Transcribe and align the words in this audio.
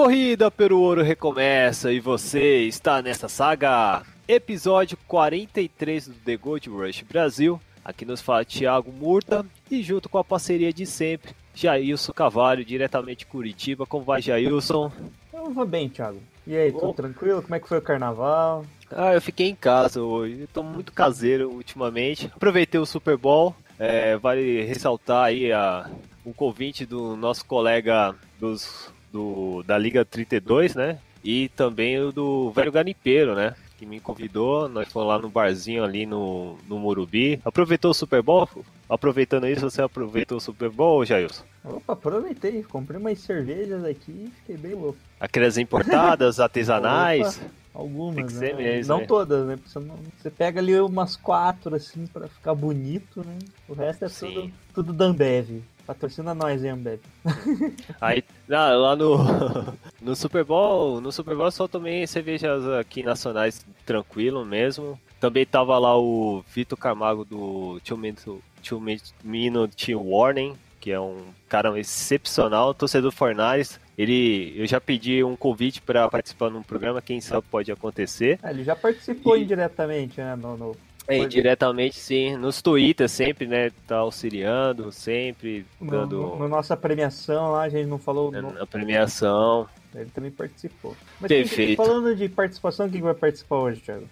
Corrida 0.00 0.50
pelo 0.50 0.80
ouro 0.80 1.02
recomeça 1.02 1.92
e 1.92 2.00
você 2.00 2.62
está 2.62 3.02
nessa 3.02 3.28
saga. 3.28 4.02
Episódio 4.26 4.96
43 5.06 6.08
do 6.08 6.14
The 6.14 6.38
Gold 6.38 6.70
Rush 6.70 7.02
Brasil. 7.02 7.60
Aqui 7.84 8.06
nos 8.06 8.22
fala 8.22 8.42
Thiago 8.42 8.90
Murta 8.90 9.44
e 9.70 9.82
junto 9.82 10.08
com 10.08 10.16
a 10.16 10.24
parceria 10.24 10.72
de 10.72 10.86
sempre, 10.86 11.34
Jailson 11.54 12.14
Cavalho, 12.14 12.64
diretamente 12.64 13.18
de 13.18 13.26
Curitiba. 13.26 13.84
Como 13.84 14.02
vai, 14.02 14.22
Jailson? 14.22 14.90
Eu 15.34 15.50
vou 15.52 15.66
bem, 15.66 15.90
Thiago. 15.90 16.22
E 16.46 16.56
aí, 16.56 16.72
tudo 16.72 16.88
Oh. 16.88 16.94
tranquilo? 16.94 17.42
Como 17.42 17.54
é 17.54 17.60
que 17.60 17.68
foi 17.68 17.76
o 17.76 17.82
carnaval? 17.82 18.64
Ah, 18.90 19.12
eu 19.12 19.20
fiquei 19.20 19.50
em 19.50 19.54
casa 19.54 20.00
hoje. 20.00 20.44
Estou 20.44 20.64
muito 20.64 20.94
caseiro 20.94 21.50
ultimamente. 21.50 22.30
Aproveitei 22.34 22.80
o 22.80 22.86
Super 22.86 23.18
Bowl. 23.18 23.54
É, 23.78 24.16
vale 24.16 24.62
ressaltar 24.64 25.24
aí 25.24 25.52
a, 25.52 25.90
um 26.24 26.32
convite 26.32 26.86
do 26.86 27.14
nosso 27.16 27.44
colega 27.44 28.14
dos, 28.38 28.90
do, 29.12 29.62
da 29.64 29.76
Liga 29.78 30.04
32, 30.04 30.74
né? 30.74 30.98
E 31.22 31.48
também 31.50 31.98
o 32.00 32.10
do 32.12 32.50
Velho 32.50 32.72
Garimpeiro, 32.72 33.34
né? 33.34 33.54
Que 33.78 33.84
me 33.86 34.00
convidou. 34.00 34.68
Nós 34.68 34.88
fomos 34.90 35.08
lá 35.08 35.18
no 35.18 35.28
barzinho 35.28 35.84
ali 35.84 36.06
no, 36.06 36.56
no 36.68 36.78
Morumbi. 36.78 37.40
Aproveitou 37.44 37.90
o 37.90 37.94
Super 37.94 38.22
Bowl? 38.22 38.48
Aproveitando 38.88 39.46
isso, 39.46 39.68
você 39.70 39.80
aproveitou 39.82 40.38
o 40.38 40.40
Super 40.40 40.68
Bowl, 40.70 41.04
Jailson? 41.04 41.44
Opa, 41.64 41.92
aproveitei. 41.92 42.62
Comprei 42.62 42.98
umas 42.98 43.18
cervejas 43.20 43.84
aqui 43.84 44.10
e 44.10 44.32
fiquei 44.40 44.56
bem 44.56 44.74
louco. 44.74 44.98
Aquelas 45.18 45.56
importadas, 45.58 46.40
artesanais. 46.40 47.36
Opa, 47.38 47.50
algumas, 47.72 48.32
né? 48.34 48.52
mesmo, 48.52 48.92
Não 48.92 49.00
né? 49.00 49.06
todas, 49.06 49.46
né? 49.46 49.58
Você, 49.64 49.78
não- 49.78 49.96
você 50.18 50.30
pega 50.30 50.60
ali 50.60 50.78
umas 50.80 51.16
quatro, 51.16 51.74
assim, 51.74 52.06
pra 52.06 52.28
ficar 52.28 52.54
bonito, 52.54 53.24
né? 53.24 53.38
O 53.68 53.74
resto 53.74 54.04
é 54.04 54.08
Sim. 54.08 54.26
tudo, 54.34 54.50
tudo 54.74 54.92
da 54.92 55.04
Ambev. 55.06 55.62
Patrocina 55.94 56.32
nós, 56.34 56.62
hein, 56.62 56.70
Ambev. 56.70 57.00
Aí 58.00 58.22
lá, 58.48 58.68
lá 58.76 58.94
no, 58.94 59.16
no 60.00 60.14
Super 60.14 60.44
Bowl, 60.44 61.00
no 61.00 61.10
Super 61.10 61.34
Bowl 61.34 61.46
eu 61.46 61.50
só 61.50 61.66
tomei 61.66 62.06
cervejas 62.06 62.64
aqui 62.78 63.02
nacionais 63.02 63.66
tranquilo 63.84 64.44
mesmo. 64.44 64.96
Também 65.18 65.44
tava 65.44 65.76
lá 65.80 65.98
o 65.98 66.44
Vitor 66.54 66.78
Camargo 66.78 67.24
do 67.24 67.80
Two 67.84 67.98
Minute, 67.98 68.22
Two 68.62 68.80
Minute 69.24 69.92
Warning, 69.96 70.54
que 70.78 70.92
é 70.92 71.00
um 71.00 71.24
cara 71.48 71.76
excepcional, 71.78 72.72
torcedor 72.72 73.10
Fornares. 73.10 73.80
Ele, 73.98 74.54
eu 74.56 74.66
já 74.68 74.80
pedi 74.80 75.24
um 75.24 75.34
convite 75.34 75.82
para 75.82 76.08
participar 76.08 76.50
num 76.50 76.62
programa, 76.62 77.02
quem 77.02 77.20
sabe 77.20 77.44
pode 77.50 77.72
acontecer. 77.72 78.38
Ah, 78.44 78.50
ele 78.52 78.62
já 78.62 78.76
participou 78.76 79.36
E- 79.36 79.42
indiretamente, 79.42 80.20
né? 80.20 80.36
No, 80.36 80.56
no- 80.56 80.76
É, 81.12 81.26
diretamente 81.26 81.98
sim, 81.98 82.36
nos 82.36 82.60
Twitter 82.62 83.08
sempre, 83.08 83.46
né, 83.46 83.70
tá 83.86 83.96
auxiliando, 83.98 84.92
sempre 84.92 85.66
dando 85.80 86.16
no- 86.20 86.38
na 86.38 86.48
nossa 86.48 86.76
premiação 86.76 87.52
lá, 87.52 87.62
a 87.62 87.68
gente 87.68 87.86
não 87.86 87.98
falou. 87.98 88.30
no- 88.30 88.62
a 88.62 88.66
premiação. 88.66 89.68
Ele 89.94 90.10
também 90.14 90.30
participou. 90.30 90.96
Mas 91.20 91.28
quem- 91.28 91.42
Perfeito. 91.42 91.76
falando 91.82 92.14
de 92.14 92.28
participação, 92.28 92.88
quem 92.88 93.00
vai 93.00 93.14
participar 93.14 93.56
hoje, 93.56 93.80
Thiago? 93.80 94.08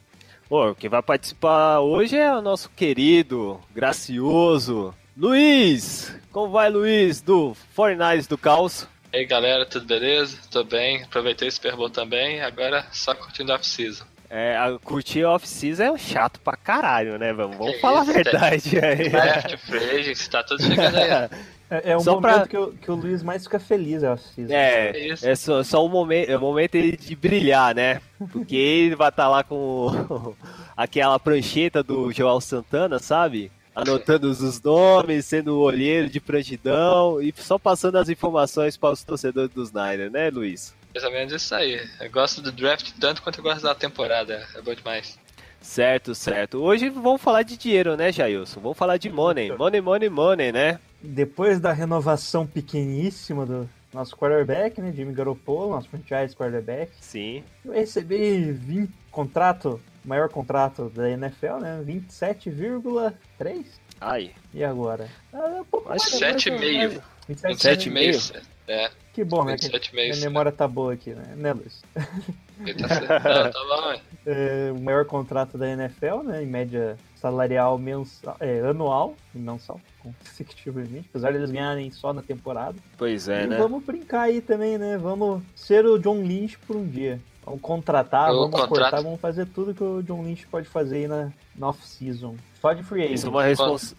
Pô, 0.48 0.74
quem 0.74 0.88
vai 0.90 1.02
participar 1.02 1.80
hoje 1.80 2.16
é 2.16 2.34
o 2.34 2.40
nosso 2.42 2.70
querido, 2.70 3.60
gracioso 3.74 4.94
Luiz. 5.16 6.16
Como 6.32 6.50
vai, 6.52 6.70
Luiz, 6.70 7.20
do 7.20 7.54
Fortnite 7.74 8.28
do 8.28 8.38
Caos? 8.38 8.88
E 9.12 9.18
aí 9.18 9.24
galera, 9.26 9.64
tudo 9.66 9.84
beleza? 9.86 10.38
Tô 10.50 10.62
bem, 10.64 11.02
aproveitei 11.02 11.48
o 11.48 11.52
Super 11.52 11.74
Bowl 11.76 11.90
também, 11.90 12.40
agora 12.40 12.86
só 12.92 13.14
curtindo 13.14 13.52
a 13.52 13.56
off-season. 13.56 14.04
É, 14.30 14.56
a 14.56 14.78
curtir 14.84 15.24
off-season 15.24 15.82
é 15.84 15.90
um 15.92 15.96
chato 15.96 16.38
pra 16.40 16.54
caralho, 16.56 17.18
né, 17.18 17.32
vamos? 17.32 17.56
Vamos 17.56 17.80
falar 17.80 18.00
a 18.00 18.04
isso, 18.04 18.12
verdade 18.12 18.78
aí. 18.84 19.08
Draft, 19.08 19.56
free 19.58 19.90
agents, 20.00 20.28
tá 20.28 20.42
tudo 20.42 20.62
chegando 20.62 20.96
aí. 20.96 21.28
É, 21.70 21.90
é 21.92 21.96
o 21.98 22.00
Só 22.00 22.14
momento 22.14 22.34
pra- 22.34 22.46
que, 22.46 22.56
o, 22.56 22.72
que 22.72 22.90
o 22.90 22.94
Luiz 22.94 23.22
mais 23.22 23.42
fica 23.44 23.60
feliz, 23.60 24.02
eu 24.02 24.14
acho. 24.14 24.24
É, 24.48 24.88
É 24.88 25.06
isso. 25.08 25.28
é 25.28 25.36
só, 25.36 25.62
só 25.62 25.84
o 25.84 25.88
momento, 25.90 26.30
é 26.30 26.36
o 26.38 26.40
momento 26.40 26.76
ele 26.76 26.96
de 26.96 27.14
brilhar, 27.14 27.74
né? 27.74 28.00
Porque 28.32 28.56
ele 28.56 28.96
vai 28.96 29.10
estar 29.10 29.28
lá 29.28 29.44
com 29.44 30.34
aquela 30.74 31.18
prancheta 31.18 31.82
do 31.82 32.10
Joel 32.10 32.40
Santana, 32.40 32.98
sabe? 32.98 33.52
Anotando 33.74 34.30
os 34.30 34.62
nomes, 34.62 35.26
sendo 35.26 35.56
o 35.56 35.60
olheiro 35.60 36.08
de 36.08 36.18
prontidão 36.20 37.20
e 37.20 37.34
só 37.36 37.58
passando 37.58 37.96
as 37.98 38.08
informações 38.08 38.78
para 38.78 38.90
os 38.94 39.04
torcedores 39.04 39.50
dos 39.50 39.70
Niners, 39.70 40.10
né, 40.10 40.30
Luiz? 40.30 40.74
Mais 40.94 41.04
ou 41.04 41.10
menos 41.12 41.32
isso 41.32 41.54
aí. 41.54 41.80
Eu 42.00 42.10
gosto 42.10 42.40
do 42.42 42.50
draft 42.50 42.90
tanto 43.00 43.22
quanto 43.22 43.38
eu 43.38 43.42
gosto 43.44 43.62
da 43.62 43.74
temporada, 43.74 44.46
é 44.54 44.60
bom 44.62 44.74
demais. 44.74 45.18
Certo, 45.60 46.14
certo. 46.14 46.58
Hoje 46.62 46.88
vamos 46.88 47.20
falar 47.20 47.42
de 47.42 47.56
dinheiro, 47.56 47.96
né, 47.96 48.12
Jailson? 48.12 48.60
Vamos 48.60 48.78
falar 48.78 48.96
de 48.96 49.10
money. 49.10 49.50
Money, 49.56 49.80
money, 49.80 50.08
money, 50.08 50.52
né? 50.52 50.78
Depois 51.02 51.60
da 51.60 51.72
renovação 51.72 52.46
pequeníssima 52.46 53.44
do 53.44 53.68
nosso 53.92 54.16
quarterback, 54.16 54.80
né? 54.80 54.92
Jimmy 54.94 55.12
Garoppolo, 55.12 55.70
nosso 55.70 55.88
franchise 55.88 56.34
quarterback, 56.34 56.92
Sim. 57.00 57.42
eu 57.64 57.72
recebi 57.72 58.52
20 58.52 58.90
contrato, 59.10 59.80
maior 60.04 60.28
contrato 60.28 60.90
da 60.94 61.10
NFL, 61.10 61.56
né? 61.60 61.82
27,3. 61.84 63.64
Ai. 64.00 64.30
E 64.54 64.62
agora? 64.64 65.08
Ah, 65.32 65.54
é 65.56 65.60
um 65.60 65.64
pouco 65.64 65.88
mais, 65.88 66.04
que 66.04 66.20
mais- 66.20 66.34
27,5. 66.44 67.02
mais- 67.28 67.42
27,5. 67.42 68.40
É, 68.68 68.90
Que 69.18 69.24
bom, 69.24 69.42
né? 69.42 69.56
que 69.56 69.66
27,5. 69.68 69.92
Minha 69.94 70.16
memória 70.28 70.52
tá 70.52 70.68
boa 70.68 70.92
aqui, 70.92 71.10
né? 71.10 71.24
Né, 71.36 71.52
Luiz? 71.52 71.82
Tá 71.92 73.50
tá 73.50 73.64
bom, 73.68 73.88
ué. 73.90 74.00
É, 74.24 74.70
o 74.72 74.80
maior 74.80 75.04
contrato 75.06 75.58
da 75.58 75.68
NFL, 75.68 76.22
né? 76.22 76.44
Em 76.44 76.46
média 76.46 76.96
salarial 77.16 77.76
mensal, 77.78 78.36
é, 78.38 78.60
anual 78.60 79.16
e 79.34 79.38
mensal, 79.38 79.80
consecutivamente, 80.00 81.08
apesar 81.10 81.32
deles 81.32 81.50
ganharem 81.50 81.90
só 81.90 82.12
na 82.12 82.22
temporada. 82.22 82.76
Pois 82.96 83.28
é, 83.28 83.42
e 83.42 83.46
né? 83.48 83.56
vamos 83.56 83.82
brincar 83.82 84.20
aí 84.22 84.40
também, 84.40 84.78
né? 84.78 84.96
Vamos 84.96 85.42
ser 85.56 85.84
o 85.84 85.98
John 85.98 86.22
Lynch 86.22 86.56
por 86.60 86.76
um 86.76 86.86
dia. 86.86 87.18
Vamos 87.44 87.60
contratar, 87.60 88.28
Eu 88.28 88.36
vamos 88.36 88.50
contrato. 88.52 88.68
cortar, 88.68 89.00
vamos 89.02 89.20
fazer 89.20 89.46
tudo 89.46 89.74
que 89.74 89.82
o 89.82 90.00
John 90.04 90.22
Lynch 90.22 90.46
pode 90.46 90.68
fazer 90.68 90.96
aí 90.98 91.08
na, 91.08 91.32
na 91.56 91.70
off-season. 91.70 92.36
Só 92.60 92.72
de 92.72 92.84
free 92.84 93.02
agent. 93.02 93.14
Isso 93.16 93.26
é 93.26 93.30
uma 93.30 93.42
resposta. 93.42 93.96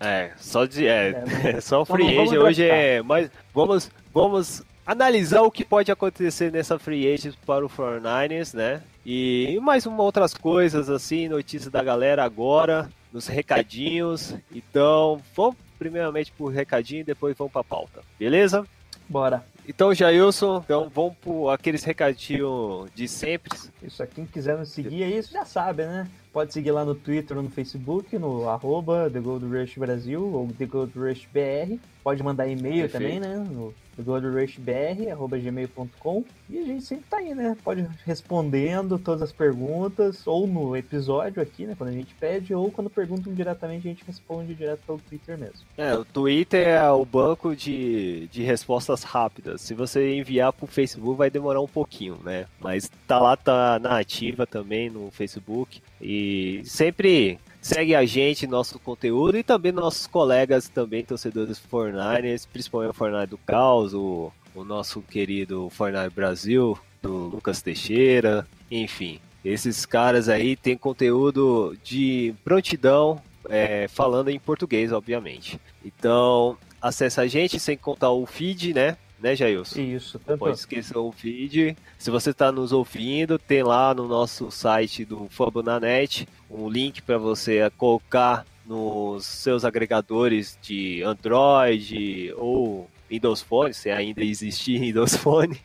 É, 0.00 0.30
só 0.36 0.64
de. 0.64 0.86
É, 0.86 1.24
É, 1.44 1.60
só 1.62 1.82
o 1.82 1.84
Vamos- 1.84 2.04
free 2.06 2.18
agent 2.18 2.38
hoje 2.38 2.64
é. 2.68 3.02
Mas 3.02 3.30
vamos, 3.54 3.90
vamos 4.12 4.62
analisar 4.86 5.42
o 5.42 5.50
que 5.50 5.64
pode 5.64 5.92
acontecer 5.92 6.50
nessa 6.50 6.78
free 6.78 7.12
agent 7.12 7.34
para 7.44 7.64
o 7.64 7.68
49ers, 7.68 8.54
né? 8.54 8.82
E 9.04 9.58
mais 9.62 9.86
uma 9.86 10.02
outras 10.02 10.34
coisas 10.34 10.88
assim, 10.88 11.28
notícias 11.28 11.70
da 11.70 11.82
galera 11.82 12.24
agora, 12.24 12.88
nos 13.12 13.26
recadinhos. 13.26 14.34
Então, 14.50 15.20
vamos 15.34 15.56
primeiramente 15.78 16.32
pro 16.32 16.46
recadinho 16.46 17.00
e 17.00 17.04
depois 17.04 17.36
vamos 17.36 17.52
pra 17.52 17.62
pauta. 17.62 18.02
Beleza? 18.18 18.66
Bora. 19.08 19.44
Então, 19.66 19.92
Jailson, 19.92 20.62
então 20.64 20.90
vamos 20.94 21.14
por 21.20 21.50
aqueles 21.50 21.84
recadinhos 21.84 22.90
de 22.94 23.06
sempre. 23.06 23.50
Isso, 23.82 24.06
quem 24.06 24.24
quiser 24.24 24.56
nos 24.56 24.70
seguir 24.70 25.04
aí, 25.04 25.22
você 25.22 25.32
já 25.32 25.44
sabe, 25.44 25.84
né? 25.84 26.08
Pode 26.32 26.54
seguir 26.54 26.70
lá 26.70 26.84
no 26.84 26.94
Twitter 26.94 27.36
ou 27.36 27.42
no 27.42 27.50
Facebook, 27.50 28.18
no 28.18 28.48
arroba 28.48 29.10
The 29.10 29.20
Gold 29.20 29.46
Rush 29.46 29.76
Brasil 29.76 30.24
ou 30.24 30.48
The 30.56 30.64
Gold 30.64 30.98
Rush 30.98 31.28
BR. 31.32 31.78
Pode 32.02 32.22
mandar 32.22 32.46
e-mail 32.46 32.88
Perfeito. 32.88 32.92
também, 32.92 33.20
né? 33.20 33.36
No 33.36 33.74
thegoldrushbr, 33.96 35.10
arroba 35.10 35.36
gmail.com. 35.36 36.24
E 36.48 36.58
a 36.58 36.64
gente 36.64 36.84
sempre 36.84 37.04
tá 37.10 37.18
aí, 37.18 37.34
né? 37.34 37.56
Pode 37.62 37.86
respondendo 38.06 38.98
todas 38.98 39.22
as 39.22 39.32
perguntas, 39.32 40.26
ou 40.26 40.46
no 40.46 40.76
episódio 40.76 41.42
aqui, 41.42 41.66
né? 41.66 41.74
Quando 41.76 41.90
a 41.90 41.92
gente 41.92 42.14
pede, 42.14 42.54
ou 42.54 42.70
quando 42.70 42.88
perguntam 42.88 43.34
diretamente, 43.34 43.88
a 43.88 43.90
gente 43.90 44.04
responde 44.06 44.54
direto 44.54 44.80
pelo 44.86 44.98
Twitter 45.00 45.36
mesmo. 45.36 45.60
É, 45.76 45.94
o 45.94 46.04
Twitter 46.04 46.68
é 46.68 46.90
o 46.90 47.04
banco 47.04 47.54
de, 47.54 48.28
de 48.28 48.42
respostas 48.42 49.02
rápidas. 49.02 49.60
Se 49.60 49.74
você 49.74 50.14
enviar 50.14 50.52
pro 50.52 50.66
Facebook 50.66 51.18
vai 51.18 51.30
demorar 51.30 51.60
um 51.60 51.68
pouquinho, 51.68 52.18
né? 52.24 52.46
Mas 52.60 52.90
tá 53.06 53.18
lá, 53.18 53.36
tá 53.36 53.78
na 53.78 53.98
ativa 53.98 54.46
também 54.46 54.88
no 54.88 55.10
Facebook. 55.10 55.82
E 56.00 56.62
sempre 56.64 57.38
segue 57.68 57.94
a 57.94 58.04
gente, 58.06 58.46
nosso 58.46 58.78
conteúdo 58.78 59.36
e 59.36 59.42
também 59.42 59.72
nossos 59.72 60.06
colegas 60.06 60.70
também, 60.70 61.04
torcedores 61.04 61.58
Fortnite, 61.58 62.48
principalmente 62.50 62.90
o 62.90 62.94
Fortnite 62.94 63.26
do 63.26 63.38
Caos, 63.38 63.92
o, 63.92 64.32
o 64.54 64.64
nosso 64.64 65.02
querido 65.02 65.68
Fortnite 65.68 66.14
Brasil, 66.14 66.78
do 67.02 67.28
Lucas 67.28 67.60
Teixeira, 67.60 68.48
enfim. 68.70 69.20
Esses 69.44 69.84
caras 69.84 70.30
aí 70.30 70.56
têm 70.56 70.78
conteúdo 70.78 71.76
de 71.84 72.34
prontidão, 72.42 73.20
é, 73.50 73.86
falando 73.86 74.30
em 74.30 74.38
português, 74.38 74.90
obviamente. 74.90 75.60
Então, 75.84 76.56
acessa 76.80 77.22
a 77.22 77.26
gente 77.26 77.60
sem 77.60 77.76
contar 77.76 78.10
o 78.10 78.24
feed, 78.24 78.72
né? 78.72 78.96
né, 79.20 79.34
Jailson? 79.34 79.80
Isso, 79.80 80.18
tanto 80.18 80.38
Pode 80.38 80.56
esquecer 80.56 80.96
o 80.96 81.12
feed. 81.12 81.76
Se 81.98 82.10
você 82.10 82.30
está 82.30 82.50
nos 82.52 82.72
ouvindo, 82.72 83.38
tem 83.38 83.62
lá 83.62 83.92
no 83.92 84.06
nosso 84.06 84.50
site 84.50 85.04
do 85.04 85.28
Fambonanet 85.28 86.26
um 86.50 86.68
link 86.68 87.02
para 87.02 87.18
você 87.18 87.70
colocar 87.76 88.44
nos 88.66 89.24
seus 89.24 89.64
agregadores 89.64 90.58
de 90.60 91.02
Android 91.02 92.32
ou 92.36 92.88
Windows 93.10 93.40
Phone, 93.40 93.72
se 93.72 93.90
ainda 93.90 94.22
existir 94.22 94.78
Windows 94.80 95.16
Phone. 95.16 95.58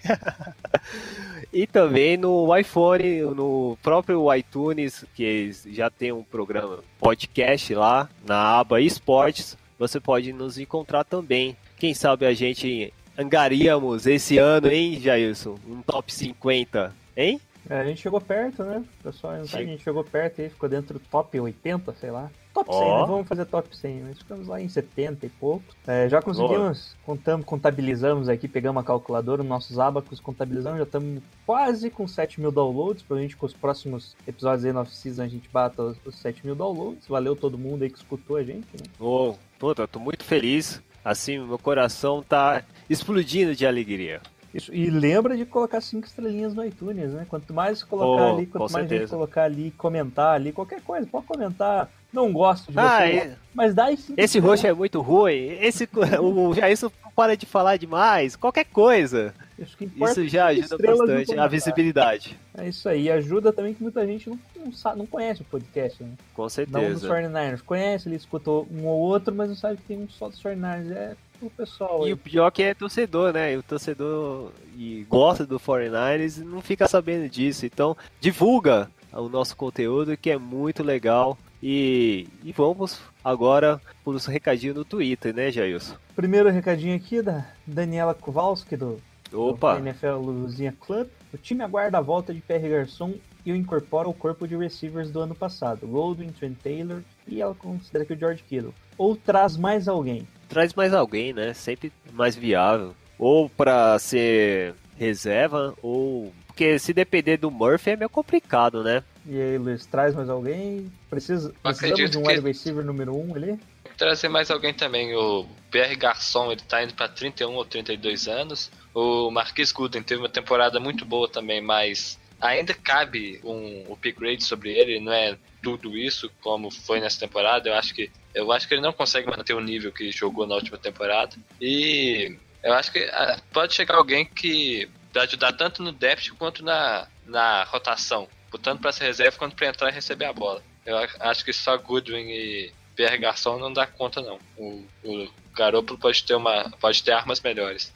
e 1.51 1.68
também 1.68 2.15
no 2.18 2.56
iPhone, 2.57 3.21
no 3.35 3.77
próprio 3.83 4.33
iTunes, 4.33 5.06
que 5.13 5.51
já 5.68 5.89
tem 5.89 6.12
um 6.12 6.24
programa 6.24 6.80
podcast 7.00 7.75
lá 7.75 8.09
na 8.25 8.59
aba 8.59 8.80
Esportes, 8.80 9.57
você 9.77 10.00
pode 10.00 10.31
nos 10.31 10.57
encontrar 10.57 11.03
também. 11.03 11.57
Quem 11.77 11.94
sabe 11.94 12.25
a 12.25 12.33
gente 12.33 12.94
angaríamos 13.18 14.07
esse 14.07 14.38
ano, 14.38 14.71
hein, 14.71 15.00
Jailson? 15.00 15.59
Um 15.68 15.81
top 15.81 16.13
50, 16.13 16.95
hein? 17.18 17.41
É, 17.69 17.80
a 17.80 17.86
gente 17.86 18.01
chegou 18.01 18.19
perto, 18.19 18.63
né? 18.63 18.83
Pessoal, 19.01 19.33
a 19.33 19.44
gente 19.44 19.83
chegou 19.83 20.04
perto 20.04 20.42
aí, 20.42 20.50
ficou 20.50 20.68
dentro 20.68 21.00
do 21.00 21.06
top 21.06 21.39
80, 21.39 21.94
sei 21.94 22.12
lá. 22.12 22.30
Top 22.54 22.71
100, 22.71 22.81
Ó. 22.81 23.01
né? 23.01 23.07
Vamos 23.07 23.27
fazer 23.27 23.45
top 23.45 23.75
100, 23.75 24.04
mas 24.04 24.18
ficamos 24.19 24.48
lá 24.48 24.62
em 24.62 24.69
70 24.69 25.25
e 25.25 25.30
pouco. 25.30 25.63
É, 25.88 26.07
já 26.07 26.21
conseguimos, 26.21 26.95
contamos, 27.04 27.45
contabilizamos 27.45 28.30
aqui, 28.30 28.48
pegamos 28.48 28.83
a 28.83 28.86
calculadora, 28.86 29.42
nossos 29.42 29.80
abacos, 29.80 30.19
contabilizamos, 30.19 30.77
já 30.77 30.83
estamos 30.83 31.24
quase 31.45 31.89
com 31.89 32.07
7 32.07 32.39
mil 32.39 32.51
downloads. 32.51 33.01
Provavelmente 33.01 33.36
com 33.36 33.45
os 33.45 33.54
próximos 33.54 34.16
episódios 34.27 34.66
aí 34.66 34.74
na 34.74 34.81
off-season 34.81 35.24
a 35.24 35.27
gente 35.27 35.50
bata 35.50 35.81
os, 35.81 35.98
os 36.06 36.16
7 36.16 36.45
mil 36.45 36.56
downloads. 36.56 37.07
Valeu 37.07 37.36
todo 37.36 37.57
mundo 37.57 37.83
aí 37.83 37.89
que 37.89 37.98
escutou 37.98 38.38
a 38.38 38.44
gente, 38.44 38.68
né? 38.74 38.86
Ô, 39.00 39.36
puta, 39.57 39.88
tô 39.88 40.00
muito 40.00 40.24
feliz. 40.24 40.81
Assim, 41.04 41.39
meu 41.39 41.57
coração 41.57 42.21
tá 42.21 42.63
explodindo 42.89 43.56
de 43.56 43.66
alegria. 43.66 44.21
Isso, 44.54 44.74
e 44.74 44.90
lembra 44.90 45.36
de 45.36 45.46
colocar 45.46 45.82
cinco 45.82 46.06
estrelinhas 46.06 46.54
no 46.54 46.64
iTunes, 46.64 47.12
né? 47.12 47.26
Quanto 47.28 47.54
mais 47.54 47.82
colocar 47.84 48.24
Oh, 48.32 48.36
ali, 48.38 48.46
quanto 48.46 48.72
mais 48.72 48.84
gente 48.84 48.90
certeza. 48.90 49.16
colocar 49.16 49.44
ali, 49.44 49.72
comentar 49.72 50.36
ali, 50.36 50.52
qualquer 50.52 50.82
coisa, 50.82 51.08
pode 51.08 51.26
comentar. 51.26 51.90
Não 52.12 52.32
gosto 52.32 52.72
de 52.72 52.78
Ah, 52.78 53.00
você, 53.00 53.16
e- 53.16 53.32
mas 53.56 53.74
dá 53.74 53.92
esse 53.92 54.14
estrelas. 54.16 54.36
roxo 54.50 54.68
é 54.68 54.74
muito 54.74 55.02
ruim. 55.02 55.58
Esse, 55.60 55.90
o 56.22 56.54
Jailson 56.54 56.92
para 57.16 57.36
de 57.36 57.46
falar 57.48 57.78
demais. 57.78 58.36
Qualquer 58.36 58.66
coisa. 58.66 59.34
Isso, 59.58 59.76
Isso 59.82 60.28
já 60.28 60.52
é 60.52 60.60
ajuda 60.60 60.78
bastante 60.78 61.40
a 61.40 61.48
visibilidade. 61.48 62.38
É 62.56 62.68
isso 62.70 62.88
aí, 62.90 63.10
ajuda 63.10 63.52
também 63.52 63.74
que 63.74 63.82
muita 63.82 64.06
gente 64.06 64.30
não, 64.30 64.40
não, 64.66 64.72
sabe, 64.72 64.98
não 65.00 65.06
conhece 65.08 65.42
o 65.42 65.46
podcast, 65.46 66.04
né? 66.04 66.12
Com 66.36 66.42
Não 66.44 66.46
dos 66.48 66.54
certeza. 66.54 67.08
49ers. 67.08 67.62
Conhece, 67.64 68.08
ele 68.10 68.16
escutou 68.16 68.68
um 68.72 68.86
ou 68.86 69.00
outro, 69.00 69.34
mas 69.34 69.50
não 69.50 69.56
sabe 69.56 69.78
que 69.78 69.84
tem 69.84 69.98
um 69.98 70.08
só 70.10 70.28
dos 70.30 70.42
49ers. 70.42 70.92
É 70.92 71.16
o 71.48 71.50
pessoal. 71.50 72.04
E 72.04 72.07
aí. 72.07 72.13
o 72.13 72.18
pior 72.18 72.50
que 72.51 72.63
é 72.63 72.74
torcedor, 72.74 73.34
né? 73.34 73.54
E 73.54 73.57
o 73.57 73.63
torcedor 73.63 74.51
e 74.75 75.06
gosta 75.10 75.45
do 75.45 75.60
49ers 75.60 76.42
e 76.42 76.44
não 76.44 76.62
fica 76.62 76.88
sabendo 76.88 77.30
disso. 77.30 77.66
Então, 77.66 77.95
divulga 78.19 78.90
o 79.12 79.30
nosso 79.30 79.56
conteúdo 79.56 80.18
que 80.18 80.30
é 80.30 80.38
muito 80.38 80.84
legal. 80.84 81.38
E, 81.62 82.28
e 82.44 82.51
vamos 82.51 83.00
agora 83.24 83.80
para 84.04 84.13
os 84.13 84.25
recadinhos 84.25 84.75
no 84.75 84.84
Twitter, 84.84 85.34
né, 85.34 85.50
Jailson? 85.50 85.95
Primeiro 86.13 86.50
recadinho 86.50 86.95
aqui 86.95 87.22
da 87.22 87.45
Daniela 87.66 88.13
Kowalski, 88.13 88.75
do, 88.75 89.00
Opa! 89.31 89.75
do 89.75 89.88
NFL 89.88 90.18
Luzinha 90.18 90.75
Club. 90.78 91.07
O 91.34 91.38
time 91.38 91.63
aguarda 91.63 91.98
a 91.98 92.01
volta 92.01 92.34
de 92.34 92.42
Pierre 92.42 92.69
Garçon 92.69 93.13
e 93.45 93.51
o 93.51 93.56
incorpora 93.56 94.07
ao 94.07 94.13
corpo 94.13 94.48
de 94.48 94.56
receivers 94.56 95.10
do 95.10 95.19
ano 95.19 95.36
passado, 95.36 95.88
Goldwyn, 95.88 96.31
Trent 96.31 96.57
Taylor 96.62 97.01
e 97.28 97.42
ela 97.42 97.56
considera 97.56 98.06
que 98.06 98.13
o 98.13 98.18
George 98.18 98.44
Kittle. 98.44 98.74
Ou 98.98 99.16
traz 99.16 99.57
mais 99.57 99.88
alguém. 99.88 100.28
Traz 100.50 100.74
mais 100.74 100.94
alguém, 100.94 101.34
né? 101.34 101.54
Sempre 101.54 101.92
mais 102.12 102.36
viável. 102.36 102.95
Ou 103.18 103.50
para 103.50 103.98
ser 104.00 104.74
reserva, 104.98 105.74
ou. 105.81 106.34
Porque 106.48 106.78
se 106.78 106.94
depender 106.94 107.38
do 107.38 107.50
Murphy 107.50 107.92
é 107.92 107.95
meio 107.95 108.10
complicado, 108.10 108.84
né? 108.84 109.04
E 109.25 109.40
aí, 109.42 109.57
Luiz, 109.57 109.86
traz 109.88 110.13
mais 110.13 110.30
alguém? 110.30 110.92
Precisa, 111.10 111.51
precisamos 111.63 111.78
acredito 111.80 112.12
de 112.12 112.18
um 112.19 112.24
que- 112.24 112.30
wide 112.30 112.42
receiver 112.45 112.86
número 112.86 113.16
1 113.16 113.30
um 113.31 113.36
ali? 113.36 113.48
Tem 113.84 113.92
que 113.92 113.98
trazer 113.98 114.28
mais 114.28 114.51
alguém 114.51 114.74
também. 114.74 115.16
O 115.16 115.48
PR 115.72 115.95
Garçon, 115.98 116.51
ele 116.51 116.62
tá 116.62 116.84
indo 116.84 116.94
pra 116.94 117.07
31 117.07 117.54
ou 117.56 117.66
32 117.66 118.28
anos. 118.28 118.69
O 118.94 119.31
Marquis 119.31 119.72
Gooden 119.72 120.04
teve 120.04 120.22
uma 120.22 120.30
temporada 120.30 120.80
muito 120.80 121.06
boa 121.06 121.28
também, 121.28 121.60
mas 121.60 122.19
ainda 122.40 122.74
cabe 122.75 123.40
um 123.44 123.92
upgrade 123.92 124.44
sobre 124.44 124.72
ele, 124.74 125.00
não 125.00 125.12
é 125.12 125.36
tudo 125.63 125.98
isso 125.98 126.30
como 126.42 126.69
foi 126.69 127.00
nessa 127.00 127.19
temporada. 127.19 127.69
Eu 127.69 127.74
acho 127.74 127.95
que 127.95 128.12
eu 128.36 128.51
acho 128.51 128.68
que 128.68 128.74
ele 128.74 128.81
não 128.81 128.94
consegue 128.94 129.30
manter 129.30 129.54
o 129.54 129.62
nível 129.62 129.92
que 129.92 130.12
jogou 130.12 130.45
na 130.45 130.56
última 130.56 130.77
temporada. 130.77 131.36
E 131.60 132.38
eu 132.62 132.74
acho 132.74 132.92
que 132.92 133.00
ah, 133.00 133.39
pode 133.51 133.74
chegar 133.74 133.95
alguém 133.95 134.25
que 134.25 134.89
vai 135.13 135.24
ajudar 135.24 135.54
tanto 135.54 135.81
no 135.81 135.92
depth 135.92 136.31
quanto 136.38 136.63
na, 136.63 137.07
na 137.25 137.63
rotação, 137.63 138.27
tanto 138.62 138.81
para 138.81 138.92
ser 138.92 139.06
reserva 139.06 139.38
quanto 139.38 139.56
para 139.56 139.68
entrar 139.68 139.89
e 139.89 139.94
receber 139.94 140.25
a 140.25 140.33
bola. 140.33 140.62
Eu 140.86 140.98
acho 141.21 141.45
que 141.45 141.54
só 141.54 141.77
Goodwin 141.77 142.27
e 142.30 142.74
Pierre 142.95 143.18
Garçon 143.18 143.57
não 143.57 143.71
dá 143.71 143.88
conta 143.88 144.21
não. 144.21 144.39
O, 144.57 144.86
o 145.04 145.30
Garoppolo 145.56 146.00
pode 146.00 146.24
ter 146.24 146.36
uma 146.36 146.69
pode 146.80 147.01
ter 147.04 147.12
armas 147.12 147.39
melhores. 147.39 147.94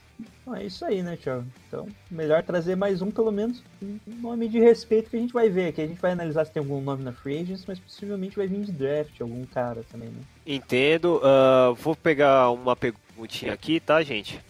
Então 0.48 0.56
é 0.58 0.64
isso 0.64 0.82
aí, 0.82 1.02
né, 1.02 1.14
Thiago? 1.14 1.44
Então, 1.68 1.86
melhor 2.10 2.42
trazer 2.42 2.74
mais 2.74 3.02
um, 3.02 3.10
pelo 3.10 3.30
menos, 3.30 3.62
um 3.82 3.98
nome 4.06 4.48
de 4.48 4.58
respeito 4.58 5.10
que 5.10 5.16
a 5.18 5.20
gente 5.20 5.32
vai 5.34 5.50
ver 5.50 5.68
aqui. 5.68 5.82
A 5.82 5.86
gente 5.86 6.00
vai 6.00 6.12
analisar 6.12 6.46
se 6.46 6.52
tem 6.52 6.62
algum 6.62 6.80
nome 6.80 7.04
na 7.04 7.12
Free 7.12 7.40
Agents, 7.40 7.66
mas 7.68 7.78
possivelmente 7.78 8.34
vai 8.34 8.46
vir 8.46 8.64
de 8.64 8.72
draft, 8.72 9.20
algum 9.20 9.44
cara 9.44 9.84
também, 9.92 10.08
né? 10.08 10.22
Entendo. 10.46 11.20
ah, 11.22 11.74
vou 11.78 11.94
pegar 11.94 12.50
uma 12.50 12.74
perguntinha 12.74 13.52
aqui, 13.52 13.78
tá, 13.78 14.02
gente? 14.02 14.40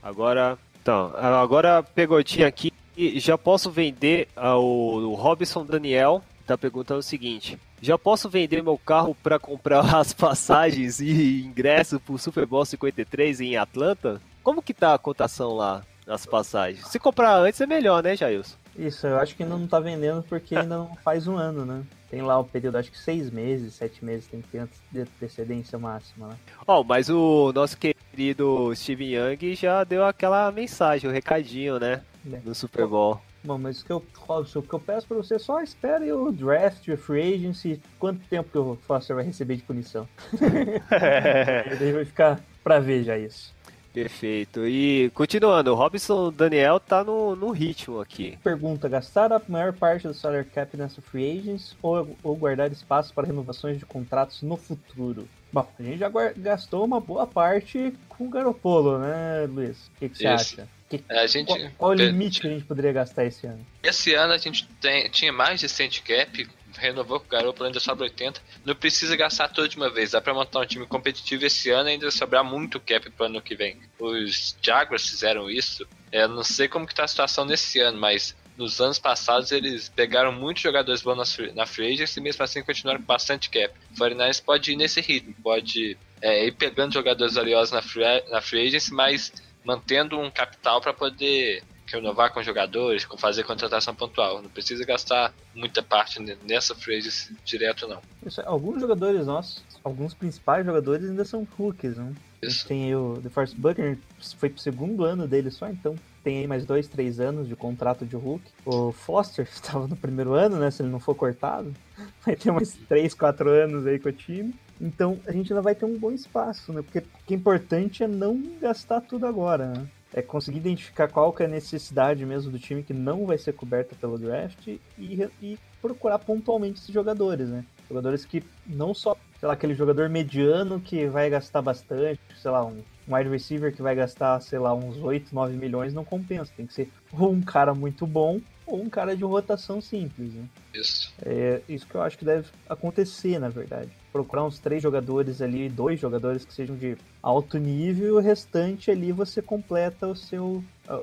Agora. 0.00 0.56
Então, 0.80 1.12
ah, 1.16 1.40
agora 1.40 1.78
a 1.78 1.82
perguntinha 1.82 2.46
aqui. 2.46 2.72
Já 3.16 3.36
posso 3.36 3.68
vender 3.68 4.28
ao 4.36 4.64
o 4.64 5.14
Robson 5.14 5.64
Daniel? 5.64 6.22
Tá 6.46 6.56
perguntando 6.56 7.00
o 7.00 7.02
seguinte: 7.02 7.58
Já 7.80 7.96
posso 7.96 8.28
vender 8.28 8.62
meu 8.62 8.76
carro 8.78 9.16
para 9.22 9.38
comprar 9.38 9.80
as 9.94 10.12
passagens 10.12 11.00
e 11.00 11.42
ingresso 11.44 12.00
pro 12.00 12.18
Super 12.18 12.46
Bowl 12.46 12.64
53 12.64 13.40
em 13.40 13.56
Atlanta? 13.56 14.20
Como 14.42 14.62
que 14.62 14.74
tá 14.74 14.94
a 14.94 14.98
cotação 14.98 15.54
lá 15.54 15.82
nas 16.06 16.26
passagens? 16.26 16.86
Se 16.88 16.98
comprar 16.98 17.36
antes 17.36 17.60
é 17.60 17.66
melhor, 17.66 18.02
né, 18.02 18.16
Jailson? 18.16 18.56
Isso, 18.76 19.06
eu 19.06 19.18
acho 19.18 19.34
que 19.34 19.42
ainda 19.42 19.56
não 19.56 19.66
tá 19.66 19.80
vendendo 19.80 20.22
porque 20.22 20.56
ainda 20.56 20.76
não 20.76 20.96
faz 21.04 21.26
um 21.26 21.36
ano, 21.36 21.64
né? 21.64 21.82
Tem 22.10 22.22
lá 22.22 22.38
o 22.38 22.44
período, 22.44 22.78
acho 22.78 22.90
que 22.90 22.98
seis 22.98 23.30
meses, 23.30 23.74
sete 23.74 24.04
meses, 24.04 24.26
tem 24.26 24.40
que 24.40 24.48
ter 24.48 24.58
antes 24.58 24.80
de 24.90 25.00
antecedência 25.00 25.78
máxima, 25.78 26.28
né? 26.28 26.36
Ó, 26.66 26.82
mas 26.82 27.10
o 27.10 27.52
nosso 27.52 27.76
querido 27.76 28.72
Steven 28.74 29.14
Young 29.14 29.54
já 29.54 29.84
deu 29.84 30.04
aquela 30.04 30.50
mensagem, 30.50 31.10
o 31.10 31.12
recadinho, 31.12 31.78
né? 31.78 32.02
É. 32.32 32.40
No 32.44 32.54
Super 32.54 32.86
Bowl. 32.86 33.20
Bom, 33.48 33.56
mas 33.56 33.80
o 33.80 33.84
que 33.86 33.90
eu, 33.90 34.04
Robson, 34.18 34.58
o 34.58 34.62
que 34.62 34.74
eu 34.74 34.78
peço 34.78 35.06
pra 35.06 35.16
você, 35.16 35.38
só 35.38 35.62
espere 35.62 36.12
o 36.12 36.30
draft, 36.30 36.86
o 36.88 36.98
free 36.98 37.32
agency, 37.32 37.80
quanto 37.98 38.20
tempo 38.28 38.50
que 38.50 38.58
o 38.58 38.76
Foster 38.86 39.16
vai 39.16 39.24
receber 39.24 39.56
de 39.56 39.62
punição. 39.62 40.06
E 41.72 41.76
daí 41.76 41.92
vai 41.92 42.04
ficar 42.04 42.40
pra 42.62 42.78
ver 42.78 43.04
já 43.04 43.16
isso. 43.16 43.54
Perfeito. 43.90 44.66
E 44.66 45.10
continuando, 45.14 45.72
o 45.72 45.74
Robson 45.74 46.30
Daniel 46.30 46.78
tá 46.78 47.02
no, 47.02 47.34
no 47.34 47.50
ritmo 47.50 48.00
aqui. 48.00 48.38
Pergunta: 48.44 48.86
gastar 48.86 49.32
a 49.32 49.40
maior 49.48 49.72
parte 49.72 50.06
do 50.06 50.12
salary 50.12 50.44
cap 50.44 50.76
nessa 50.76 51.00
free 51.00 51.38
agents 51.38 51.74
ou, 51.80 52.14
ou 52.22 52.36
guardar 52.36 52.70
espaço 52.70 53.14
para 53.14 53.26
renovações 53.26 53.78
de 53.78 53.86
contratos 53.86 54.42
no 54.42 54.58
futuro? 54.58 55.26
Bom, 55.50 55.66
a 55.78 55.82
gente 55.82 55.98
já 55.98 56.10
gastou 56.36 56.84
uma 56.84 57.00
boa 57.00 57.26
parte 57.26 57.94
com 58.10 58.26
o 58.26 58.30
Garopolo, 58.30 58.98
né, 58.98 59.46
Luiz? 59.48 59.86
O 59.86 59.90
que, 59.98 60.10
que 60.10 60.18
você 60.18 60.28
Isso. 60.28 60.60
acha? 60.60 60.77
Que- 60.88 61.02
A 61.08 61.26
gente 61.26 61.46
qual, 61.46 61.58
qual 61.76 61.90
o 61.90 61.94
limite 61.94 62.40
que 62.40 62.46
a 62.46 62.50
gente 62.50 62.64
poderia 62.64 62.92
gastar 62.92 63.24
esse 63.24 63.46
ano? 63.46 63.64
Esse 63.82 64.14
ano 64.14 64.32
a 64.32 64.38
gente 64.38 64.66
tem- 64.80 65.08
tinha 65.10 65.32
mais 65.32 65.60
de 65.60 65.68
100 65.68 65.88
de 65.88 66.00
cap, 66.02 66.48
renovou 66.78 67.18
com 67.20 67.26
o 67.26 67.28
Garoppolo, 67.28 67.66
ainda 67.66 67.80
sobra 67.80 68.04
80. 68.04 68.40
Não 68.64 68.74
precisa 68.74 69.14
gastar 69.16 69.48
tudo 69.48 69.68
de 69.68 69.76
uma 69.76 69.90
vez, 69.90 70.12
dá 70.12 70.20
pra 70.20 70.32
montar 70.32 70.60
um 70.60 70.66
time 70.66 70.86
competitivo 70.86 71.44
esse 71.44 71.70
ano 71.70 71.88
e 71.88 71.92
ainda 71.92 72.10
sobrar 72.10 72.42
muito 72.44 72.80
cap 72.80 73.10
pro 73.10 73.26
ano 73.26 73.42
que 73.42 73.54
vem. 73.54 73.76
Os 73.98 74.56
Jaguars 74.62 75.06
fizeram 75.08 75.50
isso, 75.50 75.86
eu 76.12 76.28
não 76.28 76.42
sei 76.44 76.68
como 76.68 76.86
que 76.86 76.94
tá 76.94 77.04
a 77.04 77.08
situação 77.08 77.44
nesse 77.44 77.80
ano, 77.80 77.98
mas 77.98 78.34
nos 78.56 78.80
anos 78.80 78.98
passados 78.98 79.52
eles 79.52 79.88
pegaram 79.88 80.32
muitos 80.32 80.62
jogadores 80.62 81.00
bons 81.02 81.16
na 81.16 81.24
free- 81.26 81.52
na 81.52 81.66
free 81.66 81.92
agency 81.92 82.18
e 82.18 82.22
mesmo 82.22 82.42
assim 82.42 82.62
continuaram 82.62 83.00
com 83.00 83.06
bastante 83.06 83.50
cap. 83.50 83.72
O 83.92 83.94
49ers 83.94 84.40
pode 84.40 84.72
ir 84.72 84.76
nesse 84.76 85.00
ritmo, 85.00 85.34
pode 85.42 85.96
é, 86.20 86.46
ir 86.46 86.52
pegando 86.52 86.92
jogadores 86.94 87.34
valiosos 87.34 87.70
na 87.72 87.80
free, 87.82 88.02
na 88.30 88.40
free 88.40 88.66
agency, 88.66 88.92
mas 88.92 89.32
mantendo 89.64 90.18
um 90.18 90.30
capital 90.30 90.80
para 90.80 90.92
poder 90.92 91.62
renovar 91.86 92.32
com 92.32 92.42
jogadores, 92.42 93.04
com 93.04 93.16
fazer 93.16 93.44
contratação 93.44 93.94
pontual. 93.94 94.42
Não 94.42 94.50
precisa 94.50 94.84
gastar 94.84 95.32
muita 95.54 95.82
parte 95.82 96.20
ne- 96.20 96.36
nessa 96.46 96.74
agency 96.74 97.34
direto, 97.44 97.88
não. 97.88 98.00
Isso, 98.26 98.42
alguns 98.44 98.80
jogadores 98.80 99.26
nossos, 99.26 99.62
alguns 99.82 100.12
principais 100.14 100.64
jogadores 100.66 101.08
ainda 101.08 101.24
são 101.24 101.46
rookies, 101.56 101.96
né? 101.96 102.12
Isso. 102.42 102.68
tem 102.68 102.84
aí 102.84 102.94
o 102.94 103.14
DeForest 103.20 103.56
Buckner, 103.56 103.98
foi 104.36 104.48
pro 104.48 104.60
segundo 104.60 105.02
ano 105.04 105.26
dele 105.26 105.50
só, 105.50 105.68
então 105.68 105.96
tem 106.22 106.38
aí 106.38 106.46
mais 106.46 106.64
dois, 106.64 106.86
três 106.86 107.18
anos 107.18 107.48
de 107.48 107.56
contrato 107.56 108.04
de 108.06 108.14
Hulk. 108.14 108.44
O 108.64 108.92
Foster 108.92 109.48
estava 109.50 109.88
no 109.88 109.96
primeiro 109.96 110.34
ano, 110.34 110.56
né? 110.56 110.70
Se 110.70 110.82
ele 110.82 110.90
não 110.90 111.00
for 111.00 111.14
cortado, 111.14 111.74
vai 112.24 112.36
ter 112.36 112.52
mais 112.52 112.74
três, 112.88 113.14
quatro 113.14 113.48
anos 113.50 113.86
aí 113.86 113.98
com 113.98 114.10
o 114.10 114.12
time. 114.12 114.54
Então 114.80 115.18
a 115.26 115.32
gente 115.32 115.52
ainda 115.52 115.62
vai 115.62 115.74
ter 115.74 115.84
um 115.84 115.98
bom 115.98 116.10
espaço, 116.10 116.72
né? 116.72 116.82
Porque 116.82 116.98
o 116.98 117.26
que 117.26 117.34
é 117.34 117.36
importante 117.36 118.02
é 118.02 118.08
não 118.08 118.40
gastar 118.60 119.00
tudo 119.00 119.26
agora, 119.26 119.66
né? 119.66 119.88
é 120.12 120.22
conseguir 120.22 120.56
identificar 120.56 121.06
qual 121.08 121.32
que 121.34 121.42
é 121.42 121.46
a 121.46 121.48
necessidade 121.48 122.24
mesmo 122.24 122.50
do 122.50 122.58
time 122.58 122.82
que 122.82 122.94
não 122.94 123.26
vai 123.26 123.36
ser 123.36 123.52
coberta 123.52 123.94
pelo 123.94 124.18
draft 124.18 124.66
e, 124.66 125.28
e 125.42 125.58
procurar 125.82 126.18
pontualmente 126.18 126.80
esses 126.80 126.94
jogadores, 126.94 127.50
né? 127.50 127.62
Jogadores 127.88 128.24
que 128.24 128.42
não 128.66 128.94
só, 128.94 129.14
sei 129.38 129.46
lá, 129.46 129.52
aquele 129.52 129.74
jogador 129.74 130.08
mediano 130.08 130.80
que 130.80 131.06
vai 131.06 131.28
gastar 131.28 131.60
bastante, 131.60 132.20
sei 132.40 132.50
lá, 132.50 132.64
um 132.64 132.82
um 133.08 133.14
wide 133.16 133.30
receiver 133.30 133.74
que 133.74 133.80
vai 133.80 133.94
gastar, 133.94 134.38
sei 134.40 134.58
lá, 134.58 134.74
uns 134.74 134.98
8, 134.98 135.34
9 135.34 135.56
milhões 135.56 135.94
não 135.94 136.04
compensa. 136.04 136.52
Tem 136.54 136.66
que 136.66 136.74
ser 136.74 136.90
ou 137.10 137.32
um 137.32 137.40
cara 137.40 137.74
muito 137.74 138.06
bom 138.06 138.38
ou 138.66 138.82
um 138.82 138.90
cara 138.90 139.16
de 139.16 139.24
rotação 139.24 139.80
simples. 139.80 140.34
Né? 140.34 140.44
Isso. 140.74 141.12
É 141.22 141.62
isso 141.66 141.86
que 141.86 141.94
eu 141.94 142.02
acho 142.02 142.18
que 142.18 142.24
deve 142.24 142.48
acontecer, 142.68 143.38
na 143.38 143.48
verdade. 143.48 143.90
Procurar 144.12 144.44
uns 144.44 144.58
três 144.58 144.82
jogadores 144.82 145.40
ali, 145.42 145.68
dois 145.68 146.00
jogadores 146.00 146.44
que 146.44 146.52
sejam 146.52 146.76
de 146.76 146.96
alto 147.22 147.58
nível, 147.58 148.16
o 148.16 148.20
restante 148.20 148.90
ali 148.90 149.12
você 149.12 149.42
completa 149.42 150.06
o 150.06 150.16
seu 150.16 150.62
a, 150.88 150.96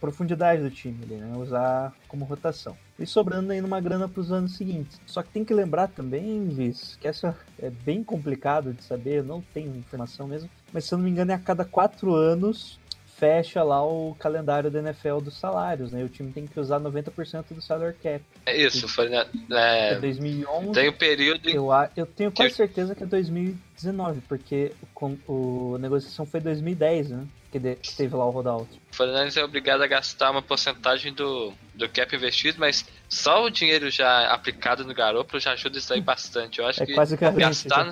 profundidade 0.00 0.62
do 0.62 0.70
time 0.70 0.98
ali, 1.02 1.16
né? 1.16 1.36
Usar 1.36 1.92
como 2.06 2.24
rotação. 2.24 2.76
E 2.98 3.06
sobrando 3.06 3.52
aí 3.52 3.60
numa 3.60 3.80
grana 3.80 4.08
para 4.08 4.20
os 4.20 4.32
anos 4.32 4.56
seguintes. 4.56 5.00
Só 5.06 5.22
que 5.22 5.30
tem 5.30 5.44
que 5.44 5.54
lembrar 5.54 5.88
também, 5.88 6.48
Viz, 6.48 6.96
que 7.00 7.08
essa 7.08 7.36
é 7.60 7.70
bem 7.70 8.02
complicado 8.02 8.72
de 8.72 8.82
saber, 8.82 9.22
não 9.22 9.40
tenho 9.54 9.76
informação 9.76 10.26
mesmo, 10.26 10.48
mas 10.72 10.84
se 10.84 10.94
eu 10.94 10.98
não 10.98 11.04
me 11.04 11.10
engano 11.10 11.32
é 11.32 11.34
a 11.34 11.38
cada 11.38 11.64
quatro 11.64 12.14
anos 12.14 12.78
fecha 13.18 13.62
lá 13.64 13.84
o 13.84 14.14
calendário 14.18 14.70
da 14.70 14.78
NFL 14.78 15.18
dos 15.18 15.36
salários, 15.36 15.90
né? 15.90 16.04
O 16.04 16.08
time 16.08 16.30
tem 16.30 16.46
que 16.46 16.58
usar 16.58 16.78
90% 16.78 17.46
do 17.50 17.60
salary 17.60 17.96
cap. 18.00 18.24
É 18.46 18.56
isso, 18.56 18.88
foi 18.88 19.08
na, 19.08 19.26
é, 19.50 19.94
é 19.94 20.00
2011. 20.00 20.72
Tem 20.72 20.88
o 20.88 20.92
um 20.92 20.94
período. 20.94 21.50
Eu, 21.50 21.68
eu 21.96 22.06
tenho 22.06 22.30
quase 22.30 22.54
certeza 22.54 22.94
que 22.94 23.02
é 23.02 23.06
2019, 23.06 24.20
porque 24.28 24.72
o, 25.26 25.74
a 25.74 25.78
negociação 25.78 26.24
foi 26.24 26.40
2010, 26.40 27.10
né? 27.10 27.26
Que, 27.50 27.58
de, 27.58 27.74
que 27.76 27.96
teve 27.96 28.14
lá 28.14 28.26
o 28.26 28.30
rollout. 28.30 28.68
O 28.92 28.94
Fernandes 28.94 29.36
é 29.36 29.42
obrigado 29.42 29.82
a 29.82 29.86
gastar 29.86 30.30
uma 30.30 30.42
porcentagem 30.42 31.14
do, 31.14 31.52
do 31.74 31.88
cap 31.88 32.14
investido, 32.14 32.60
mas 32.60 32.84
só 33.08 33.42
o 33.42 33.50
dinheiro 33.50 33.90
já 33.90 34.28
aplicado 34.28 34.84
no 34.84 34.94
garoto 34.94 35.40
já 35.40 35.52
ajuda 35.52 35.78
isso 35.78 35.92
aí 35.92 36.00
bastante. 36.00 36.58
Eu 36.58 36.66
acho 36.66 36.82
é 36.82 36.86
que 36.86 36.94
quase 36.94 37.16
gastar, 37.16 37.88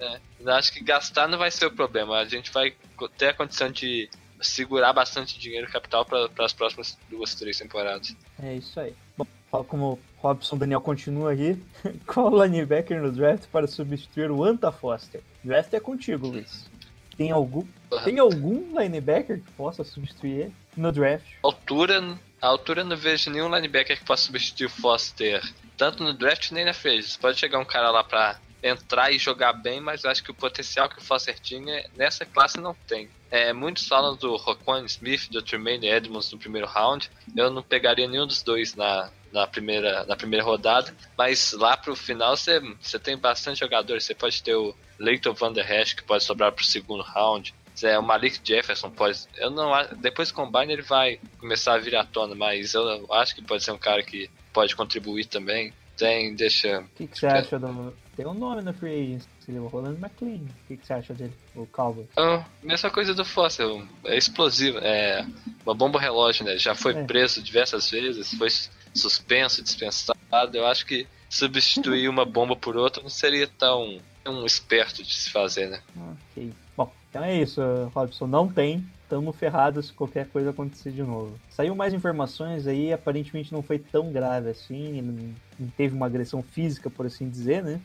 é, 0.00 0.18
eu 0.40 0.52
acho 0.52 0.72
que 0.72 0.82
gastar 0.82 1.28
não 1.28 1.38
vai 1.38 1.52
ser 1.52 1.66
o 1.66 1.70
problema. 1.70 2.18
A 2.18 2.24
gente 2.24 2.50
vai 2.50 2.74
ter 3.16 3.28
a 3.28 3.34
condição 3.34 3.70
de 3.70 4.10
segurar 4.40 4.92
bastante 4.92 5.38
dinheiro 5.38 5.70
capital 5.70 6.04
para 6.04 6.28
as 6.44 6.52
próximas 6.52 6.98
duas, 7.08 7.34
três 7.34 7.58
temporadas. 7.58 8.16
É 8.42 8.54
isso 8.54 8.78
aí. 8.80 8.94
Bom, 9.16 9.26
como 9.64 9.92
o 9.92 9.98
Robson 10.18 10.56
Daniel 10.56 10.80
continua 10.80 11.32
aqui. 11.32 11.60
Qual 12.06 12.30
linebacker 12.44 13.00
no 13.00 13.10
draft 13.10 13.46
para 13.48 13.66
substituir 13.66 14.30
o 14.30 14.44
Anta 14.44 14.70
Foster? 14.70 15.22
Draft 15.42 15.72
é 15.72 15.80
contigo, 15.80 16.28
Luiz. 16.28 16.68
Tem 17.16 17.30
algum, 17.30 17.66
tem 18.04 18.18
algum 18.18 18.78
linebacker 18.78 19.40
que 19.40 19.52
possa 19.52 19.84
substituir 19.84 20.40
ele 20.40 20.54
no 20.76 20.90
draft? 20.90 21.26
Altura, 21.42 22.18
a 22.40 22.46
altura 22.46 22.82
não 22.82 22.96
vejo 22.96 23.30
nenhum 23.30 23.54
linebacker 23.54 23.98
que 23.98 24.04
possa 24.04 24.24
substituir 24.24 24.66
o 24.66 24.70
Foster, 24.70 25.42
tanto 25.76 26.02
no 26.02 26.14
draft 26.14 26.50
nem 26.52 26.64
na 26.64 26.72
free. 26.72 27.04
Pode 27.20 27.38
chegar 27.38 27.58
um 27.58 27.64
cara 27.64 27.90
lá 27.90 28.02
para 28.02 28.38
entrar 28.62 29.10
e 29.10 29.18
jogar 29.18 29.52
bem, 29.52 29.80
mas 29.80 30.04
acho 30.04 30.22
que 30.22 30.30
o 30.30 30.34
potencial 30.34 30.88
que 30.88 30.98
o 30.98 31.02
Foster 31.02 31.38
tinha 31.38 31.84
nessa 31.96 32.24
classe 32.24 32.60
não 32.60 32.74
tem. 32.86 33.08
É, 33.30 33.52
muitos 33.52 33.86
falam 33.86 34.16
do 34.16 34.36
Roquan 34.36 34.84
Smith, 34.86 35.28
do 35.30 35.40
Tremaine 35.40 35.88
Edmonds 35.88 36.30
no 36.32 36.38
primeiro 36.38 36.66
round. 36.66 37.10
Eu 37.36 37.50
não 37.50 37.62
pegaria 37.62 38.08
nenhum 38.08 38.26
dos 38.26 38.42
dois 38.42 38.74
na, 38.74 39.10
na, 39.32 39.46
primeira, 39.46 40.04
na 40.04 40.16
primeira 40.16 40.44
rodada, 40.44 40.94
mas 41.16 41.52
lá 41.52 41.76
pro 41.76 41.94
final 41.94 42.36
você, 42.36 42.60
tem 43.02 43.16
bastante 43.16 43.60
jogadores. 43.60 44.04
Você 44.04 44.14
pode 44.14 44.42
ter 44.42 44.54
o 44.54 44.74
Leighton 44.98 45.32
Van 45.32 45.52
Der 45.52 45.70
Esch, 45.70 45.94
que 45.94 46.02
pode 46.02 46.24
sobrar 46.24 46.52
pro 46.52 46.64
segundo 46.64 47.02
round. 47.02 47.54
É, 47.82 47.98
o 47.98 48.02
Malik 48.02 48.40
Jefferson 48.42 48.90
pode. 48.90 49.20
Eu 49.36 49.50
não 49.50 49.72
Depois 49.96 50.30
do 50.30 50.34
combine 50.34 50.72
ele 50.72 50.82
vai 50.82 51.18
começar 51.38 51.74
a 51.74 51.78
vir 51.78 51.96
à 51.96 52.04
tona, 52.04 52.34
mas 52.34 52.74
eu 52.74 53.06
acho 53.14 53.34
que 53.34 53.42
pode 53.42 53.62
ser 53.62 53.70
um 53.70 53.78
cara 53.78 54.02
que 54.02 54.28
pode 54.52 54.74
contribuir 54.76 55.26
também. 55.26 55.72
Tem, 55.96 56.34
deixa. 56.34 56.80
O 56.80 56.88
que, 56.96 57.06
que 57.06 57.18
você 57.18 57.26
acha 57.26 57.58
do, 57.58 57.94
tem 58.20 58.26
um 58.26 58.34
nome 58.34 58.60
na 58.60 58.74
Free 58.74 59.02
Agents, 59.02 59.26
seria 59.40 59.62
o 59.62 59.66
Roland 59.68 59.96
McLean. 59.98 60.42
O 60.42 60.68
que, 60.68 60.76
que, 60.76 60.86
você 60.86 60.92
acha 60.92 61.14
dele, 61.14 61.32
o 61.56 61.66
Cowboy? 61.66 62.06
Ah, 62.18 62.44
mesma 62.62 62.90
coisa 62.90 63.14
do 63.14 63.24
Fossil, 63.24 63.88
é 64.04 64.18
explosivo, 64.18 64.78
é 64.78 65.26
uma 65.64 65.74
bomba 65.74 65.98
relógio, 65.98 66.44
né? 66.44 66.58
Já 66.58 66.74
foi 66.74 66.92
é. 66.92 67.04
preso 67.04 67.42
diversas 67.42 67.90
vezes, 67.90 68.34
foi 68.34 68.48
suspenso, 68.94 69.62
dispensado. 69.62 70.18
Eu 70.52 70.66
acho 70.66 70.84
que 70.84 71.06
substituir 71.30 72.10
uma 72.10 72.26
bomba 72.26 72.54
por 72.54 72.76
outra 72.76 73.02
não 73.02 73.08
seria 73.08 73.46
tão, 73.46 73.98
tão 74.22 74.44
esperto 74.44 75.02
de 75.02 75.14
se 75.14 75.30
fazer, 75.30 75.70
né? 75.70 75.80
Ok. 75.96 76.52
Bom, 76.76 76.92
então 77.08 77.24
é 77.24 77.40
isso, 77.40 77.62
Robson. 77.94 78.26
Não 78.26 78.46
tem 78.46 78.84
estamos 79.10 79.34
ferrados 79.34 79.88
se 79.88 79.92
qualquer 79.92 80.28
coisa 80.28 80.50
acontecer 80.50 80.92
de 80.92 81.02
novo. 81.02 81.36
Saiu 81.50 81.74
mais 81.74 81.92
informações 81.92 82.68
aí, 82.68 82.92
aparentemente 82.92 83.52
não 83.52 83.60
foi 83.60 83.78
tão 83.78 84.12
grave 84.12 84.50
assim, 84.50 84.98
ele 84.98 85.34
não 85.58 85.68
teve 85.76 85.96
uma 85.96 86.06
agressão 86.06 86.40
física, 86.42 86.88
por 86.88 87.06
assim 87.06 87.28
dizer, 87.28 87.64
né? 87.64 87.80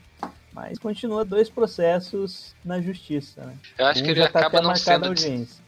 Mas 0.53 0.77
continua 0.77 1.25
dois 1.25 1.49
processos 1.49 2.55
na 2.63 2.79
justiça, 2.79 3.43
né? 3.43 3.57
Eu 3.77 3.87
acho 3.87 4.01
um 4.01 4.03
que 4.05 4.11
ele 4.11 4.27
tá 4.27 4.39
acaba 4.39 4.61
não, 4.61 4.75
sendo, 4.75 5.13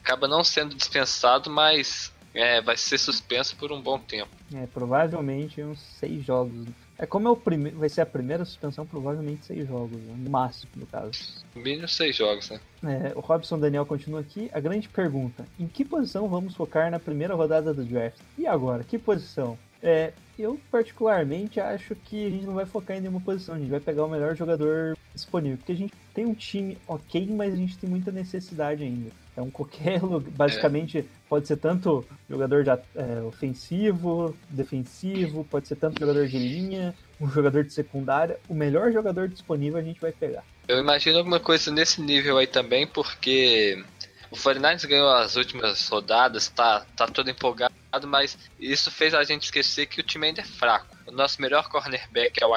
acaba 0.01 0.27
não 0.27 0.43
sendo 0.43 0.75
dispensado, 0.75 1.49
mas 1.49 2.13
é, 2.33 2.61
vai 2.61 2.77
ser 2.77 2.99
suspenso 2.99 3.55
por 3.57 3.71
um 3.71 3.81
bom 3.81 3.99
tempo. 3.99 4.31
É, 4.53 4.67
provavelmente 4.67 5.61
uns 5.61 5.79
seis 5.99 6.23
jogos. 6.23 6.67
É 6.99 7.05
como 7.05 7.27
é 7.27 7.31
o 7.31 7.35
primeiro, 7.35 7.77
vai 7.77 7.89
ser 7.89 8.01
a 8.01 8.05
primeira 8.05 8.43
suspensão, 8.43 8.85
provavelmente 8.85 9.45
seis 9.45 9.67
jogos, 9.67 9.97
né? 10.01 10.15
no 10.17 10.29
máximo, 10.29 10.71
no 10.75 10.85
caso. 10.87 11.11
Mínimo 11.55 11.87
seis 11.87 12.15
jogos, 12.15 12.49
né? 12.49 12.59
É, 12.83 13.13
o 13.15 13.19
Robson 13.19 13.59
Daniel 13.59 13.85
continua 13.85 14.21
aqui. 14.21 14.49
A 14.51 14.59
grande 14.59 14.89
pergunta: 14.89 15.45
em 15.59 15.67
que 15.67 15.85
posição 15.85 16.27
vamos 16.27 16.55
focar 16.55 16.89
na 16.89 16.99
primeira 16.99 17.35
rodada 17.35 17.73
do 17.73 17.85
draft? 17.85 18.19
E 18.37 18.47
agora, 18.47 18.83
que 18.83 18.97
posição? 18.97 19.57
É, 19.81 20.11
eu 20.39 20.59
particularmente 20.71 21.59
acho 21.59 21.95
que 21.95 22.25
a 22.25 22.29
gente 22.29 22.45
não 22.45 22.55
vai 22.55 22.65
focar 22.65 22.97
em 22.97 23.01
nenhuma 23.01 23.21
posição, 23.21 23.55
a 23.55 23.59
gente 23.59 23.69
vai 23.69 23.79
pegar 23.79 24.05
o 24.05 24.09
melhor 24.09 24.35
jogador 24.35 24.97
disponível, 25.17 25.57
porque 25.57 25.71
a 25.73 25.75
gente 25.75 25.93
tem 26.13 26.25
um 26.25 26.33
time 26.33 26.77
ok, 26.87 27.27
mas 27.29 27.53
a 27.53 27.57
gente 27.57 27.77
tem 27.77 27.89
muita 27.89 28.11
necessidade 28.11 28.83
ainda. 28.83 29.11
Então 29.31 29.49
qualquer 29.51 29.99
basicamente 30.35 30.99
é. 30.99 31.05
pode 31.29 31.47
ser 31.47 31.57
tanto 31.57 32.05
jogador 32.29 32.63
de, 32.63 32.69
é, 32.69 33.21
ofensivo, 33.27 34.35
defensivo, 34.49 35.43
pode 35.43 35.67
ser 35.67 35.75
tanto 35.75 35.99
jogador 35.99 36.27
de 36.27 36.39
linha, 36.39 36.95
um 37.19 37.29
jogador 37.29 37.63
de 37.63 37.73
secundária, 37.73 38.39
o 38.47 38.53
melhor 38.53 38.91
jogador 38.91 39.27
disponível 39.27 39.79
a 39.79 39.83
gente 39.83 39.99
vai 39.99 40.11
pegar. 40.11 40.43
Eu 40.67 40.79
imagino 40.79 41.17
alguma 41.17 41.39
coisa 41.39 41.71
nesse 41.71 42.01
nível 42.01 42.37
aí 42.37 42.47
também, 42.47 42.85
porque 42.87 43.83
o 44.29 44.37
49 44.37 44.87
ganhou 44.87 45.09
as 45.09 45.35
últimas 45.35 45.87
rodadas, 45.87 46.49
tá, 46.49 46.85
tá 46.95 47.07
todo 47.07 47.29
empolgado, 47.29 47.73
mas 48.05 48.37
isso 48.59 48.91
fez 48.91 49.13
a 49.13 49.23
gente 49.23 49.43
esquecer 49.43 49.85
que 49.85 50.01
o 50.01 50.03
time 50.03 50.27
ainda 50.27 50.41
é 50.41 50.45
fraco. 50.45 50.96
O 51.07 51.11
nosso 51.11 51.41
melhor 51.41 51.69
cornerback 51.69 52.43
é 52.43 52.45
o 52.45 52.53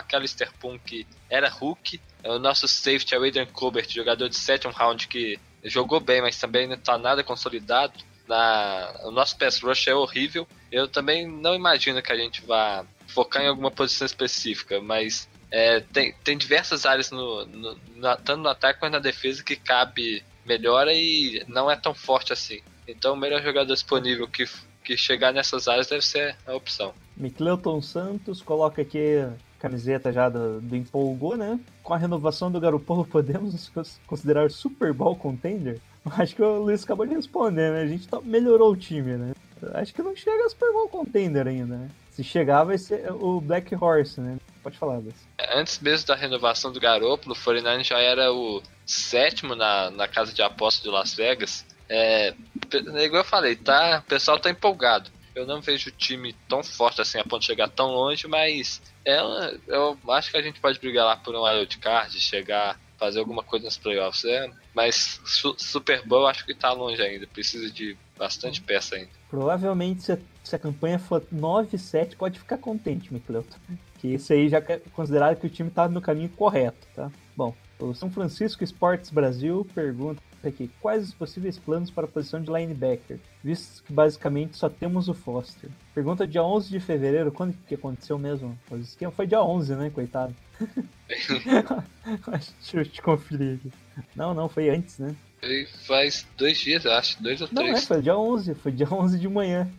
Pum, 0.59 0.79
que 0.79 1.07
era 1.29 1.49
Hulk. 1.49 2.01
O 2.25 2.39
nosso 2.39 2.67
safety 2.67 3.15
é 3.15 3.19
o 3.19 3.25
Adrian 3.25 3.47
Colbert, 3.47 3.89
jogador 3.89 4.29
de 4.29 4.37
sétimo 4.37 4.73
round, 4.73 5.07
que 5.07 5.39
jogou 5.65 6.01
bem, 6.01 6.21
mas 6.21 6.39
também 6.39 6.67
não 6.67 6.75
está 6.75 6.99
nada 6.99 7.23
consolidado. 7.23 7.93
Na, 8.27 8.93
o 9.05 9.11
nosso 9.11 9.37
pass 9.39 9.61
rush 9.61 9.89
é 9.89 9.95
horrível. 9.95 10.47
Eu 10.71 10.89
também 10.89 11.27
não 11.27 11.55
imagino 11.55 12.03
que 12.03 12.13
a 12.13 12.17
gente 12.17 12.45
vá 12.45 12.85
focar 13.07 13.43
em 13.43 13.49
alguma 13.49 13.71
posição 13.71 14.07
específica, 14.07 14.81
mas 14.81 15.29
é, 15.51 15.81
tem, 15.81 16.13
tem 16.25 16.39
diversas 16.39 16.87
áreas, 16.87 17.11
no, 17.11 17.45
no, 17.47 17.81
na, 17.97 18.17
tanto 18.17 18.43
no 18.43 18.49
ataque 18.49 18.81
quanto 18.81 18.93
na 18.93 18.99
defesa, 18.99 19.43
que 19.43 19.57
cabe 19.57 20.25
melhora 20.45 20.93
e 20.93 21.45
não 21.49 21.71
é 21.71 21.77
tão 21.77 21.95
forte 21.95 22.33
assim. 22.33 22.61
Então, 22.87 23.15
o 23.15 23.17
melhor 23.17 23.43
jogador 23.43 23.73
disponível 23.73 24.27
que, 24.27 24.45
que 24.83 24.97
chegar 24.97 25.33
nessas 25.33 25.69
áreas 25.69 25.87
deve 25.87 26.05
ser 26.05 26.37
a 26.47 26.55
opção. 26.55 26.95
Micleuton 27.21 27.83
Santos 27.83 28.41
coloca 28.43 28.81
aqui 28.83 29.27
camiseta 29.59 30.11
já 30.11 30.29
do, 30.29 30.61
do 30.61 30.75
empolgou, 30.75 31.37
né? 31.37 31.61
Com 31.83 31.93
a 31.93 31.99
renovação 31.99 32.51
do 32.51 32.59
Garopolo, 32.59 33.05
podemos 33.07 33.71
considerar 34.07 34.51
Super 34.51 34.93
Bowl 34.93 35.15
contender? 35.15 35.81
Acho 36.13 36.35
que 36.35 36.43
o 36.43 36.63
Luiz 36.63 36.83
acabou 36.83 37.07
de 37.07 37.15
responder, 37.15 37.71
né? 37.71 37.83
A 37.83 37.87
gente 37.87 38.09
tá, 38.09 38.21
melhorou 38.23 38.73
o 38.73 38.77
time, 38.77 39.17
né? 39.17 39.33
Acho 39.75 39.93
que 39.93 40.03
não 40.03 40.17
chega 40.17 40.47
a 40.47 40.49
Super 40.49 40.73
Bowl 40.73 40.89
contender 40.89 41.47
ainda, 41.47 41.77
né? 41.77 41.91
Se 42.11 42.25
chegar, 42.25 42.65
vai 42.65 42.79
ser 42.79 43.13
o 43.13 43.41
Black 43.41 43.75
Horse, 43.75 44.21
né? 44.21 44.39
Pode 44.63 44.79
falar, 44.79 44.97
Luiz. 44.99 45.15
Antes 45.55 45.79
mesmo 45.81 46.07
da 46.07 46.15
renovação 46.15 46.73
do 46.73 46.81
Garoppolo, 46.81 47.35
o 47.35 47.45
49 47.45 47.85
já 47.85 47.99
era 47.99 48.33
o 48.33 48.63
sétimo 48.87 49.55
na, 49.55 49.91
na 49.91 50.09
casa 50.09 50.33
de 50.33 50.43
apostas 50.43 50.83
de 50.83 50.89
Las 50.89 51.15
Vegas. 51.15 51.67
É, 51.89 52.35
igual 52.73 53.23
eu 53.23 53.25
falei, 53.25 53.57
tá, 53.57 54.03
o 54.05 54.09
pessoal 54.09 54.39
tá 54.39 54.51
empolgado. 54.51 55.11
Eu 55.41 55.47
não 55.47 55.61
vejo 55.61 55.89
o 55.89 55.93
time 55.93 56.35
tão 56.49 56.63
forte 56.63 57.01
assim 57.01 57.19
a 57.19 57.25
ponto 57.25 57.41
de 57.41 57.47
chegar 57.47 57.69
tão 57.69 57.89
longe, 57.89 58.27
mas 58.27 58.81
é, 59.05 59.19
eu 59.67 59.99
acho 60.11 60.31
que 60.31 60.37
a 60.37 60.43
gente 60.43 60.61
pode 60.61 60.79
brigar 60.79 61.07
lá 61.07 61.17
por 61.17 61.35
um 61.35 61.43
wild 61.43 61.79
card, 61.79 62.21
chegar, 62.21 62.79
fazer 62.99 63.21
alguma 63.21 63.43
coisa 63.43 63.65
nos 63.65 63.79
playoffs. 63.79 64.25
É, 64.25 64.51
mas 64.75 65.21
su 65.25 65.55
Super 65.59 66.07
Bowl 66.07 66.27
acho 66.27 66.45
que 66.45 66.55
tá 66.55 66.73
longe 66.73 67.01
ainda, 67.01 67.27
precisa 67.27 67.71
de 67.71 67.97
bastante 68.19 68.61
peça 68.61 68.97
ainda. 68.97 69.11
Provavelmente 69.31 70.03
se 70.03 70.13
a, 70.13 70.19
se 70.45 70.55
a 70.55 70.59
campanha 70.59 70.99
for 70.99 71.23
9-7, 71.35 72.17
pode 72.17 72.39
ficar 72.39 72.59
contente, 72.59 73.13
Micleuton. 73.13 73.57
Que 73.99 74.09
isso 74.15 74.33
aí 74.33 74.49
já 74.49 74.59
é 74.59 74.81
considerado 74.93 75.41
que 75.41 75.47
o 75.47 75.51
time 75.51 75.71
tá 75.71 75.89
no 75.89 76.01
caminho 76.01 76.29
correto, 76.29 76.87
tá? 76.95 77.11
Bom, 77.35 77.55
o 77.79 77.95
São 77.95 78.11
Francisco 78.11 78.63
Sports 78.63 79.11
Brasil 79.11 79.67
pergunta 79.75 80.21
aqui. 80.49 80.71
Quais 80.81 81.09
os 81.09 81.15
possíveis 81.15 81.59
planos 81.59 81.91
para 81.91 82.05
a 82.05 82.09
posição 82.09 82.41
de 82.41 82.51
linebacker? 82.51 83.19
Visto 83.43 83.83
que 83.85 83.93
basicamente 83.93 84.57
só 84.57 84.69
temos 84.69 85.09
o 85.09 85.15
Foster. 85.15 85.71
Pergunta 85.95 86.27
dia 86.27 86.43
11 86.43 86.71
de 86.71 86.81
fevereiro. 86.81 87.33
Quando 87.33 87.55
que 87.67 87.75
aconteceu 87.75 88.19
mesmo? 88.19 88.59
O 88.71 88.77
esquema 88.77 89.13
foi 89.13 89.27
dia 89.27 89.43
11, 89.43 89.75
né? 89.75 89.91
Coitado. 89.91 90.35
Deixa 91.09 92.77
eu 92.77 92.85
te 92.85 93.03
conferir 93.03 93.57
aqui. 93.57 93.73
Não, 94.15 94.35
não, 94.35 94.49
foi 94.49 94.71
antes, 94.71 94.99
né? 94.99 95.15
Ele 95.43 95.67
faz 95.87 96.27
dois 96.37 96.59
dias, 96.59 96.85
eu 96.85 96.93
acho. 96.93 97.23
Dois 97.23 97.41
ou 97.41 97.49
Não, 97.53 97.63
é, 97.63 97.67
três. 97.71 97.87
foi 97.87 98.03
dia 98.03 98.17
11. 98.17 98.55
Foi 98.55 98.73
dia 98.73 98.89
11 98.93 99.19
de 99.19 99.29
manhã. 99.29 99.71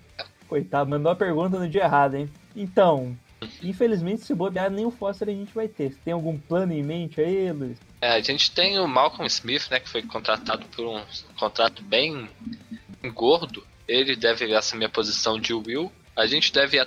Coitado, 0.48 0.90
mandou 0.90 1.12
a 1.12 1.16
pergunta 1.16 1.58
no 1.58 1.70
dia 1.70 1.84
errado, 1.84 2.16
hein? 2.16 2.30
Então, 2.56 3.16
infelizmente, 3.64 4.26
se 4.26 4.34
bobear, 4.34 4.70
nem 4.70 4.86
o 4.86 4.92
Foster 4.92 5.30
a 5.30 5.32
gente 5.32 5.54
vai 5.54 5.68
ter. 5.68 5.92
Você 5.92 6.00
tem 6.04 6.14
algum 6.14 6.38
plano 6.38 6.74
em 6.74 6.84
mente 6.84 7.22
aí, 7.22 7.52
Luiz? 7.52 7.78
É, 8.02 8.14
a 8.14 8.20
gente 8.20 8.50
tem 8.52 8.80
o 8.80 8.88
Malcolm 8.88 9.28
Smith, 9.28 9.70
né, 9.70 9.80
que 9.80 9.88
foi 9.88 10.02
contratado 10.02 10.66
por 10.76 10.86
um 10.88 11.02
contrato 11.38 11.84
bem 11.84 12.28
gordo. 13.14 13.66
Ele 13.88 14.16
deve 14.16 14.54
assumir 14.56 14.86
a 14.86 14.90
posição 14.90 15.40
de 15.40 15.54
Will. 15.54 15.92
A 16.16 16.26
gente 16.26 16.52
deve 16.52 16.78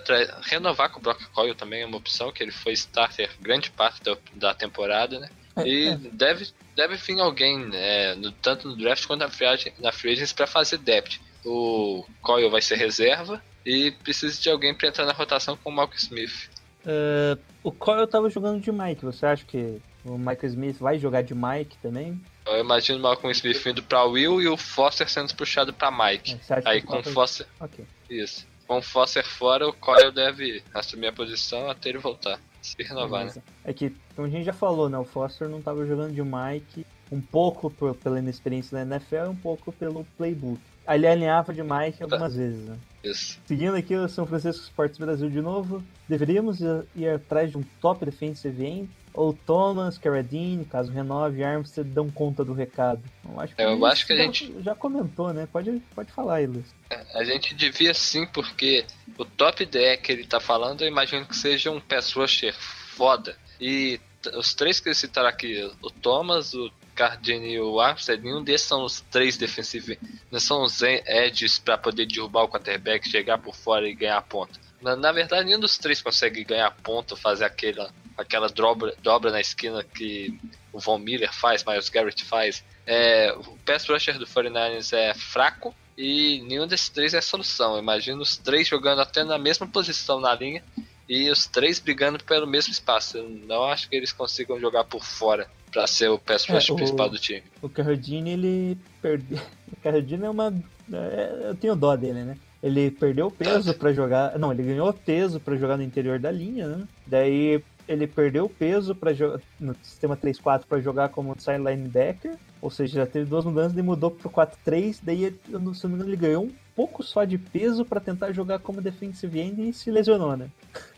renovar 0.43 0.91
com 0.91 0.99
o 0.99 1.03
Brock 1.03 1.23
Coyle 1.33 1.55
também 1.55 1.83
é 1.83 1.87
uma 1.87 1.97
opção, 1.97 2.33
que 2.33 2.43
ele 2.43 2.51
foi 2.53 2.73
starter 2.73 3.31
grande 3.41 3.71
parte 3.71 4.03
da, 4.03 4.17
da 4.35 4.55
temporada, 4.55 5.19
né? 5.21 5.29
É, 5.57 5.67
E 5.67 5.89
é. 5.89 5.97
deve, 5.97 6.49
deve 6.77 6.97
vir 6.97 7.21
alguém, 7.21 7.59
né, 7.67 8.15
no- 8.17 8.33
tanto 8.33 8.69
no 8.69 8.77
draft 8.77 9.07
quanto 9.07 9.21
na 9.21 9.29
free, 9.31 9.73
na 9.79 9.93
free 9.93 10.35
para 10.35 10.47
fazer 10.47 10.79
depth. 10.79 11.21
O 11.45 12.05
Coyle 12.21 12.51
vai 12.51 12.61
ser 12.61 12.77
reserva 12.77 13.43
e 13.65 13.91
precisa 13.93 14.41
de 14.41 14.51
alguém 14.51 14.75
para 14.75 14.89
entrar 14.89 15.07
na 15.07 15.13
rotação 15.13 15.57
com 15.57 15.71
o 15.71 15.73
Malcolm 15.73 15.97
Smith. 15.99 16.51
Ah, 16.87 17.39
o 17.63 17.71
Coyle 17.73 18.07
tava 18.07 18.29
jogando 18.29 18.61
de 18.61 18.71
Mike. 18.73 19.05
Você 19.05 19.25
acha 19.25 19.45
que 19.45 19.81
o 20.05 20.19
Michael 20.19 20.47
Smith 20.47 20.77
vai 20.79 20.99
jogar 20.99 21.23
de 21.23 21.35
Mike 21.35 21.77
também? 21.83 22.21
Eu 22.47 22.59
imagino 22.61 22.99
o 22.99 23.03
Malcolm 23.03 23.33
Smith 23.33 23.65
indo 23.67 23.83
para 23.83 24.05
Will 24.05 24.41
e 24.43 24.49
o 24.49 24.57
Foster 24.57 25.09
sendo 25.11 25.35
puxado 25.35 25.73
para 25.73 25.91
Mike. 25.91 26.39
É, 26.51 26.63
Aí 26.65 26.83
com 26.83 26.99
o 26.99 27.03
Foster, 27.03 27.47
Ok. 27.61 27.85
isso. 28.11 28.47
Com 28.67 28.79
o 28.79 28.83
Foster 28.83 29.25
fora, 29.27 29.69
o 29.69 29.73
Coyle 29.73 30.11
deve 30.13 30.63
assumir 30.73 31.09
a 31.09 31.13
posição 31.13 31.69
até 31.71 31.91
ele 31.91 31.99
voltar. 31.99 32.39
Se 32.63 32.77
renovar, 32.83 33.21
né? 33.27 33.33
Beleza. 33.33 33.43
É 33.65 33.73
que, 33.75 33.95
como 34.17 34.27
a 34.27 34.31
gente 34.31 34.45
já 34.45 34.53
falou, 34.55 34.89
né? 34.89 34.97
O 34.99 35.05
Foster 35.05 35.49
não 35.49 35.61
tava 35.61 35.85
jogando 35.87 36.15
de 36.15 36.23
Mike, 36.23 36.87
um 37.13 37.21
pouco 37.21 37.71
por- 37.71 37.95
pela 37.95 38.19
inexperiência 38.19 38.75
da 38.77 38.83
NFL 38.97 39.17
e 39.27 39.29
um 39.29 39.37
pouco 39.37 39.71
pelo 39.73 40.05
playbook. 40.17 40.59
Ele 40.89 41.07
alinhava 41.07 41.53
de 41.53 41.63
Mike 41.63 42.03
algumas 42.03 42.35
vezes, 42.35 42.65
né? 42.67 42.77
Isso. 43.03 43.39
Seguindo 43.47 43.75
aqui 43.77 43.95
o 43.95 44.09
São 44.09 44.27
Francisco 44.27 44.63
Sports 44.65 44.99
Brasil 44.99 45.29
de 45.29 45.41
novo, 45.43 45.83
deveríamos 46.09 46.61
ir, 46.61 46.85
ir 46.97 47.09
atrás 47.09 47.51
de 47.51 47.59
um 47.59 47.63
top 47.83 48.05
defensive 48.05 48.65
end? 48.65 48.91
Ou 49.15 49.33
Thomas, 49.33 49.97
Carradine, 49.97 50.65
caso 50.65 50.91
renove, 50.91 51.39
e 51.41 51.45
Armstead 51.45 51.89
dão 51.89 52.11
conta 52.11 52.45
do 52.45 52.53
recado? 52.53 53.01
Eu 53.25 53.41
acho 53.41 53.55
que, 53.55 53.63
Eu 53.63 53.75
isso 53.77 53.87
acho 53.87 54.07
que 54.07 54.13
a 54.13 54.17
já, 54.17 54.23
gente- 54.25 54.55
já 54.61 54.75
comentou, 54.75 55.33
né? 55.33 55.49
Pode, 55.53 55.81
pode 55.95 56.11
falar 56.11 56.37
aí, 56.37 56.47
Luiz. 56.47 56.67
A 57.15 57.23
gente 57.23 57.55
devia 57.55 57.95
sim, 57.95 58.27
porque 58.27 58.85
o 59.17 59.25
top 59.25 59.65
DE 59.65 59.97
que 59.99 60.11
ele 60.11 60.27
tá 60.27 60.41
falando, 60.41 60.83
eu 60.83 60.89
imagino 60.89 61.25
que 61.25 61.37
seja 61.37 61.71
um 61.71 61.81
pass 61.81 62.13
rusher 62.13 62.53
foda. 62.59 63.37
E 63.61 64.01
os 64.37 64.53
três 64.53 64.81
que 64.81 64.89
ele 64.89 64.97
citaram 64.97 65.29
aqui, 65.29 65.71
o 65.81 65.91
Thomas, 65.91 66.53
o 66.53 66.69
Cardini 66.95 67.53
e 67.55 67.61
o 67.61 67.81
Armstead, 67.81 68.21
nenhum 68.23 68.43
desses 68.43 68.67
são 68.67 68.85
os 68.85 69.01
três 69.13 69.37
defensivos. 69.37 69.97
Não 70.31 70.41
são 70.41 70.65
os 70.65 70.83
edges 70.83 71.57
para 71.59 71.79
poder 71.79 72.07
derrubar 72.07 72.43
o 72.43 72.49
quarterback, 72.49 73.09
chegar 73.09 73.39
por 73.39 73.55
fora 73.55 73.89
e 73.89 73.95
ganhar 73.95 74.21
ponto. 74.23 74.59
Na, 74.83 74.97
na 74.97 75.13
verdade, 75.13 75.47
nenhum 75.47 75.61
dos 75.61 75.79
três 75.79 76.03
consegue 76.03 76.43
ganhar 76.45 76.71
ponto, 76.83 77.17
fazer 77.17 77.45
aquela, 77.45 77.91
aquela 78.17 78.49
dobra, 78.49 78.95
dobra 79.03 79.31
na 79.31 79.41
esquina 79.41 79.83
que 79.83 80.39
o 80.73 80.79
Von 80.79 80.99
Miller 80.99 81.33
faz, 81.33 81.65
Miles 81.65 81.89
Garrett 81.89 82.25
faz. 82.25 82.65
É, 82.87 83.33
o 83.37 83.57
pass 83.65 83.87
rusher 83.89 84.19
do 84.19 84.27
49ers 84.27 84.93
é 84.97 85.15
fraco 85.15 85.75
e 85.97 86.43
nenhum 86.49 86.67
desses 86.67 86.89
três 86.89 87.15
é 87.15 87.21
solução. 87.21 87.79
Imagina 87.79 88.21
os 88.21 88.37
três 88.37 88.69
jogando 88.69 89.01
até 89.01 89.25
na 89.25 89.39
mesma 89.39 89.67
posição 89.67 90.21
na 90.21 90.35
linha 90.35 90.63
e 91.09 91.31
os 91.31 91.47
três 91.47 91.79
brigando 91.79 92.23
pelo 92.23 92.47
mesmo 92.47 92.73
espaço. 92.73 93.19
Eu 93.19 93.29
não 93.29 93.65
acho 93.65 93.89
que 93.89 93.97
eles 93.97 94.13
consigam 94.13 94.59
jogar 94.61 94.85
por 94.85 95.05
fora 95.05 95.47
para 95.73 95.87
ser 95.87 96.09
o 96.09 96.19
pass 96.19 96.49
É, 96.49 96.53
rusher 96.53 96.73
o- 96.73 96.77
principal 96.77 97.09
do 97.11 97.19
time. 97.19 97.43
O 97.63 97.69
Carradine, 97.69 98.31
ele 98.31 98.79
perdeu. 99.03 99.39
O 99.73 99.77
Carradine 99.83 100.25
é 100.25 100.31
uma. 100.31 100.53
é, 100.93 101.49
Eu 101.49 101.55
tenho 101.55 101.75
dó 101.77 101.97
dele, 101.97 102.23
né? 102.25 102.37
Ele 102.63 102.91
perdeu 102.91 103.31
peso 103.31 103.75
pra 103.75 103.93
jogar. 103.93 104.39
Não, 104.39 104.51
ele 104.51 104.63
ganhou 104.63 104.91
peso 104.93 105.39
pra 105.39 105.55
jogar 105.57 105.77
no 105.77 105.83
interior 105.83 106.19
da 106.19 106.31
linha, 106.31 106.67
né? 106.69 106.89
Daí 107.07 107.63
ele 107.89 108.07
perdeu 108.07 108.49
peso 108.49 108.95
para 108.95 109.13
no 109.61 109.75
sistema 109.83 110.17
3-4 110.17 110.65
pra 110.69 110.81
jogar 110.81 111.09
como 111.11 111.31
outside 111.31 111.59
linebacker. 111.59 112.37
Ou 112.63 112.71
seja, 112.71 113.01
já 113.01 113.07
teve 113.07 113.27
duas 113.27 113.45
mudanças 113.45 113.77
e 113.77 113.83
mudou 113.83 114.11
pro 114.11 114.31
4-3. 114.31 114.99
Daí, 115.03 115.35
não- 115.49 115.75
se 115.75 115.85
não 115.85 115.91
me 115.91 115.97
engano, 115.97 116.11
ele 116.11 116.17
ganhou 116.17 116.45
um 116.45 116.53
pouco 116.75 117.03
só 117.03 117.25
de 117.25 117.37
peso 117.39 117.85
pra 117.85 118.01
tentar 118.01 118.33
jogar 118.33 118.59
como 118.59 118.81
defensive 118.81 119.39
end 119.41 119.69
e 119.69 119.73
se 119.73 119.91
lesionou, 119.91 120.37
né? 120.37 120.49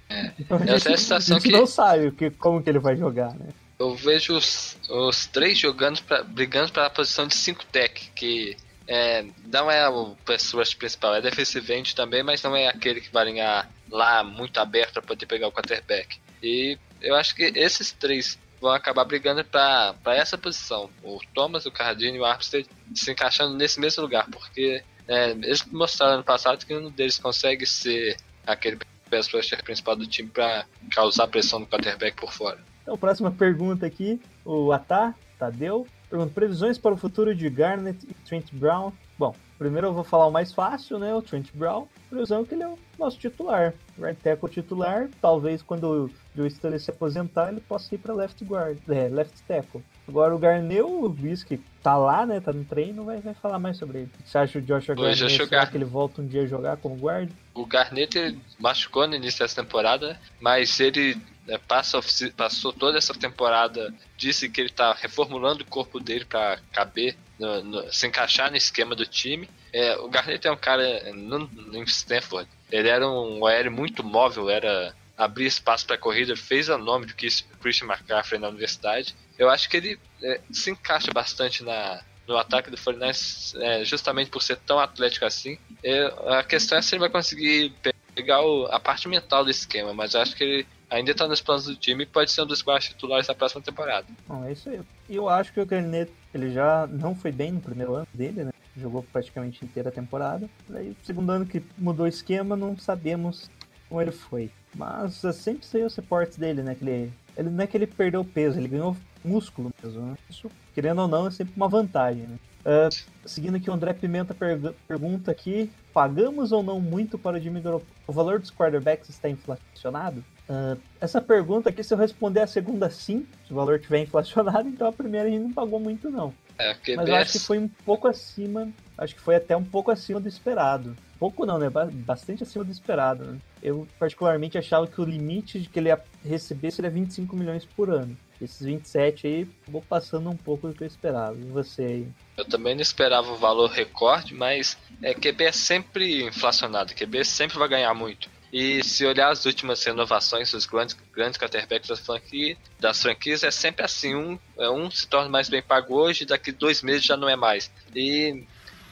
Então, 0.38 0.57
a 0.59 0.61
é 0.61 0.70
a 0.75 0.79
gente, 0.79 1.01
situação 1.01 1.37
a 1.37 1.40
gente 1.40 1.51
que- 1.51 1.57
não 1.57 1.66
sabe 1.66 2.07
o 2.07 2.12
que, 2.12 2.31
como 2.31 2.62
que 2.62 2.70
ele 2.70 2.79
vai 2.79 2.96
jogar, 2.96 3.35
né? 3.35 3.49
Eu 3.79 3.94
vejo 3.96 4.35
os, 4.37 4.77
os 4.88 5.27
três 5.27 5.59
jogando 5.59 6.01
pra, 6.05 6.22
brigando 6.22 6.70
pela 6.72 6.88
posição 6.88 7.27
de 7.27 7.35
5 7.35 7.64
tech, 7.66 8.11
que 8.14 8.57
é, 8.87 9.27
não 9.53 9.68
é 9.68 9.88
o 9.88 10.14
pass 10.25 10.53
rush 10.53 10.75
principal, 10.75 11.14
é 11.16 11.20
defensive 11.20 11.72
end 11.75 11.94
também, 11.96 12.22
mas 12.22 12.40
não 12.42 12.55
é 12.55 12.68
aquele 12.68 13.01
que 13.01 13.12
vai 13.12 13.25
alinhar 13.25 13.68
lá 13.90 14.22
muito 14.22 14.59
aberto 14.59 14.92
para 14.94 15.03
poder 15.03 15.27
pegar 15.27 15.49
o 15.49 15.53
quarterback. 15.53 16.18
E 16.42 16.79
eu 17.01 17.14
acho 17.14 17.35
que 17.35 17.44
esses 17.55 17.92
três 17.92 18.38
vão 18.61 18.72
acabar 18.72 19.05
brigando 19.05 19.44
para 19.44 19.94
essa 20.14 20.37
posição. 20.38 20.90
O 21.03 21.18
Thomas, 21.35 21.66
o 21.66 21.70
Cardini 21.70 22.16
e 22.16 22.20
o 22.20 22.25
Armstead 22.25 22.66
se 22.94 23.11
encaixando 23.11 23.55
nesse 23.55 23.79
mesmo 23.79 24.03
lugar, 24.03 24.27
porque 24.31 24.83
é, 25.07 25.31
eles 25.31 25.64
mostraram 25.66 26.14
ano 26.14 26.25
passado 26.25 26.64
que 26.64 26.75
um 26.75 26.90
deles 26.90 27.18
consegue 27.18 27.66
ser 27.66 28.16
aquele 28.46 28.79
pass 29.11 29.29
rusher 29.33 29.62
principal 29.62 29.96
do 29.96 30.07
time 30.07 30.29
para 30.29 30.66
causar 30.90 31.29
pressão 31.29 31.61
no 31.61 31.66
quarterback 31.66 32.16
por 32.16 32.33
fora. 32.33 32.59
Então, 32.83 32.96
próxima 32.96 33.31
pergunta 33.31 33.87
aqui, 33.87 34.20
o 34.44 34.72
Atá, 34.72 35.14
Tadeu, 35.38 35.87
pergunta, 36.09 36.33
previsões 36.33 36.79
para 36.79 36.94
o 36.94 36.96
futuro 36.96 37.35
de 37.35 37.49
Garnett 37.51 38.05
e 38.09 38.14
Trent 38.27 38.53
Brown? 38.53 38.92
Bom, 39.18 39.35
primeiro 39.59 39.88
eu 39.88 39.92
vou 39.92 40.05
falar 40.05 40.27
o 40.27 40.31
mais 40.31 40.53
fácil, 40.53 40.99
né, 40.99 41.14
o 41.14 41.23
Trent 41.23 41.49
Brown, 41.55 41.87
previsão 42.09 42.45
que 42.45 42.55
ele 42.55 42.62
é 42.62 42.69
o 42.69 42.79
nosso 42.99 43.19
titular, 43.19 43.75
right 43.99 44.21
tackle 44.23 44.49
titular, 44.49 45.09
talvez 45.21 45.62
quando 45.62 45.85
o 45.85 46.11
Joe 46.35 46.49
Staley 46.49 46.79
se 46.79 46.90
aposentar, 46.90 47.51
ele 47.51 47.61
possa 47.61 47.95
ir 47.95 47.99
para 47.99 48.14
left 48.14 48.45
guard, 48.45 48.79
é, 48.88 49.09
left 49.09 49.40
tackle. 49.47 49.83
Agora 50.09 50.35
o 50.35 50.38
Garneu, 50.38 50.88
o 50.88 51.07
Luiz 51.09 51.42
que 51.42 51.59
tá 51.83 51.97
lá, 51.97 52.25
né, 52.27 52.40
tá 52.40 52.53
no 52.53 52.64
treino, 52.64 53.05
vai, 53.05 53.19
vai 53.21 53.35
falar 53.35 53.59
mais 53.59 53.77
sobre 53.79 53.99
ele. 54.01 54.11
Você 54.25 54.38
acha 54.38 54.59
o 54.59 54.62
Joshua 54.62 54.95
Garnett, 54.95 55.21
Joshua 55.21 55.47
Gar- 55.47 55.71
que 55.71 55.77
ele 55.77 55.85
volta 55.85 56.23
um 56.23 56.27
dia 56.27 56.42
a 56.42 56.47
jogar 56.47 56.77
como 56.77 56.97
guard? 56.97 57.31
O 57.55 57.64
Garnett 57.66 58.38
machucou 58.59 59.07
no 59.07 59.14
início 59.14 59.40
dessa 59.40 59.62
temporada, 59.62 60.19
mas 60.40 60.79
ele 60.81 61.16
né, 61.47 61.59
passa, 61.66 61.99
passou 62.37 62.73
toda 62.73 62.99
essa 62.99 63.14
temporada, 63.14 63.92
disse 64.16 64.49
que 64.49 64.61
ele 64.61 64.71
tá 64.71 64.92
reformulando 64.92 65.62
o 65.62 65.66
corpo 65.66 65.99
dele 66.01 66.25
para 66.25 66.59
caber, 66.73 67.16
no- 67.38 67.62
no- 67.62 67.92
se 67.92 68.07
encaixar 68.07 68.51
no 68.51 68.57
esquema 68.57 68.94
do 68.94 69.07
time. 69.07 69.49
É, 69.72 69.96
o 69.99 70.09
Garnett 70.09 70.46
é 70.46 70.51
um 70.53 70.57
cara 70.57 71.12
no, 71.12 71.38
no 71.40 71.83
Stanford, 71.85 72.49
ele 72.70 72.88
era 72.88 73.09
um 73.09 73.44
aéreo 73.46 73.70
muito 73.72 74.03
móvel, 74.03 74.49
era 74.51 74.94
abrir 75.16 75.46
espaço 75.46 75.87
para 75.87 75.96
corrida, 75.99 76.37
fez 76.37 76.68
o 76.68 76.77
nome 76.79 77.07
do 77.07 77.14
Chris- 77.14 77.44
Christian 77.61 77.87
McCaffrey 77.87 78.40
na 78.40 78.49
universidade. 78.49 79.14
Eu 79.38 79.49
acho 79.51 79.68
que 79.68 79.77
ele 79.79 79.99
é, 80.22 80.40
se 80.51 80.70
encaixa 80.70 81.11
bastante 81.12 81.62
na, 81.62 82.03
no 82.27 82.37
ataque 82.37 82.70
do 82.70 82.77
49ers, 82.77 83.55
é, 83.61 83.85
justamente 83.85 84.31
por 84.31 84.42
ser 84.42 84.57
tão 84.57 84.79
atlético 84.79 85.25
assim. 85.25 85.59
É, 85.83 86.12
a 86.38 86.42
questão 86.42 86.77
é 86.79 86.83
se 86.83 86.94
ele 86.94 87.01
vai 87.01 87.11
conseguir 87.11 87.72
pegar 88.14 88.42
o- 88.42 88.66
a 88.66 88.81
parte 88.81 89.09
mental 89.09 89.44
do 89.44 89.51
esquema, 89.51 89.92
mas 89.94 90.14
acho 90.14 90.35
que 90.35 90.42
ele 90.44 90.66
ainda 90.90 91.11
está 91.11 91.27
nos 91.27 91.40
planos 91.40 91.64
do 91.66 91.77
time 91.77 92.05
e 92.05 92.07
pode 92.07 92.31
ser 92.31 92.42
um 92.42 92.46
dos 92.46 92.62
guardas 92.62 92.88
titulares 92.88 93.27
da 93.27 93.35
próxima 93.35 93.62
temporada. 93.62 94.07
Bom, 94.27 94.44
é 94.44 94.53
isso 94.53 94.68
aí. 94.68 94.81
E 95.09 95.16
eu 95.16 95.29
acho 95.29 95.53
que 95.53 95.61
o 95.61 95.66
Garnett, 95.66 96.12
ele 96.35 96.53
já 96.53 96.87
não 96.87 97.14
foi 97.14 97.33
bem 97.33 97.53
no 97.53 97.61
primeiro 97.61 97.94
ano 97.94 98.07
dele, 98.12 98.44
né? 98.44 98.53
Jogou 98.77 99.03
praticamente 99.03 99.64
inteira 99.64 99.88
a 99.88 99.92
temporada. 99.92 100.49
Daí, 100.68 100.94
segundo 101.03 101.31
ano 101.31 101.46
que 101.46 101.62
mudou 101.79 102.05
o 102.05 102.09
esquema, 102.09 102.55
não 102.57 102.77
sabemos 102.79 103.51
como 103.88 104.03
ele 104.03 104.12
foi. 104.12 104.51
Mas 104.75 105.25
é, 105.25 105.33
sempre 105.33 105.64
saiu 105.66 105.87
os 105.87 105.96
reportes 105.96 106.37
dele, 106.37 106.62
né? 106.62 106.75
Que 106.75 106.85
ele, 106.85 107.12
ele 107.37 107.49
não 107.51 107.64
é 107.64 107.66
que 107.66 107.77
ele 107.77 107.87
perdeu 107.87 108.22
peso, 108.25 108.59
ele 108.59 108.68
ganhou 108.68 108.94
músculo 109.25 109.72
mesmo, 109.83 110.03
né? 110.03 110.16
Isso, 110.29 110.51
querendo 110.75 111.01
ou 111.03 111.09
não, 111.09 111.27
é 111.27 111.31
sempre 111.31 111.55
uma 111.57 111.68
vantagem, 111.68 112.25
né? 112.25 112.38
Ah, 112.68 112.88
seguindo 113.25 113.57
aqui, 113.57 113.70
o 113.70 113.72
André 113.72 113.92
Pimenta 113.94 114.35
pergu- 114.35 114.75
pergunta 114.87 115.31
aqui: 115.31 115.70
pagamos 115.94 116.53
ou 116.53 116.62
não 116.62 116.81
muito 116.81 117.16
para 117.16 117.38
o 117.38 117.40
Jimmy 117.40 117.61
Garoppolo? 117.61 117.90
O 118.07 118.12
valor 118.12 118.40
dos 118.40 118.51
quarterbacks 118.51 119.09
está 119.09 119.29
inflacionado? 119.31 120.22
Ah, 120.49 120.77
essa 121.01 121.21
pergunta 121.21 121.71
aqui, 121.71 121.83
se 121.83 121.93
eu 121.93 121.99
responder 121.99 122.41
a 122.41 122.47
segunda 122.47 122.89
sim, 122.91 123.27
se 123.47 123.53
o 123.53 123.57
valor 123.57 123.77
estiver 123.77 124.01
inflacionado, 124.01 124.69
então 124.69 124.87
a 124.89 124.93
primeira 124.93 125.27
a 125.29 125.31
gente 125.31 125.43
não 125.43 125.53
pagou 125.53 125.81
muito, 125.81 126.11
não. 126.11 126.33
É, 126.59 126.75
Mas 126.97 127.09
eu 127.09 127.15
acho 127.17 127.33
que 127.33 127.39
foi 127.39 127.59
um 127.59 127.69
pouco 127.69 128.09
acima, 128.09 128.69
acho 128.97 129.15
que 129.15 129.21
foi 129.21 129.37
até 129.37 129.55
um 129.55 129.65
pouco 129.65 129.91
acima 129.91 130.19
do 130.19 130.27
esperado. 130.29 130.97
Pouco 131.19 131.45
não, 131.45 131.59
né? 131.59 131.69
Ba- 131.69 131.89
Bastante 131.93 132.43
acima 132.45 132.65
do 132.65 132.71
esperado, 132.73 133.25
né? 133.25 133.39
Eu 133.63 133.87
particularmente 133.99 134.57
achava 134.57 134.87
que 134.87 134.99
o 135.01 135.05
limite 135.05 135.61
de 135.61 135.69
que 135.69 135.79
ele 135.79 135.89
ia 135.91 136.01
receber 136.25 136.71
seria 136.71 136.91
25 136.91 137.37
milhões 137.37 137.65
por 137.65 137.91
ano. 137.91 138.17
Esses 138.41 138.61
27 138.65 139.27
aí, 139.27 139.49
vou 139.69 139.83
passando 139.83 140.31
um 140.31 140.37
pouco 140.37 140.69
do 140.69 140.75
que 140.75 140.83
eu 140.83 140.87
esperava. 140.87 141.35
E 141.37 141.45
você 141.45 141.83
aí? 141.83 142.09
Eu 142.37 142.45
também 142.47 142.75
não 142.75 142.83
esperava 142.83 143.31
o 143.33 143.37
valor 143.37 143.69
recorde, 143.71 144.35
mas 144.35 144.79
é, 145.03 145.13
QB 145.15 145.45
é 145.45 145.53
sempre 145.53 146.23
inflacionado. 146.25 146.95
QB 146.95 147.25
sempre 147.25 147.59
vai 147.59 147.69
ganhar 147.69 147.93
muito. 147.95 148.31
E 148.53 148.83
se 148.83 149.05
olhar 149.05 149.31
as 149.31 149.45
últimas 149.45 149.83
renovações 149.85 150.53
dos 150.53 150.67
grandes, 150.67 150.97
grandes 151.13 151.39
quarterbacks 151.39 151.89
das, 151.89 152.01
franquia, 152.01 152.57
das 152.79 153.03
franquias, 153.03 153.43
é 153.43 153.51
sempre 153.51 153.85
assim: 153.85 154.15
um, 154.15 154.39
é, 154.59 154.71
um 154.71 154.91
se 154.91 155.07
torna 155.07 155.29
mais 155.29 155.49
bem 155.49 155.63
pago 155.63 155.95
hoje, 155.95 156.25
daqui 156.25 156.53
dois 156.53 156.83
meses 156.83 157.05
já 157.05 157.17
não 157.17 157.29
é 157.29 157.37
mais. 157.37 157.71
E 157.95 158.45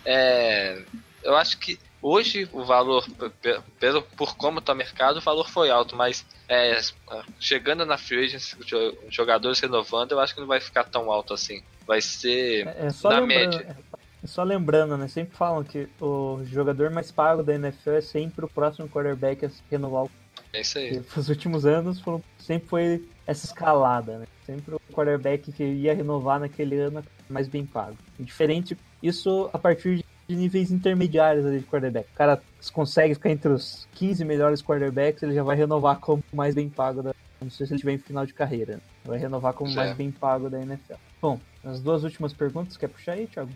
é, 0.04 0.82
eu 1.22 1.36
acho 1.36 1.58
que 1.58 1.78
hoje 2.02 2.48
o 2.52 2.64
valor, 2.64 3.06
pelo, 3.80 4.02
por 4.02 4.36
como 4.36 4.58
está 4.58 4.72
o 4.72 4.76
mercado, 4.76 5.16
o 5.16 5.22
valor 5.22 5.48
foi 5.48 5.70
alto, 5.70 5.96
mas 5.96 6.26
é, 6.48 6.78
chegando 7.40 7.86
na 7.86 7.96
free 7.96 8.24
agency, 8.24 8.56
jogadores 9.08 9.60
renovando, 9.60 10.12
eu 10.12 10.20
acho 10.20 10.34
que 10.34 10.40
não 10.40 10.46
vai 10.46 10.60
ficar 10.60 10.84
tão 10.84 11.10
alto 11.10 11.32
assim. 11.32 11.62
Vai 11.86 12.00
ser 12.00 12.66
É, 12.66 12.88
é 12.88 13.08
na 13.08 13.20
média. 13.20 13.76
É 14.24 14.26
só 14.26 14.42
lembrando, 14.42 14.96
né? 14.96 15.06
Sempre 15.06 15.36
falam 15.36 15.62
que 15.62 15.86
o 16.00 16.40
jogador 16.44 16.90
mais 16.90 17.10
pago 17.12 17.42
da 17.42 17.54
NFL 17.54 17.90
é 17.90 18.00
sempre 18.00 18.44
o 18.44 18.48
próximo 18.48 18.88
quarterback 18.88 19.44
a 19.44 19.50
se 19.50 19.62
renovar. 19.70 20.06
É 20.52 20.60
isso 20.62 20.78
aí. 20.78 21.00
Porque 21.00 21.18
Nos 21.18 21.28
últimos 21.28 21.66
anos 21.66 22.00
foram- 22.00 22.22
sempre 22.38 22.68
foi 22.68 23.08
essa 23.26 23.46
escalada, 23.46 24.18
né? 24.18 24.26
Sempre 24.46 24.74
o 24.74 24.80
quarterback 24.92 25.52
que 25.52 25.62
ia 25.64 25.94
renovar 25.94 26.40
naquele 26.40 26.76
ano 26.78 27.00
é 27.00 27.32
mais 27.32 27.48
bem 27.48 27.64
pago. 27.66 27.96
Diferente, 28.18 28.76
isso 29.02 29.48
a 29.52 29.58
partir 29.58 30.04
de 30.28 30.34
níveis 30.36 30.70
intermediários 30.70 31.44
ali 31.44 31.58
de 31.60 31.66
quarterback. 31.66 32.08
O 32.12 32.16
cara 32.16 32.40
consegue 32.72 33.14
ficar 33.14 33.30
entre 33.30 33.52
os 33.52 33.86
15 33.94 34.24
melhores 34.24 34.62
quarterbacks, 34.62 35.22
ele 35.22 35.34
já 35.34 35.42
vai 35.42 35.56
renovar 35.56 35.98
como 35.98 36.22
mais 36.32 36.54
bem 36.54 36.68
pago 36.68 37.02
da. 37.02 37.14
Não 37.42 37.50
sei 37.50 37.66
se 37.66 37.72
ele 37.72 37.76
estiver 37.76 37.92
em 37.92 37.98
final 37.98 38.24
de 38.24 38.32
carreira. 38.32 38.74
né? 38.76 38.80
Vai 39.04 39.18
renovar 39.18 39.52
como 39.52 39.70
o 39.70 39.74
mais 39.74 39.94
bem 39.96 40.10
pago 40.10 40.48
da 40.48 40.58
NFL. 40.62 40.94
Bom, 41.20 41.38
as 41.62 41.80
duas 41.80 42.02
últimas 42.04 42.32
perguntas, 42.32 42.76
quer 42.78 42.88
puxar 42.88 43.12
aí, 43.12 43.26
Thiago? 43.26 43.50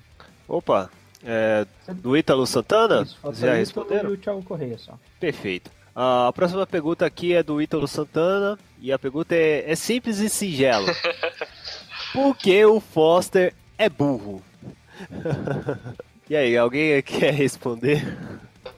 Opa, 0.49 0.91
é, 1.23 1.67
do 1.89 2.17
Ítalo 2.17 2.47
Santana? 2.47 3.03
Isso, 3.03 3.19
Já 3.35 3.55
responderam? 3.55 4.11
E 4.11 4.15
o 4.15 4.17
Thiago 4.17 4.43
Correia 4.43 4.79
só. 4.79 4.99
Perfeito. 5.21 5.71
A 5.95 6.33
próxima 6.33 6.67
pergunta 6.67 7.05
aqui 7.05 7.35
é 7.35 7.43
do 7.43 7.61
Ítalo 7.61 7.89
Santana 7.89 8.59
e 8.81 8.93
a 8.93 8.99
pergunta 8.99 9.35
é, 9.35 9.71
é 9.71 9.75
simples 9.75 10.19
e 10.19 10.31
singelo. 10.31 10.87
Por 12.13 12.37
que 12.37 12.65
o 12.65 12.81
Foster 12.81 13.53
é 13.77 13.89
burro? 13.89 14.43
e 16.31 16.37
aí, 16.37 16.57
alguém 16.57 17.03
quer 17.03 17.35
responder? 17.35 18.17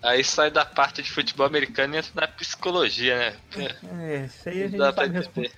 Aí 0.03 0.25
sai 0.25 0.51
da 0.51 0.65
parte 0.65 1.03
de 1.03 1.11
futebol 1.11 1.47
americano 1.47 1.95
e 1.95 1.99
entra 1.99 2.11
na 2.15 2.27
psicologia, 2.27 3.37
né? 3.55 3.69
É, 4.01 4.25
isso 4.25 4.49
aí 4.49 4.63
a 4.63 4.69
gente 4.69 4.79
Dá 4.79 4.93
pra 4.93 5.05
sabe 5.05 5.19
responder. 5.19 5.53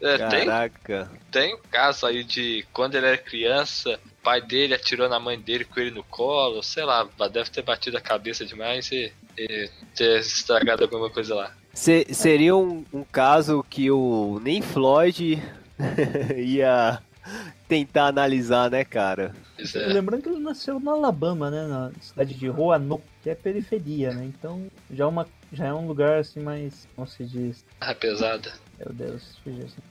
É, 0.00 0.18
tem, 0.28 0.46
Caraca. 0.46 1.10
tem 1.30 1.54
um 1.54 1.60
caso 1.70 2.06
aí 2.06 2.24
de 2.24 2.66
quando 2.72 2.94
ele 2.94 3.06
era 3.06 3.18
criança, 3.18 4.00
pai 4.22 4.40
dele 4.40 4.74
atirou 4.74 5.08
na 5.08 5.18
mãe 5.18 5.38
dele 5.38 5.64
com 5.64 5.80
ele 5.80 5.90
no 5.90 6.04
colo, 6.04 6.62
sei 6.62 6.84
lá, 6.84 7.08
deve 7.32 7.50
ter 7.50 7.62
batido 7.62 7.96
a 7.96 8.00
cabeça 8.00 8.44
demais 8.44 8.90
e, 8.92 9.12
e 9.36 9.68
ter 9.94 10.20
estragado 10.20 10.84
alguma 10.84 11.10
coisa 11.10 11.34
lá. 11.34 11.52
Se- 11.74 12.06
seria 12.12 12.54
um, 12.54 12.84
um 12.92 13.02
caso 13.04 13.64
que 13.68 13.90
o 13.90 14.40
nem 14.42 14.60
Floyd 14.62 15.42
ia 16.36 17.02
tentar 17.68 18.06
analisar, 18.06 18.70
né, 18.70 18.84
cara? 18.84 19.34
É. 19.58 19.78
Lembrando 19.86 20.22
que 20.22 20.28
ele 20.28 20.40
nasceu 20.40 20.78
na 20.80 20.92
Alabama, 20.92 21.50
né? 21.50 21.66
Na 21.66 21.90
cidade 22.00 22.34
de 22.34 22.48
Roanoke, 22.48 23.04
que 23.22 23.30
é 23.30 23.34
periferia, 23.34 24.12
né? 24.12 24.24
Então 24.24 24.66
já 24.92 25.04
é, 25.04 25.06
uma, 25.06 25.26
já 25.52 25.66
é 25.66 25.72
um 25.72 25.86
lugar 25.86 26.18
assim 26.18 26.40
mais. 26.40 26.86
Como 26.94 27.06
se 27.06 27.24
diz? 27.24 27.64
Barra 27.80 27.94
pesada. 27.94 28.52
Meu 28.84 28.92
Deus. 28.94 29.36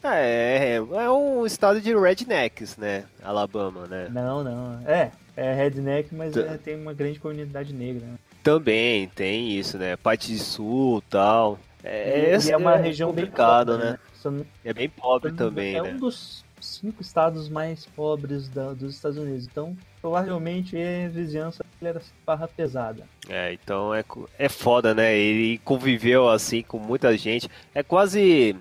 É, 0.03 0.67
é, 0.67 0.75
é 0.75 1.09
um 1.09 1.45
estado 1.45 1.79
de 1.79 1.95
rednecks, 1.95 2.75
né? 2.77 3.05
Alabama, 3.23 3.87
né? 3.87 4.07
Não, 4.11 4.43
não. 4.43 4.81
É, 4.85 5.11
é 5.35 5.53
redneck, 5.53 6.13
mas 6.13 6.33
Tá. 6.33 6.41
é, 6.41 6.57
tem 6.57 6.75
uma 6.75 6.93
grande 6.93 7.19
comunidade 7.19 7.73
negra. 7.73 8.05
Né? 8.05 8.15
Também 8.43 9.07
tem 9.09 9.51
isso, 9.57 9.77
né? 9.77 9.95
Parte 9.95 10.27
de 10.27 10.39
sul 10.39 11.01
tal. 11.09 11.57
É, 11.83 12.37
e 12.37 12.51
é 12.51 12.57
uma 12.57 12.75
região 12.75 13.11
bem 13.11 13.25
complicado, 13.25 13.71
pobre, 13.73 13.85
né? 13.85 13.99
São- 14.15 14.45
É 14.63 14.73
bem 14.73 14.89
pobre 14.89 15.31
também, 15.31 15.75
é 15.75 15.81
né? 15.81 15.93
um 15.93 15.97
dos 15.97 16.43
cinco 16.59 17.01
estados 17.01 17.49
mais 17.49 17.87
pobres 17.87 18.47
da- 18.49 18.73
dos 18.73 18.93
Estados 18.93 19.17
Unidos. 19.17 19.47
Então, 19.51 19.75
provavelmente 19.99 20.75
a 20.77 21.09
vizinhança 21.09 21.63
dele 21.79 21.89
era 21.97 22.01
barra 22.23 22.47
pesada. 22.47 23.03
É, 23.27 23.51
então 23.53 23.93
é, 23.95 24.03
é 24.37 24.47
foda, 24.49 24.93
né? 24.93 25.15
Ele 25.17 25.57
conviveu 25.59 26.29
assim 26.29 26.61
com 26.61 26.77
muita 26.77 27.17
gente. 27.17 27.49
É 27.73 27.81
quase. 27.81 28.55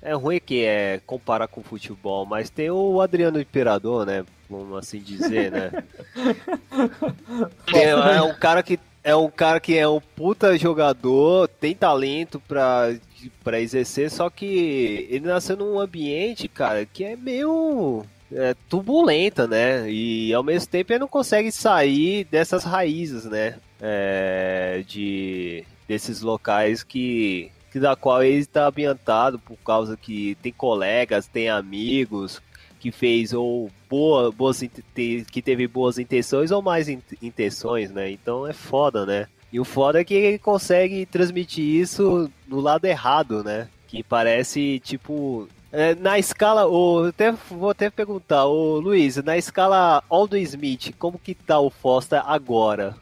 É 0.00 0.14
ruim 0.14 0.40
que 0.44 0.64
é 0.64 1.00
comparar 1.04 1.48
com 1.48 1.62
futebol, 1.62 2.24
mas 2.24 2.50
tem 2.50 2.70
o 2.70 3.00
Adriano 3.00 3.40
Imperador, 3.40 4.06
né? 4.06 4.24
Vamos 4.48 4.78
assim 4.78 5.00
dizer, 5.00 5.50
né? 5.50 5.70
Tem- 7.66 7.84
é 7.84 8.22
um 8.22 8.34
cara 8.34 8.62
que 8.62 8.78
é 9.02 9.14
um 9.16 9.30
cara 9.30 9.58
que 9.60 9.76
é 9.76 9.88
um 9.88 10.00
puta 10.00 10.56
jogador, 10.58 11.48
tem 11.48 11.74
talento 11.74 12.40
pra, 12.46 12.94
pra 13.42 13.60
exercer, 13.60 14.10
só 14.10 14.28
que 14.28 15.06
ele 15.10 15.26
nasceu 15.26 15.56
num 15.56 15.78
ambiente, 15.78 16.46
cara, 16.48 16.84
que 16.84 17.04
é 17.04 17.16
meio 17.16 18.04
é, 18.32 18.54
turbulenta, 18.68 19.46
né? 19.46 19.90
E 19.90 20.32
ao 20.34 20.42
mesmo 20.42 20.68
tempo 20.68 20.92
ele 20.92 20.98
não 21.00 21.08
consegue 21.08 21.50
sair 21.50 22.24
dessas 22.24 22.64
raízes, 22.64 23.24
né? 23.24 23.56
É, 23.80 24.82
de 24.86 25.64
desses 25.86 26.20
locais 26.20 26.82
que, 26.82 27.50
que 27.70 27.78
da 27.78 27.94
qual 27.96 28.22
ele 28.22 28.38
está 28.38 28.66
ambientado 28.66 29.38
por 29.38 29.56
causa 29.58 29.96
que 29.96 30.36
tem 30.42 30.52
colegas, 30.52 31.26
tem 31.26 31.48
amigos 31.48 32.40
que 32.80 32.92
fez 32.92 33.32
ou 33.32 33.70
boa, 33.88 34.30
boas 34.30 34.60
que 34.60 35.42
teve 35.42 35.66
boas 35.66 35.98
intenções 35.98 36.50
ou 36.50 36.62
mais 36.62 36.88
in- 36.88 37.02
intenções, 37.20 37.90
né? 37.90 38.10
Então 38.10 38.46
é 38.46 38.52
foda, 38.52 39.04
né? 39.04 39.26
E 39.52 39.58
o 39.58 39.64
foda 39.64 40.00
é 40.00 40.04
que 40.04 40.14
ele 40.14 40.38
consegue 40.38 41.06
transmitir 41.06 41.64
isso 41.64 42.30
no 42.46 42.60
lado 42.60 42.84
errado, 42.84 43.42
né? 43.42 43.68
Que 43.88 44.02
parece 44.02 44.78
tipo 44.80 45.48
é, 45.72 45.94
na 45.94 46.18
escala, 46.18 46.66
o, 46.66 47.08
até, 47.08 47.32
vou 47.32 47.70
até 47.70 47.90
perguntar, 47.90 48.46
ô 48.46 48.78
Luiz, 48.78 49.16
na 49.16 49.36
escala 49.36 50.02
Aldo 50.08 50.36
Smith, 50.36 50.94
como 50.98 51.18
que 51.18 51.34
tá 51.34 51.58
o 51.58 51.68
Foster 51.68 52.22
agora? 52.24 52.96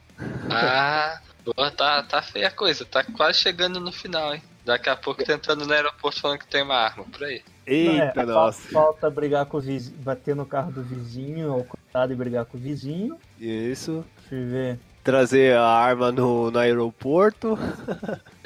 Ah, 0.51 1.21
boa, 1.45 1.71
tá, 1.71 2.03
tá 2.03 2.23
feia 2.23 2.49
a 2.49 2.51
coisa, 2.51 2.85
tá 2.85 3.05
quase 3.05 3.39
chegando 3.39 3.79
no 3.79 3.93
final, 3.93 4.35
hein? 4.35 4.43
Daqui 4.67 4.89
a 4.91 4.97
pouco 4.97 5.25
tá 5.25 5.33
entrando 5.33 5.65
no 5.65 5.73
aeroporto 5.73 6.21
falando 6.21 6.41
que 6.41 6.49
tem 6.49 6.63
uma 6.63 6.75
arma, 6.75 7.05
por 7.05 7.23
aí. 7.23 7.41
Eita, 7.65 8.21
é, 8.21 8.27
nossa. 8.27 8.61
fa- 8.63 8.73
Falta 8.73 9.09
brigar 9.09 9.47
com 9.47 9.59
o 9.59 9.61
vizinho, 9.61 9.97
bater 9.99 10.35
no 10.35 10.45
carro 10.45 10.73
do 10.73 10.83
vizinho, 10.83 11.53
ou 11.55 11.65
cuidado 11.65 12.13
e 12.13 12.17
brigar 12.17 12.45
com 12.47 12.59
o 12.59 12.61
vizinho. 12.61 13.17
Isso. 13.41 14.05
Deixa 14.29 14.35
eu 14.35 14.51
ver. 14.51 14.79
Trazer 15.05 15.57
a 15.57 15.63
arma 15.65 16.11
no, 16.11 16.51
no 16.51 16.59
aeroporto. 16.59 17.57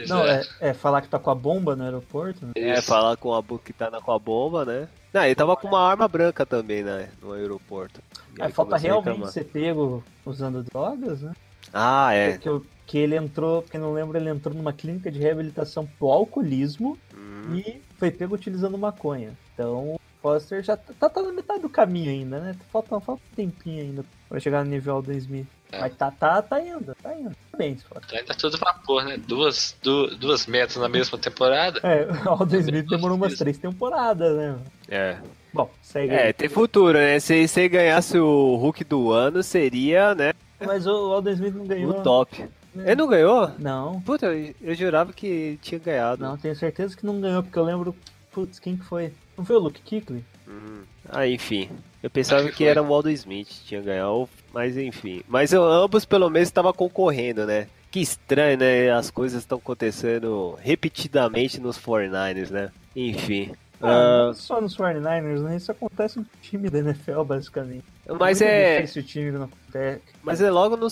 Não, 0.06 0.22
é. 0.26 0.42
é, 0.61 0.68
é 0.68 0.74
falar 0.74 1.00
que 1.00 1.09
tá 1.09 1.18
com 1.18 1.30
a 1.30 1.35
bomba 1.35 1.74
no 1.74 1.85
aeroporto. 1.85 2.44
né? 2.44 2.52
É, 2.54 2.83
falar 2.83 3.16
com 3.16 3.35
a 3.35 3.42
que 3.64 3.72
tá 3.72 3.90
na, 3.90 4.00
com 4.02 4.12
a 4.12 4.18
bomba, 4.18 4.66
né? 4.66 4.88
Não, 5.12 5.24
ele 5.24 5.35
tava 5.35 5.56
com 5.56 5.68
uma 5.68 5.80
arma 5.88 6.06
branca 6.06 6.44
também, 6.44 6.83
né? 6.83 7.09
No 7.22 7.33
aeroporto. 7.33 8.00
Aí 8.38 8.46
aí 8.46 8.52
falta 8.52 8.76
realmente 8.76 9.33
ser 9.33 9.44
pego 9.44 10.04
usando 10.24 10.62
drogas, 10.62 11.22
né? 11.22 11.33
Ah, 11.72 12.12
é. 12.12 12.37
Que, 12.37 12.48
eu- 12.48 12.64
que 12.90 12.98
ele 12.98 13.14
entrou, 13.14 13.62
quem 13.62 13.79
não 13.81 13.92
lembra, 13.92 14.18
ele 14.18 14.29
entrou 14.29 14.53
numa 14.53 14.72
clínica 14.72 15.12
de 15.12 15.18
reabilitação 15.20 15.87
pro 15.87 16.09
alcoolismo 16.09 16.98
Hum, 17.14 17.55
e 17.55 17.81
foi 17.96 18.11
pego 18.11 18.35
utilizando 18.35 18.76
maconha. 18.76 19.31
Então 19.55 19.94
o 19.94 20.00
Foster 20.20 20.61
já 20.64 20.76
tá, 20.76 21.09
tá 21.09 21.22
na 21.22 21.31
metade 21.33 21.61
do 21.62 21.68
caminho 21.68 22.11
ainda, 22.11 22.40
né? 22.40 22.57
Falta, 22.72 22.98
falta 23.00 23.22
um 23.33 23.35
tempinho 23.37 23.83
ainda 23.85 24.05
pra 24.29 24.40
chegar 24.40 24.64
no 24.64 24.70
nível 24.72 24.96
Alden 24.96 25.16
Smith. 25.18 25.46
É. 25.70 25.79
Mas 25.83 25.94
tá, 25.94 26.11
tá, 26.11 26.42
tá 26.42 26.61
indo, 26.61 26.92
tá 27.00 27.14
indo. 27.14 27.31
Parabéns, 27.53 27.81
Foster. 27.85 28.18
Ainda 28.18 28.35
tudo 28.35 28.59
vapor, 28.59 29.05
né? 29.05 29.16
Duas, 29.24 29.76
du- 29.81 30.16
duas 30.16 30.46
metas 30.48 30.74
na 30.76 30.88
mesma 30.88 31.16
temporada. 31.16 31.79
É, 31.85 32.09
o 32.26 32.31
Alden 32.31 32.59
Smith 32.61 32.88
demorou 32.88 33.16
umas 33.16 33.38
três 33.38 33.57
temporadas, 33.57 34.37
né? 34.37 34.59
é. 34.88 35.16
Bom, 35.55 35.70
segue 35.81 36.12
É, 36.12 36.26
aí. 36.26 36.33
tem 36.33 36.48
futuro, 36.48 36.98
né? 36.98 37.20
Se 37.20 37.46
você 37.46 37.68
ganhasse 37.68 38.18
o 38.18 38.57
Hulk 38.57 38.83
do 38.85 39.12
ano, 39.12 39.42
seria, 39.44 40.12
né? 40.14 40.33
Mas 40.64 40.87
o 40.88 40.90
Alden 40.90 41.35
Smith 41.35 41.55
não 41.55 41.66
ganhou. 41.66 41.90
O 41.90 42.03
top. 42.03 42.48
Ele 42.74 42.94
não 42.94 43.09
ganhou? 43.09 43.50
Não, 43.59 44.00
Puta, 44.02 44.26
eu, 44.26 44.54
eu 44.62 44.74
jurava 44.74 45.12
que 45.12 45.59
tinha 45.62 45.78
ganhado. 45.78 46.22
não, 46.22 46.37
tenho 46.37 46.54
certeza 46.54 46.96
que 46.96 47.04
não 47.04 47.20
ganhou, 47.20 47.42
porque 47.42 47.59
eu 47.59 47.64
lembro. 47.64 47.94
Putz, 48.33 48.59
quem 48.61 48.76
que 48.76 48.85
foi? 48.85 49.12
Não 49.37 49.44
foi 49.44 49.56
o 49.56 49.61
Luke 49.61 49.83
Kuechly? 49.83 50.24
Hum. 50.48 50.83
Ah, 51.09 51.26
enfim. 51.26 51.68
Eu 52.02 52.09
pensava 52.09 52.44
que 52.48 52.52
que 52.56 52.64
era 52.64 52.80
o 52.83 52.94
Aldo 52.94 53.11
Smith 53.11 53.48
que 53.48 53.64
tinha 53.64 53.80
ganhado, 53.80 54.28
mas 54.54 54.76
enfim. 54.76 55.22
Mas 55.28 55.52
eu- 55.52 55.64
ambos 55.64 56.04
pelo 56.04 56.30
menos 56.30 56.48
estavam 56.48 56.72
concorrendo, 56.72 57.44
né? 57.44 57.66
Que 57.90 58.00
estranho, 58.00 58.56
né? 58.56 58.90
As 58.92 59.11
coisas 59.11 59.42
estão 59.42 59.59
acontecendo 59.59 60.56
repetidamente 60.61 61.61
nos 61.61 61.76
49ers, 61.76 62.50
né? 62.50 62.70
Enfim. 62.94 63.50
Ah, 63.81 64.27
não 64.27 64.35
só 64.35 64.61
nos 64.61 64.77
49ers, 64.77 65.40
né? 65.40 65.57
Isso 65.57 65.71
acontece 65.73 66.19
no 66.19 66.27
time 66.43 66.69
da 66.69 66.79
NFL, 66.79 67.23
basicamente. 67.23 67.85
mas 68.19 68.40
Muito 68.40 68.51
é. 68.51 68.77
difícil 68.81 69.03
o 69.03 69.05
time 69.05 69.31
não 69.33 69.45
acontece. 69.45 70.03
Mas 70.23 70.40
é 70.40 70.51
logo 70.51 70.77
no, 70.77 70.88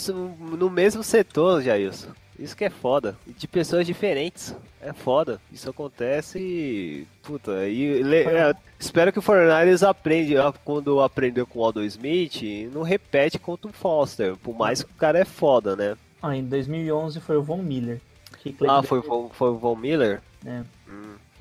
no 0.57 0.71
mesmo 0.71 1.03
setor, 1.03 1.63
Jailson. 1.63 2.09
Isso 2.39 2.57
que 2.57 2.65
é 2.65 2.71
foda. 2.71 3.17
De 3.27 3.49
pessoas 3.49 3.85
diferentes. 3.85 4.55
É 4.81 4.93
foda. 4.93 5.41
Isso 5.53 5.69
acontece 5.69 6.39
e. 6.39 7.07
Puta, 7.23 7.67
e 7.67 8.01
le- 8.03 8.23
é, 8.23 8.55
espero 8.79 9.13
que 9.13 9.19
o 9.19 9.23
Fortnite 9.23 9.85
aprende 9.85 10.37
ó, 10.37 10.53
quando 10.65 11.01
aprendeu 11.01 11.45
com 11.47 11.59
o 11.59 11.65
Aldo 11.65 11.83
Smith 11.85 12.41
não 12.73 12.83
repete 12.83 13.39
contra 13.41 13.69
o 13.69 13.73
Foster. 13.73 14.37
Por 14.37 14.57
mais 14.57 14.83
que 14.85 14.91
o 14.91 14.95
cara 14.95 15.19
é 15.19 15.25
foda, 15.25 15.75
né? 15.75 15.97
Ah, 16.23 16.37
em 16.37 16.45
2011 16.45 17.21
foi 17.21 17.37
o 17.37 17.43
Von 17.43 17.59
Miller. 17.59 18.01
Ah, 18.69 18.83
foi, 18.83 19.03
foi, 19.03 19.29
foi 19.33 19.51
o 19.51 19.59
Von 19.59 19.75
Miller? 19.77 20.21
É, 20.47 20.63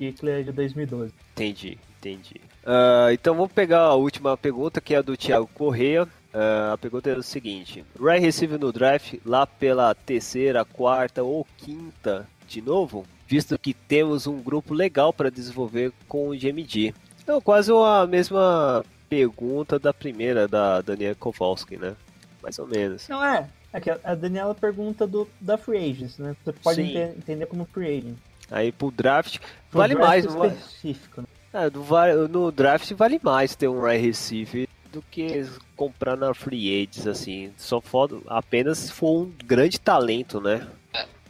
Hum, 0.00 0.12
Kickler 0.12 0.44
de 0.44 0.52
2012. 0.52 1.12
entendi, 1.32 1.78
entendi. 1.98 2.40
Ah, 2.64 3.08
então 3.12 3.34
vamos 3.34 3.52
pegar 3.52 3.80
a 3.80 3.94
última 3.94 4.36
pergunta, 4.36 4.80
que 4.80 4.94
é 4.94 4.98
a 4.98 5.02
do 5.02 5.16
Thiago 5.16 5.48
Correia. 5.54 6.06
Ah, 6.32 6.72
a 6.74 6.78
pergunta 6.78 7.10
é 7.10 7.16
o 7.16 7.22
seguinte: 7.22 7.84
Ray 8.00 8.20
receive 8.20 8.58
no 8.58 8.72
draft 8.72 9.14
lá 9.24 9.46
pela 9.46 9.94
terceira, 9.94 10.64
quarta 10.64 11.22
ou 11.22 11.46
quinta 11.56 12.26
de 12.46 12.60
novo? 12.62 13.04
Visto 13.26 13.58
que 13.58 13.74
temos 13.74 14.26
um 14.26 14.40
grupo 14.40 14.72
legal 14.72 15.12
para 15.12 15.30
desenvolver 15.30 15.92
com 16.08 16.28
o 16.28 16.36
GMD. 16.38 16.94
É 17.26 17.40
quase 17.42 17.70
a 17.70 18.06
mesma 18.06 18.82
pergunta 19.08 19.78
da 19.78 19.92
primeira, 19.92 20.48
da 20.48 20.80
Daniela 20.80 21.14
Kowalski, 21.14 21.76
né? 21.76 21.94
Mais 22.42 22.58
ou 22.58 22.66
menos. 22.66 23.06
Não 23.08 23.22
é. 23.22 23.48
É 23.70 23.80
que 23.80 23.90
a- 23.90 24.14
Daniela 24.14 24.54
pergunta 24.54 25.06
do, 25.06 25.28
da 25.38 25.58
Free 25.58 25.90
Agents, 25.90 26.16
né? 26.16 26.34
Você 26.42 26.52
pode 26.54 26.76
Sim. 26.82 26.96
entender 26.96 27.44
como 27.44 27.66
Free 27.66 27.98
Agent. 27.98 28.16
Aí 28.50 28.72
pro 28.72 28.90
draft, 28.90 29.38
Pro 29.70 29.78
vale 29.80 29.94
draft 29.94 30.08
mais, 30.08 30.24
específico. 30.24 31.20
Né? 31.22 31.26
É, 31.52 31.70
no, 31.70 32.28
no 32.28 32.52
draft 32.52 32.90
vale 32.92 33.20
mais 33.22 33.54
ter 33.56 33.68
um 33.68 33.82
wide 33.82 34.06
receiver 34.06 34.68
do 34.92 35.02
que 35.10 35.44
comprar 35.76 36.16
na 36.16 36.32
free 36.34 36.82
agents, 36.82 37.06
assim. 37.06 37.52
Só 37.58 37.80
foda 37.80 38.18
apenas 38.26 38.78
se 38.78 38.92
for 38.92 39.22
um 39.22 39.32
grande 39.44 39.78
talento, 39.78 40.40
né? 40.40 40.66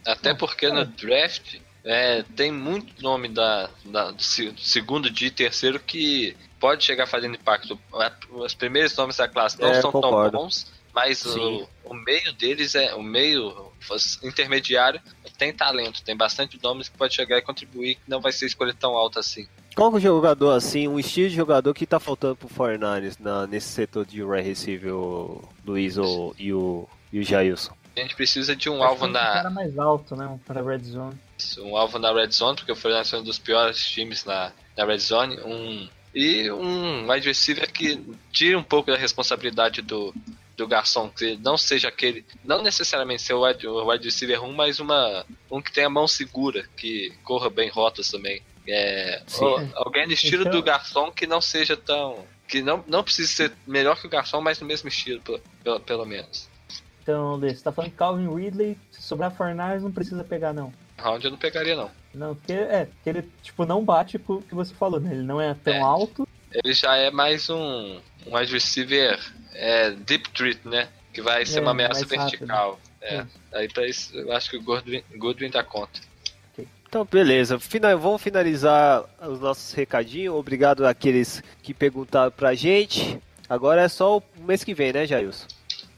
Até 0.05 0.33
porque 0.33 0.69
no 0.71 0.85
draft 0.85 1.57
é, 1.83 2.23
tem 2.35 2.51
muito 2.51 3.01
nome 3.03 3.27
da, 3.27 3.69
da- 3.85 4.11
do 4.11 4.23
se- 4.23 4.51
do 4.51 4.59
segundo 4.61 5.09
dia 5.09 5.27
e 5.27 5.31
terceiro 5.31 5.79
que 5.79 6.35
pode 6.59 6.83
chegar 6.83 7.05
fazendo 7.05 7.35
impacto. 7.35 7.77
A- 7.93 8.11
Os 8.31 8.53
primeiros 8.53 8.95
nomes 8.95 9.17
da 9.17 9.27
classe 9.27 9.59
não 9.61 9.69
É, 9.69 9.81
são 9.81 9.91
concordo. 9.91 10.31
tão 10.31 10.41
bons, 10.41 10.71
mas 10.93 11.25
o, 11.25 11.67
o 11.83 11.93
meio 11.93 12.31
deles 12.33 12.75
é 12.75 12.95
o 12.95 13.03
meio 13.03 13.68
os- 13.89 14.19
intermediário 14.23 15.01
tem 15.37 15.53
talento, 15.53 16.03
tem 16.03 16.17
bastante 16.17 16.59
nomes 16.61 16.89
que 16.89 16.97
pode 16.97 17.15
chegar 17.15 17.37
e 17.37 17.41
contribuir, 17.41 17.95
que 17.95 18.01
não 18.09 18.19
vai 18.19 18.31
ser 18.31 18.45
escolha 18.45 18.73
tão 18.73 18.91
alta 18.97 19.19
assim. 19.21 19.47
Qual 19.75 19.89
que 19.91 19.95
é 19.97 19.99
o 19.99 20.01
jogador, 20.01 20.51
assim, 20.51 20.87
um 20.87 20.99
estilo 20.99 21.29
de 21.29 21.35
jogador 21.35 21.73
que 21.73 21.85
tá 21.85 21.99
faltando 21.99 22.35
pro 22.35 22.49
49ers 22.49 23.15
na, 23.19 23.47
nesse 23.47 23.69
setor 23.69 24.05
de 24.05 24.21
wide 24.21 24.45
receiver, 24.47 24.93
o 24.93 25.41
Luiz 25.65 25.97
o, 25.97 26.35
e, 26.37 26.51
o, 26.51 26.87
e 27.13 27.19
o 27.19 27.23
Jailson? 27.23 27.73
A 27.95 28.01
gente 28.01 28.15
precisa 28.15 28.55
de 28.55 28.69
um 28.69 28.75
Acho 28.83 28.83
alvo 28.91 29.05
Um 29.05 29.09
na 29.09 29.19
cara 29.19 29.49
mais 29.49 29.77
alto, 29.79 30.15
né? 30.15 30.25
Um 30.27 30.37
para 30.37 30.61
Red 30.61 30.79
Zone. 30.83 31.17
um 31.59 31.77
alvo 31.77 31.97
na 31.99 32.11
Red 32.13 32.31
Zone, 32.31 32.57
porque 32.57 32.71
o 32.71 32.75
Fluminense 32.75 33.15
é 33.15 33.17
um 33.17 33.23
dos 33.23 33.39
piores 33.39 33.81
times 33.81 34.25
na, 34.25 34.51
na 34.77 34.85
Red 34.85 34.99
Zone, 34.99 35.37
um, 35.39 35.87
e 36.13 36.51
um 36.51 37.09
wide 37.09 37.27
receiver 37.27 37.71
que 37.71 38.01
tire 38.31 38.55
um 38.55 38.63
pouco 38.63 38.91
da 38.91 38.97
responsabilidade 38.97 39.81
do, 39.81 40.13
do 40.59 40.67
garçom, 40.67 41.09
que 41.09 41.37
não 41.37 41.57
seja 41.57 41.87
aquele, 41.87 42.25
não 42.43 42.61
necessariamente 42.61 43.21
ser 43.23 43.33
o 43.33 43.45
wide, 43.45 43.65
o 43.67 43.89
wide 43.89 44.05
receiver 44.05 44.43
1, 44.43 44.53
mas 44.53 44.79
uma, 44.79 45.25
um 45.49 45.61
que 45.61 45.71
tenha 45.71 45.89
mão 45.89 46.07
segura, 46.07 46.67
que 46.77 47.11
corra 47.23 47.49
bem 47.49 47.69
rotas 47.69 48.09
também. 48.11 48.41
É, 48.67 49.23
ou- 49.39 49.59
alguém 49.75 50.05
no 50.05 50.13
estilo 50.13 50.41
Então- 50.43 50.51
do 50.59 50.63
garçom 50.63 51.11
que 51.11 51.25
não 51.25 51.41
seja 51.41 51.75
tão. 51.75 52.25
que 52.47 52.61
não, 52.63 52.83
não 52.87 53.03
precisa 53.03 53.27
ser 53.31 53.51
melhor 53.67 53.95
que 53.99 54.07
o 54.07 54.09
garçom, 54.09 54.41
mas 54.41 54.59
no 54.59 54.65
mesmo 54.67 54.89
estilo, 54.89 55.21
pelo, 55.63 55.79
pelo, 55.81 56.03
menos. 56.05 56.49
Então, 57.01 57.35
Lê, 57.35 57.53
você 57.53 57.63
tá 57.63 57.71
falando 57.71 57.91
que 57.91 57.97
Calvin 57.97 58.27
Ridley, 58.35 58.75
se 58.91 59.01
sobrar 59.03 59.31
Fornars, 59.31 59.83
não 59.83 59.91
precisa 59.91 60.23
pegar, 60.23 60.51
não. 60.51 60.73
Round 60.97 61.23
eu 61.23 61.31
não 61.31 61.37
pegaria, 61.37 61.75
não. 61.75 61.91
Não, 62.13 62.33
porque, 62.35 62.53
é, 62.53 62.85
porque 62.85 63.09
ele, 63.09 63.31
tipo, 63.43 63.65
não 63.65 63.83
bate 63.85 64.17
com 64.17 64.33
o 64.33 64.41
que 64.41 64.55
você 64.55 64.73
falou, 64.73 64.99
né? 64.99 65.11
Ele 65.13 65.21
não 65.23 65.39
é 65.39 65.53
tão 65.53 65.73
É. 65.73 65.79
alto. 65.79 66.27
ele 66.51 66.73
já 66.73 66.95
é 66.97 67.11
mais 67.11 67.47
um, 67.51 67.99
um 68.27 68.35
wide 68.37 68.51
receiver 68.53 69.19
é, 69.53 69.91
deep 69.91 70.29
threat, 70.31 70.59
né? 70.65 70.87
Que 71.13 71.21
vai 71.21 71.45
ser 71.45 71.59
É, 71.59 71.61
uma 71.61 71.71
ameaça 71.71 72.05
vertical. 72.05 72.79
É. 73.01 73.19
Isso. 73.21 73.27
Aí 73.53 73.67
pra 73.67 73.87
isso 73.87 74.15
eu 74.17 74.31
acho 74.33 74.49
que 74.49 74.57
o 74.57 74.61
Goodwin, 74.61 75.03
Goodwin 75.15 75.49
dá 75.49 75.63
conta. 75.63 75.99
Então, 76.87 77.05
beleza. 77.05 77.59
Fina- 77.59 77.95
vamos 77.95 78.19
finalizar 78.21 79.03
os 79.21 79.39
nossos 79.39 79.73
recadinhos. 79.73 80.33
Obrigado 80.35 80.87
àqueles 80.87 81.43
que 81.61 81.71
perguntaram 81.71 82.31
pra 82.31 82.55
gente. 82.55 83.19
Agora 83.47 83.83
é 83.83 83.87
só 83.87 84.17
o 84.17 84.23
mês 84.39 84.63
que 84.63 84.73
vem, 84.73 84.91
né, 84.91 85.05
Jailson? 85.05 85.45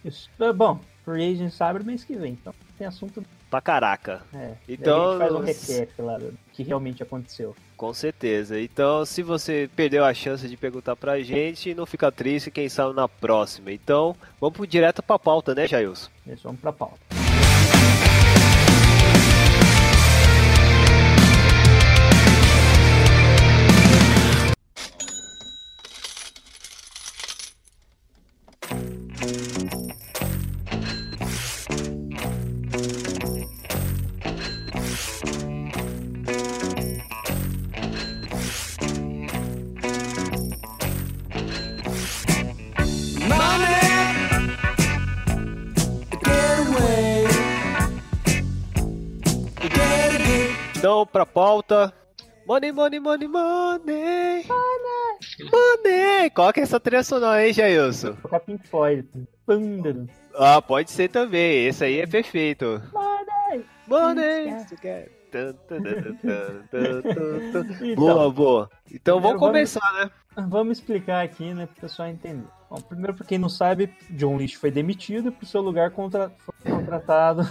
Isso. 0.04 0.30
É, 0.40 0.52
Bom, 0.52 0.82
Free 1.06 1.32
Agent 1.34 1.54
abre 1.62 1.84
mês 1.84 2.04
que 2.04 2.14
vem, 2.16 2.34
então 2.34 2.54
tem 2.78 2.86
assunto. 2.86 3.24
Pra 3.52 3.60
caraca. 3.60 4.22
É, 4.34 4.54
Então, 4.68 5.10
a 5.10 5.12
gente 5.12 5.20
faz 5.20 5.34
um 5.34 5.40
recap 5.40 6.02
lá 6.02 6.18
do 6.18 6.34
que 6.54 6.64
realmente 6.64 7.04
aconteceu. 7.04 7.54
Com 7.76 7.94
certeza. 7.94 8.58
Então, 8.60 9.06
se 9.06 9.22
você 9.22 9.70
perdeu 9.76 10.06
a 10.06 10.14
chance 10.14 10.48
de 10.48 10.56
perguntar 10.56 10.96
pra 10.96 11.20
gente, 11.22 11.76
não 11.76 11.86
fica 11.86 12.10
triste, 12.12 12.50
quem 12.50 12.70
sabe 12.70 12.96
na 12.96 13.10
próxima. 13.10 13.70
Então, 13.72 14.16
vamos 14.40 14.56
pro 14.56 14.66
direto 14.66 15.04
pra 15.04 15.20
pauta, 15.20 15.54
né, 15.54 15.68
Jailson? 15.68 16.10
Isso, 16.26 16.44
vamos 16.44 16.62
pra 16.62 16.72
pauta. 16.72 17.21
Pauta. 51.72 51.94
Money, 52.46 52.72
money, 52.72 53.00
money, 53.00 53.28
money. 53.28 54.46
Money. 55.52 56.30
Qual 56.36 56.52
que 56.52 56.60
é 56.60 56.64
essa 56.64 56.80
trilha 56.80 57.04
sonora, 57.04 57.46
hein, 57.48 57.54
Jailson? 57.54 58.14
Tocar 58.16 58.40
Pink 58.42 58.68
Floyd. 58.68 59.08
Panda. 59.46 60.06
Ah, 60.36 60.62
pode 60.62 60.92
ser 60.92 61.10
também. 61.10 61.68
Esse 61.68 61.86
aí 61.86 62.00
é 62.02 62.08
perfeito. 62.08 62.82
Money! 62.92 63.66
Money. 63.88 64.66
Tan. 65.32 65.56
Então, 67.82 67.96
Boa, 67.96 68.32
boa. 68.32 68.70
Então 68.92 69.22
vamos- 69.22 69.40
começar, 69.40 69.94
né? 69.94 70.12
Vamos 70.50 70.80
explicar 70.80 71.24
aqui, 71.24 71.54
né, 71.54 71.66
pro 71.66 71.82
pessoal 71.82 72.08
entender. 72.10 72.46
Bom, 72.70 72.78
primeiro, 72.82 73.14
pra 73.14 73.26
quem 73.26 73.38
não 73.38 73.50
sabe, 73.50 73.94
John 74.12 74.38
Lynch 74.38 74.58
foi 74.58 74.72
demitido 74.72 75.28
e 75.28 75.32
pro 75.32 75.46
seu 75.46 75.62
lugar 75.62 75.92
contra... 75.92 76.32
foi 76.92 77.00
contratado 77.00 77.48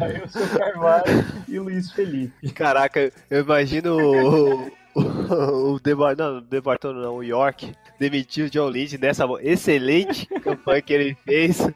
Ailson 0.00 0.46
Carvalho 0.58 1.04
e 1.48 1.58
Luiz 1.58 1.90
Felipe. 1.92 2.50
Caraca, 2.52 3.12
eu 3.30 3.40
imagino 3.42 3.96
o. 3.96 4.82
O, 4.94 5.72
o 5.72 5.80
Deba- 5.80 6.14
não, 6.14 6.36
o 6.36 6.40
Debartano 6.42 7.00
não, 7.00 7.14
o 7.16 7.22
York 7.22 7.72
demitiu 7.98 8.44
o 8.44 8.50
John 8.50 8.68
Lynch 8.68 8.98
nessa 8.98 9.24
excelente 9.40 10.26
campanha 10.40 10.82
que 10.82 10.92
ele 10.92 11.16
fez. 11.24 11.66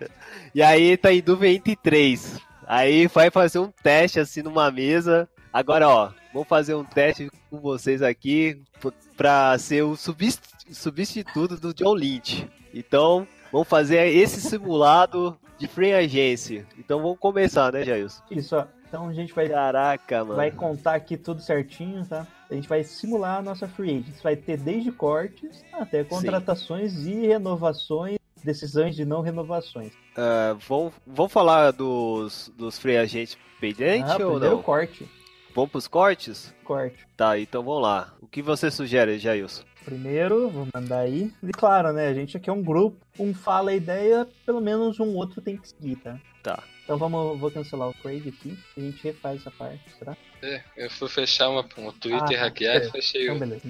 E 0.55 0.63
aí 0.63 0.99
tá 0.99 1.11
em 1.11 1.23
dúvida 1.23 1.49
entre 1.49 1.75
três. 1.77 2.39
Aí 2.67 3.07
vai 3.07 3.31
fazer 3.31 3.59
um 3.59 3.73
teste 3.83 4.21
assim 4.21 4.43
numa 4.43 4.71
mesa. 4.71 5.27
Agora, 5.51 5.89
ó, 5.89 6.11
vamos 6.31 6.47
fazer 6.47 6.75
um 6.75 6.85
teste 6.85 7.31
com 7.49 7.59
vocês 7.59 8.03
aqui 8.03 8.61
p- 8.83 8.93
pra 9.17 9.57
ser 9.59 9.81
o 9.83 9.97
subs- 9.97 10.39
substituto 10.71 11.57
do 11.57 11.73
John 11.73 11.95
Lynch. 11.95 12.47
Então, 12.75 13.27
vamos 13.53 13.69
fazer 13.69 14.07
esse 14.09 14.41
simulado 14.41 15.37
de 15.59 15.67
free 15.67 15.93
agência. 15.93 16.67
Então 16.79 17.01
vamos 17.01 17.19
começar, 17.19 17.73
né, 17.73 17.85
Jailson? 17.85 18.23
Isso, 18.31 18.57
ó. 18.57 18.65
Então 18.89 19.09
a 19.09 19.13
gente 19.13 19.33
vai, 19.33 19.49
Caraca, 19.49 20.23
mano. 20.25 20.37
vai 20.37 20.51
contar 20.51 20.95
aqui 20.95 21.17
tudo 21.17 21.41
certinho, 21.41 22.07
tá? 22.07 22.25
A 22.49 22.55
gente 22.55 22.69
vai 22.69 22.85
simular 22.85 23.39
a 23.39 23.43
nossa 23.43 23.67
free 23.67 23.91
agents. 23.99 24.23
Vai 24.23 24.37
ter 24.37 24.57
desde 24.59 24.93
cortes 24.93 25.65
até 25.73 26.05
contratações 26.05 26.95
e 27.05 27.27
renovações, 27.27 28.17
decisões 28.45 28.95
de 28.95 29.05
não 29.05 29.23
renovações. 29.23 29.93
Ah, 30.17 30.57
vamos, 30.69 30.93
vamos 31.05 31.33
falar 31.33 31.73
dos, 31.73 32.53
dos 32.57 32.79
free 32.79 32.97
agentes 32.97 33.37
pendentes 33.61 34.11
Ah, 34.11 34.25
ou 34.25 34.39
não? 34.39 34.63
corte. 34.63 35.09
Vamos 35.53 35.71
pros 35.71 35.89
cortes? 35.89 36.55
Corte. 36.63 37.09
Tá, 37.17 37.39
então 37.41 37.63
vamos 37.65 37.83
lá. 37.83 38.13
O 38.21 38.27
que 38.29 38.41
você 38.41 38.71
sugere, 38.71 39.19
Jailson? 39.19 39.65
Primeiro, 39.87 40.51
vou 40.51 40.66
mandar 40.75 40.99
aí. 40.99 41.33
E 41.44 41.53
claro, 41.53 41.92
né? 41.92 42.09
A 42.09 42.12
gente 42.12 42.37
aqui 42.37 42.51
é 42.51 42.53
um 42.53 42.61
grupo. 42.62 42.99
Um 43.18 43.33
fala 43.33 43.70
a 43.70 43.75
ideia, 43.75 44.27
pelo 44.44 44.61
menos 44.61 44.99
um 44.99 45.14
outro 45.14 45.40
tem 45.40 45.57
que 45.57 45.68
seguir, 45.68 45.94
tá? 45.96 46.18
Tá. 46.42 46.62
Então 46.83 46.99
vamos, 46.99 47.38
vou 47.38 47.51
cancelar 47.53 47.88
o 47.88 47.94
Craig 47.94 48.29
aqui. 48.29 48.59
A 48.77 48.81
gente 48.81 49.01
refaz 49.05 49.40
essa 49.40 49.51
parte, 49.53 49.81
será? 49.96 50.16
É, 50.42 50.61
eu 50.77 50.90
fui 50.90 51.09
fechar 51.09 51.49
uma, 51.51 51.64
um 51.79 51.92
Twitter 51.92 52.37
Ah, 52.38 52.44
hackeado 52.46 52.85
é. 52.85 52.88
e 52.88 52.90
fechei 52.90 53.25
Então, 53.25 53.38
beleza. 53.38 53.62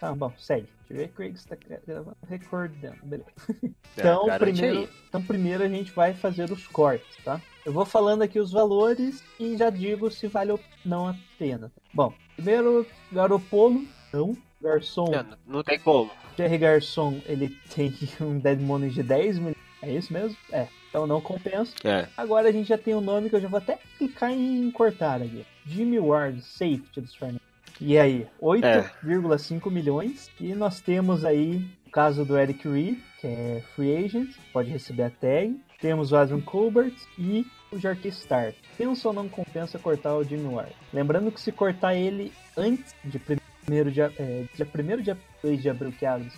Tá 0.00 0.14
bom, 0.14 0.32
segue. 0.38 0.68
Deixa 0.88 0.92
eu 0.92 0.96
ver, 0.96 1.08
Craig 1.12 1.34
está 1.34 1.56
gravando, 1.86 2.16
recordando, 2.28 2.98
beleza. 3.04 3.30
É, 3.96 4.00
Então, 4.00 4.26
primeiro, 4.38 4.78
aí. 4.78 4.88
então, 5.08 5.22
primeiro 5.22 5.62
a 5.62 5.68
gente 5.68 5.92
vai 5.92 6.14
fazer 6.14 6.50
os 6.50 6.66
cortes, 6.66 7.16
tá? 7.24 7.40
Eu 7.64 7.72
vou 7.72 7.84
falando 7.84 8.22
aqui 8.22 8.40
os 8.40 8.50
valores 8.50 9.22
e 9.38 9.56
já 9.56 9.70
digo 9.70 10.10
se 10.10 10.26
vale 10.26 10.50
ou 10.50 10.60
não 10.84 11.06
a 11.08 11.14
pena. 11.38 11.70
Bom, 11.92 12.12
primeiro, 12.34 12.84
Garopolo, 13.12 13.84
não. 14.12 14.36
Garçom, 14.64 15.12
É, 15.14 15.24
não 15.46 15.62
tem 15.62 15.78
como. 15.78 16.10
Jerry 16.36 16.58
Garçom, 16.58 17.20
ele 17.26 17.56
tem 17.74 17.94
um 18.20 18.38
dead 18.38 18.60
money 18.60 18.90
de 18.90 19.02
10 19.02 19.38
milhões. 19.38 19.56
É 19.82 19.92
isso 19.92 20.12
mesmo? 20.12 20.36
É. 20.50 20.66
Então 20.88 21.06
não 21.06 21.20
compensa. 21.20 21.74
É. 21.84 22.08
Agora 22.16 22.48
a 22.48 22.52
gente 22.52 22.68
já 22.68 22.78
tem 22.78 22.94
o 22.94 23.00
nome 23.00 23.28
que 23.28 23.36
eu 23.36 23.40
já 23.40 23.48
vou 23.48 23.58
até 23.58 23.78
clicar 23.98 24.30
em 24.32 24.70
cortar 24.70 25.20
aqui. 25.20 25.44
Jimmy 25.66 25.98
Ward, 25.98 26.40
safety 26.40 27.00
dos 27.00 27.14
Fernandes. 27.14 27.42
E 27.80 27.98
aí, 27.98 28.26
8,5 28.40 29.70
milhões. 29.70 30.30
E 30.40 30.54
nós 30.54 30.80
temos 30.80 31.24
aí 31.24 31.64
o 31.86 31.90
caso 31.90 32.24
do 32.24 32.38
Eric 32.38 32.66
Reed, 32.68 32.98
que 33.20 33.26
é 33.26 33.62
free 33.74 33.96
agent, 34.04 34.30
pode 34.52 34.70
receber 34.70 35.02
a 35.02 35.10
tag. 35.10 35.60
Temos 35.80 36.12
o 36.12 36.16
Adam 36.16 36.40
Colbert 36.40 36.94
e 37.18 37.44
o 37.72 37.78
Jarque 37.78 38.08
Start. 38.08 38.54
Pensa 38.78 39.08
ou 39.08 39.14
não 39.14 39.28
compensa 39.28 39.78
cortar 39.78 40.14
o 40.14 40.24
Jimmy 40.24 40.54
Ward? 40.54 40.72
Lembrando 40.92 41.32
que 41.32 41.40
se 41.40 41.50
cortar 41.52 41.94
ele 41.94 42.32
antes 42.56 42.94
de 43.04 43.18
primeiro 43.18 43.43
dia, 43.90 44.12
é, 44.18 44.44
dia 44.54 44.66
1 44.66 45.02
dia 45.02 45.18
2 45.42 45.62
de 45.62 45.70
abril 45.70 45.92
que 45.92 46.06
abre. 46.06 46.30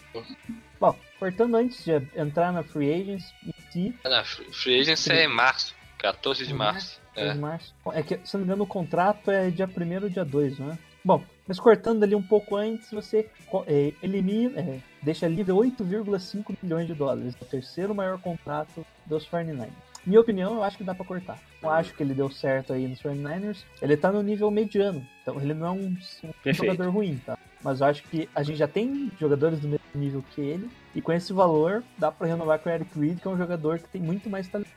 Bom, 0.81 0.97
cortando 1.19 1.55
antes 1.57 1.85
de 1.85 1.93
entrar 2.15 2.53
na 2.53 2.63
free 2.63 2.93
agents 2.93 3.33
em 3.45 3.53
si, 3.71 3.95
Na 4.05 4.25
Free 4.25 4.81
Agency 4.81 5.13
é 5.13 5.25
em 5.25 5.29
março, 5.29 5.75
14 5.99 6.47
de 6.47 6.55
março. 6.55 7.01
É. 7.15 7.29
É. 7.29 7.35
março. 7.35 7.75
É 7.93 8.03
que, 8.03 8.21
se 8.25 8.35
não 8.35 8.41
me 8.41 8.47
engano, 8.47 8.65
o 8.65 8.67
contrato 8.67 9.31
é 9.31 9.51
dia 9.51 9.67
1 9.67 10.03
ou 10.03 10.09
dia 10.09 10.25
2, 10.25 10.59
não 10.59 10.73
é? 10.73 10.79
Bom, 11.05 11.25
mas 11.47 11.61
cortando 11.61 12.03
ali 12.03 12.15
um 12.15 12.23
pouco 12.23 12.57
antes, 12.57 12.91
você 12.91 13.31
é, 13.67 13.93
elimina, 14.03 14.59
é, 14.59 14.81
deixa 15.03 15.29
livre 15.29 15.53
8,5 15.53 16.57
milhões 16.61 16.87
de 16.87 16.95
dólares. 16.95 17.35
O 17.41 17.45
terceiro 17.45 17.95
maior 17.95 18.21
contrato 18.21 18.85
dos 19.07 19.25
49ers. 19.27 19.71
Minha 20.07 20.21
opinião, 20.21 20.55
eu 20.55 20.63
acho 20.63 20.79
que 20.79 20.85
dá 20.85 20.95
pra 20.95 21.05
cortar. 21.05 21.39
Eu 21.61 21.69
acho 21.69 21.93
que 21.93 22.01
ele 22.01 22.15
deu 22.15 22.31
certo 22.31 22.73
aí 22.73 22.87
nos 22.87 23.03
49ers. 23.03 23.65
Ele 23.83 23.97
tá 23.97 24.13
no 24.13 24.23
nível 24.23 24.49
mediano, 24.53 25.05
então 25.21 25.41
ele 25.41 25.53
não 25.53 25.67
é 25.67 25.71
um, 25.73 25.87
um 25.87 26.33
Perfeito. 26.45 26.57
jogador 26.59 26.91
ruim, 26.91 27.21
tá? 27.27 27.37
Mas 27.61 27.81
eu 27.81 27.89
acho 27.89 28.05
que 28.05 28.29
a 28.33 28.45
gente 28.45 28.57
já 28.57 28.69
tem 28.69 29.11
jogadores 29.19 29.59
do 29.59 29.67
mesmo 29.67 29.85
nível 29.93 30.25
que 30.31 30.41
ele. 30.41 30.71
E 30.95 31.03
com 31.03 31.13
esse 31.13 31.33
valor, 31.33 31.83
dá 31.99 32.13
pra 32.13 32.29
renovar 32.29 32.61
com 32.61 32.69
o 32.69 32.73
Eric 32.73 32.97
Reed, 32.97 33.19
que 33.19 33.27
é 33.27 33.31
um 33.31 33.37
jogador 33.37 33.81
que 33.81 33.89
tem 33.89 34.01
muito 34.01 34.31
mais 34.31 34.47
talento. 34.47 34.71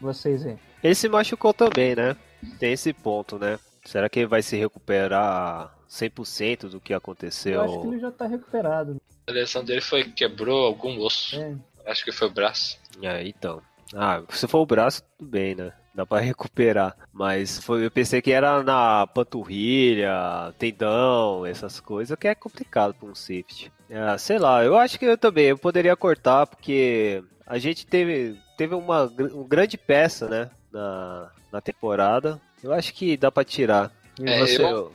Vocês 0.00 0.46
aí. 0.46 0.56
Ele 0.84 0.94
se 0.94 1.08
machucou 1.08 1.52
também, 1.52 1.96
né? 1.96 2.14
Tem 2.60 2.72
esse 2.72 2.92
ponto, 2.92 3.38
né? 3.38 3.58
Será 3.84 4.08
que 4.08 4.20
ele 4.20 4.26
vai 4.28 4.42
se 4.42 4.56
recuperar 4.56 5.74
100% 5.90 6.68
do 6.68 6.80
que 6.80 6.94
aconteceu? 6.94 7.54
Eu 7.54 7.62
acho 7.62 7.80
que 7.80 7.86
ele 7.88 7.98
já 7.98 8.12
tá 8.12 8.26
recuperado. 8.26 9.00
A 9.26 9.32
lesão 9.32 9.64
dele 9.64 9.80
foi 9.80 10.04
quebrou 10.04 10.66
algum 10.66 11.00
osso. 11.00 11.40
É, 11.40 11.56
Acho 11.86 12.04
que 12.04 12.12
foi 12.12 12.28
o 12.28 12.30
braço. 12.30 12.78
É, 13.02 13.26
então. 13.26 13.60
Ah, 13.94 14.22
se 14.30 14.46
for 14.48 14.60
o 14.60 14.66
braço, 14.66 15.02
tudo 15.18 15.30
bem, 15.30 15.54
né? 15.54 15.72
Dá 15.94 16.04
pra 16.04 16.18
recuperar. 16.20 16.96
Mas 17.12 17.58
foi, 17.62 17.84
eu 17.86 17.90
pensei 17.90 18.20
que 18.20 18.32
era 18.32 18.62
na 18.62 19.06
panturrilha, 19.06 20.52
tendão, 20.58 21.44
essas 21.46 21.80
coisas, 21.80 22.16
que 22.18 22.28
é 22.28 22.34
complicado 22.34 22.94
pra 22.94 23.08
um 23.08 23.14
safety. 23.14 23.72
Ah, 23.90 24.18
sei 24.18 24.38
lá, 24.38 24.64
eu 24.64 24.76
acho 24.76 24.98
que 24.98 25.04
eu 25.04 25.16
também 25.16 25.46
eu 25.46 25.58
poderia 25.58 25.96
cortar, 25.96 26.46
porque 26.46 27.22
a 27.46 27.58
gente 27.58 27.86
teve, 27.86 28.36
teve 28.56 28.74
uma, 28.74 29.04
uma 29.04 29.48
grande 29.48 29.76
peça, 29.78 30.28
né? 30.28 30.50
Na, 30.72 31.30
na 31.52 31.60
temporada. 31.60 32.40
Eu 32.62 32.72
acho 32.72 32.92
que 32.92 33.16
dá 33.16 33.30
pra 33.30 33.44
tirar. 33.44 33.90
É, 34.22 34.38
você, 34.40 34.62
eu- 34.62 34.92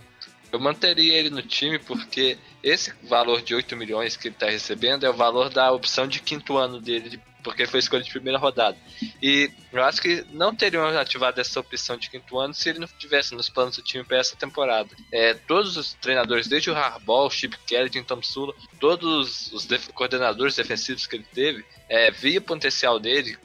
Eu 0.51 0.59
manteria 0.59 1.17
ele 1.17 1.29
no 1.29 1.41
time 1.41 1.79
porque 1.79 2.37
esse 2.61 2.93
valor 3.07 3.41
de 3.41 3.55
8 3.55 3.75
milhões 3.77 4.17
que 4.17 4.27
ele 4.27 4.35
está 4.35 4.47
recebendo 4.47 5.05
é 5.05 5.09
o 5.09 5.13
valor 5.13 5.49
da 5.49 5.71
opção 5.71 6.05
de 6.05 6.19
quinto 6.21 6.57
ano 6.57 6.79
dele, 6.81 7.09
de- 7.09 7.21
porque 7.43 7.65
foi 7.65 7.79
escolhido 7.79 8.05
de 8.07 8.11
primeira 8.11 8.37
rodada. 8.37 8.77
E 9.21 9.49
eu 9.71 9.83
acho 9.83 10.01
que 10.01 10.25
não 10.31 10.55
teriam 10.55 10.85
ativado 10.97 11.39
essa 11.39 11.59
opção 11.59 11.97
de 11.97 12.09
quinto 12.09 12.39
ano 12.39 12.53
se 12.53 12.69
ele 12.69 12.79
não 12.79 12.87
tivesse 12.87 13.33
nos 13.33 13.49
planos 13.49 13.75
do 13.75 13.81
time 13.83 14.03
para 14.03 14.17
essa 14.17 14.35
temporada. 14.35 14.89
É, 15.11 15.33
todos 15.33 15.77
os 15.77 15.93
treinadores, 15.93 16.47
desde 16.47 16.69
o 16.69 16.75
Harbaugh, 16.75 17.29
Chip 17.29 17.57
Kelly, 17.65 17.89
Tom 18.03 18.21
Sula, 18.21 18.53
todos 18.79 19.51
os 19.51 19.65
def- 19.65 19.89
coordenadores 19.89 20.55
defensivos 20.55 21.07
que 21.07 21.15
ele 21.15 21.25
teve, 21.33 21.65
é, 21.89 22.09
via 22.11 22.39
o 22.39 22.43
potencial 22.43 22.99
dele, 22.99 23.37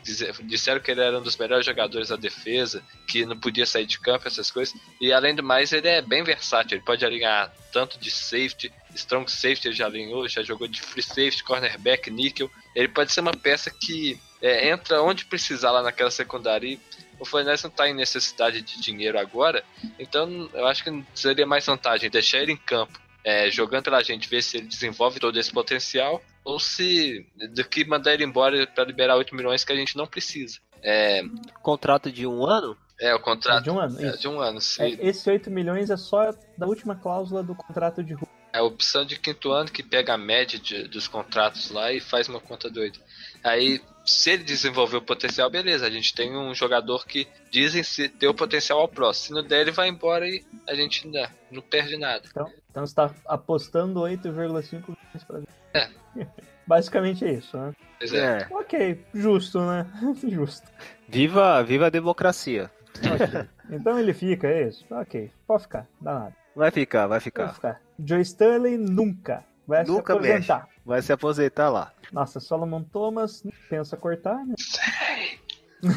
disseram 0.45 0.81
que 0.81 0.91
ele 0.91 1.01
era 1.01 1.19
um 1.19 1.23
dos 1.23 1.37
melhores 1.37 1.67
jogadores 1.67 2.09
da 2.09 2.17
defesa, 2.17 2.83
que 3.09 3.25
não 3.27 3.39
podia 3.39 3.67
sair 3.67 3.87
de 3.87 3.99
campo, 3.99 4.27
essas 4.29 4.51
coisas. 4.51 4.75
E 5.01 5.13
além 5.13 5.35
do 5.35 5.43
mais, 5.43 5.73
ele 5.73 5.89
é 5.89 6.01
bem 6.01 6.23
versátil. 6.23 6.77
Ele 6.77 6.85
pode 6.85 7.05
alinhar 7.05 7.53
tanto 7.73 7.99
de 7.99 8.11
safety, 8.11 8.73
strong 8.95 9.31
safety, 9.31 9.69
ele 9.69 9.75
já 9.75 9.87
alinhou, 9.87 10.29
já 10.29 10.43
jogou 10.43 10.67
de 10.69 10.81
free 10.81 11.03
safety, 11.03 11.43
cornerback, 11.45 12.11
nickel. 12.11 12.51
Ele 12.77 12.89
pode 12.89 13.11
ser 13.11 13.21
uma 13.21 13.33
peça 13.33 13.71
que 13.71 14.21
é, 14.41 14.69
entra 14.69 15.03
onde 15.03 15.25
precisar 15.25 15.71
lá 15.71 15.83
naquela 15.83 16.11
secundária. 16.11 16.69
E 16.69 16.81
o 17.19 17.25
Fluminense 17.25 17.65
não 17.65 17.71
está 17.71 17.89
em 17.89 17.95
necessidade 17.95 18.61
de 18.61 18.79
dinheiro 18.81 19.19
agora, 19.19 19.65
então 19.99 20.51
eu 20.53 20.67
acho 20.67 20.85
que 20.85 21.05
seria 21.15 21.47
mais 21.47 21.65
vantagem 21.65 22.11
deixar 22.11 22.39
ele 22.39 22.53
em 22.53 22.57
campo. 22.57 23.01
é, 23.25 23.51
jogando 23.51 23.85
pela 23.85 24.05
gente, 24.05 24.29
ver 24.29 24.43
se 24.43 24.59
ele 24.59 24.69
desenvolve 24.69 25.19
todo 25.19 25.37
esse 25.37 25.51
potencial, 25.51 26.23
ou 26.45 26.61
se 26.61 27.27
do 27.55 27.65
que 27.65 27.85
mandar 27.85 28.15
ele 28.15 28.23
embora 28.23 28.67
para 28.69 28.85
liberar 28.85 29.17
8 29.17 29.35
milhões 29.35 29.65
que 29.65 29.73
a 29.73 29.77
gente 29.77 29.97
não 29.97 30.07
precisa. 30.07 30.59
É, 30.81 31.23
contrato 31.61 32.13
de 32.13 32.25
um 32.25 32.45
ano? 32.47 32.77
é 33.01 33.15
o 33.15 33.21
contrato 33.21 33.65
de 33.65 33.71
um 33.71 33.79
ano. 33.79 34.05
é, 34.05 34.11
de 34.13 34.29
um 34.29 34.41
ano. 34.41 34.59
É, 34.79 34.89
esse 35.09 35.29
8 35.29 35.51
milhões 35.51 35.91
é 35.91 35.97
só 35.97 36.33
da 36.57 36.67
última 36.67 36.95
cláusula 36.95 37.43
do 37.43 37.55
contrato 37.55 38.03
de 38.03 38.15
Hulk. 38.15 38.36
É 38.57 38.59
a 38.59 38.63
opção 38.63 39.05
de 39.05 39.19
quinto 39.19 39.53
ano 39.53 39.71
que 39.71 39.83
pega 39.83 40.15
a 40.15 40.19
média 40.19 40.59
de- 40.59 40.89
dos 40.89 41.07
contratos 41.07 41.71
lá 41.71 41.93
e 41.93 42.01
faz 42.01 42.27
uma 42.27 42.41
conta 42.41 42.71
doida. 42.71 42.99
Aí, 43.45 43.83
se 44.05 44.31
ele 44.31 44.45
desenvolver 44.45 44.97
o 44.97 45.03
potencial, 45.03 45.51
beleza. 45.51 45.87
A 45.87 45.91
gente 45.91 46.15
tem 46.15 46.35
um 46.35 46.55
jogador 46.55 47.07
que 47.07 47.29
dizem 47.51 47.83
se 47.83 48.09
ter 48.09 48.29
o 48.29 48.33
potencial 48.35 48.81
ao 48.81 48.89
próximo. 48.89 49.27
Se 49.37 49.43
não 49.43 49.47
der, 49.47 49.61
ele 49.61 49.73
vai 49.73 49.89
embora 49.89 50.27
e 50.27 50.43
a 50.67 50.75
gente 50.75 51.07
não, 51.07 51.29
não 51.51 51.61
perde 51.61 51.99
nada. 51.99 52.23
Então, 52.31 52.51
então 52.71 52.87
você 52.87 52.95
tá 52.95 53.15
apostando 53.27 54.01
8,5 54.01 54.89
milhões 54.89 55.25
pra 55.27 55.39
ver. 55.41 55.49
É. 55.75 55.91
Basicamente 56.67 57.25
é 57.27 57.33
isso, 57.35 57.59
né? 57.59 57.75
Pois 57.99 58.13
é. 58.15 58.47
Ok, 58.51 59.05
justo, 59.13 59.61
né? 59.61 59.87
justo. 60.31 60.67
Viva, 61.07 61.63
viva 61.63 61.87
a 61.89 61.91
democracia. 61.91 62.71
Ok. 63.05 63.49
Então 63.71 63.99
ele 63.99 64.15
fica, 64.15 64.49
é 64.49 64.69
isso? 64.69 64.83
Ok, 64.91 65.31
pode 65.47 65.65
ficar, 65.65 65.87
dá 66.01 66.15
nada. 66.21 66.37
Vai 66.57 66.71
ficar, 66.71 67.07
vai 67.07 67.19
Pode 67.19 67.25
ficar. 67.25 67.53
ficar. 67.55 67.86
Joe 68.05 68.21
Stanley 68.23 68.77
nunca 68.79 69.45
vai 69.67 69.85
Nunca 69.85 70.13
se 70.13 70.19
aposentar. 70.19 70.69
Vai 70.85 71.03
se 71.03 71.13
aposentar 71.13 71.69
lá. 71.71 71.93
Nossa, 72.13 72.39
Solomon 72.41 72.83
Thomas 72.83 73.43
pensa 73.69 73.97
cortar, 73.97 74.45
né? 74.47 74.55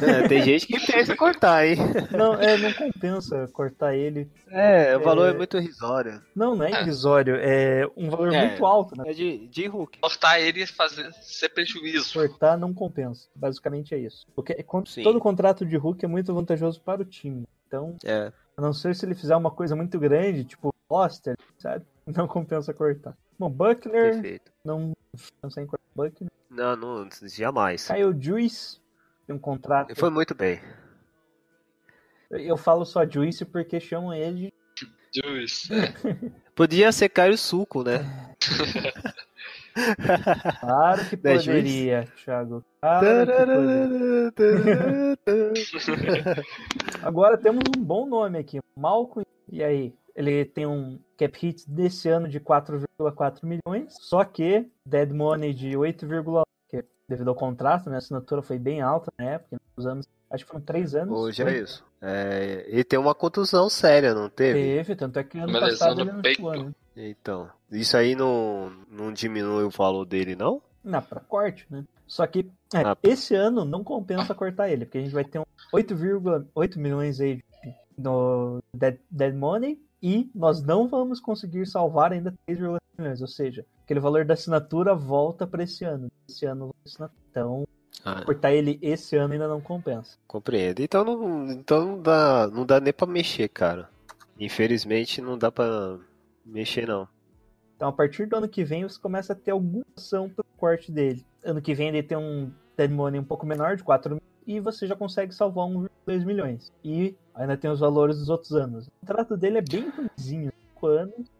É, 0.01 0.27
tem 0.27 0.43
gente 0.43 0.67
que 0.67 0.79
pensa 0.91 1.15
cortar, 1.15 1.65
hein? 1.65 1.77
Não, 2.11 2.33
é, 2.35 2.57
não 2.57 2.73
compensa 2.73 3.47
cortar 3.53 3.95
ele. 3.95 4.29
É, 4.49 4.95
o 4.97 5.01
valor 5.01 5.27
é, 5.29 5.31
É. 5.31 5.37
muito 5.37 5.57
irrisório. 5.57 6.21
Não, 6.35 6.53
não 6.55 6.65
é 6.65 6.81
irrisório, 6.81 7.35
é 7.39 7.87
um 7.95 8.09
valor 8.09 8.33
É. 8.33 8.47
muito 8.47 8.65
alto, 8.65 8.95
né? 8.97 9.05
É 9.09 9.13
de, 9.13 9.47
de 9.47 9.67
Hulk. 9.67 9.99
Cortar 9.99 10.39
ele 10.39 10.63
e 10.63 10.67
fazer 10.67 11.11
ser 11.21 11.49
prejuízo. 11.49 12.13
Cortar 12.13 12.57
não 12.57 12.73
compensa. 12.73 13.27
Basicamente 13.33 13.95
é 13.95 13.97
isso. 13.99 14.27
Porque 14.35 14.53
é 14.53 14.65
Sim. 14.85 15.01
todo 15.03 15.19
contrato 15.19 15.65
de 15.65 15.77
Hulk 15.77 16.03
é 16.03 16.07
muito 16.07 16.33
vantajoso 16.33 16.81
para 16.81 17.01
o 17.01 17.05
time. 17.05 17.47
Então, 17.67 17.95
É. 18.03 18.31
a 18.57 18.61
não 18.61 18.73
ser 18.73 18.93
se 18.95 19.05
ele 19.05 19.15
fizer 19.15 19.35
uma 19.35 19.49
coisa 19.49 19.75
muito 19.75 19.97
grande, 19.97 20.43
tipo 20.43 20.73
Foster, 20.89 21.37
sabe? 21.59 21.85
Não 22.07 22.27
compensa 22.27 22.73
cortar. 22.73 23.15
Bom, 23.37 23.49
Buckner, 23.49 24.13
Perfeito. 24.15 24.51
não, 24.65 24.91
não 25.41 25.49
sei 25.49 25.65
cortar 25.65 25.85
Buckner. 25.95 26.29
Não, 26.49 26.75
não, 26.75 27.07
jamais. 27.23 27.87
Kyle 27.87 28.13
Juice, 28.19 28.81
tem 29.27 29.35
um 29.35 29.39
contrato. 29.39 29.95
Foi 29.95 30.09
muito 30.09 30.33
bem. 30.35 30.59
Eu 32.31 32.57
falo 32.57 32.83
só 32.85 33.07
Juice 33.07 33.45
porque 33.45 33.79
chamam 33.79 34.13
ele 34.13 34.51
de 35.11 35.21
Juiz. 35.23 35.69
Podia 36.55 36.91
ser 36.91 37.09
Caio 37.09 37.37
Suco, 37.37 37.83
né? 37.83 37.99
Claro 40.59 41.05
que 41.05 41.15
Né, 41.15 41.35
poderia, 41.37 42.07
Thiago. 42.25 42.65
Claro 42.81 43.31
que 44.35 45.85
poderia. 45.85 46.43
Agora 47.01 47.37
temos 47.37 47.63
um 47.77 47.81
bom 47.83 48.05
nome 48.05 48.37
aqui, 48.39 48.59
Malcolm. 48.75 49.25
E 49.51 49.63
aí? 49.63 49.93
Ele 50.19 50.43
tem 50.43 50.65
um 50.67 50.99
cap 51.17 51.39
hit 51.39 51.63
desse 51.71 52.09
ano 52.09 52.27
de 52.27 52.41
4,4 52.41 53.39
milhões, 53.45 53.95
só 54.01 54.25
que 54.25 54.69
dead 54.85 55.11
money 55.13 55.53
de 55.53 55.69
8,1, 55.77 56.43
que 56.67 56.83
devido 57.07 57.29
ao 57.29 57.35
contrato, 57.35 57.89
né, 57.89 57.95
a 57.95 57.99
assinatura 57.99 58.41
foi 58.41 58.59
bem 58.59 58.81
alta 58.81 59.09
na 59.17 59.25
época, 59.25 59.55
nos 59.77 59.87
anos, 59.87 60.05
acho 60.29 60.43
que 60.43 60.51
foram 60.51 60.65
três 60.65 60.93
anos. 60.93 61.17
Hoje 61.17 61.41
é 61.41 61.45
foi? 61.45 61.59
isso. 61.59 61.85
É, 62.01 62.65
ele 62.67 62.83
tem 62.83 62.99
uma 62.99 63.15
contusão 63.15 63.69
séria, 63.69 64.13
não 64.13 64.29
teve? 64.29 64.59
Teve, 64.59 64.95
tanto 64.97 65.19
é 65.19 65.23
que 65.23 65.37
ano 65.39 65.47
Uma 65.47 65.61
passado 65.61 65.95
no 65.95 66.01
ele 66.01 66.11
não 66.11 66.33
jogou, 66.33 66.63
né? 66.65 66.71
Então, 66.97 67.49
isso 67.71 67.95
aí 67.95 68.13
não, 68.13 68.69
não 68.91 69.13
diminui 69.13 69.63
o 69.63 69.69
valor 69.69 70.03
dele, 70.03 70.35
não? 70.35 70.61
Não, 70.83 71.01
pra 71.01 71.21
corte, 71.21 71.65
né? 71.69 71.85
Só 72.05 72.27
que 72.27 72.39
é, 72.73 72.79
Ah. 72.81 72.97
esse 73.03 73.35
ano 73.35 73.63
não 73.63 73.85
compensa 73.85 74.35
cortar 74.35 74.69
ele, 74.69 74.83
porque 74.83 74.97
a 74.97 75.01
gente 75.01 75.13
vai 75.13 75.23
ter 75.23 75.39
um 75.39 75.45
8,8 75.73 76.77
milhões 76.77 77.21
aí 77.21 77.41
no 77.97 78.61
dead, 78.73 78.97
dead 79.09 79.33
money 79.33 79.79
e 80.01 80.29
nós 80.33 80.61
não 80.61 80.87
vamos 80.87 81.19
conseguir 81.19 81.65
salvar 81.65 82.11
ainda 82.13 82.33
3,3 82.47 82.77
milhões. 82.97 83.21
Ou 83.21 83.27
seja, 83.27 83.65
aquele 83.83 83.99
valor 83.99 84.25
da 84.25 84.33
assinatura 84.33 84.93
volta 84.95 85.45
pra 85.47 85.63
esse 85.63 85.83
ano. 85.85 86.11
Esse 86.27 86.45
ano. 86.45 86.73
Então, 87.29 87.65
Ah, 88.05 88.23
cortar 88.23 88.51
ele 88.53 88.79
esse 88.81 89.15
ano 89.17 89.33
ainda 89.33 89.47
não 89.47 89.59
compensa. 89.61 90.17
compreendo. 90.27 90.79
Então 90.81 91.03
não, 91.03 91.51
então 91.51 91.85
não 91.85 92.01
dá, 92.01 92.47
não 92.47 92.65
dá 92.65 92.79
nem 92.79 92.93
pra 92.93 93.05
mexer, 93.07 93.47
cara. 93.49 93.89
Infelizmente 94.39 95.21
não 95.21 95.37
dá 95.37 95.51
pra 95.51 95.97
mexer 96.45 96.87
não. 96.87 97.07
Então, 97.75 97.89
a 97.89 97.93
partir 97.93 98.25
do 98.25 98.35
ano 98.35 98.47
que 98.47 98.63
vem, 98.63 98.83
você 98.83 98.99
começa 98.99 99.31
a 99.33 99.35
ter 99.35 99.51
alguma 99.51 99.85
ação 99.97 100.29
pelo 100.29 100.45
corte 100.57 100.91
dele. 100.91 101.25
Ano 101.43 101.61
que 101.61 101.73
vem 101.73 101.87
ele 101.89 102.03
tem 102.03 102.17
um 102.17 102.51
dead 102.75 102.91
money 102.91 103.19
um 103.19 103.23
pouco 103.23 103.45
menor, 103.45 103.75
de 103.77 103.83
4 103.83 104.11
mil, 104.15 104.18
e 104.49 104.59
você 104.59 104.87
já 104.87 104.95
consegue 104.95 105.31
salvar 105.31 105.67
1,2 105.67 106.25
milhões. 106.25 106.73
E 106.83 107.15
ainda 107.35 107.55
tem 107.55 107.69
os 107.69 107.79
valores 107.79 108.17
dos 108.17 108.29
outros 108.29 108.51
anos. 108.53 108.87
O 108.87 108.91
contrato 109.01 109.37
dele 109.37 109.59
é 109.59 109.61
bem 109.61 109.87
ruimzinho, 109.89 110.51
5 110.73 110.87
anos, 110.87 111.31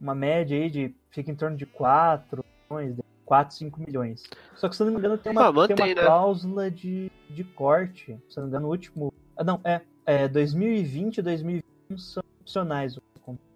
uma 0.00 0.14
média 0.14 0.56
aí 0.56 0.70
de, 0.70 0.94
fica 1.10 1.30
em 1.30 1.34
torno 1.34 1.58
de 1.58 1.66
4 1.66 2.42
milhões, 2.70 2.96
4, 3.26 3.54
5 3.54 3.80
milhões. 3.82 4.22
Só 4.56 4.66
que, 4.66 4.74
se 4.74 4.82
não 4.82 4.92
me 4.92 4.96
engano, 4.96 5.18
tem 5.18 5.30
uma, 5.30 5.46
Ah, 5.46 5.52
mantém, 5.52 5.76
tem 5.76 5.84
uma 5.84 5.94
né? 5.94 6.06
cláusula 6.06 6.70
de, 6.70 7.12
de 7.28 7.44
corte. 7.44 8.18
Se 8.30 8.38
não 8.38 8.44
me 8.44 8.48
engano, 8.48 8.66
o 8.66 8.70
último... 8.70 9.12
Ah, 9.36 9.44
não, 9.44 9.60
é, 9.62 9.82
é 10.06 10.26
2020 10.26 11.18
e 11.18 11.22
2021 11.22 11.98
são 11.98 12.24
opcionais. 12.40 12.98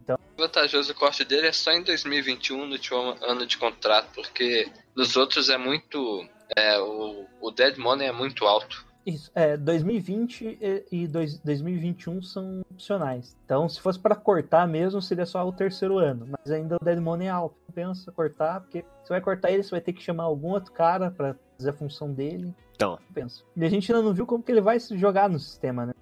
Então, 0.06 0.16
O 0.36 0.40
vantajoso 0.40 0.92
o 0.92 0.94
corte 0.94 1.24
dele 1.24 1.48
é 1.48 1.52
só 1.52 1.72
em 1.72 1.82
2021, 1.82 2.64
no 2.64 2.72
último 2.72 3.16
ano 3.22 3.44
de 3.44 3.58
contrato, 3.58 4.08
porque 4.14 4.68
nos 4.94 5.16
outros 5.16 5.48
é 5.48 5.58
muito. 5.58 6.24
É, 6.56 6.78
o, 6.78 7.26
o 7.40 7.50
Dead 7.50 7.76
Money 7.76 8.06
é 8.06 8.12
muito 8.12 8.44
alto. 8.44 8.86
Isso, 9.04 9.30
é, 9.34 9.56
2020 9.56 10.58
e, 10.60 10.84
e 10.92 11.06
dois- 11.08 11.38
2021 11.40 12.22
são 12.22 12.60
opcionais. 12.70 13.36
Então, 13.44 13.68
se 13.68 13.80
fosse 13.80 13.98
para 13.98 14.14
cortar 14.14 14.66
mesmo, 14.68 15.02
seria 15.02 15.26
só 15.26 15.44
o 15.46 15.52
terceiro 15.52 15.98
ano. 15.98 16.26
Mas 16.30 16.52
ainda 16.52 16.76
o 16.80 16.84
Dead 16.84 16.98
Money 17.00 17.26
é 17.26 17.30
alto. 17.30 17.56
Pensa 17.74 18.12
cortar, 18.12 18.60
porque 18.60 18.84
você 19.02 19.08
vai 19.10 19.20
cortar 19.20 19.50
ele, 19.50 19.62
você 19.64 19.70
vai 19.70 19.80
ter 19.80 19.92
que 19.92 20.02
chamar 20.02 20.24
algum 20.24 20.50
outro 20.50 20.72
cara 20.72 21.10
para 21.10 21.36
fazer 21.58 21.70
a 21.70 21.72
função 21.72 22.12
dele. 22.12 22.54
Então. 22.76 22.98
Pensa. 23.12 23.42
E 23.56 23.64
a 23.64 23.68
gente 23.68 23.90
ainda 23.92 24.04
não 24.04 24.14
viu 24.14 24.24
como 24.26 24.42
que 24.42 24.52
ele 24.52 24.60
vai 24.60 24.78
se 24.78 24.96
jogar 24.96 25.28
no 25.28 25.38
sistema, 25.38 25.86
né? 25.86 25.92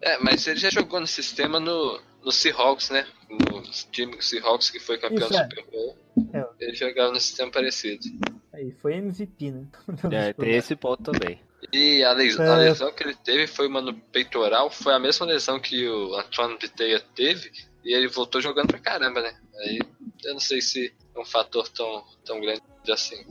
É, 0.00 0.18
mas 0.18 0.46
ele 0.46 0.58
já 0.58 0.70
jogou 0.70 1.00
no 1.00 1.06
sistema 1.06 1.58
no, 1.58 2.00
no 2.24 2.32
Seahawks, 2.32 2.90
né? 2.90 3.06
No 3.28 3.62
time 3.90 4.20
Seahawks 4.22 4.70
que 4.70 4.78
foi 4.80 4.98
campeão 4.98 5.28
Isso, 5.28 5.30
do 5.30 5.36
é. 5.38 5.44
Super 5.48 5.64
Bowl. 5.70 5.98
É. 6.32 6.44
Ele 6.60 6.74
jogava 6.74 7.12
no 7.12 7.20
sistema 7.20 7.50
parecido. 7.50 8.04
Aí, 8.52 8.70
foi 8.72 8.94
MVP, 8.94 9.50
né? 9.50 9.66
É, 10.12 10.32
tem 10.32 10.54
esse 10.54 10.74
ponto 10.76 11.02
também. 11.12 11.40
E 11.72 12.04
a, 12.04 12.12
les- 12.12 12.38
É. 12.38 12.46
a 12.48 12.56
lesão 12.56 12.92
que 12.92 13.02
ele 13.02 13.14
teve 13.16 13.46
foi 13.46 13.66
uma 13.66 13.80
no 13.80 13.94
peitoral, 13.94 14.70
foi 14.70 14.92
a 14.94 14.98
mesma 14.98 15.26
lesão 15.26 15.58
que 15.58 15.88
o 15.88 16.14
Antoine 16.14 16.56
Viteia 16.60 17.00
teve, 17.14 17.50
e 17.84 17.92
ele 17.92 18.06
voltou 18.06 18.40
jogando 18.40 18.68
pra 18.68 18.78
caramba, 18.78 19.20
né? 19.22 19.34
Aí 19.58 19.78
eu 20.24 20.34
não 20.34 20.40
sei 20.40 20.60
se 20.60 20.94
é 21.14 21.18
um 21.18 21.24
fator 21.24 21.68
tão, 21.68 22.04
tão 22.24 22.40
grande 22.40 22.62
assim. 22.88 23.24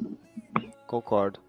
Concordo. 0.87 1.39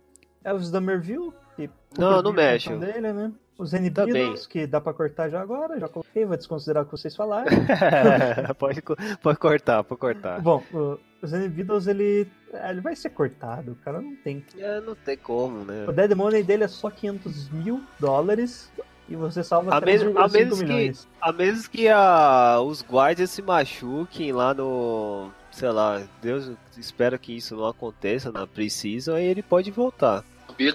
Elvis 0.44 0.70
Dumerville, 0.70 1.32
que 1.56 1.68
Não, 1.98 2.22
não 2.22 2.30
a 2.30 2.34
mexe. 2.34 2.74
dele, 2.76 3.12
né? 3.12 3.32
Os 3.56 3.70
Tá 3.70 3.78
N-Beatles, 3.78 4.46
que 4.48 4.66
dá 4.66 4.80
pra 4.80 4.92
cortar 4.92 5.28
já 5.30 5.40
agora, 5.40 5.78
já 5.78 5.86
coloquei, 5.88 6.24
vou 6.24 6.36
desconsiderar 6.36 6.82
o 6.82 6.86
que 6.86 6.92
vocês 6.92 7.14
falaram. 7.14 7.50
pode, 8.58 8.82
pode 9.22 9.38
cortar, 9.38 9.84
pode 9.84 10.00
cortar. 10.00 10.40
Bom, 10.40 10.62
o- 10.72 10.98
os 11.22 11.32
N-Beatles, 11.32 11.86
ele, 11.86 12.26
é, 12.52 12.70
ele 12.70 12.80
vai 12.80 12.96
ser 12.96 13.10
cortado, 13.10 13.72
o 13.72 13.76
cara 13.76 14.00
não 14.00 14.14
tem. 14.16 14.44
É, 14.58 14.80
não 14.80 14.94
tem 14.94 15.16
como, 15.16 15.64
né? 15.64 15.86
O 15.88 15.92
Dead 15.92 16.12
Money 16.14 16.42
dele 16.42 16.64
é 16.64 16.68
só 16.68 16.90
500 16.90 17.48
mil 17.50 17.80
dólares 18.00 18.70
e 19.08 19.14
você 19.16 19.42
salva 19.44 19.74
A 19.76 19.80
menos- 19.80 20.16
a 20.16 20.28
3,5 20.28 20.32
menos 20.32 20.58
que- 20.58 20.64
milhões. 20.64 21.08
A 21.20 21.32
menos 21.32 21.66
que 21.68 21.88
a, 21.88 22.60
os 22.60 22.82
guardas 22.82 23.30
se 23.30 23.40
machuquem 23.40 24.32
lá 24.32 24.52
no. 24.52 25.30
Sei 25.52 25.70
lá, 25.70 26.02
Deus 26.20 26.50
espera 26.76 27.16
que 27.16 27.36
isso 27.36 27.54
não 27.54 27.66
aconteça 27.66 28.32
na 28.32 28.44
Precision, 28.46 29.14
aí 29.16 29.24
ele 29.26 29.42
pode 29.42 29.70
voltar. 29.70 30.24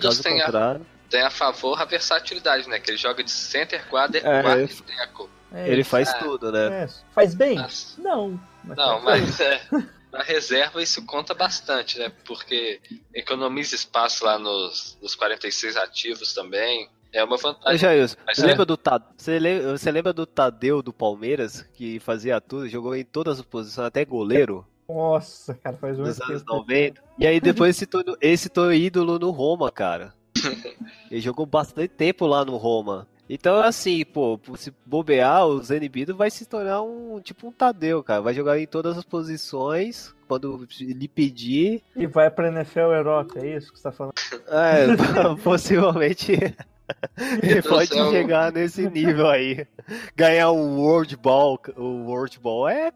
Caso 0.02 0.24
tem 0.24 0.42
a, 0.42 0.46
contrário, 0.46 0.82
tem 1.10 1.22
a 1.22 1.30
favor 1.30 1.82
a 1.82 1.86
versatilidade, 1.86 2.68
né? 2.70 2.80
Que 2.80 2.92
ele 2.92 2.98
joga 2.98 3.24
de 3.24 3.32
center, 3.32 3.84
guarda, 3.90 4.18
É, 4.20 4.42
guarda 4.42 4.64
e 4.64 4.68
tackle. 4.68 5.30
É, 5.52 5.68
ele 5.70 5.84
faz 5.84 6.10
Ah, 6.10 6.14
tudo, 6.20 6.52
né? 6.52 6.84
é, 6.84 6.90
faz 7.14 7.34
bem? 7.34 7.56
Mas- 7.56 7.96
Não. 7.98 8.40
mas 8.64 8.78
Não, 8.78 9.02
mas 9.02 9.40
é, 9.40 9.62
na 10.12 10.22
reserva 10.22 10.82
isso 10.82 11.04
conta 11.06 11.34
bastante, 11.34 11.98
né? 11.98 12.12
Porque 12.26 12.80
economiza 13.14 13.76
espaço 13.76 14.24
lá 14.26 14.38
nos, 14.38 14.98
nos 15.02 15.16
46 15.16 15.76
ativos 15.78 16.34
também. 16.34 16.90
É 17.12 17.24
uma 17.24 17.38
vantagem. 17.38 17.82
Mas 18.24 18.38
você, 18.38 18.44
é. 18.44 18.46
lembra 18.46 18.66
do 18.68 18.78
você, 19.18 19.40
lembra, 19.40 19.78
você 19.78 19.92
lembra 19.92 20.14
do 20.14 20.28
Tadeu 20.28 20.84
do 20.84 20.94
Palmeiras, 20.94 21.64
que 21.74 22.00
fazia 22.00 22.40
tudo, 22.40 22.70
jogou 22.70 22.96
em 22.96 23.04
todas 23.04 23.40
as 23.40 23.46
posições, 23.46 23.88
até 23.88 24.06
goleiro, 24.06 24.64
Nossa, 24.88 25.56
cara, 25.56 25.76
faz 25.78 25.98
muito 25.98 26.08
nos 26.10 26.22
anos 26.22 26.42
tempo. 26.44 26.54
90? 26.58 27.02
E 27.18 27.26
aí 27.26 27.40
depois 27.40 27.76
se 27.76 27.88
tornou, 27.88 28.16
esse 28.22 28.48
tornou 28.48 28.74
ídolo 28.74 29.18
no 29.18 29.32
Roma, 29.32 29.72
cara. 29.72 30.14
Ele 31.10 31.22
jogou 31.22 31.46
bastante 31.46 31.90
tempo 31.90 32.26
lá 32.26 32.44
no 32.46 32.58
Roma. 32.58 33.08
Então, 33.30 33.58
assim, 33.62 34.04
pô, 34.04 34.40
se 34.56 34.74
bobear, 34.86 35.46
o 35.46 35.62
Zenibido 35.62 36.16
vai 36.16 36.32
se 36.32 36.46
tornar 36.48 36.82
um 36.82 37.20
tipo 37.22 37.48
um 37.48 37.52
Tadeu, 37.52 38.02
cara. 38.04 38.22
Vai 38.22 38.34
jogar 38.34 38.60
em 38.60 38.66
todas 38.66 38.98
as 38.98 39.04
posições. 39.04 40.16
Quando 40.28 40.68
lhe 40.80 41.08
pedir, 41.08 41.82
E 41.96 42.06
vai 42.06 42.30
pra 42.30 42.50
NFL 42.50 42.80
Europa, 42.92 43.40
é 43.40 43.58
isso 43.58 43.72
que 43.72 43.80
você 43.80 43.84
tá 43.84 43.92
falando? 43.92 44.14
é, 44.48 44.86
possivelmente 45.44 46.34
ele 47.44 47.62
pode 47.62 47.90
chegar 47.90 48.52
nesse 48.52 48.90
nível 48.90 49.28
aí. 49.28 49.66
Ganhar 50.16 50.52
o 50.52 50.78
World 50.80 51.16
Ball. 51.18 51.60
O 51.76 52.06
World 52.06 52.40
Ball 52.40 52.70
é, 52.70 52.92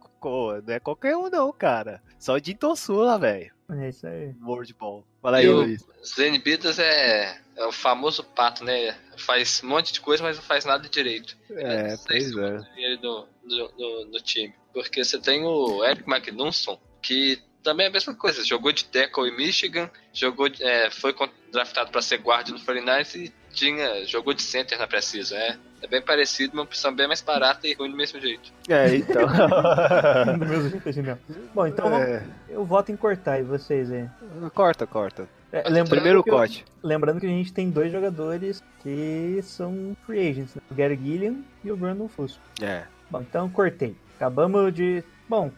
não 0.65 0.73
é 0.73 0.79
qualquer 0.79 1.15
um, 1.17 1.29
não, 1.29 1.51
cara. 1.51 2.01
Só 2.19 2.37
de 2.37 2.55
Sula, 2.75 3.17
velho. 3.19 3.51
É 3.71 3.89
isso 3.89 4.05
aí. 4.07 4.33
World 4.43 4.73
Ball. 4.73 5.05
Fala 5.21 5.37
aí, 5.37 5.45
E 5.45 5.49
Luiz. 5.49 5.85
Zen 6.05 6.39
Beatles 6.39 6.79
é, 6.79 7.37
é 7.55 7.65
o 7.65 7.71
famoso 7.71 8.23
pato, 8.23 8.63
né? 8.63 8.95
Faz 9.17 9.61
um 9.63 9.67
monte 9.69 9.93
de 9.93 10.01
coisa, 10.01 10.21
mas 10.23 10.37
não 10.37 10.43
faz 10.43 10.65
nada 10.65 10.87
direito. 10.87 11.37
É, 11.51 11.95
sei 11.97 12.31
pois 12.31 12.37
é. 12.37 12.59
ele 12.77 12.97
no, 13.01 13.25
no, 13.43 13.71
no- 13.77 14.05
no 14.05 14.19
time. 14.21 14.53
Porque 14.73 15.03
você 15.03 15.19
tem 15.19 15.43
o 15.45 15.83
Eric 15.85 16.07
Magnusson, 16.07 16.79
que 17.01 17.41
também 17.63 17.85
é 17.85 17.89
a 17.89 17.93
mesma 17.93 18.13
coisa. 18.13 18.43
Jogou 18.43 18.71
de 18.71 18.85
tackle 18.85 19.29
em 19.29 19.37
Michigan, 19.37 19.89
jogou, 20.11 20.47
é, 20.59 20.89
foi 20.91 21.15
draftado 21.51 21.91
para 21.91 22.01
ser 22.01 22.17
guarda 22.17 22.51
no 22.51 22.59
49ers 22.59 23.15
e 23.15 23.33
tinha, 23.54 24.06
jogou 24.06 24.34
de 24.34 24.41
center 24.41 24.78
na 24.78 24.88
Precisa. 24.88 25.36
É, 25.36 25.56
é 25.82 25.88
bem 25.88 26.01
parecido, 26.01 26.54
uma 26.54 26.64
opção 26.64 26.93
bem 26.93 27.08
mais 27.08 27.22
barata 27.22 27.68
e 27.68 27.74
ruim 27.74 27.91
do 27.91 27.97
mesmo 27.97 28.20
jeito. 28.20 28.51
É, 28.68 28.95
então. 28.95 29.28
Do 30.38 30.45
mesmo 30.45 30.70
jeito, 30.70 30.91
genial. 30.91 31.18
Bom, 31.54 31.68
então 31.68 31.93
É, 31.95 32.24
eu 32.49 32.66
voto 32.66 32.91
em 32.91 32.95
cortar 32.97 33.39
e 33.39 33.43
vocês 33.43 33.91
aí. 33.91 34.10
corta, 34.54 34.86
corta. 34.88 35.28
É, 35.51 35.62
lembrando 35.70 35.89
Primeiro 35.89 36.24
que 36.24 36.30
eu- 36.30 36.34
corte. 36.36 36.66
Lembrando 36.82 37.20
que 37.20 37.26
a 37.28 37.30
gente 37.30 37.54
tem 37.54 37.70
dois 37.70 37.91
jogadores 37.91 38.64
que 38.82 39.39
são 39.43 39.95
free 40.06 40.28
agents, 40.30 40.56
né? 40.56 40.62
o 40.70 40.74
Gary 40.74 40.95
Gilliam 41.01 41.38
e 41.64 41.72
o 41.72 41.78
Brandon 41.78 42.08
Fusco. 42.08 42.41
É. 42.62 42.84
Bom, 43.10 43.22
então 43.22 43.47
cortei. 43.49 43.95
Acabamos 44.16 44.74
de. 44.74 45.04
Bom, 45.30 45.51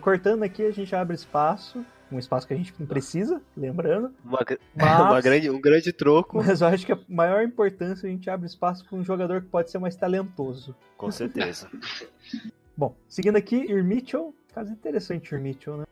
cortando 0.00 0.42
aqui 0.42 0.64
a 0.66 0.72
gente 0.72 0.94
abre 0.96 1.14
espaço. 1.14 1.84
Um 2.10 2.18
espaço 2.18 2.46
que 2.46 2.54
a 2.54 2.56
gente 2.56 2.72
não 2.78 2.86
precisa, 2.86 3.40
lembrando. 3.56 4.12
Uma, 4.24 4.38
Mas, 4.76 5.00
uma 5.00 5.20
grande, 5.20 5.50
um 5.50 5.60
grande 5.60 5.92
troco. 5.92 6.36
mas 6.36 6.60
eu 6.60 6.68
acho 6.68 6.86
que 6.86 6.92
a 6.92 6.98
maior 7.08 7.42
importância 7.42 8.06
é 8.06 8.08
a 8.08 8.12
gente 8.12 8.30
abre 8.30 8.46
espaço 8.46 8.84
para 8.84 8.96
um 8.96 9.04
jogador 9.04 9.42
que 9.42 9.48
pode 9.48 9.70
ser 9.70 9.78
mais 9.78 9.96
talentoso. 9.96 10.74
Com 10.96 11.10
certeza. 11.10 11.68
Bom, 12.76 12.94
seguindo 13.08 13.36
aqui, 13.36 13.56
Ir 13.56 13.82
Mitchell. 13.82 14.34
Caso 14.54 14.72
interessante, 14.72 15.34
Ir 15.34 15.40
Mitchell, 15.40 15.78
né? 15.78 15.84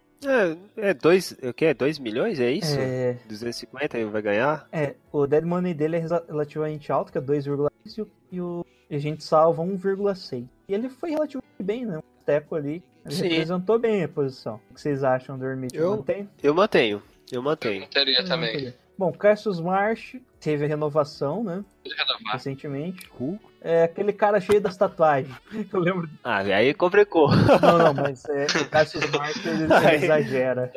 É, 0.77 0.89
é 0.91 0.95
dois, 0.95 1.33
o 1.43 1.53
que? 1.53 1.75
2 1.75 1.99
milhões, 1.99 2.41
é 2.41 2.51
isso? 2.51 2.79
É, 2.79 3.19
250 3.29 3.99
ele 3.99 4.09
vai 4.11 4.23
ganhar? 4.23 4.67
é, 4.73 4.95
o 5.13 5.27
dead 5.27 5.45
money 5.45 5.75
dele 5.75 5.97
é 5.97 6.07
relativamente 6.29 6.91
alto, 6.91 7.13
que 7.13 7.19
é 7.19 7.21
2,6 7.21 7.99
e 7.99 8.01
o- 8.03 8.09
e 8.33 8.41
o 8.41 8.65
e 8.89 8.97
a 8.97 8.99
gente 8.99 9.23
salva 9.25 9.63
1,6. 9.63 10.47
E 10.69 10.73
ele 10.75 10.89
foi 10.89 11.11
relativamente 11.11 11.63
bem, 11.63 11.85
né? 11.85 12.01
Teco 12.25 12.55
ali. 12.55 12.83
Ele 13.05 13.15
Sim. 13.15 13.29
representou 13.29 13.79
bem 13.79 14.03
a 14.03 14.09
posição. 14.09 14.61
O 14.71 14.75
que 14.75 14.81
vocês 14.81 15.05
acham 15.05 15.39
do 15.39 15.45
Mitchell? 15.57 15.83
Eu- 15.83 15.97
Mantém? 15.97 16.29
Eu 16.43 16.55
mantenho, 16.55 17.03
eu 17.31 17.37
Eu 17.39 17.43
mantenho. 17.43 17.87
teria 17.89 18.25
também. 18.25 18.73
Bom, 18.97 19.13
Cassius 19.13 19.61
Marsh 19.61 20.17
teve 20.41 20.65
a 20.65 20.69
renovação, 20.69 21.43
né? 21.43 21.65
Renovar. 21.85 22.33
Recentemente. 22.35 23.11
Who? 23.21 23.39
É 23.61 23.83
aquele 23.85 24.13
cara 24.13 24.41
cheio 24.41 24.61
das 24.61 24.77
tatuagens. 24.77 25.35
Eu 25.73 25.81
lembro. 25.81 26.09
Ah, 26.23 26.39
aí 26.39 26.73
complicou. 26.75 27.29
Não, 27.35 27.79
não, 27.79 27.95
mas 27.95 28.25
é, 28.27 28.47
o 28.63 28.69
Cassius 28.69 29.11
Marsh 29.11 29.45
ele, 29.45 29.65
ele 29.65 29.65
exagera. 30.05 30.73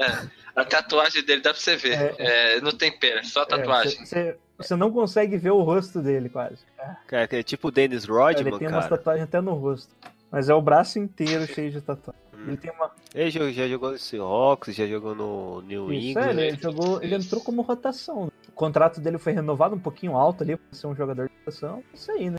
A 0.55 0.65
tatuagem 0.65 1.23
dele 1.23 1.41
dá 1.41 1.53
pra 1.53 1.61
você 1.61 1.75
ver. 1.75 2.15
É. 2.17 2.55
É, 2.55 2.61
não 2.61 2.71
tem 2.71 2.91
pena, 2.97 3.23
só 3.23 3.43
É, 3.43 3.45
tatuagem. 3.45 4.03
Você 4.05 4.35
você 4.57 4.75
não 4.75 4.91
consegue 4.91 5.37
ver 5.37 5.51
o 5.51 5.61
rosto 5.61 6.01
dele 6.01 6.29
quase. 6.29 6.57
Cara, 7.05 7.27
é 7.31 7.43
tipo 7.43 7.67
o 7.67 7.71
Dennis 7.71 8.05
ele 8.05 8.13
Rodman, 8.13 8.57
tem 8.57 8.67
umas 8.67 8.85
cara. 8.85 8.97
tatuagens 8.97 9.27
até 9.27 9.39
no 9.39 9.53
rosto. 9.53 9.93
Mas 10.31 10.49
é 10.49 10.53
o 10.53 10.61
braço 10.61 10.99
inteiro 10.99 11.45
cheio 11.47 11.71
de 11.71 11.81
tatuagem. 11.81 12.21
Hum. 12.33 12.43
Ele 12.49 12.57
tem 12.57 12.71
uma. 12.71 12.91
Ele 13.15 13.29
já, 13.31 13.51
já 13.51 13.67
jogou 13.67 13.91
no 13.91 13.97
Seahawks, 13.97 14.75
já 14.75 14.85
jogou 14.85 15.15
no 15.15 15.61
New 15.61 15.91
Isso, 15.93 16.19
é, 16.19 16.21
England. 16.23 16.29
ele, 16.31 16.47
ele 16.49 16.57
jogou. 16.61 17.01
Ele 17.01 17.15
entrou 17.15 17.41
como 17.41 17.61
rotação. 17.61 18.25
né? 18.25 18.31
O 18.49 18.51
contrato 18.51 18.99
dele 18.99 19.17
foi 19.17 19.33
renovado 19.33 19.75
um 19.75 19.79
pouquinho 19.79 20.15
alto 20.15 20.43
ali 20.43 20.55
pra 20.55 20.65
ser 20.77 20.87
um 20.87 20.95
jogador 20.95 21.27
de 21.27 21.33
rotação. 21.39 21.83
Isso 21.93 22.11
aí, 22.11 22.29
né? 22.29 22.37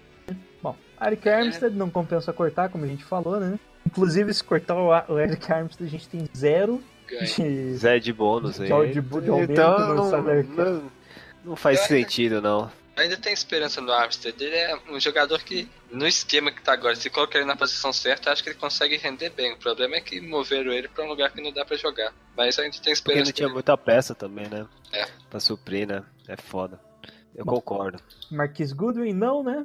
Bom, 0.63 0.77
Eric 1.05 1.29
Armstead 1.29 1.75
não 1.77 1.89
compensa 1.89 2.33
cortar, 2.33 2.69
como 2.69 2.85
a 2.85 2.89
gente 2.89 3.05
falou, 3.05 3.41
né? 3.41 3.59
Inclusive, 3.87 4.33
se 4.35 4.45
cortar 4.45 4.77
o, 4.77 5.19
Eric 5.19 5.51
Armstead, 5.51 5.89
a 5.89 5.91
gente 5.91 6.09
tem 6.09 6.29
zero. 6.37 6.83
De- 7.09 7.75
Zé 7.75 7.99
de 7.99 8.13
bônus 8.13 8.61
aí. 8.61 8.69
De 8.93 9.01
de 9.01 9.31
aumento 9.31 9.51
então 9.53 9.79
não, 9.95 10.23
não, 10.23 10.83
não 11.43 11.57
faz 11.57 11.81
sentido, 11.81 12.43
não. 12.43 12.71
Ainda 12.99 13.17
tem 13.17 13.33
esperança 13.33 13.81
no 13.81 13.93
Armstead. 13.93 14.43
Ele 14.43 14.57
é 14.57 14.77
um 14.91 14.99
jogador 15.01 15.41
que, 15.43 15.69
no 15.91 16.07
esquema 16.07 16.51
que 16.51 16.63
tá 16.63 16.73
agora, 16.73 16.97
se 16.97 17.09
colocar 17.09 17.39
ele 17.39 17.47
na 17.47 17.57
posição 17.57 17.93
certa, 17.93 18.33
acho 18.33 18.43
que 18.43 18.51
ele 18.51 18.59
consegue 18.59 18.97
render 18.97 19.31
bem. 19.31 19.53
O 19.53 19.59
problema 19.59 19.97
é 19.97 20.01
que 20.01 20.21
moveram 20.21 20.73
ele 20.73 20.89
pra 20.89 21.05
um 21.05 21.09
lugar 21.09 21.33
que 21.33 21.41
não 21.41 21.53
dá 21.53 21.65
pra 21.65 21.77
jogar. 21.77 22.13
Mas 22.37 22.59
ainda 22.59 22.73
tem 22.73 22.81
Porque 22.81 22.91
esperança. 22.93 23.25
não 23.27 23.33
tinha 23.33 23.49
muita 23.49 23.77
peça 23.79 24.15
também, 24.15 24.49
né? 24.49 24.67
É. 24.93 25.07
Pra 25.31 25.39
suprir, 25.41 25.87
né? 25.87 26.05
É 26.27 26.37
foda. 26.37 26.81
Eu 27.35 27.45
Bom. 27.45 27.53
concordo. 27.55 27.99
Marquis 28.31 28.73
Goodwin, 28.73 29.13
não, 29.13 29.43
né? 29.45 29.65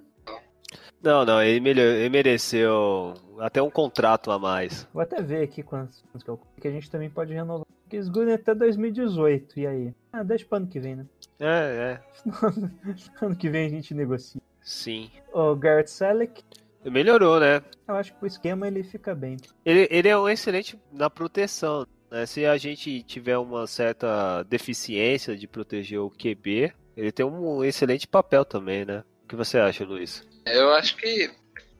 Não, 1.01 1.25
não, 1.25 1.41
ele, 1.41 1.59
melhor- 1.59 1.85
ele 1.85 2.09
mereceu 2.09 3.13
até 3.39 3.61
um 3.61 3.69
contrato 3.69 4.31
a 4.31 4.39
mais. 4.39 4.87
Vou 4.93 5.01
até 5.03 5.21
ver 5.21 5.43
aqui 5.43 5.61
quantos, 5.61 6.01
quantos 6.11 6.23
que 6.23 6.29
eu 6.29 6.39
que 6.61 6.67
a 6.67 6.71
gente 6.71 6.89
também 6.89 7.09
pode 7.09 7.33
renovar. 7.33 7.65
Marquis 7.83 8.07
Goodwin 8.07 8.33
até 8.33 8.55
2018, 8.55 9.59
e 9.59 9.67
aí? 9.67 9.93
Ah, 10.13 10.23
deixa 10.23 10.45
pro 10.45 10.57
ano 10.57 10.67
que 10.67 10.79
vem, 10.79 10.95
né? 10.95 11.05
É, 11.39 11.99
é, 11.99 12.01
ano 13.25 13.35
que 13.35 13.49
vem 13.49 13.65
a 13.65 13.69
gente 13.69 13.93
negocia. 13.93 14.41
sim. 14.61 15.09
O 15.33 15.55
Garrett 15.55 15.89
Selleck, 15.89 16.43
Melhorou, 16.85 17.39
né? 17.39 17.61
eu 17.87 17.95
acho 17.95 18.13
que 18.13 18.23
o 18.23 18.27
esquema 18.27 18.67
ele 18.67 18.83
fica 18.83 19.15
bem. 19.15 19.37
Ele, 19.65 19.87
ele 19.89 20.09
é 20.09 20.17
um 20.17 20.27
excelente 20.27 20.77
na 20.91 21.09
proteção. 21.09 21.87
Né? 22.11 22.25
Se 22.25 22.45
a 22.45 22.57
gente 22.57 23.01
tiver 23.03 23.37
uma 23.37 23.65
certa 23.67 24.43
deficiência 24.43 25.35
de 25.37 25.47
proteger 25.47 25.99
o 25.99 26.09
QB, 26.11 26.73
ele 26.97 27.11
tem 27.11 27.25
um 27.25 27.63
excelente 27.63 28.05
papel 28.05 28.43
também, 28.43 28.83
né? 28.85 29.03
O 29.23 29.27
que 29.27 29.35
você 29.35 29.57
acha, 29.57 29.85
Luiz? 29.85 30.27
Eu 30.45 30.71
acho 30.73 30.97
que 30.97 31.31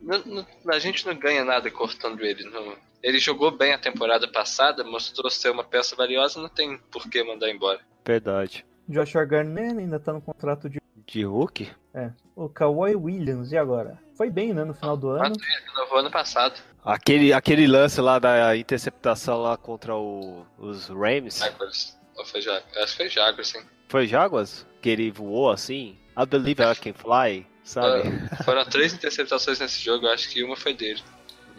não- 0.02 0.24
não- 0.26 0.48
a 0.74 0.80
gente 0.80 1.06
não 1.06 1.16
ganha 1.16 1.44
nada 1.44 1.70
cortando 1.70 2.22
ele. 2.24 2.46
Não. 2.50 2.74
Ele 3.04 3.20
jogou 3.20 3.52
bem 3.52 3.74
a 3.74 3.78
temporada 3.78 4.26
passada, 4.30 4.86
mostrou 4.86 5.30
ser 5.30 5.50
uma 5.52 5.66
peça 5.66 5.96
valiosa, 5.98 6.42
não 6.42 6.48
tem 6.50 6.78
por 6.90 7.10
que 7.10 7.22
mandar 7.24 7.50
embora. 7.50 7.82
Verdade. 8.06 8.66
Joshua 8.88 9.26
Garnett 9.26 9.78
ainda 9.78 10.00
tá 10.00 10.14
no 10.14 10.22
contrato 10.22 10.70
de. 10.70 10.82
De 11.06 11.24
Hulk? 11.24 11.70
O 12.36 12.50
Kawhi 12.50 12.96
Williams, 12.96 13.52
e 13.52 13.58
agora? 13.58 14.00
Foi 14.16 14.30
bem, 14.30 14.54
né, 14.54 14.64
no 14.64 14.74
final 14.74 14.96
do 14.98 15.10
ano. 15.10 15.36
Renovou 15.76 16.00
ano 16.00 16.10
passado. 16.10 16.60
Aquele, 16.84 17.32
aquele 17.34 17.68
lance 17.68 18.00
lá 18.02 18.18
da 18.20 18.56
interceptação 18.58 19.42
lá 19.42 19.56
contra 19.58 19.96
o- 19.96 20.44
os 20.58 20.88
Rams. 20.88 21.40
Jaguars. 21.40 21.98
Ou 22.18 22.26
foi 22.26 22.42
Jaguars? 22.42 22.78
Acho 22.78 22.92
que 22.92 22.98
foi 22.98 23.10
Jaguars, 23.10 23.48
sim. 23.48 23.60
Foi 23.90 24.08
Jaguars? 24.08 24.66
Que 24.82 24.90
ele 24.90 25.12
voou 25.12 25.52
assim? 25.52 25.98
I 26.18 26.26
believe 26.26 26.62
I 26.64 26.76
can 26.76 26.94
fly, 26.94 27.46
sabe? 27.64 28.04
Foram 28.44 28.66
três 28.66 28.94
interceptações 28.94 29.60
nesse 29.60 29.84
jogo, 29.84 30.06
eu 30.08 30.12
acho 30.12 30.30
que 30.30 30.44
uma 30.44 30.56
foi 30.56 30.74
dele. 30.74 31.02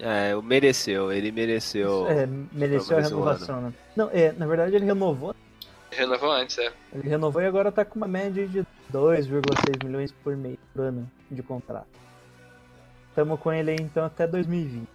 É, 0.00 0.34
mereceu, 0.42 1.12
ele 1.12 1.30
mereceu. 1.30 2.08
É, 2.08 2.26
mereceu 2.52 2.98
a 2.98 3.00
renovação, 3.00 3.60
né? 3.60 3.72
Não, 3.94 4.10
é, 4.12 4.32
na 4.32 4.46
verdade 4.46 4.74
ele 4.74 4.84
renovou. 4.84 5.34
Renovou 5.97 6.30
antes, 6.32 6.59
é. 6.59 6.72
Ele 6.92 7.09
renovou 7.09 7.40
e 7.42 7.47
agora 7.47 7.70
tá 7.72 7.84
com 7.84 7.97
uma 7.97 8.09
média 8.09 8.47
de 8.47 8.64
2,6 8.92 9.84
milhões 9.84 10.12
por 10.12 10.36
mês 10.36 10.59
por 10.72 10.82
ano 10.84 11.11
de 11.30 11.42
contrato. 11.42 11.86
Tamo 13.14 13.38
com 13.38 13.53
ele 13.53 13.70
aí 13.70 13.76
então 13.80 14.05
até 14.05 14.26
2020. 14.26 14.82
Uh, 14.82 14.88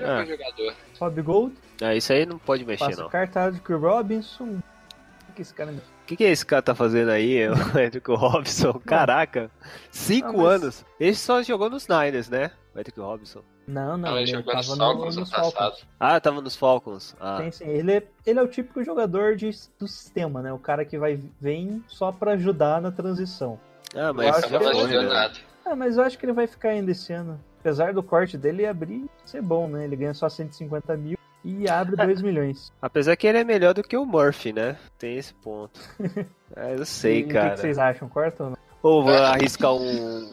é 0.00 0.06
um 0.06 0.10
Ah. 0.18 0.24
jogador. 0.24 0.74
Rob 1.00 1.22
Gold, 1.22 1.54
Ah, 1.82 1.94
isso 1.94 2.12
aí 2.12 2.24
não 2.24 2.38
pode 2.38 2.64
mexer, 2.64 2.84
passa 2.86 3.02
não. 3.02 3.08
cartaz 3.10 3.54
de 3.60 3.72
Robinson. 3.72 4.58
O 5.28 5.32
que 5.34 5.42
esse 5.42 5.52
cara 5.54 5.72
O 5.72 6.06
que, 6.06 6.16
que 6.16 6.24
esse 6.24 6.44
cara 6.46 6.62
tá 6.62 6.74
fazendo 6.74 7.10
aí, 7.10 7.40
o 7.74 7.78
Edric 7.78 8.08
Robinson? 8.10 8.72
Caraca, 8.74 9.50
cinco 9.90 10.28
Ah, 10.28 10.32
mas- 10.32 10.62
anos. 10.62 10.84
Ele 10.98 11.14
só 11.14 11.42
jogou 11.42 11.68
nos 11.68 11.86
Niners, 11.86 12.28
né? 12.28 12.50
O 12.74 12.78
Edric 12.80 12.98
Robinson. 12.98 13.42
Não, 13.68 13.98
não, 13.98 14.10
Não, 14.12 14.18
ele 14.18 14.32
tava 14.42 14.56
nos 14.56 14.68
no- 14.70 14.76
Falcons 14.76 15.16
nos 15.16 15.30
passado. 15.30 15.52
Falcons. 15.52 15.86
Ah, 16.00 16.18
tava 16.20 16.40
nos 16.40 16.56
Falcons. 16.56 17.14
Ah, 17.20 17.38
Sim, 17.42 17.50
sim. 17.50 17.68
Ele 17.68 17.92
é, 17.92 18.02
ele 18.24 18.38
é 18.38 18.42
o 18.42 18.48
típico 18.48 18.82
jogador 18.82 19.36
de, 19.36 19.50
do 19.78 19.86
sistema, 19.86 20.40
né? 20.40 20.50
O 20.52 20.58
cara 20.58 20.84
que 20.86 20.96
vai 20.98 21.20
vem 21.38 21.84
só 21.86 22.10
pra 22.10 22.32
ajudar 22.32 22.80
na 22.80 22.90
transição. 22.90 23.60
ah 23.94 23.98
Eu 24.08 24.14
mas 24.14 24.28
acho 24.36 24.48
já 24.48 24.58
que 24.58 24.64
ele- 24.64 24.74
foi, 24.74 24.88
né? 24.88 25.02
nada. 25.02 25.34
Ah, 25.66 25.76
mas 25.76 25.98
eu 25.98 26.02
acho 26.02 26.18
que 26.18 26.24
ele 26.24 26.32
vai 26.32 26.46
ficar 26.46 26.70
ainda 26.70 26.90
esse 26.90 27.12
ano. 27.12 27.38
Apesar 27.60 27.92
do 27.92 28.02
corte 28.02 28.38
dele 28.38 28.64
abrir, 28.66 29.04
ser 29.24 29.42
bom, 29.42 29.68
né? 29.68 29.84
Ele 29.84 29.96
ganha 29.96 30.14
só 30.14 30.28
150 30.30 30.96
mil 30.96 31.18
e 31.44 31.68
abre 31.68 31.94
2 32.16 32.22
milhões. 32.22 32.72
Apesar 32.80 33.16
que 33.16 33.26
ele 33.26 33.36
é 33.38 33.44
melhor 33.44 33.74
do 33.74 33.82
que 33.82 33.96
o 33.98 34.06
Murphy, 34.06 34.50
né? 34.54 34.78
Tem 34.98 35.18
esse 35.18 35.34
ponto. 35.34 35.78
É, 36.56 36.72
eu 36.78 36.86
sei, 36.86 37.20
E 37.20 37.24
O 37.24 37.28
cara. 37.28 37.50
que, 37.50 37.54
que 37.56 37.60
vocês 37.60 37.78
acham? 37.78 38.08
Corta 38.08 38.44
ou 38.44 38.50
não? 38.50 38.56
Ou 38.82 39.02
vou 39.04 39.14
arriscar 39.14 39.72
um. 39.74 40.32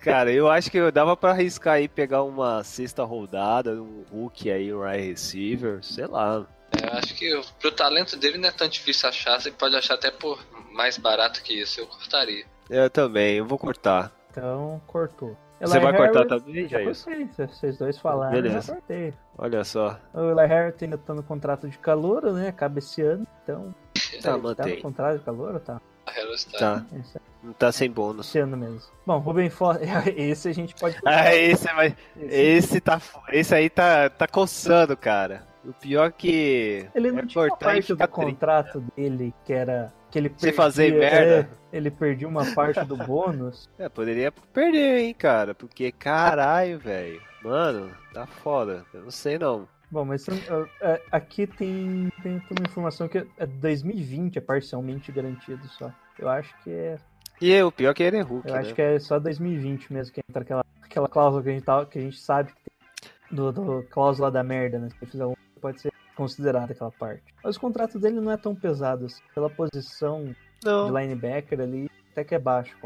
Cara, 0.00 0.30
eu 0.32 0.48
acho 0.50 0.70
que 0.70 0.76
eu 0.78 0.90
dava 0.92 1.16
pra 1.16 1.30
arriscar 1.30 1.74
aí 1.74 1.88
pegar 1.88 2.22
uma 2.22 2.62
sexta 2.62 3.04
rodada, 3.04 3.72
um 3.72 4.04
Hulk 4.12 4.50
aí, 4.50 4.72
um 4.72 4.82
wide 4.86 5.08
receiver, 5.08 5.78
sei 5.82 6.06
lá. 6.06 6.46
É, 6.80 6.86
Eu 6.86 6.98
acho 6.98 7.14
que 7.14 7.40
pro 7.60 7.70
talento 7.72 8.16
dele 8.16 8.38
não 8.38 8.48
é 8.48 8.52
tão 8.52 8.68
difícil 8.68 9.08
achar, 9.08 9.40
você 9.40 9.50
pode 9.50 9.74
achar 9.76 9.94
até 9.94 10.10
por 10.10 10.38
mais 10.72 10.96
barato 10.98 11.42
que 11.42 11.52
isso, 11.60 11.80
eu 11.80 11.86
cortaria. 11.86 12.44
Eu 12.70 12.88
também, 12.90 13.36
eu 13.36 13.46
vou 13.46 13.58
cortar. 13.58 14.10
Então, 14.30 14.80
cortou. 14.86 15.36
Você 15.60 15.76
Eli 15.76 15.84
vai 15.84 15.96
cortar 15.96 16.24
Harris- 16.26 16.28
também, 16.44 16.68
Já 16.68 16.78
Jair? 16.78 16.86
cortei. 16.96 17.28
Se 17.34 17.46
vocês 17.54 17.78
dois 17.78 17.98
falaram, 17.98 18.32
Beleza. 18.32 18.72
eu 18.72 18.74
cortei. 18.76 19.14
Olha 19.38 19.64
só. 19.64 19.98
O 20.12 20.30
Eli 20.30 20.46
Harris 20.46 20.74
ainda 20.82 20.98
tá 20.98 21.14
no 21.14 21.22
contrato 21.22 21.68
de 21.68 21.78
calor, 21.78 22.22
né? 22.32 22.48
Acaba 22.48 22.78
esse 22.78 23.02
ano. 23.02 23.26
Então, 23.42 23.74
Tá, 24.22 24.36
mantém. 24.38 24.76
no 24.76 24.82
contrato 24.82 25.18
de 25.18 25.24
calor, 25.24 25.60
tá? 25.60 25.80
A 26.06 26.10
Harris 26.10 26.44
tá. 26.44 26.58
Tá. 26.58 26.84
Não 27.44 27.52
tá 27.52 27.70
sem 27.70 27.90
bônus. 27.90 28.26
esse 28.28 28.38
ano 28.38 28.56
mesmo. 28.56 28.80
Bom, 29.06 29.18
Ruben 29.18 29.50
Foster, 29.50 29.86
esse 30.18 30.48
a 30.48 30.52
gente 30.52 30.74
pode 30.74 30.96
Ah, 31.04 31.34
esse, 31.34 31.64
vai... 31.74 31.94
Esse- 32.16 32.34
esse, 32.34 32.80
tá... 32.80 33.00
esse 33.30 33.54
aí 33.54 33.68
tá, 33.68 34.08
tá 34.08 34.26
coçando, 34.26 34.96
cara. 34.96 35.46
O 35.64 35.72
pior 35.72 36.12
que. 36.12 36.86
Ele 36.94 37.10
não 37.12 37.20
é 37.20 37.26
tinha 37.26 37.44
uma 37.44 37.56
parte 37.56 37.94
do 37.94 38.08
contrato 38.08 38.84
dele 38.96 39.32
que 39.46 39.52
era 39.52 39.92
que 40.10 40.18
ele 40.18 40.32
Sem 40.36 40.52
fazer 40.52 40.92
perdia- 40.92 41.10
merda. 41.10 41.50
é, 41.72 41.76
ele 41.76 41.90
perdia 41.90 42.28
uma 42.28 42.44
parte 42.54 42.84
do 42.84 42.96
bônus. 43.04 43.68
É, 43.78 43.88
poderia 43.88 44.30
perder, 44.30 44.98
hein, 45.00 45.14
cara. 45.14 45.54
Porque, 45.54 45.90
caralho, 45.90 46.78
velho. 46.78 47.20
Mano, 47.42 47.90
tá 48.12 48.26
foda. 48.26 48.84
Eu 48.92 49.02
não 49.04 49.10
sei 49.10 49.38
não. 49.38 49.66
Bom, 49.90 50.04
mas 50.04 50.26
uh, 50.28 50.32
aqui 51.10 51.46
tem, 51.46 52.10
tem 52.22 52.32
uma 52.50 52.66
informação 52.68 53.08
que 53.08 53.18
é 53.38 53.46
2020 53.46 54.36
é 54.38 54.40
parcialmente 54.40 55.10
garantido 55.12 55.66
só. 55.68 55.90
Eu 56.18 56.28
acho 56.28 56.54
que 56.62 56.70
é, 56.70 56.96
E 57.40 57.62
o 57.62 57.72
pior 57.72 57.94
que 57.94 58.02
ele 58.02 58.18
é 58.18 58.22
Hulk, 58.22 58.48
eu 58.48 58.54
né? 58.54 58.60
acho 58.60 58.74
que 58.74 58.82
é 58.82 58.98
só 58.98 59.18
2020 59.18 59.92
mesmo 59.92 60.14
que 60.14 60.20
entra 60.28 60.42
aquela, 60.42 60.64
aquela 60.82 61.08
cláusula 61.08 61.42
que 61.42 61.48
a 61.48 61.52
gente, 61.52 61.64
tá, 61.64 61.84
que 61.84 61.98
a 61.98 62.02
gente 62.02 62.18
sabe 62.18 62.52
que 62.52 62.60
tem, 62.62 63.36
do, 63.36 63.52
do 63.52 63.82
cláusula 63.90 64.30
da 64.30 64.42
merda, 64.42 64.78
né? 64.78 64.88
Se 64.88 64.96
ele 65.00 65.10
fizer 65.10 65.22
alguma 65.24 65.44
pode 65.60 65.80
ser 65.80 65.92
considerada 66.14 66.72
aquela 66.72 66.90
parte. 66.92 67.22
Mas 67.42 67.56
o 67.56 67.60
contrato 67.60 67.98
dele 67.98 68.20
não 68.20 68.30
é 68.30 68.36
tão 68.36 68.54
pesado 68.54 69.06
assim. 69.06 69.22
Pela 69.34 69.48
posição 69.48 70.24
de 70.26 70.36
Não. 70.64 70.96
linebacker 70.96 71.60
ali, 71.60 71.90
até 72.12 72.22
que 72.22 72.34
é 72.34 72.38
baixo. 72.38 72.76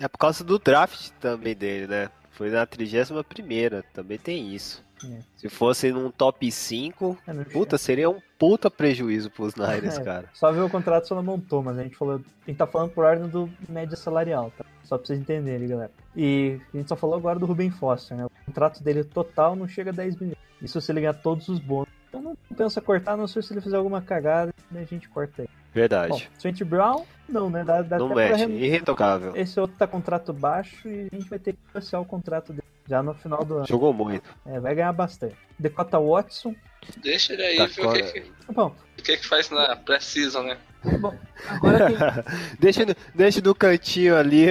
É 0.00 0.06
por 0.06 0.18
causa 0.18 0.44
do 0.44 0.58
draft 0.58 1.10
também 1.20 1.54
dele, 1.54 1.86
né? 1.88 2.10
Foi 2.30 2.50
na 2.50 2.64
31 2.64 3.22
primeira, 3.24 3.84
também 3.92 4.16
tem 4.16 4.54
isso. 4.54 4.84
É. 5.04 5.18
Se 5.36 5.48
fosse 5.48 5.90
num 5.92 6.10
top 6.10 6.50
5, 6.50 7.16
É, 7.26 7.32
puta, 7.44 7.78
seria 7.78 8.08
um 8.10 8.20
puta 8.38 8.70
prejuízo 8.70 9.30
pros 9.30 9.54
Niners, 9.54 9.98
É. 9.98 10.02
cara. 10.04 10.28
Só 10.34 10.50
ver 10.52 10.60
o 10.60 10.70
contrato 10.70 11.06
só 11.08 11.14
não 11.14 11.22
montou, 11.22 11.62
mas 11.62 11.78
a 11.78 11.82
gente 11.82 11.96
falou. 11.96 12.16
A 12.16 12.50
gente 12.50 12.56
tá 12.56 12.66
falando 12.66 12.90
por 12.90 13.04
ordem 13.04 13.28
do 13.28 13.48
média 13.68 13.96
salarial, 13.96 14.52
tá? 14.56 14.64
Só 14.84 14.96
pra 14.96 15.06
vocês 15.06 15.18
entenderem, 15.20 15.68
galera. 15.68 15.90
E 16.16 16.58
a 16.72 16.76
gente 16.76 16.88
só 16.88 16.96
falou 16.96 17.16
agora 17.16 17.38
do 17.38 17.46
Ruben 17.46 17.70
Foster, 17.70 18.16
né? 18.16 18.24
O 18.24 18.30
contrato 18.46 18.82
dele 18.82 19.04
total 19.04 19.54
não 19.54 19.68
chega 19.68 19.90
a 19.90 19.94
10 19.94 20.16
milhões. 20.16 20.38
Isso 20.62 20.80
se 20.80 20.90
ele 20.90 21.00
ganhar 21.00 21.14
todos 21.14 21.48
os 21.48 21.58
bônus. 21.58 21.88
Então 22.08 22.22
não 22.22 22.36
pensa 22.56 22.80
cortar, 22.80 23.12
a 23.12 23.16
não 23.18 23.26
sei 23.28 23.42
se 23.42 23.52
ele 23.52 23.60
fizer 23.60 23.76
alguma 23.76 24.00
cagada, 24.00 24.52
daí 24.70 24.82
a 24.82 24.86
gente 24.86 25.08
corta 25.10 25.42
aí. 25.42 25.48
Bom, 25.48 25.52
Verdade. 25.74 26.30
Trent 26.40 26.62
Brown, 26.64 27.04
não, 27.28 27.50
né? 27.50 27.62
Dá, 27.62 27.82
dá 27.82 27.98
não 27.98 28.08
pra 28.08 28.16
mexe, 28.16 28.46
rem- 28.46 28.56
irretocável. 28.64 29.36
Esse 29.36 29.60
outro 29.60 29.76
tá 29.76 29.86
contrato 29.86 30.32
baixo 30.32 30.88
e 30.88 31.08
a 31.12 31.16
gente 31.16 31.28
vai 31.28 31.38
ter 31.38 31.52
que 31.52 31.58
negociar 31.68 32.00
o 32.00 32.04
contrato 32.06 32.52
dele 32.52 32.64
já 32.88 33.02
no 33.02 33.14
final 33.14 33.44
do 33.44 33.58
ano. 33.58 33.66
Jogou 33.66 33.92
muito. 33.92 34.28
É, 34.46 34.58
vai 34.58 34.74
ganhar 34.74 34.92
bastante. 34.92 35.36
Dakota 35.58 35.98
Watson. 36.00 36.54
Deixa 37.02 37.34
ele 37.34 37.42
aí, 37.42 37.56
Tá 37.56 37.66
ver 37.66 37.86
o 37.86 37.92
que, 37.92 38.02
que, 38.20 38.32
Bom, 38.52 38.74
o 38.98 39.02
que, 39.02 39.16
que 39.18 39.26
faz 39.26 39.50
na 39.50 39.76
pré-season, 39.76 40.42
né? 40.44 40.58
bom 41.00 41.12
agora 41.48 42.24
deixa, 42.60 42.86
no, 42.86 42.94
deixa 43.14 43.40
no 43.40 43.54
cantinho 43.54 44.16
ali. 44.16 44.46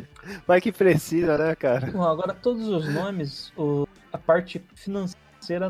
Vai 0.46 0.60
que 0.60 0.70
precisa, 0.70 1.36
né, 1.36 1.56
cara? 1.56 1.90
Bom, 1.90 2.02
agora 2.04 2.32
todos 2.34 2.68
os 2.68 2.86
nomes, 2.94 3.52
o- 3.56 3.88
a 4.12 4.18
parte 4.18 4.62
financeira 4.74 5.18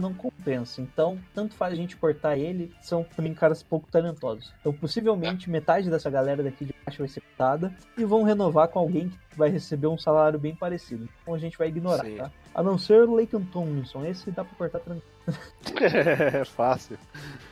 não 0.00 0.12
compensa. 0.12 0.80
Então, 0.80 1.18
tanto 1.34 1.54
faz 1.54 1.72
a 1.72 1.76
gente 1.76 1.96
cortar 1.96 2.36
ele, 2.36 2.72
são 2.82 3.04
também 3.16 3.32
caras 3.34 3.62
pouco 3.62 3.88
talentosos. 3.90 4.52
Então, 4.60 4.72
possivelmente, 4.72 5.48
metade 5.48 5.88
dessa 5.90 6.10
galera 6.10 6.42
daqui 6.42 6.64
de 6.64 6.74
baixo 6.84 6.98
vai 6.98 7.08
ser 7.08 7.20
cortada 7.20 7.72
e 7.96 8.04
vão 8.04 8.22
renovar 8.22 8.68
com 8.68 8.78
alguém 8.78 9.08
que 9.30 9.36
vai 9.38 9.48
receber 9.48 9.86
um 9.86 9.98
salário 9.98 10.38
bem 10.38 10.54
parecido. 10.54 11.08
Então 11.22 11.34
a 11.34 11.38
gente 11.38 11.56
vai 11.56 11.68
ignorar, 11.68 12.04
Sim. 12.04 12.16
tá? 12.16 12.30
A 12.54 12.62
não 12.62 12.76
ser 12.76 13.08
o 13.08 13.14
Laken 13.14 13.44
Tomlinson. 13.44 14.04
Esse 14.04 14.30
dá 14.30 14.44
pra 14.44 14.54
cortar 14.56 14.80
tranquilo. 14.80 15.04
É 15.80 16.44
fácil. 16.44 16.98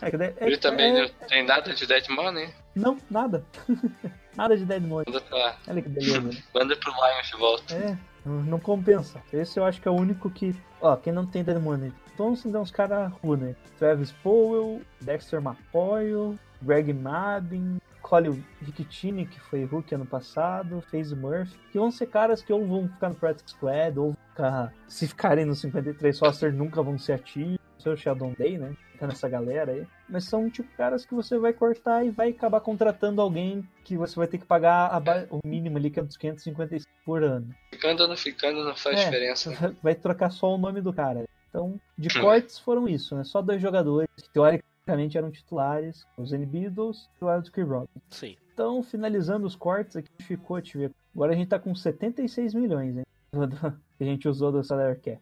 É, 0.02 0.08
é- 0.08 0.34
Ele 0.46 0.56
também 0.58 0.96
é- 0.98 1.02
não 1.02 1.08
tem 1.28 1.44
nada 1.46 1.72
de 1.72 1.86
dead 1.86 2.08
money, 2.08 2.48
Não, 2.74 2.96
nada. 3.10 3.44
nada 4.36 4.56
de 4.56 4.64
Dead 4.64 4.82
Money. 4.82 5.04
manda, 5.06 5.20
pra, 5.20 5.56
Olha 5.68 5.82
que 5.82 5.88
beleza. 5.88 6.42
manda 6.54 6.76
pro 6.76 6.92
Lions 6.92 7.26
de 7.26 7.36
volta. 7.36 7.74
É, 7.74 7.96
Não, 8.28 8.60
compensa. 8.60 9.22
Esse 9.32 9.58
eu 9.58 9.64
acho 9.64 9.80
que 9.80 9.88
é 9.88 9.90
o 9.90 9.94
único 9.94 10.30
que. 10.30 10.54
Ó, 10.80 10.96
quem 10.96 11.12
não 11.12 11.26
tem 11.26 11.42
dead 11.42 11.60
money. 11.60 11.92
Thompson 12.16 12.50
dá 12.50 12.60
uns 12.60 12.70
caras 12.70 13.12
ruins, 13.22 13.40
né? 13.40 13.56
Travis 13.78 14.12
Powell, 14.12 14.82
Dexter 15.00 15.40
McCoy, 15.40 16.36
Greg 16.60 16.92
Madden, 16.92 17.78
Colin 18.02 18.42
Riccitini, 18.60 19.26
que 19.26 19.38
foi 19.38 19.64
rookie 19.64 19.94
ano 19.94 20.06
passado, 20.06 20.82
FaZe 20.90 21.14
Murphy, 21.14 21.56
que 21.70 21.78
vão 21.78 21.90
ser 21.90 22.06
caras 22.06 22.42
que 22.42 22.52
ou 22.52 22.66
vão 22.66 22.88
ficar 22.88 23.10
no 23.10 23.14
Practice 23.14 23.54
Squad, 23.54 23.98
ou 23.98 24.16
ficar, 24.30 24.72
se 24.88 25.06
ficarem 25.06 25.44
no 25.44 25.54
53 25.54 26.18
roster 26.20 26.52
nunca 26.52 26.82
vão 26.82 26.98
ser 26.98 27.12
ativos. 27.12 27.58
Seu 27.78 27.96
Sheldon 27.96 28.34
Day, 28.36 28.58
né? 28.58 28.74
Tá 28.98 29.06
nessa 29.06 29.28
galera 29.28 29.72
aí. 29.72 29.86
Mas 30.08 30.24
são 30.24 30.50
tipo 30.50 30.68
caras 30.76 31.04
que 31.06 31.14
você 31.14 31.38
vai 31.38 31.52
cortar 31.52 32.04
e 32.04 32.10
vai 32.10 32.30
acabar 32.30 32.60
contratando 32.60 33.20
alguém 33.20 33.66
que 33.84 33.96
você 33.96 34.16
vai 34.16 34.26
ter 34.26 34.38
que 34.38 34.44
pagar 34.46 34.88
a 34.88 34.98
ba- 34.98 35.26
o 35.30 35.38
mínimo 35.46 35.78
ali, 35.78 35.88
que 35.90 36.00
é 36.00 36.02
dos 36.02 36.16
555 36.16 36.90
por 37.04 37.22
ano. 37.22 37.48
Ficando 37.70 38.02
ou 38.02 38.08
não 38.08 38.16
ficando 38.16 38.64
não 38.64 38.74
faz 38.74 38.98
É, 39.00 39.04
diferença. 39.04 39.50
né? 39.50 39.76
Vai 39.82 39.94
trocar 39.94 40.30
só 40.30 40.52
o 40.54 40.58
nome 40.58 40.80
do 40.80 40.92
cara. 40.92 41.24
Então, 41.48 41.80
de 41.96 42.08
cortes 42.20 42.58
foram 42.58 42.88
isso, 42.88 43.14
né? 43.16 43.22
Só 43.24 43.40
dois 43.40 43.62
jogadores 43.62 44.08
que 44.16 44.28
teoricamente 44.30 45.16
eram 45.16 45.30
titulares, 45.30 46.04
os 46.16 46.32
N 46.32 46.44
Beatles 46.44 47.08
e 47.20 47.24
o 47.24 47.28
Wild 47.28 47.50
Robin. 47.62 47.88
Sim. 48.10 48.36
Então, 48.52 48.82
finalizando 48.82 49.46
os 49.46 49.54
cortes 49.54 49.96
aqui, 49.96 50.08
ficou, 50.22 50.60
deixa 50.60 50.76
eu 50.76 50.82
ver. 50.88 50.90
Agora 51.14 51.32
a 51.32 51.36
gente 51.36 51.48
tá 51.48 51.58
com 51.58 51.74
76 51.74 52.52
milhões, 52.54 52.96
hein? 52.98 53.04
Que 53.98 54.04
a 54.04 54.06
gente 54.06 54.28
usou 54.28 54.52
do 54.52 54.62
salary 54.62 54.96
cap. 55.00 55.18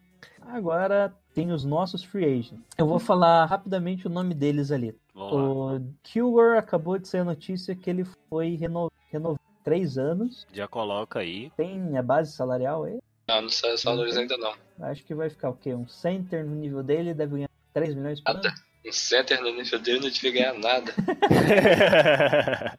Agora 0.47 1.13
tem 1.33 1.51
os 1.51 1.63
nossos 1.63 2.03
free 2.03 2.25
agents. 2.25 2.63
Eu 2.77 2.87
vou 2.87 2.99
falar 2.99 3.45
rapidamente 3.45 4.07
o 4.07 4.09
nome 4.09 4.33
deles 4.33 4.71
ali. 4.71 4.95
Vamos. 5.13 5.81
O 5.81 5.81
Kilgore 6.03 6.57
acabou 6.57 6.97
de 6.97 7.07
sair 7.07 7.21
a 7.21 7.25
notícia 7.25 7.75
que 7.75 7.89
ele 7.89 8.05
foi 8.29 8.55
reno... 8.55 8.91
renovado 9.11 9.41
três 9.63 9.97
anos. 9.97 10.47
Já 10.53 10.67
coloca 10.67 11.19
aí. 11.19 11.51
Tem 11.57 11.97
a 11.97 12.01
base 12.01 12.31
salarial 12.31 12.85
aí? 12.85 12.99
Não, 13.27 13.41
não 13.41 13.49
sei 13.49 13.73
os 13.73 13.83
valores 13.83 14.15
ainda 14.15 14.37
não. 14.37 14.53
Acho 14.79 15.03
que 15.03 15.13
vai 15.13 15.29
ficar 15.29 15.49
o 15.49 15.55
quê? 15.55 15.75
Um 15.75 15.87
center 15.87 16.45
no 16.45 16.55
nível 16.55 16.81
dele 16.81 17.13
deve 17.13 17.33
ganhar 17.33 17.49
3 17.73 17.93
milhões 17.93 18.21
por 18.21 18.31
ano? 18.31 18.41
Um 18.85 18.91
center 18.91 19.41
no 19.41 19.53
nível 19.53 19.79
dele 19.79 19.99
não 19.99 20.09
devia 20.09 20.31
ganhar 20.31 20.53
nada. 20.53 20.93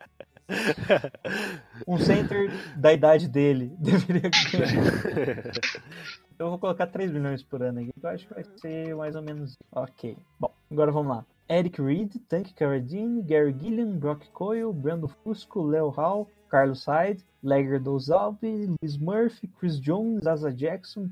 Um 1.86 1.98
center 1.98 2.50
da 2.76 2.92
idade 2.92 3.28
dele 3.28 3.70
deveria 3.78 4.30
ganhar. 4.30 5.52
Eu 6.39 6.51
vou 6.51 6.59
colocar 6.59 6.86
3 6.86 7.11
milhões 7.11 7.43
por 7.43 7.62
ano 7.62 7.80
aqui, 7.80 7.91
que 7.99 8.07
eu 8.07 8.11
acho 8.11 8.26
que 8.28 8.34
vai 8.34 8.45
ser 8.61 8.95
mais 8.95 9.16
ou 9.16 9.22
menos 9.22 9.57
ok. 9.72 10.16
Bom, 10.39 10.53
agora 10.70 10.93
vamos 10.93 11.16
lá. 11.16 11.24
Eric 11.51 11.80
Reed, 11.82 12.12
Tank 12.28 12.53
Carradine, 12.55 13.22
Gary 13.22 13.55
Gilliam, 13.59 13.97
Brock 13.99 14.26
Coyle, 14.32 14.72
Brando 14.72 15.09
Fusco, 15.09 15.62
Leo 15.62 15.89
Hall, 15.89 16.28
Carlos 16.51 16.84
Hyde, 16.86 17.24
Legger 17.43 17.80
Dozalbi, 17.82 18.68
Luis 18.80 18.97
Murphy, 18.99 19.49
Chris 19.59 19.80
Jones, 19.80 20.26
Asa 20.26 20.53
Jackson, 20.53 21.09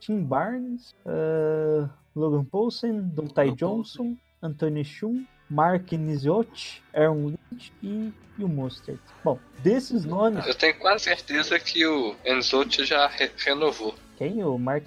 Tim- 0.00 0.24
Barnes, 0.24 0.94
uh, 1.06 1.88
Logan 2.14 2.44
Paulsen, 2.44 3.00
Dontai 3.08 3.46
Logan 3.50 3.56
Johnson, 3.56 4.16
Anthony 4.40 4.84
Schum, 4.84 5.24
Mark 5.50 5.92
Niziotti, 5.92 6.82
Aaron 6.94 7.26
Lynch 7.52 7.72
e, 7.82 8.12
e 8.38 8.44
o 8.44 8.48
Mostert. 8.48 9.00
Bom, 9.22 9.38
desses 9.62 10.04
nomes, 10.04 10.46
Eu 10.46 10.54
tenho 10.54 10.76
quase 10.78 11.04
certeza 11.04 11.58
que 11.60 11.84
o 11.86 12.14
Enzotti 12.24 12.84
já 12.84 13.06
re- 13.06 13.30
renovou. 13.44 13.94
Quem? 14.28 14.44
O 14.44 14.58
Mark 14.58 14.86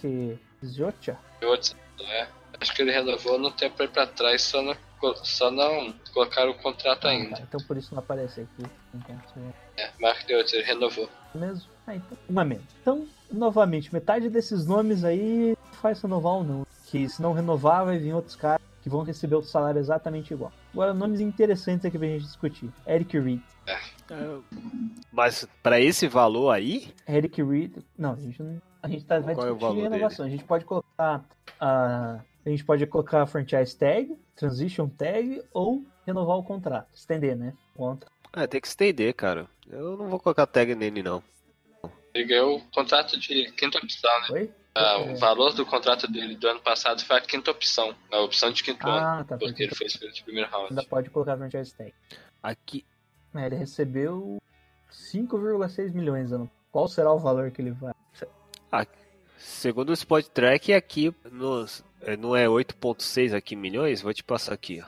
vou 1.42 1.58
dizer, 1.58 1.76
né? 2.00 2.28
Acho 2.60 2.74
que 2.74 2.82
ele 2.82 2.92
renovou 2.92 3.38
no 3.38 3.52
tempo 3.52 3.82
aí 3.82 3.88
pra 3.88 4.08
trás, 4.08 4.42
só 4.42 4.62
não, 4.62 4.76
só 5.24 5.52
não 5.52 5.94
colocaram 6.14 6.52
o 6.52 6.56
contrato 6.58 7.06
Ah, 7.06 7.10
ainda. 7.12 7.36
tá, 7.36 7.42
então 7.44 7.60
por 7.68 7.76
isso 7.76 7.94
não 7.94 8.00
aparece 8.00 8.42
aqui. 8.42 8.70
Então, 8.94 9.22
É, 9.78 9.90
Mark 10.00 10.26
Deutsch, 10.26 10.54
ele 10.54 10.64
renovou. 10.64 11.10
mesmo? 11.34 11.70
Ah, 11.86 11.96
então, 11.96 12.18
uma 12.30 12.46
menos. 12.46 12.64
Então, 12.82 13.06
novamente, 13.32 13.94
metade 13.94 14.30
desses 14.30 14.66
nomes 14.66 15.04
aí 15.04 15.56
faz 15.74 16.02
renovar 16.02 16.34
ou 16.34 16.44
não. 16.44 16.66
Que 16.88 17.10
se 17.10 17.22
não 17.22 17.34
renovar, 17.34 17.84
vai 17.86 17.98
vir 17.98 18.14
outros 18.14 18.36
caras 18.38 18.62
que 18.82 18.88
vão 18.90 19.04
receber 19.04 19.36
o 19.36 19.44
salário 19.44 19.80
exatamente 19.80 20.34
igual. 20.34 20.52
Agora, 20.72 20.94
nomes 20.94 21.20
interessantes 21.20 21.86
aqui 21.86 21.98
pra 22.00 22.08
gente 22.08 22.24
discutir. 22.24 22.70
Eric 22.88 23.20
Reed. 23.20 23.42
Mas 25.12 25.48
pra 25.62 25.80
esse 25.82 26.08
valor 26.08 26.52
aí, 26.52 26.94
Eric 27.08 27.42
Reed. 27.44 27.78
Não, 27.98 28.14
a 28.14 28.16
gente 28.16 28.42
não. 28.42 28.62
A 28.86 28.88
gente 28.88 29.04
tá, 29.04 29.20
vai 29.20 29.34
Qual 29.34 29.48
é 29.48 29.52
o 29.52 29.56
discutir 29.56 29.76
valor 29.76 29.92
renovação. 29.92 30.26
A 30.26 30.30
gente 30.30 30.44
pode 30.44 30.64
colocar 30.64 31.26
a. 31.60 32.20
A 32.46 32.50
gente 32.50 32.64
pode 32.64 32.86
colocar 32.86 33.24
a 33.24 33.26
franchise 33.26 33.76
tag, 33.76 34.16
transition 34.36 34.88
tag 34.88 35.42
ou 35.52 35.84
renovar 36.06 36.38
o 36.38 36.44
contrato. 36.44 36.88
Estender, 36.94 37.36
né? 37.36 37.54
Contra. 37.76 38.08
é, 38.36 38.46
tem 38.46 38.62
que 38.62 38.68
estender, 38.68 39.12
cara. 39.16 39.48
Eu 39.68 39.98
não 39.98 40.08
vou 40.08 40.20
colocar 40.20 40.46
tag 40.46 40.76
nele, 40.76 41.02
não. 41.02 41.24
Ele 42.14 42.26
ganhou 42.26 42.58
o 42.58 42.62
contrato 42.70 43.20
de 43.20 43.52
quinta 43.54 43.80
opção, 43.80 44.22
né? 44.22 44.28
Oi? 44.30 44.52
Ah, 44.76 45.00
É. 45.00 45.14
O 45.14 45.18
valor 45.18 45.54
do 45.54 45.66
contrato 45.66 46.08
dele 46.08 46.36
do 46.36 46.48
ano 46.48 46.60
passado 46.60 47.04
foi 47.04 47.18
a 47.18 47.22
quinta 47.22 47.50
opção. 47.50 47.96
A 48.12 48.20
opção 48.20 48.52
de 48.52 48.64
quinto 48.64 48.88
ano. 48.88 49.22
Ah, 49.22 49.26
tá. 49.28 49.38
Porque 49.40 49.64
ele 49.64 49.74
foi 49.74 49.88
escolhido 49.88 50.14
de 50.16 50.24
primeiro 50.24 50.48
round. 50.52 50.68
ainda 50.70 50.84
pode 50.84 51.10
colocar 51.10 51.34
a 51.34 51.38
franchise 51.38 51.74
tag. 51.74 51.94
Aqui. 52.44 52.86
É, 53.34 53.48
ele 53.48 53.56
recebeu 53.56 54.38
5,6 54.92 55.94
milhões. 55.94 56.32
Ano. 56.32 56.48
Qual 56.72 56.88
será 56.88 57.12
o 57.12 57.18
valor 57.18 57.50
que 57.50 57.60
ele 57.60 57.72
vai? 57.72 57.95
Segundo 59.38 59.90
o 59.90 59.94
Spot 59.94 60.26
Track, 60.26 60.74
aqui 60.74 61.14
nos, 61.32 61.84
é, 62.02 62.16
não 62.18 62.36
é 62.36 62.46
8.6 62.48 63.34
aqui 63.36 63.56
milhões? 63.56 64.02
Vou 64.02 64.14
te 64.14 64.24
passar 64.24 64.54
aqui. 64.54 64.84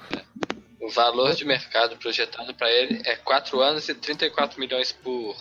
O 0.80 0.90
valor 0.90 1.34
de 1.34 1.46
mercado 1.46 1.98
projetado 1.98 2.54
para 2.54 2.70
ele 2.72 3.02
é 3.06 3.16
4 3.16 3.60
anos 3.62 3.88
e 3.90 3.94
34 3.94 4.60
milhões 4.60 4.92
por. 4.92 5.36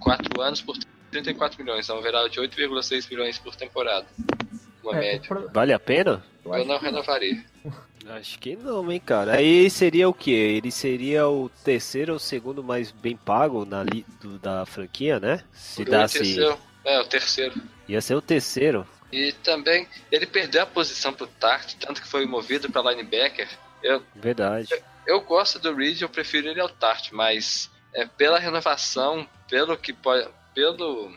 4 0.00 0.40
anos 0.42 0.60
por 0.60 0.76
34 1.10 1.62
milhões. 1.62 1.88
É 1.88 1.94
um 1.94 2.02
verão 2.02 2.28
de 2.28 2.40
8,6 2.40 3.08
milhões 3.10 3.38
por 3.38 3.54
temporada. 3.54 4.06
Uma 4.82 4.96
É, 4.96 5.00
média. 5.00 5.28
pro- 5.28 5.48
Vale 5.52 5.72
a 5.72 5.78
pena? 5.78 6.24
eu 6.44 6.64
não 6.64 6.78
que- 6.78 6.84
renovaria. 6.86 7.44
Acho 8.08 8.38
que 8.38 8.56
não, 8.56 8.90
hein, 8.90 9.00
cara. 9.04 9.34
Aí 9.34 9.68
seria 9.68 10.08
o 10.08 10.14
quê? 10.14 10.30
Ele 10.30 10.70
seria 10.70 11.28
o 11.28 11.48
terceiro 11.62 12.14
ou 12.14 12.18
segundo 12.18 12.62
mais 12.64 12.90
bem 12.90 13.14
pago 13.16 13.64
na 13.66 13.82
li, 13.84 14.04
do- 14.20 14.38
da 14.38 14.64
franquia, 14.64 15.20
né? 15.20 15.44
Se 15.52 15.82
O 15.82 15.84
dasse. 15.84 16.18
terceiro, 16.18 16.56
é, 16.88 17.00
o 17.00 17.04
terceiro. 17.04 17.60
Ia 17.86 18.00
ser 18.00 18.14
o 18.14 18.22
terceiro. 18.22 18.86
E 19.12 19.32
também 19.32 19.86
ele 20.10 20.26
perdeu 20.26 20.62
a 20.62 20.66
posição 20.66 21.12
pro 21.12 21.26
Tart, 21.26 21.74
tanto 21.74 22.00
que 22.00 22.08
foi 22.08 22.26
movido 22.26 22.70
para 22.70 22.90
linebacker. 22.90 23.48
Eu, 23.82 24.02
Verdade. 24.14 24.68
eu 25.06 25.20
gosto 25.20 25.58
do 25.58 25.74
Reed, 25.74 26.00
eu 26.00 26.08
prefiro 26.08 26.48
ele 26.48 26.60
ao 26.60 26.68
Tart, 26.68 27.10
mas 27.12 27.70
é, 27.94 28.06
pela 28.06 28.38
renovação, 28.38 29.28
pelo 29.48 29.76
que 29.76 29.92
pode. 29.92 30.28
Pelo. 30.54 31.16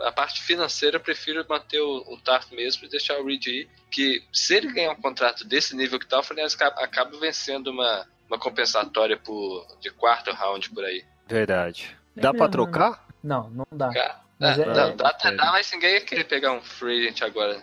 A 0.00 0.10
parte 0.10 0.42
financeira, 0.42 0.96
eu 0.96 1.00
prefiro 1.00 1.44
manter 1.46 1.80
o, 1.80 1.98
o 2.08 2.18
Tart 2.18 2.50
mesmo 2.52 2.86
e 2.86 2.88
deixar 2.88 3.18
o 3.18 3.26
Reed 3.26 3.46
ir. 3.46 3.68
Que 3.90 4.24
se 4.32 4.54
ele 4.54 4.72
ganhar 4.72 4.92
um 4.92 5.00
contrato 5.00 5.44
desse 5.44 5.76
nível 5.76 5.98
que 5.98 6.06
tá, 6.06 6.20
o 6.20 6.22
Fluminense 6.22 6.56
acaba, 6.56 6.82
acaba 6.82 7.18
vencendo 7.18 7.68
uma, 7.68 8.06
uma 8.26 8.38
compensatória 8.38 9.18
por, 9.18 9.66
de 9.80 9.90
quarto 9.90 10.32
round 10.32 10.70
por 10.70 10.84
aí. 10.84 11.04
Verdade. 11.26 11.94
É 12.16 12.20
Dá 12.20 12.30
pra 12.30 12.48
mesmo, 12.48 12.52
trocar? 12.52 13.06
Não, 13.22 13.50
não 13.50 13.66
dá. 13.70 13.92
Cara, 13.92 14.20
Mas 14.40 14.58
é, 14.58 14.62
é- 14.62 14.72
dá, 14.72 14.88
é- 14.88 14.92
dá 14.94 15.08
até 15.08 15.28
é. 15.28 15.36
dá, 15.36 15.52
mas 15.52 15.70
ninguém 15.72 15.92
ia 15.94 16.00
querer 16.00 16.24
pegar 16.24 16.52
um 16.52 16.62
free 16.62 17.06
agent 17.06 17.22
agora. 17.22 17.62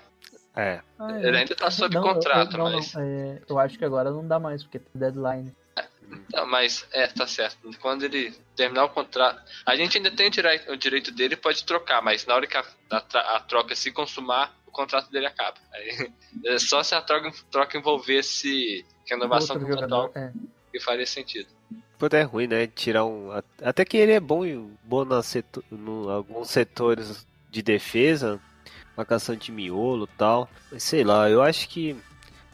É. 0.55 0.81
Ah, 0.97 1.11
Ele 1.19 1.35
é. 1.37 1.39
ainda 1.41 1.55
tá 1.55 1.69
sob 1.69 1.93
Não, 1.93 2.01
eu- 2.07 2.13
contrato, 2.13 2.53
eu, 2.53 2.57
não, 2.57 2.71
mas. 2.71 2.93
não, 2.93 3.01
é, 3.01 3.41
eu 3.49 3.59
acho 3.59 3.77
que 3.77 3.85
agora 3.85 4.11
não 4.11 4.27
dá 4.27 4.39
mais, 4.39 4.63
porque 4.63 4.79
tem 4.79 4.91
deadline. 4.95 5.53
Não, 6.33 6.47
mas 6.47 6.87
é, 6.93 7.05
tá 7.07 7.27
certo. 7.27 7.69
Quando 7.81 8.03
ele 8.03 8.31
terminar 8.55 8.85
o 8.85 8.89
contrato. 8.89 9.41
A 9.65 9.75
gente 9.75 9.97
ainda 9.97 10.09
tem 10.09 10.27
o 10.27 10.31
direito, 10.31 10.71
o 10.71 10.77
direito 10.77 11.11
dele, 11.11 11.35
pode 11.35 11.63
trocar, 11.65 12.01
mas 12.01 12.25
na 12.25 12.33
hora 12.33 12.47
que 12.47 12.55
a, 12.55 12.63
a 12.89 13.35
a 13.35 13.39
troca 13.41 13.75
se 13.75 13.91
consumar, 13.91 14.55
o 14.65 14.71
contrato 14.71 15.11
dele 15.11 15.25
acaba. 15.27 15.57
Aí, 15.73 16.09
é 16.45 16.57
só 16.59 16.81
se 16.81 16.95
a 16.95 17.01
troca, 17.01 17.29
troca 17.51 17.77
envolvesse 17.77 18.85
renovação 19.05 19.59
contratual 19.59 20.03
jogador, 20.07 20.17
é. 20.17 20.31
que 20.71 20.79
faria 20.79 21.05
sentido. 21.05 21.49
Pô, 21.97 22.07
é 22.11 22.21
ruim, 22.21 22.47
né? 22.47 22.67
Tirar 22.67 23.05
um. 23.05 23.29
Até 23.61 23.83
que 23.83 23.97
ele 23.97 24.11
é 24.11 24.19
bom 24.19 24.45
em 24.45 24.71
bom 24.83 25.03
na 25.03 25.23
setor, 25.23 25.63
no, 25.71 26.09
alguns 26.09 26.49
setores 26.49 27.25
de 27.49 27.61
defesa, 27.61 28.39
marcação 28.95 29.35
de 29.35 29.51
miolo 29.51 30.05
e 30.05 30.17
tal. 30.17 30.49
Mas 30.71 30.83
sei 30.83 31.03
lá, 31.03 31.29
eu 31.29 31.41
acho 31.41 31.67
que 31.69 31.95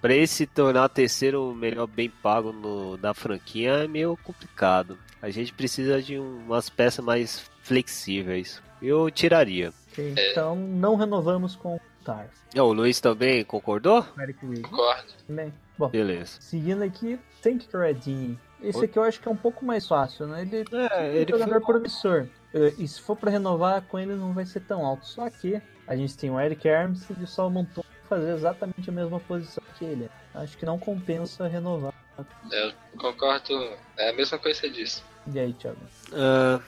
pra 0.02 0.14
ele 0.14 0.28
se 0.28 0.46
tornar 0.46 0.88
terceiro 0.90 1.54
melhor 1.54 1.88
bem 1.88 2.10
pago 2.10 2.54
no, 2.54 2.96
da 2.98 3.14
franquia 3.14 3.72
é 3.84 3.88
meio 3.88 4.18
complicado. 4.24 4.98
A 5.22 5.30
gente 5.30 5.54
precisa 5.54 6.02
de 6.02 6.18
um- 6.20 6.38
umas 6.46 6.70
peças 6.70 7.04
mais 7.04 7.50
flexíveis. 7.64 8.62
Eu 8.82 9.10
tiraria. 9.12 9.74
Ok, 9.92 10.16
Então 10.32 10.56
não 10.56 10.96
renovamos 10.96 11.56
com 11.56 11.76
o 11.76 11.82
Tar. 12.04 12.28
É, 12.54 12.62
o 12.62 12.72
Luiz 12.74 13.00
também 13.00 13.44
concordou? 13.46 14.06
Eric 14.20 14.46
Reed. 14.46 14.62
Concordo. 14.62 15.14
Bem, 15.30 15.54
bom, 15.78 15.88
Beleza. 15.90 16.38
seguindo 16.42 16.84
aqui, 16.84 17.18
Tank 17.42 17.66
Carradine. 17.68 18.38
Esse 18.64 18.86
aqui 18.86 18.98
eu 18.98 19.04
acho 19.04 19.20
que 19.20 19.28
é 19.28 19.32
um 19.32 19.36
pouco 19.36 19.66
mais 19.66 19.88
fácil, 19.88 20.26
né? 20.28 20.42
Ele 20.42 20.66
É, 20.72 20.86
é 20.86 21.02
um 21.12 21.14
ele 21.16 21.32
jogador 21.32 21.62
foi... 21.62 21.74
promissor. 21.74 22.28
Eh, 22.54 22.74
E 22.78 22.88
se 22.88 23.02
for 23.02 23.16
pra 23.16 23.30
renovar 23.32 23.82
com 23.84 24.00
ele, 24.00 24.14
não 24.16 24.34
vai 24.34 24.46
ser 24.46 24.62
tão 24.62 24.86
alto. 24.86 25.06
Só 25.06 25.30
que 25.30 25.62
a 25.88 25.96
gente 25.96 26.18
tem 26.18 26.30
o 26.32 26.40
Eric 26.40 26.68
Armstead 26.70 27.20
e 27.20 27.24
o 27.24 27.28
Salomon 27.28 27.66
Tom 27.66 27.84
fazer 28.08 28.34
exatamente 28.34 28.90
a 28.90 28.94
mesma 28.94 29.20
posição 29.20 29.64
que 29.78 29.86
ele. 29.86 30.10
Acho 30.34 30.58
que 30.58 30.66
não 30.66 30.78
compensa 30.80 31.48
renovar. 31.48 31.94
Eu 32.52 32.72
concordo. 32.98 33.54
É 33.98 34.10
a 34.12 34.14
mesma 34.14 34.38
coisa 34.38 34.62
que 34.62 34.68
você 34.68 34.74
disse. 34.74 35.04
E 35.34 35.40
aí, 35.40 35.54
Thiago? 35.54 35.78
Ah, 36.14 36.60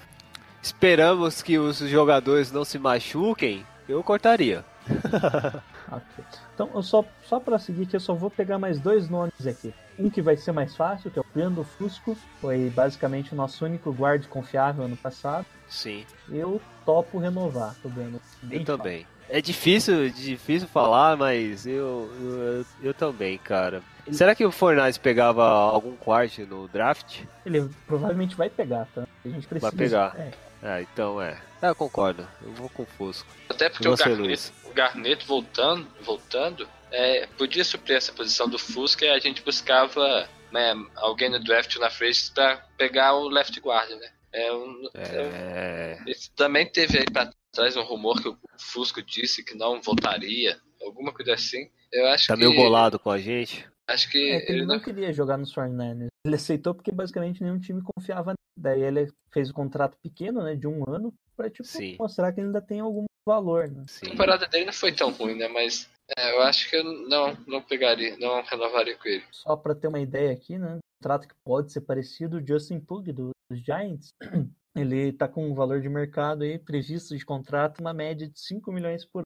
esperamos 0.62 1.42
que 1.42 1.58
os 1.60 1.78
jogadores 1.78 2.52
não 2.52 2.66
se 2.66 2.80
machuquem 2.80 3.66
eu 3.88 4.04
cortaria. 4.04 4.66
Ok. 5.92 6.26
Então, 6.56 6.70
eu 6.74 6.82
só, 6.82 7.04
só 7.26 7.38
pra 7.38 7.60
seguir 7.60 7.84
aqui, 7.84 7.98
eu 7.98 8.00
só 8.00 8.14
vou 8.14 8.32
pegar 8.32 8.58
mais 8.58 8.80
dois 8.80 9.10
nomes 9.10 9.46
aqui. 9.46 9.74
Um 10.00 10.10
que 10.10 10.22
vai 10.22 10.38
ser 10.38 10.54
mais 10.54 10.74
fácil, 10.74 11.12
que 11.12 11.20
é 11.20 11.22
o 11.22 11.26
Brando 11.34 11.66
Fusco. 11.66 12.18
Foi 12.40 12.70
basicamente 12.74 13.34
o 13.34 13.36
nosso 13.36 13.66
único 13.66 13.92
guarda 13.92 14.26
confiável 14.28 14.86
ano 14.86 14.96
passado. 14.96 15.46
Sim, 15.68 16.06
Eu 16.30 16.62
topo 16.86 17.20
renovar, 17.20 17.76
tô 17.84 17.90
vendo. 17.90 18.22
Bem 18.42 18.60
eu 18.60 18.66
também. 18.66 19.06
É 19.30 19.42
difícil, 19.42 20.10
difícil 20.12 20.68
falar, 20.68 21.18
mas 21.18 21.66
eu, 21.66 22.10
eu, 22.22 22.66
eu 22.84 22.94
também, 22.94 23.38
cara. 23.38 23.82
Será 24.12 24.36
que 24.36 24.46
o 24.46 24.52
Fornais 24.52 24.98
pegava 24.98 25.44
algum 25.44 25.96
quarto 25.96 26.46
no 26.46 26.68
draft? 26.68 27.24
Ele 27.46 27.68
provavelmente 27.88 28.36
vai 28.36 28.50
pegar, 28.50 28.88
tá? 28.94 29.04
A 29.26 29.28
gente 29.28 29.48
precisa. 29.48 29.72
Vai 29.72 29.78
pegar. 29.78 30.16
É, 30.18 30.32
Ah, 30.62 30.82
então 30.82 31.22
é. 31.22 31.38
Ah, 31.66 31.70
eu 31.70 31.76
concordo. 31.76 32.28
Eu 32.42 32.52
vou 32.54 32.70
com 32.70 32.84
o 32.84 32.86
Fusco. 32.86 33.28
Até 33.50 33.70
porque 33.70 33.88
o 33.88 33.92
você, 33.92 34.10
Luiz? 34.10 34.54
o 34.66 34.74
Garneto 34.74 35.26
voltando, 35.26 35.88
voltando 36.02 36.68
é, 36.92 37.28
podia 37.38 37.64
suprir 37.64 37.98
essa 37.98 38.14
posição 38.14 38.48
do 38.48 38.58
Fusca 38.60 39.06
e 39.06 39.10
a 39.10 39.20
gente 39.20 39.42
buscava 39.42 40.30
né, 40.52 40.74
alguém 40.96 41.30
no 41.30 41.44
draft 41.44 41.76
na 41.78 41.90
frente 41.90 42.32
pra 42.34 42.58
pegar 42.78 43.16
o 43.16 43.28
left 43.28 43.60
guard, 43.60 43.90
né? 43.90 44.12
É, 44.32 44.54
um, 44.54 44.90
É. 44.94 45.98
Esse 46.08 46.30
também 46.32 46.70
teve 46.70 47.00
aí 47.00 47.06
pra 47.06 47.32
trás 47.52 47.76
um 47.78 47.84
rumor 47.84 48.22
que 48.22 48.28
o 48.30 48.38
Fusco 48.60 49.02
disse 49.02 49.44
que 49.44 49.56
não 49.56 49.82
voltaria, 49.82 50.58
alguma 50.82 51.14
coisa 51.14 51.34
assim. 51.34 51.70
Eu 51.92 52.06
acho 52.08 52.28
Tá 52.28 52.34
que. 52.36 52.40
meio 52.42 52.54
bolado 52.56 53.00
com 53.00 53.10
a 53.10 53.18
gente. 53.18 53.66
Acho 53.88 54.10
que 54.12 54.18
É 54.32 54.40
que 54.42 54.52
ele 54.52 54.60
ele 54.60 54.66
não 54.66 54.76
não. 54.76 54.82
queria 54.84 55.14
jogar 55.14 55.38
nos 55.38 55.54
49ers. 55.54 56.08
Ele 56.26 56.36
aceitou 56.36 56.74
porque 56.74 56.92
basicamente 56.92 57.42
nenhum 57.42 57.60
time 57.60 57.82
confiava 57.84 58.32
nele. 58.32 58.36
Daí 58.58 58.82
ele 58.82 59.12
fez 59.34 59.50
o 59.50 59.54
contrato 59.54 59.96
pequeno, 60.02 60.42
né, 60.44 60.56
de 60.56 60.66
um 60.68 60.84
ano, 60.90 61.14
pra 61.36 61.50
tipo, 61.50 61.64
Sim. 61.68 61.96
mostrar 62.00 62.32
que 62.32 62.40
ele 62.40 62.48
ainda 62.48 62.62
tem 62.62 62.80
algum 62.80 63.06
valor, 63.28 63.70
né? 63.70 63.86
A 64.04 64.06
temporada 64.10 64.48
dele 64.48 64.66
não 64.66 64.74
foi 64.74 64.92
tão 64.92 65.12
ruim, 65.12 65.36
né? 65.36 65.48
Mas 65.48 65.90
é, 66.18 66.32
eu 66.36 66.42
acho 66.42 66.70
que 66.70 66.76
eu 66.76 66.84
não, 66.84 67.36
não 67.48 67.62
pegaria, 67.62 68.16
não 68.18 68.42
renovaria 68.44 68.96
com 68.98 69.08
ele. 69.08 69.24
Só 69.32 69.56
pra 69.56 69.74
ter 69.76 69.88
uma 69.88 70.00
ideia 70.00 70.32
aqui, 70.32 70.58
né? 70.58 70.76
Um 70.76 70.80
contrato 71.02 71.28
que 71.28 71.36
pode 71.44 71.72
ser 71.72 71.82
parecido, 71.82 72.38
o 72.38 72.46
Justin 72.48 72.80
Pug 72.80 73.12
do- 73.12 73.32
dos 73.50 73.60
Giants. 73.64 74.10
Ele 74.76 75.14
tá 75.14 75.26
com 75.26 75.50
um 75.50 75.54
valor 75.56 75.80
de 75.82 75.88
mercado 75.88 76.44
aí 76.44 76.60
previsto 76.60 77.16
de 77.18 77.24
contrato 77.26 77.80
uma 77.80 77.94
média 77.94 78.28
de 78.28 78.38
5 78.38 78.74
milhões 78.74 79.06
por 79.06 79.20
ano. 79.20 79.26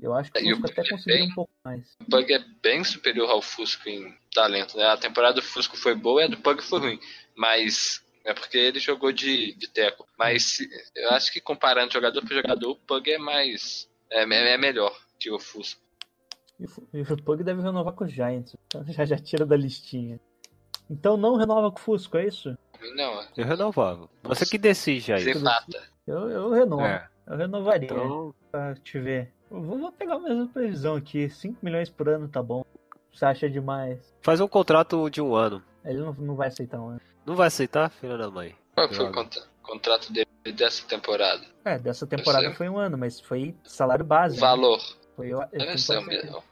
Eu 0.00 0.14
acho 0.14 0.32
que 0.32 0.38
o 0.52 0.56
Fusco 0.56 0.70
até 0.70 0.82
Pug 0.88 1.02
é 1.12 1.22
um 1.22 1.34
pouco 1.34 1.50
mais. 1.64 1.96
O 2.00 2.04
Pug 2.10 2.32
é 2.32 2.38
bem 2.62 2.82
superior 2.82 3.28
ao 3.30 3.42
Fusco 3.42 3.88
em 3.88 4.14
talento, 4.34 4.76
né? 4.76 4.84
A 4.84 4.96
temporada 4.96 5.34
do 5.34 5.42
Fusco 5.42 5.76
foi 5.76 5.94
boa 5.94 6.22
e 6.22 6.24
a 6.24 6.28
do 6.28 6.38
Pug 6.38 6.62
foi 6.62 6.78
ruim. 6.80 7.00
Mas 7.36 8.02
é 8.26 8.34
porque 8.34 8.58
ele 8.58 8.80
jogou 8.80 9.12
de, 9.12 9.54
de 9.54 9.68
teco. 9.68 10.06
Mas 10.18 10.58
eu 10.94 11.10
acho 11.10 11.32
que 11.32 11.40
comparando 11.40 11.92
jogador 11.92 12.20
por 12.20 12.34
jogador, 12.34 12.70
o 12.72 12.76
Pug 12.76 13.10
é 13.10 13.18
mais. 13.18 13.88
É, 14.10 14.22
é 14.22 14.58
melhor 14.58 14.94
que 15.18 15.30
o 15.30 15.38
Fusco. 15.38 15.80
E 16.92 17.00
o 17.00 17.14
o 17.14 17.22
Pug 17.22 17.44
deve 17.44 17.62
renovar 17.62 17.94
com 17.94 18.04
os 18.04 18.12
Giants. 18.12 18.56
Então 18.66 18.84
já, 18.92 19.04
já 19.04 19.16
tira 19.16 19.46
da 19.46 19.56
listinha. 19.56 20.20
Então 20.90 21.16
não 21.16 21.36
renova 21.36 21.70
com 21.70 21.78
o 21.78 21.82
Fusco, 21.82 22.16
é 22.16 22.26
isso? 22.26 22.56
Não, 22.94 23.20
é 23.20 23.28
Eu 23.36 23.44
renovava. 23.46 24.08
Você 24.24 24.44
que 24.44 24.58
decide 24.58 25.12
aí. 25.12 25.22
você 25.22 25.38
mata. 25.38 25.82
Eu, 26.06 26.28
eu 26.28 26.50
renovo. 26.50 26.82
É. 26.82 27.08
Eu 27.26 27.36
renovaria. 27.36 27.88
Então, 27.90 28.34
Pra 28.50 28.74
te 28.74 28.98
ver. 28.98 29.32
Eu 29.50 29.62
vou, 29.62 29.78
vou 29.78 29.92
pegar 29.92 30.16
a 30.16 30.18
mesma 30.20 30.46
previsão 30.48 30.96
aqui. 30.96 31.28
5 31.28 31.58
milhões 31.64 31.88
por 31.88 32.08
ano 32.08 32.28
tá 32.28 32.42
bom. 32.42 32.64
Você 33.12 33.24
acha 33.24 33.48
demais? 33.48 34.14
faz 34.20 34.40
um 34.40 34.48
contrato 34.48 35.08
de 35.08 35.22
um 35.22 35.34
ano. 35.34 35.62
Ele 35.86 36.00
não, 36.00 36.12
não 36.14 36.34
vai 36.34 36.48
aceitar 36.48 36.80
um 36.80 36.88
ano. 36.90 37.00
Não 37.24 37.34
vai 37.34 37.46
aceitar, 37.48 37.88
filha 37.90 38.16
da 38.18 38.30
mãe? 38.30 38.54
Qual 38.74 38.88
foi 38.92 39.06
o 39.06 39.12
contra- 39.12 39.42
contrato 39.62 40.12
dele 40.12 40.26
dessa 40.54 40.86
temporada? 40.86 41.42
É, 41.64 41.78
dessa 41.78 42.06
temporada 42.06 42.46
sei. 42.46 42.54
foi 42.54 42.68
um 42.68 42.78
ano, 42.78 42.96
mas 42.98 43.20
foi 43.20 43.54
salário 43.64 44.04
base. 44.04 44.36
Né? 44.36 44.40
valor 44.40 44.80
Foi, 45.16 45.28
eu, 45.32 45.40
eu 45.52 45.78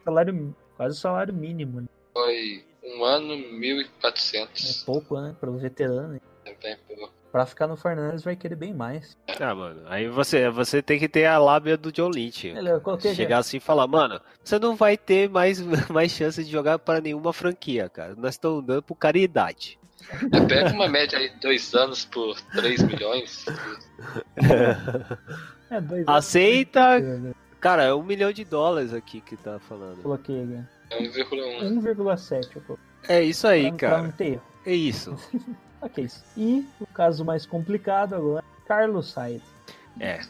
salário, 0.04 0.56
quase 0.76 0.96
o 0.96 1.00
salário 1.00 1.34
mínimo. 1.34 1.82
Né? 1.82 1.86
foi 2.12 2.64
um 2.82 3.04
ano 3.04 3.34
É 3.34 3.36
1.400. 3.36 4.84
pouco, 4.84 5.20
né? 5.20 5.34
Para 5.38 5.50
o 5.50 5.56
veterano. 5.58 6.20
É 6.44 6.54
bem 6.54 6.76
pouco. 6.88 7.13
Pra 7.34 7.44
ficar 7.44 7.66
no 7.66 7.74
Fernandes 7.76 8.22
vai 8.22 8.36
querer 8.36 8.54
bem 8.54 8.72
mais. 8.72 9.18
Ah, 9.40 9.52
mano, 9.52 9.80
aí 9.86 10.08
você, 10.08 10.48
você 10.50 10.80
tem 10.80 11.00
que 11.00 11.08
ter 11.08 11.26
a 11.26 11.36
lábia 11.36 11.76
do 11.76 11.90
John 11.90 12.08
Lynch. 12.08 12.46
Ele, 12.46 12.78
coloquei 12.78 13.10
aqui, 13.10 13.16
Chegar 13.16 13.38
assim 13.38 13.56
e 13.56 13.60
falar, 13.60 13.88
mano, 13.88 14.20
você 14.44 14.56
não 14.56 14.76
vai 14.76 14.96
ter 14.96 15.28
mais, 15.28 15.60
mais 15.90 16.12
chance 16.12 16.44
de 16.44 16.48
jogar 16.48 16.78
para 16.78 17.00
nenhuma 17.00 17.32
franquia, 17.32 17.88
cara. 17.88 18.14
Nós 18.16 18.34
estamos 18.36 18.64
dando 18.64 18.84
por 18.84 18.94
caridade. 18.94 19.80
É, 20.32 20.40
Pega 20.46 20.70
uma 20.72 20.86
média 20.86 21.18
aí, 21.18 21.28
dois 21.42 21.74
anos 21.74 22.04
por 22.04 22.40
3 22.52 22.82
milhões. 22.84 23.44
É, 25.70 25.80
dois 25.80 26.06
Aceita. 26.06 26.84
anos. 26.98 27.34
Cara, 27.60 27.82
é 27.82 27.92
um 27.92 28.04
milhão 28.04 28.30
de 28.30 28.44
dólares 28.44 28.94
aqui 28.94 29.20
que 29.20 29.36
tá 29.36 29.58
falando. 29.58 30.00
Coloquei 30.02 30.40
aqui. 30.40 30.62
É 30.90 31.02
1,1. 31.02 31.82
1,7. 31.82 32.48
eu 32.54 32.62
coloquei. 32.62 32.86
É 33.08 33.20
isso 33.24 33.48
aí, 33.48 33.70
Pra- 33.72 33.88
pra 33.88 33.88
não 33.98 34.04
cara. 34.04 34.12
ter 34.16 34.24
erro. 34.34 34.42
É 34.64 34.72
isso. 34.72 35.16
Ok. 35.84 36.08
E 36.36 36.66
o 36.80 36.86
caso 36.86 37.24
mais 37.24 37.44
complicado 37.44 38.14
agora, 38.14 38.42
Carlos 38.66 39.12
Sainz. 39.12 39.42
É. 40.00 40.20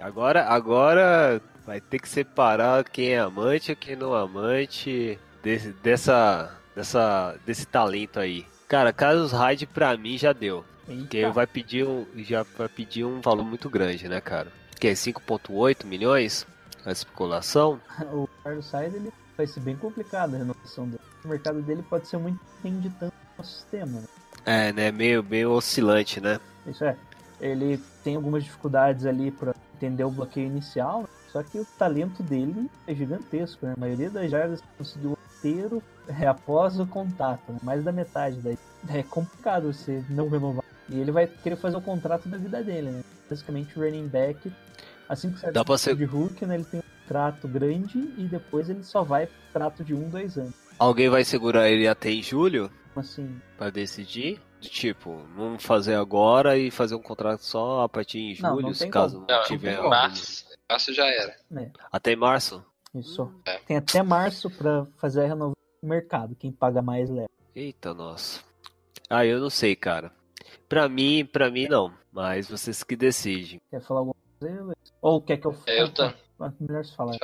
Agora, 0.00 0.46
agora 0.46 1.40
vai 1.64 1.80
ter 1.80 1.98
que 1.98 2.08
separar 2.08 2.82
quem 2.84 3.10
é 3.10 3.18
amante 3.18 3.70
e 3.70 3.76
quem 3.76 3.94
não 3.94 4.16
é 4.16 4.22
amante 4.22 5.18
desse, 5.42 5.72
dessa, 5.74 6.56
dessa, 6.74 7.36
desse 7.46 7.66
talento 7.66 8.18
aí. 8.18 8.46
Cara, 8.66 8.92
Carlos 8.92 9.32
Hyde 9.32 9.66
pra 9.66 9.96
mim 9.96 10.16
já 10.16 10.32
deu. 10.32 10.64
Porque 10.86 11.24
vai 11.28 11.46
pedir 11.46 11.86
um, 11.86 12.04
já 12.16 12.44
vai 12.56 12.68
pedir 12.68 13.04
um 13.04 13.20
valor 13.20 13.44
muito 13.44 13.70
grande, 13.70 14.08
né, 14.08 14.20
cara? 14.20 14.50
Que 14.80 14.88
é 14.88 14.92
5.8 14.92 15.84
milhões 15.84 16.46
a 16.84 16.90
especulação. 16.90 17.80
O 18.12 18.28
Carlos 18.42 18.66
Sainz 18.66 18.94
ele 18.94 19.12
vai 19.36 19.46
ser 19.46 19.60
bem 19.60 19.76
complicado 19.76 20.34
a 20.34 20.38
renovação 20.38 20.86
dele. 20.86 21.02
O 21.24 21.28
mercado 21.28 21.62
dele 21.62 21.82
pode 21.82 22.08
ser 22.08 22.16
muito 22.16 22.40
renditante 22.64 23.14
no 23.38 23.44
sistema. 23.44 24.00
Né? 24.00 24.06
É, 24.44 24.72
né, 24.72 24.90
meio, 24.90 25.22
meio 25.22 25.52
oscilante, 25.52 26.20
né? 26.20 26.40
Isso 26.66 26.84
é. 26.84 26.96
Ele 27.40 27.80
tem 28.04 28.16
algumas 28.16 28.44
dificuldades 28.44 29.06
ali 29.06 29.30
para 29.30 29.54
entender 29.74 30.04
o 30.04 30.10
bloqueio 30.10 30.46
inicial, 30.46 31.08
só 31.32 31.42
que 31.42 31.58
o 31.58 31.64
talento 31.78 32.22
dele 32.22 32.70
é 32.86 32.94
gigantesco. 32.94 33.64
Né? 33.64 33.74
A 33.76 33.80
maioria 33.80 34.10
das 34.10 34.30
jardas 34.30 34.62
conseguiu 34.76 35.16
inteiro 35.38 35.82
é, 36.06 36.26
após 36.26 36.78
o 36.78 36.86
contato, 36.86 37.52
né? 37.52 37.58
mais 37.62 37.82
da 37.82 37.92
metade. 37.92 38.38
Daí. 38.42 38.58
É 38.88 39.02
complicado 39.02 39.72
você 39.72 40.02
não 40.08 40.28
renovar. 40.28 40.64
E 40.88 40.98
ele 40.98 41.12
vai 41.12 41.26
querer 41.26 41.56
fazer 41.56 41.76
o 41.76 41.82
contrato 41.82 42.28
da 42.28 42.36
vida 42.36 42.62
dele. 42.62 42.90
Né? 42.90 43.02
Basicamente, 43.28 43.78
o 43.78 43.82
running 43.82 44.08
back, 44.08 44.52
assim 45.08 45.30
que 45.30 45.38
sai 45.38 45.52
Dá 45.52 45.64
ser- 45.78 45.96
de 45.96 46.04
Hulk, 46.04 46.44
né? 46.46 46.56
ele 46.56 46.64
tem 46.64 46.80
um 46.80 47.00
contrato 47.02 47.46
grande 47.46 47.98
e 48.16 48.26
depois 48.30 48.68
ele 48.68 48.82
só 48.82 49.02
vai 49.02 49.26
pro 49.26 49.34
contrato 49.46 49.84
de 49.84 49.94
um, 49.94 50.08
dois 50.08 50.36
anos. 50.36 50.54
Alguém 50.78 51.08
vai 51.08 51.24
segurar 51.24 51.68
ele 51.68 51.86
até 51.86 52.10
em 52.10 52.22
julho 52.22 52.70
Assim, 52.96 53.40
pra 53.56 53.70
decidir? 53.70 54.40
Tipo, 54.60 55.16
vamos 55.34 55.64
fazer 55.64 55.94
agora 55.94 56.58
e 56.58 56.70
fazer 56.70 56.94
um 56.94 57.00
contrato 57.02 57.40
só 57.42 57.82
a 57.82 57.88
partir 57.88 58.40
Não, 58.42 58.50
julho, 58.56 58.66
não 58.66 58.74
se 58.74 58.80
tem 58.80 58.90
caso 58.90 59.20
não 59.20 59.26
Não, 59.26 59.42
tiver 59.44 59.76
algum- 59.76 59.88
março, 59.88 60.44
março 60.68 60.92
já 60.92 61.06
era. 61.06 61.34
né? 61.50 61.72
Até 61.90 62.14
março? 62.16 62.64
Isso. 62.94 63.32
É. 63.46 63.58
Tem 63.58 63.76
até 63.76 64.02
março 64.02 64.50
pra 64.50 64.86
fazer 64.98 65.20
a 65.20 65.28
renovação 65.28 65.54
do 65.82 65.88
mercado. 65.88 66.34
Quem 66.34 66.50
paga 66.52 66.82
mais 66.82 67.08
leva. 67.08 67.28
Eita, 67.54 67.94
nossa. 67.94 68.40
Ah, 69.08 69.24
eu 69.24 69.40
não 69.40 69.48
sei, 69.50 69.74
cara. 69.76 70.12
Pra 70.68 70.88
mim, 70.88 71.24
pra 71.24 71.50
mim 71.50 71.66
não. 71.68 71.92
Mas 72.12 72.48
vocês 72.50 72.82
que 72.82 72.96
decidem. 72.96 73.60
Quer 73.70 73.80
falar 73.80 74.00
alguma 74.00 74.16
coisa? 74.40 74.74
Ou 75.00 75.22
quer 75.22 75.36
que 75.38 75.46
eu 75.46 75.56
É, 75.66 75.80
eu 75.82 75.88
tam- 75.88 76.12
Ah, 76.42 76.52
Melhor 76.58 76.84
se 76.84 76.96
falar. 76.96 77.16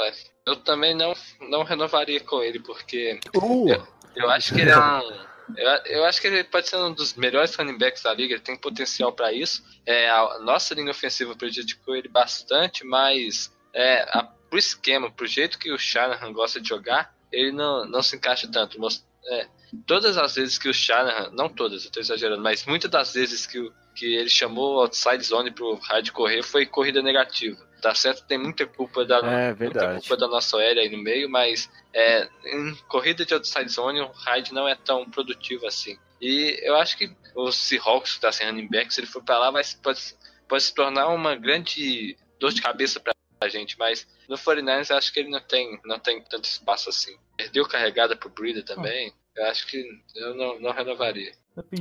Eu 0.46 0.56
também 0.56 0.94
não, 0.94 1.12
não 1.50 1.62
renovaria 1.64 2.20
com 2.20 2.42
ele, 2.42 2.60
porque 2.60 3.18
Uh, 3.34 3.66
eu 4.14 4.28
acho 4.30 4.54
que 4.54 4.60
ele 4.60 4.70
é 4.70 4.78
um. 4.78 4.80
Eu, 5.56 5.68
eu 5.98 6.04
acho 6.04 6.20
que 6.20 6.26
ele 6.26 6.44
pode 6.44 6.68
ser 6.68 6.76
um 6.76 6.92
dos 6.92 7.14
melhores 7.14 7.54
running 7.54 7.78
backs 7.78 8.02
da 8.02 8.12
liga, 8.12 8.34
ele 8.34 8.42
tem 8.42 8.56
potencial 8.56 9.12
pra 9.12 9.32
isso. 9.32 9.62
É, 9.84 10.08
a 10.10 10.38
nossa 10.40 10.74
linha 10.74 10.90
ofensiva 10.90 11.36
prejudicou 11.36 11.94
ele 11.94 12.08
bastante, 12.08 12.84
mas 12.84 13.52
é, 13.72 14.02
a, 14.10 14.22
pro 14.22 14.58
esquema, 14.58 15.10
pro 15.10 15.26
jeito 15.26 15.58
que 15.58 15.70
o 15.72 15.78
Shanahan 15.78 16.32
gosta 16.32 16.60
de 16.60 16.68
jogar, 16.68 17.14
ele 17.30 17.52
não, 17.52 17.84
não 17.84 18.02
se 18.02 18.16
encaixa 18.16 18.48
tanto. 18.50 18.80
Mos- 18.80 19.04
é, 19.28 19.46
todas 19.86 20.16
as 20.16 20.34
vezes 20.34 20.58
que 20.58 20.68
o 20.68 20.74
Shanahan, 20.74 21.30
não 21.32 21.48
todas, 21.48 21.84
eu 21.84 21.90
tô 21.90 22.00
exagerando, 22.00 22.42
mas 22.42 22.64
muitas 22.64 22.90
das 22.90 23.14
vezes 23.14 23.46
que, 23.46 23.58
o- 23.58 23.72
que 23.96 24.14
ele 24.14 24.28
chamou 24.28 24.76
o 24.76 24.80
outside 24.80 25.24
zone 25.24 25.50
pro 25.50 25.74
Hyde 25.74 26.12
correr 26.12 26.42
foi 26.42 26.66
corrida 26.66 27.02
negativa. 27.02 27.56
Tá 27.80 27.94
certo, 27.94 28.26
tem 28.26 28.38
muita 28.38 28.66
culpa 28.66 29.04
da, 29.04 29.18
É, 29.18 29.54
muita 29.54 29.94
culpa 29.94 30.16
da 30.16 30.28
nossa 30.28 30.56
OL 30.56 30.62
aí 30.62 30.88
no 30.88 30.98
meio, 30.98 31.28
mas 31.28 31.70
é, 31.94 32.28
em 32.44 32.74
corrida 32.88 33.24
de 33.24 33.34
outside 33.34 33.68
zone 33.70 34.00
o 34.00 34.12
Hyde 34.12 34.52
não 34.52 34.68
é 34.68 34.74
tão 34.74 35.08
produtivo 35.10 35.66
assim. 35.66 35.98
E 36.20 36.58
eu 36.62 36.76
acho 36.76 36.96
que 36.96 37.10
o 37.34 37.50
Seahawks 37.50 38.14
que 38.14 38.20
tá 38.20 38.30
sem 38.30 38.46
running 38.46 38.68
back, 38.68 38.92
se 38.92 39.00
ele 39.00 39.06
for 39.06 39.22
pra 39.22 39.38
lá, 39.38 39.50
vai, 39.50 39.62
pode, 39.82 40.00
pode 40.48 40.62
se 40.62 40.74
tornar 40.74 41.08
uma 41.08 41.34
grande 41.34 42.16
dor 42.38 42.52
de 42.52 42.62
cabeça 42.62 43.00
pra 43.00 43.14
gente, 43.48 43.78
mas 43.78 44.06
no 44.28 44.36
49ers 44.36 44.90
eu 44.90 44.96
acho 44.96 45.12
que 45.12 45.20
ele 45.20 45.30
não 45.30 45.40
tem, 45.40 45.78
não 45.84 45.98
tem 45.98 46.22
tanto 46.22 46.44
espaço 46.44 46.88
assim. 46.88 47.16
Perdeu 47.36 47.66
carregada 47.66 48.16
pro 48.16 48.30
Breeder 48.30 48.64
também, 48.64 49.12
eu 49.36 49.44
acho 49.46 49.66
que 49.66 49.84
eu 50.16 50.34
não, 50.34 50.58
não 50.58 50.72
renovaria. 50.72 51.32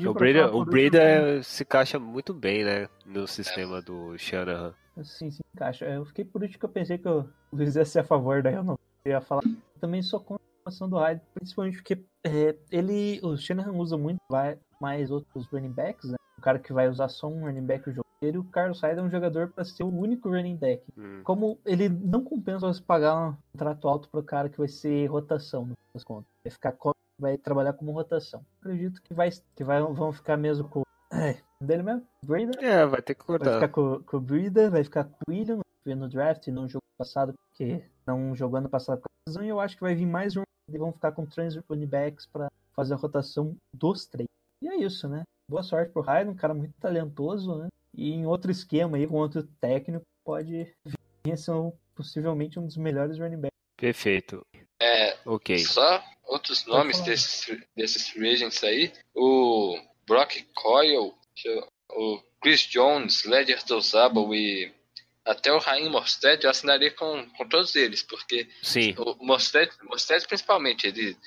O 0.08 0.14
Breda, 0.14 0.56
o 0.56 0.64
Breda 0.64 1.00
último, 1.00 1.44
se 1.44 1.64
encaixa 1.64 2.00
muito 2.00 2.34
bem, 2.34 2.64
né? 2.64 2.88
No 3.06 3.28
sistema 3.28 3.82
do 3.82 4.18
Shanahan. 4.18 4.74
assim, 4.98 5.30
se 5.30 5.42
encaixa. 5.54 5.86
Eu 5.86 6.06
fiquei 6.06 6.24
por 6.24 6.42
último 6.42 6.60
que 6.60 6.66
eu 6.66 6.70
pensei 6.70 6.98
que 6.98 7.10
o 7.10 7.28
Luiz 7.52 7.76
ia 7.76 7.84
ser 7.84 8.00
a 8.00 8.04
favor, 8.04 8.42
daí 8.42 8.56
eu 8.56 8.64
não 8.64 8.80
eu 9.04 9.12
ia 9.12 9.22
falar. 9.22 9.44
Eu 9.46 9.80
também 9.80 10.02
sou 10.02 10.20
contra 10.20 10.44
a 10.44 10.64
formação 10.64 10.90
do 10.90 10.98
Hyde, 10.98 11.22
principalmente 11.34 11.78
porque 11.78 12.04
é, 12.24 12.56
ele, 12.72 13.20
o 13.22 13.38
Shanahan 13.38 13.74
usa 13.74 13.98
muito 13.98 14.20
vai, 14.30 14.58
mais 14.82 15.12
outros 15.12 15.46
running 15.48 15.72
backs, 15.72 16.10
né? 16.10 16.18
O 16.38 16.42
cara 16.42 16.58
que 16.58 16.74
vai 16.74 16.90
usar 16.90 17.10
só 17.10 17.28
um 17.28 17.42
running 17.42 17.66
back 17.66 17.90
o 17.90 17.94
jogo 17.94 18.08
inteiro, 18.18 18.42
o 18.42 18.46
Carlos 18.46 18.82
Hyde 18.82 19.00
é 19.00 19.04
um 19.04 19.10
jogador 19.10 19.50
para 19.50 19.64
ser 19.64 19.84
o 19.84 19.94
único 19.94 20.30
running 20.30 20.56
back. 20.56 20.84
Hum. 20.98 21.22
Como 21.24 21.60
ele 21.66 21.88
não 21.90 22.24
compensa 22.24 22.68
você 22.68 22.82
pagar 22.82 23.16
um 23.16 23.36
contrato 23.52 23.88
alto 23.88 24.10
pro 24.10 24.24
cara 24.24 24.50
que 24.50 24.58
vai 24.58 24.68
ser 24.68 25.06
rotação, 25.08 25.66
no 25.66 25.74
das 25.94 26.04
contas. 26.04 26.26
Vai 26.44 26.52
ficar 26.52 26.72
vai 27.20 27.38
trabalhar 27.38 27.74
como 27.74 27.92
rotação. 27.92 28.46
Acredito 28.60 29.02
que 29.02 29.14
vai 29.14 29.30
que 29.56 29.64
vai, 29.64 29.82
vão 29.82 30.12
ficar 30.12 30.38
mesmo 30.38 30.68
com 30.68 30.84
é, 31.12 31.38
dele 31.62 31.84
mesmo, 31.84 32.06
Breda, 32.26 32.60
É, 32.64 32.86
vai 32.86 33.02
ter 33.02 33.16
que 33.16 33.26
vai 33.28 33.38
cortar. 33.38 33.54
ficar 33.54 33.70
com, 33.70 34.04
com 34.04 34.18
o 34.18 34.22
Breda, 34.22 34.70
vai 34.70 34.84
ficar 34.84 35.06
com 35.06 35.18
o 35.28 35.32
William, 35.32 35.60
no 35.86 36.10
draft 36.10 36.48
e 36.48 36.52
não 36.52 36.68
jogou 36.68 36.82
passado, 36.98 37.34
porque 37.34 37.84
não 38.08 38.36
jogou 38.36 38.58
ano 38.58 38.68
passado 38.70 39.00
com 39.02 39.06
a 39.08 39.30
lesão, 39.30 39.44
e 39.44 39.50
eu 39.50 39.60
acho 39.60 39.76
que 39.76 39.84
vai 39.84 39.94
vir 39.94 40.08
mais 40.08 40.36
um 40.36 40.42
e 40.72 40.78
vão 40.78 40.92
ficar 40.92 41.12
com 41.12 41.26
três 41.26 41.56
running 41.70 41.86
backs 41.86 42.26
para 42.26 42.52
fazer 42.76 42.96
a 42.96 42.98
rotação 42.98 43.56
dos 43.74 44.06
três. 44.08 44.28
E 44.64 44.68
é 44.68 44.76
isso, 44.78 45.08
né? 45.08 45.22
Boa 45.50 45.62
sorte 45.62 45.92
pro 45.92 46.02
Hyde, 46.02 46.30
um 46.30 46.36
cara 46.36 46.56
muito 46.56 46.74
talentoso, 46.80 47.56
né? 47.60 47.68
E 47.94 48.12
em 48.12 48.26
outro 48.26 48.50
esquema 48.52 48.98
aí, 48.98 49.06
com 49.08 49.16
outro 49.18 49.44
técnico, 49.62 50.04
pode 50.26 50.74
vir 51.24 51.32
a 51.34 51.38
ser 51.38 51.52
um- 51.52 51.72
possivelmente 51.94 52.60
um 52.60 52.66
dos 52.66 52.78
melhores 52.78 53.20
running 53.20 53.38
backs. 53.38 53.56
Perfeito. 53.78 54.42
É, 54.80 55.18
Ok. 55.26 55.58
Só 55.60 56.04
outros 56.26 56.66
nomes 56.66 57.00
desses, 57.02 57.58
desses 57.76 58.10
free 58.10 58.32
agents 58.34 58.64
aí. 58.64 58.92
O 59.14 59.80
Brock 60.08 60.42
Coyle, 60.54 61.14
eu- 61.46 61.68
o 61.92 62.22
Chris 62.42 62.62
Jones, 62.62 63.24
Ledger 63.26 63.64
Dozabo 63.66 64.34
e 64.36 64.72
até 65.24 65.52
o 65.52 65.58
Raim 65.58 65.90
Mostert, 65.90 66.44
eu 66.44 66.50
assinaria 66.52 66.92
com, 66.92 67.28
com 67.32 67.48
todos 67.50 67.76
eles, 67.76 68.04
porque 68.04 68.48
Sim. 68.62 68.94
o 68.98 69.26
Mostert, 69.26 69.72
Mostert 69.84 70.28
principalmente, 70.28 70.86
ele 70.88 71.18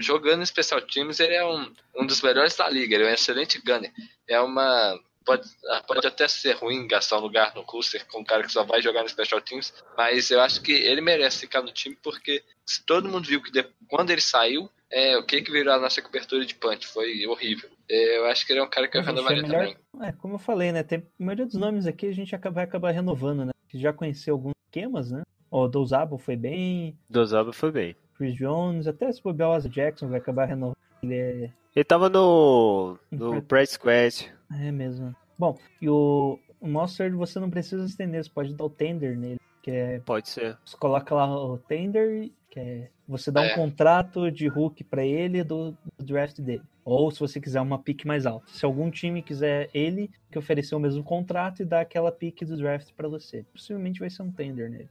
jogando 0.00 0.42
em 0.42 0.46
Special 0.46 0.82
Teams, 0.82 1.20
ele 1.20 1.34
é 1.34 1.46
um, 1.46 1.72
um 1.96 2.06
dos 2.06 2.20
melhores 2.20 2.54
da 2.54 2.68
liga, 2.68 2.94
ele 2.94 3.04
é 3.04 3.10
um 3.10 3.14
excelente 3.14 3.58
gunner. 3.62 3.90
É 4.28 4.38
uma... 4.40 5.00
Pode, 5.26 5.48
pode 5.88 6.06
até 6.06 6.28
ser 6.28 6.52
ruim 6.54 6.86
gastar 6.86 7.18
um 7.18 7.22
lugar 7.22 7.52
no 7.54 7.64
Custer 7.64 8.06
com 8.06 8.20
um 8.20 8.24
cara 8.24 8.44
que 8.44 8.52
só 8.52 8.62
vai 8.64 8.80
jogar 8.80 9.02
no 9.02 9.08
Special 9.08 9.40
Teams, 9.40 9.74
mas 9.98 10.30
eu 10.30 10.40
acho 10.40 10.62
que 10.62 10.70
ele 10.72 11.00
merece 11.00 11.40
ficar 11.40 11.60
no 11.62 11.72
time 11.72 11.96
porque 12.02 12.44
se 12.64 12.84
todo 12.86 13.08
mundo 13.08 13.26
viu 13.26 13.42
que 13.42 13.50
de- 13.50 13.66
quando 13.88 14.10
ele 14.10 14.20
saiu, 14.20 14.70
é, 14.88 15.18
o 15.18 15.24
que 15.26 15.42
que 15.42 15.50
virou 15.50 15.74
a 15.74 15.80
nossa 15.80 16.00
cobertura 16.00 16.46
de 16.46 16.54
punch 16.54 16.86
foi 16.86 17.26
horrível. 17.26 17.68
É, 17.90 18.18
eu 18.18 18.26
acho 18.26 18.46
que 18.46 18.52
ele 18.52 18.60
é 18.60 18.62
um 18.62 18.70
cara 18.70 18.86
que 18.86 18.96
eu 18.96 19.00
A 19.00 19.04
gente 19.04 19.12
é 19.12 19.14
renovaria 19.16 19.42
melhor- 19.42 19.74
também. 19.92 20.08
É, 20.08 20.12
como 20.12 20.34
eu 20.34 20.38
falei, 20.38 20.70
né? 20.70 20.82
Tem, 20.84 21.00
a 21.00 21.02
maioria 21.18 21.44
dos 21.46 21.56
nomes 21.56 21.86
aqui 21.88 22.06
a 22.06 22.12
gente 22.14 22.34
acaba, 22.34 22.54
vai 22.54 22.64
acabar 22.64 22.92
renovando, 22.92 23.44
né? 23.44 23.52
Já 23.74 23.92
conheceu 23.92 24.34
alguns 24.34 24.52
esquemas, 24.68 25.10
né? 25.10 25.22
O 25.50 25.66
Douzabo 25.66 26.18
foi 26.18 26.36
bem, 26.36 26.96
Dozaba 27.10 27.52
foi 27.52 27.72
bem. 27.72 27.96
Chris 28.16 28.34
Jones, 28.36 28.86
até 28.86 29.10
se 29.12 29.20
bobear 29.22 29.50
o 29.58 29.68
Jackson 29.68 30.08
vai 30.08 30.18
acabar 30.18 30.44
renovando. 30.46 30.76
Ele 31.02 31.14
é, 31.14 31.50
Ele 31.74 31.84
tava 31.84 32.08
no. 32.08 32.96
no. 33.10 33.42
Press 33.42 33.70
Squad. 33.70 34.32
É 34.52 34.70
mesmo. 34.72 35.14
Bom, 35.38 35.56
e 35.80 35.88
o, 35.88 36.38
o 36.60 36.66
Monster 36.68 37.14
você 37.16 37.38
não 37.38 37.50
precisa 37.50 37.84
estender, 37.84 38.24
você 38.24 38.30
pode 38.30 38.54
dar 38.54 38.64
o 38.64 38.70
tender 38.70 39.16
nele, 39.16 39.40
que 39.62 39.70
é 39.70 40.00
Pode 40.00 40.28
ser. 40.28 40.56
você 40.64 40.76
coloca 40.76 41.14
lá 41.14 41.26
o 41.34 41.56
tender, 41.58 42.30
que 42.50 42.58
é 42.60 42.88
você 43.08 43.30
dá 43.30 43.40
um 43.40 43.44
É. 43.44 43.54
contrato 43.54 44.30
de 44.32 44.48
Hulk 44.48 44.82
pra 44.84 45.04
ele 45.04 45.44
do, 45.44 45.76
do 45.96 46.04
draft 46.04 46.40
dele. 46.40 46.62
Ou 46.84 47.10
se 47.10 47.18
você 47.20 47.40
quiser 47.40 47.60
uma 47.60 47.78
pick 47.80 48.04
mais 48.04 48.26
alta. 48.26 48.46
Se 48.48 48.64
algum 48.64 48.90
time 48.90 49.22
quiser 49.22 49.68
ele, 49.74 50.10
que 50.30 50.38
oferecer 50.38 50.74
o 50.74 50.80
mesmo 50.80 51.02
contrato 51.04 51.62
e 51.62 51.64
dar 51.64 51.80
aquela 51.80 52.10
pick 52.12 52.42
do 52.44 52.56
draft 52.56 52.90
pra 52.96 53.08
você. 53.08 53.44
Possivelmente 53.52 53.98
vai 54.00 54.10
ser 54.10 54.22
um 54.22 54.30
tender 54.32 54.70
nele. 54.70 54.88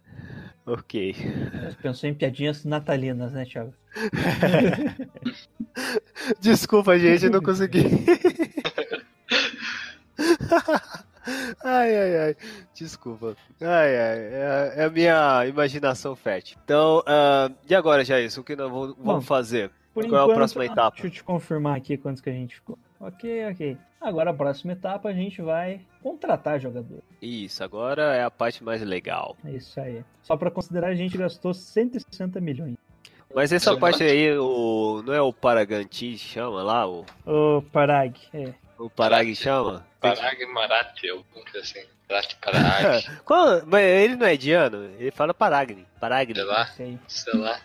Ok. 0.66 1.14
Pensou 1.82 2.10
em 2.10 2.14
piadinhas 2.14 2.64
natalinas, 2.66 3.32
né, 3.34 3.46
Thiago? 3.46 3.74
Desculpa, 6.40 6.98
gente, 6.98 7.26
eu 7.26 7.32
não 7.32 7.42
consegui. 7.42 7.84
Ai, 11.68 11.98
ai, 11.98 12.18
ai. 12.18 12.36
Desculpa. 12.76 13.36
Ai, 13.60 13.98
ai. 13.98 14.20
É, 14.20 14.74
é 14.78 14.84
a 14.86 14.90
minha 14.92 15.48
imaginação 15.48 16.16
fértil. 16.16 16.60
Então, 16.64 17.02
ah, 17.08 17.50
e 17.68 17.74
agora, 17.74 18.06
já 18.06 18.22
isso? 18.22 18.42
O 18.42 18.44
que 18.44 18.56
nós 18.56 18.70
vamos, 18.72 18.96
Bom, 18.96 19.20
fazer? 19.20 19.72
Qual 19.92 20.04
é 20.04 20.06
a 20.06 20.08
enquanto- 20.08 20.36
próxima 20.36 20.62
ah, 20.62 20.68
etapa? 20.68 20.92
Deixa 20.92 21.08
eu 21.08 21.12
te 21.12 21.24
confirmar 21.24 21.76
aqui 21.76 21.98
quantos 21.98 22.22
que 22.22 22.30
a 22.30 22.34
gente 22.34 22.56
ficou. 22.56 22.78
Ok, 23.00 23.48
ok. 23.50 23.78
Agora 24.00 24.30
a 24.30 24.34
próxima 24.34 24.74
etapa 24.74 25.10
a 25.10 25.14
gente 25.14 25.42
vai 25.42 25.82
contratar 26.04 26.60
jogador. 26.60 27.00
Isso, 27.20 27.64
agora 27.64 28.14
é 28.16 28.24
a 28.24 28.30
parte 28.30 28.64
mais 28.64 28.82
legal. 28.84 29.36
É 29.44 29.52
isso 29.52 29.80
aí. 29.80 30.04
Só 30.22 30.38
pra 30.38 30.52
considerar, 30.52 30.90
a 30.90 30.96
gente 30.96 31.18
gastou 31.18 31.52
160 31.54 32.40
milhões. 32.40 32.76
Mas 33.34 33.52
essa 33.52 33.76
parte 33.76 34.04
aí, 34.04 34.38
o, 34.38 35.02
não 35.06 35.14
é 35.14 35.22
o 35.22 35.34
Paraganti 35.34 36.18
chama 36.18 36.62
lá? 36.62 36.88
O, 36.88 37.04
Ô, 37.26 37.62
Parag, 37.72 38.16
é. 38.34 38.54
O 38.78 38.90
Parag 38.90 39.34
chama? 39.36 39.86
Parag 40.00 40.46
Marathi, 40.48 41.10
alguma 41.10 41.44
coisa 41.46 41.60
assim. 41.60 41.84
Marathi 42.10 42.36
Parag, 42.38 43.06
Qual, 43.26 43.62
mas 43.66 43.84
ele 43.84 44.16
não 44.16 44.26
é 44.28 44.36
indiano? 44.36 44.84
Ele 45.00 45.12
fala 45.12 45.34
Paragni. 45.34 45.86
Paragni. 46.00 46.36
sei 46.36 46.44
lá, 46.46 46.66
sei 47.08 47.34
lá. 47.36 47.60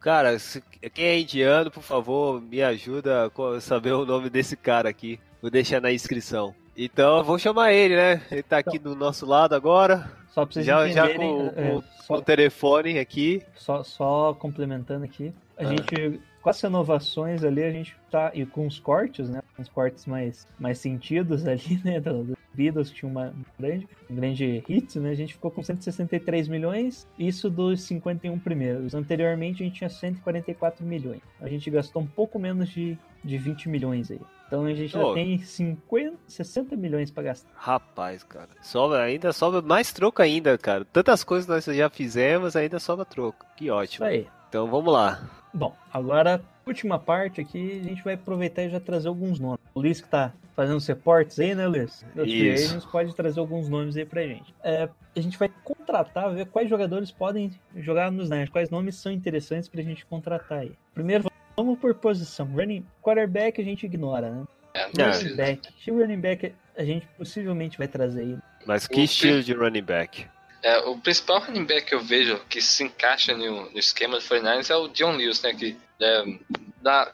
Cara, 0.00 0.38
se- 0.38 0.62
quem 0.94 1.04
é 1.06 1.18
indiano, 1.20 1.70
por 1.70 1.82
favor, 1.82 2.40
me 2.40 2.62
ajuda 2.62 3.30
a 3.56 3.60
saber 3.60 3.92
o 3.92 4.04
nome 4.06 4.30
desse 4.30 4.56
cara 4.56 4.88
aqui. 4.88 5.18
Vou 5.42 5.50
deixar 5.50 5.80
na 5.80 5.92
inscrição. 5.92 6.54
Então, 6.76 7.24
vou 7.24 7.38
chamar 7.38 7.72
ele, 7.72 7.96
né? 7.96 8.22
Ele 8.30 8.42
tá 8.42 8.58
aqui 8.58 8.78
do 8.78 8.94
nosso 8.94 9.26
lado 9.26 9.54
agora, 9.54 10.10
Só 10.30 10.44
pra 10.46 10.52
vocês 10.54 10.66
Já- 10.66 10.86
já 10.88 11.12
com- 11.14 11.52
é, 11.56 11.70
com- 11.70 11.80
com 11.80 11.82
só, 12.06 12.14
o 12.14 12.22
telefone 12.22 12.98
aqui. 12.98 13.42
só, 13.56 13.82
só 13.82 14.34
complementando 14.34 15.04
aqui, 15.04 15.34
a 15.56 15.62
Ah. 15.62 15.66
gente, 15.66 16.20
as 16.48 16.60
renovações 16.60 17.44
ali, 17.44 17.62
a 17.62 17.70
gente 17.70 17.96
tá, 18.10 18.30
e 18.34 18.44
com 18.46 18.66
os 18.66 18.78
cortes, 18.78 19.28
né, 19.28 19.42
com 19.54 19.62
os 19.62 19.68
cortes 19.68 20.06
mais, 20.06 20.46
mais 20.58 20.78
sentidos 20.78 21.46
ali, 21.46 21.80
né, 21.84 22.00
do, 22.00 22.36
Beatles, 22.58 22.90
que 22.90 22.96
tinha 22.96 23.10
uma 23.10 23.28
um 23.28 23.44
grande, 23.58 23.88
um 24.10 24.14
grande 24.16 24.64
hit, 24.66 24.98
né, 24.98 25.10
a 25.10 25.14
gente 25.14 25.34
ficou 25.34 25.50
com 25.50 25.62
163 25.62 26.48
milhões, 26.48 27.06
isso 27.16 27.48
dos 27.48 27.82
51 27.82 28.36
primeiros. 28.40 28.94
Anteriormente 28.94 29.62
a 29.62 29.66
gente 29.66 29.76
tinha 29.76 29.88
144 29.88 30.84
milhões. 30.84 31.20
A 31.40 31.48
gente 31.48 31.70
gastou 31.70 32.02
um 32.02 32.06
pouco 32.06 32.38
menos 32.38 32.68
de, 32.70 32.98
de 33.22 33.38
20 33.38 33.68
milhões 33.68 34.10
aí. 34.10 34.20
Então 34.46 34.64
a 34.64 34.74
gente 34.74 34.88
já 34.88 35.04
Ô. 35.04 35.14
tem 35.14 35.38
50, 35.38 36.16
60 36.26 36.74
milhões 36.74 37.10
pra 37.10 37.22
gastar. 37.22 37.50
Rapaz, 37.54 38.24
cara. 38.24 38.48
Sobra, 38.62 39.02
ainda 39.02 39.32
sobra 39.32 39.62
mais 39.62 39.92
troco 39.92 40.20
ainda, 40.22 40.56
cara. 40.58 40.84
Tantas 40.86 41.22
coisas 41.22 41.46
nós 41.46 41.64
já 41.64 41.88
fizemos, 41.88 42.56
ainda 42.56 42.80
sobra 42.80 43.04
troco. 43.04 43.46
Que 43.56 43.66
Isso 43.66 43.74
ótimo. 43.74 44.06
aí. 44.06 44.26
Então 44.48 44.68
vamos 44.68 44.92
lá. 44.92 45.22
Bom, 45.52 45.74
agora, 45.92 46.40
última 46.66 46.98
parte 46.98 47.40
aqui, 47.40 47.80
a 47.80 47.84
gente 47.84 48.02
vai 48.04 48.14
aproveitar 48.14 48.62
e 48.62 48.70
já 48.70 48.80
trazer 48.80 49.08
alguns 49.08 49.40
nomes. 49.40 49.60
O 49.74 49.80
Luiz 49.80 50.00
que 50.00 50.08
tá 50.08 50.32
fazendo 50.54 50.76
os 50.76 50.86
reportes 50.86 51.38
aí, 51.38 51.54
né, 51.54 51.66
Luiz? 51.66 52.04
Isso. 52.16 52.66
Agents, 52.66 52.84
pode 52.84 53.14
trazer 53.14 53.40
alguns 53.40 53.68
nomes 53.68 53.96
aí 53.96 54.04
pra 54.04 54.22
gente. 54.22 54.54
É, 54.62 54.88
a 55.16 55.20
gente 55.20 55.38
vai 55.38 55.50
contratar, 55.64 56.32
ver 56.34 56.46
quais 56.46 56.68
jogadores 56.68 57.10
podem 57.10 57.52
jogar 57.76 58.10
nos 58.10 58.28
Niners, 58.28 58.50
quais 58.50 58.70
nomes 58.70 58.96
são 58.96 59.10
interessantes 59.10 59.68
pra 59.68 59.82
gente 59.82 60.04
contratar 60.06 60.60
aí. 60.60 60.72
Primeiro, 60.94 61.30
vamos 61.56 61.78
por 61.78 61.94
posição. 61.94 62.46
Running 62.46 62.84
quarterback 63.02 63.60
a 63.60 63.64
gente 63.64 63.86
ignora, 63.86 64.30
né? 64.30 64.44
É. 64.74 65.02
Running 65.02 65.36
back. 65.36 65.90
O 65.90 65.98
running 65.98 66.20
back 66.20 66.54
a 66.76 66.84
gente 66.84 67.06
possivelmente 67.16 67.78
vai 67.78 67.88
trazer 67.88 68.20
aí. 68.20 68.38
Mas 68.66 68.86
que 68.86 69.00
estilo 69.00 69.42
de 69.42 69.54
running 69.54 69.82
back? 69.82 70.26
É, 70.62 70.78
o 70.80 70.98
principal 70.98 71.40
running 71.40 71.64
back 71.64 71.86
que 71.86 71.94
eu 71.94 72.00
vejo 72.00 72.38
que 72.48 72.60
se 72.60 72.82
encaixa 72.82 73.36
no, 73.36 73.70
no 73.70 73.78
esquema 73.78 74.18
do 74.18 74.24
49ers 74.24 74.70
é 74.70 74.76
o 74.76 74.88
John 74.88 75.12
Lewis, 75.16 75.40
né? 75.42 75.54
Que 75.54 75.76
é, 76.00 76.24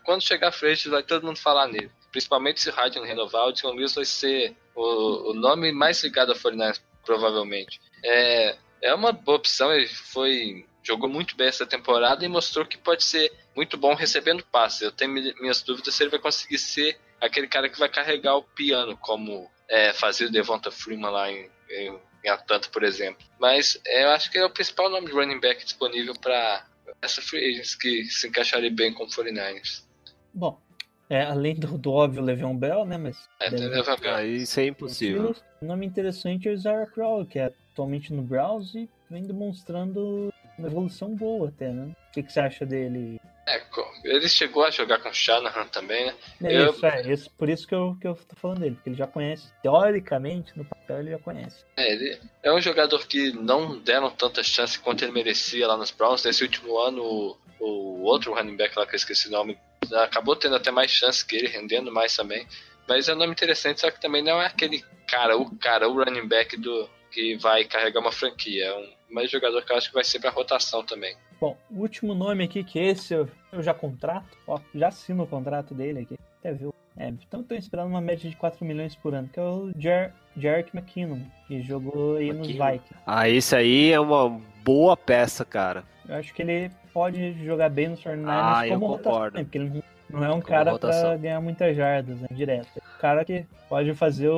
quando 0.04 0.22
chegar 0.22 0.48
a 0.48 0.52
frente 0.52 0.88
vai 0.88 1.02
todo 1.02 1.26
mundo 1.26 1.38
falar 1.38 1.66
nele. 1.68 1.90
Principalmente 2.10 2.60
se 2.60 2.70
o 2.70 2.72
Harden 2.72 3.04
renovar, 3.04 3.46
o 3.48 3.52
John 3.52 3.72
Lewis 3.72 3.94
vai 3.94 4.04
ser 4.04 4.56
o, 4.74 5.30
o 5.30 5.34
nome 5.34 5.72
mais 5.72 6.02
ligado 6.02 6.30
ao 6.32 6.38
49ers, 6.38 6.80
provavelmente. 7.04 7.80
É, 8.04 8.56
é 8.82 8.94
uma 8.94 9.12
boa 9.12 9.36
opção, 9.38 9.72
ele 9.72 9.88
foi 9.88 10.64
jogou 10.82 11.08
muito 11.08 11.34
bem 11.34 11.48
essa 11.48 11.64
temporada 11.66 12.24
e 12.24 12.28
mostrou 12.28 12.66
que 12.66 12.76
pode 12.76 13.02
ser 13.04 13.32
muito 13.56 13.76
bom 13.78 13.94
recebendo 13.94 14.44
passes. 14.44 14.82
Eu 14.82 14.92
tenho 14.92 15.10
mi- 15.10 15.34
minhas 15.40 15.62
dúvidas 15.62 15.94
se 15.94 16.02
ele 16.02 16.10
vai 16.10 16.20
conseguir 16.20 16.58
ser 16.58 16.98
aquele 17.18 17.46
cara 17.48 17.70
que 17.70 17.78
vai 17.78 17.88
carregar 17.88 18.36
o 18.36 18.42
piano, 18.42 18.94
como 18.98 19.50
é, 19.66 19.94
fazia 19.94 20.26
o 20.26 20.30
Devonta 20.30 20.70
Freeman 20.70 21.10
lá 21.10 21.30
em, 21.32 21.50
em, 21.70 21.98
em 22.24 22.28
Atlanta, 22.28 22.68
por 22.72 22.82
exemplo. 22.82 23.24
Mas 23.38 23.80
é, 23.86 24.04
eu 24.04 24.10
acho 24.10 24.30
que 24.30 24.38
é 24.38 24.44
o 24.44 24.50
principal 24.50 24.88
nome 24.90 25.06
de 25.06 25.12
running 25.12 25.40
back 25.40 25.62
disponível 25.64 26.14
para 26.14 26.66
essa 27.02 27.20
free 27.20 27.50
agents 27.50 27.74
que 27.74 28.04
se 28.04 28.28
encaixaria 28.28 28.70
bem 28.70 28.92
com 28.92 29.04
o 29.04 29.06
49ers. 29.06 29.84
Bom, 30.32 30.60
é, 31.08 31.22
além 31.22 31.54
do, 31.54 31.78
do 31.78 31.92
óbvio 31.92 32.22
Le'Veon 32.22 32.56
Bell, 32.56 32.84
né, 32.86 32.96
mas... 32.96 33.28
É, 33.40 33.50
tem 33.50 33.68
Levan 33.68 33.96
Bell. 33.96 34.14
Ah, 34.14 34.24
isso 34.24 34.58
é 34.58 34.66
impossível. 34.66 35.36
Um 35.60 35.66
nome 35.66 35.86
interessante 35.86 36.48
é 36.48 36.52
o 36.52 36.56
Zara 36.56 36.86
Crowley, 36.86 37.26
que 37.26 37.38
é 37.38 37.52
atualmente 37.72 38.12
no 38.12 38.22
Browns 38.22 38.74
e 38.74 38.88
vem 39.10 39.22
demonstrando 39.22 40.32
uma 40.58 40.68
evolução 40.68 41.14
boa 41.14 41.48
até, 41.48 41.70
né? 41.70 41.94
O 42.08 42.12
que, 42.12 42.22
que 42.22 42.32
você 42.32 42.40
acha 42.40 42.64
dele? 42.64 43.20
É, 43.46 43.60
ele 44.04 44.28
chegou 44.28 44.64
a 44.64 44.70
jogar 44.70 44.98
com 45.00 45.08
o 45.10 45.14
Shanahan 45.14 45.66
também, 45.66 46.06
né? 46.06 46.14
É 46.44 46.56
Eu- 46.62 46.70
Isso, 46.70 46.86
é, 46.86 47.12
isso, 47.12 47.30
por 47.36 47.48
isso 47.48 47.66
que 47.66 47.74
eu, 47.74 47.96
que 48.00 48.06
eu 48.06 48.14
tô 48.14 48.34
falando 48.36 48.60
dele, 48.60 48.74
porque 48.76 48.88
ele 48.90 48.96
já 48.96 49.06
conhece. 49.06 49.52
Teoricamente, 49.62 50.56
no 50.56 50.64
papel, 50.64 51.00
ele 51.00 51.10
já 51.10 51.18
conhece. 51.18 51.64
É, 51.76 51.92
ele 51.92 52.20
é 52.42 52.52
um 52.52 52.60
jogador 52.60 53.06
que 53.06 53.32
não 53.32 53.78
deram 53.78 54.10
tanta 54.10 54.42
chance 54.42 54.78
quanto 54.78 55.04
ele 55.04 55.12
merecia 55.12 55.66
lá 55.68 55.76
nos 55.76 55.90
Browns. 55.90 56.24
Nesse 56.24 56.42
último 56.42 56.78
ano, 56.78 57.02
o, 57.02 57.36
o 57.60 58.02
outro 58.02 58.32
running 58.34 58.56
back 58.56 58.78
lá 58.78 58.86
que 58.86 58.94
eu 58.94 58.96
esqueci 58.96 59.28
o 59.28 59.32
nome, 59.32 59.58
acabou 59.92 60.34
tendo 60.36 60.56
até 60.56 60.70
mais 60.70 60.90
chance 60.90 61.24
que 61.24 61.36
ele, 61.36 61.48
rendendo 61.48 61.92
mais 61.92 62.16
também. 62.16 62.46
Mas 62.88 63.08
é 63.08 63.14
um 63.14 63.18
nome 63.18 63.32
interessante, 63.32 63.80
só 63.80 63.90
que 63.90 64.00
também 64.00 64.22
não 64.22 64.40
é 64.40 64.46
aquele 64.46 64.82
cara, 65.06 65.36
o 65.36 65.54
cara, 65.58 65.88
o 65.88 66.02
running 66.02 66.26
back 66.26 66.56
do 66.56 66.88
que 67.10 67.36
vai 67.36 67.64
carregar 67.64 68.00
uma 68.00 68.12
franquia. 68.12 68.66
É 68.66 68.74
um 68.74 68.92
mais 69.10 69.30
jogador 69.30 69.62
que 69.64 69.72
eu 69.72 69.76
acho 69.76 69.88
que 69.88 69.94
vai 69.94 70.04
ser 70.04 70.18
pra 70.18 70.30
rotação 70.30 70.82
também. 70.84 71.16
Bom, 71.40 71.56
o 71.70 71.80
último 71.80 72.14
nome 72.14 72.44
aqui, 72.44 72.62
que 72.64 72.78
esse 72.78 73.14
eu, 73.14 73.28
eu 73.52 73.62
já 73.62 73.74
contrato, 73.74 74.36
ó, 74.46 74.58
já 74.74 74.88
assino 74.88 75.24
o 75.24 75.26
contrato 75.26 75.74
dele 75.74 76.00
aqui, 76.00 76.18
até 76.40 76.52
viu. 76.52 76.72
É, 76.96 77.08
então 77.08 77.40
eu 77.40 77.44
tô 77.46 77.54
esperando 77.56 77.88
uma 77.88 78.00
média 78.00 78.30
de 78.30 78.36
4 78.36 78.64
milhões 78.64 78.94
por 78.94 79.14
ano, 79.14 79.28
que 79.28 79.38
é 79.40 79.42
o 79.42 79.72
Jer 79.76 80.12
Jerick 80.36 80.70
McKinnon, 80.76 81.18
que 81.48 81.60
jogou 81.62 82.16
aí 82.16 82.32
nos 82.32 82.46
McKinnon. 82.48 82.70
Vikings. 82.72 82.94
Ah, 83.06 83.28
esse 83.28 83.56
aí 83.56 83.90
é 83.92 83.98
uma 84.00 84.40
boa 84.62 84.96
peça, 84.96 85.44
cara. 85.44 85.82
Eu 86.08 86.14
acho 86.16 86.32
que 86.32 86.42
ele 86.42 86.70
pode 86.92 87.32
jogar 87.44 87.68
bem 87.68 87.88
nos 87.88 88.00
49ers 88.00 88.56
Ah, 88.56 88.66
eu 88.66 88.74
como 88.74 88.86
rotação, 88.86 89.12
concordo. 89.12 89.38
né? 89.38 89.44
porque 89.44 89.58
ele 89.58 89.82
não- 90.10 90.24
é 90.24 90.28
um 90.28 90.32
Como 90.34 90.42
cara 90.44 90.70
rotação. 90.70 91.08
pra 91.10 91.16
ganhar 91.16 91.40
muitas 91.40 91.76
jardas, 91.76 92.16
né, 92.20 92.28
direto. 92.30 92.68
É 92.76 92.96
um 92.96 93.00
cara 93.00 93.24
que 93.24 93.44
pode 93.68 93.92
fazer 93.94 94.28
o, 94.28 94.34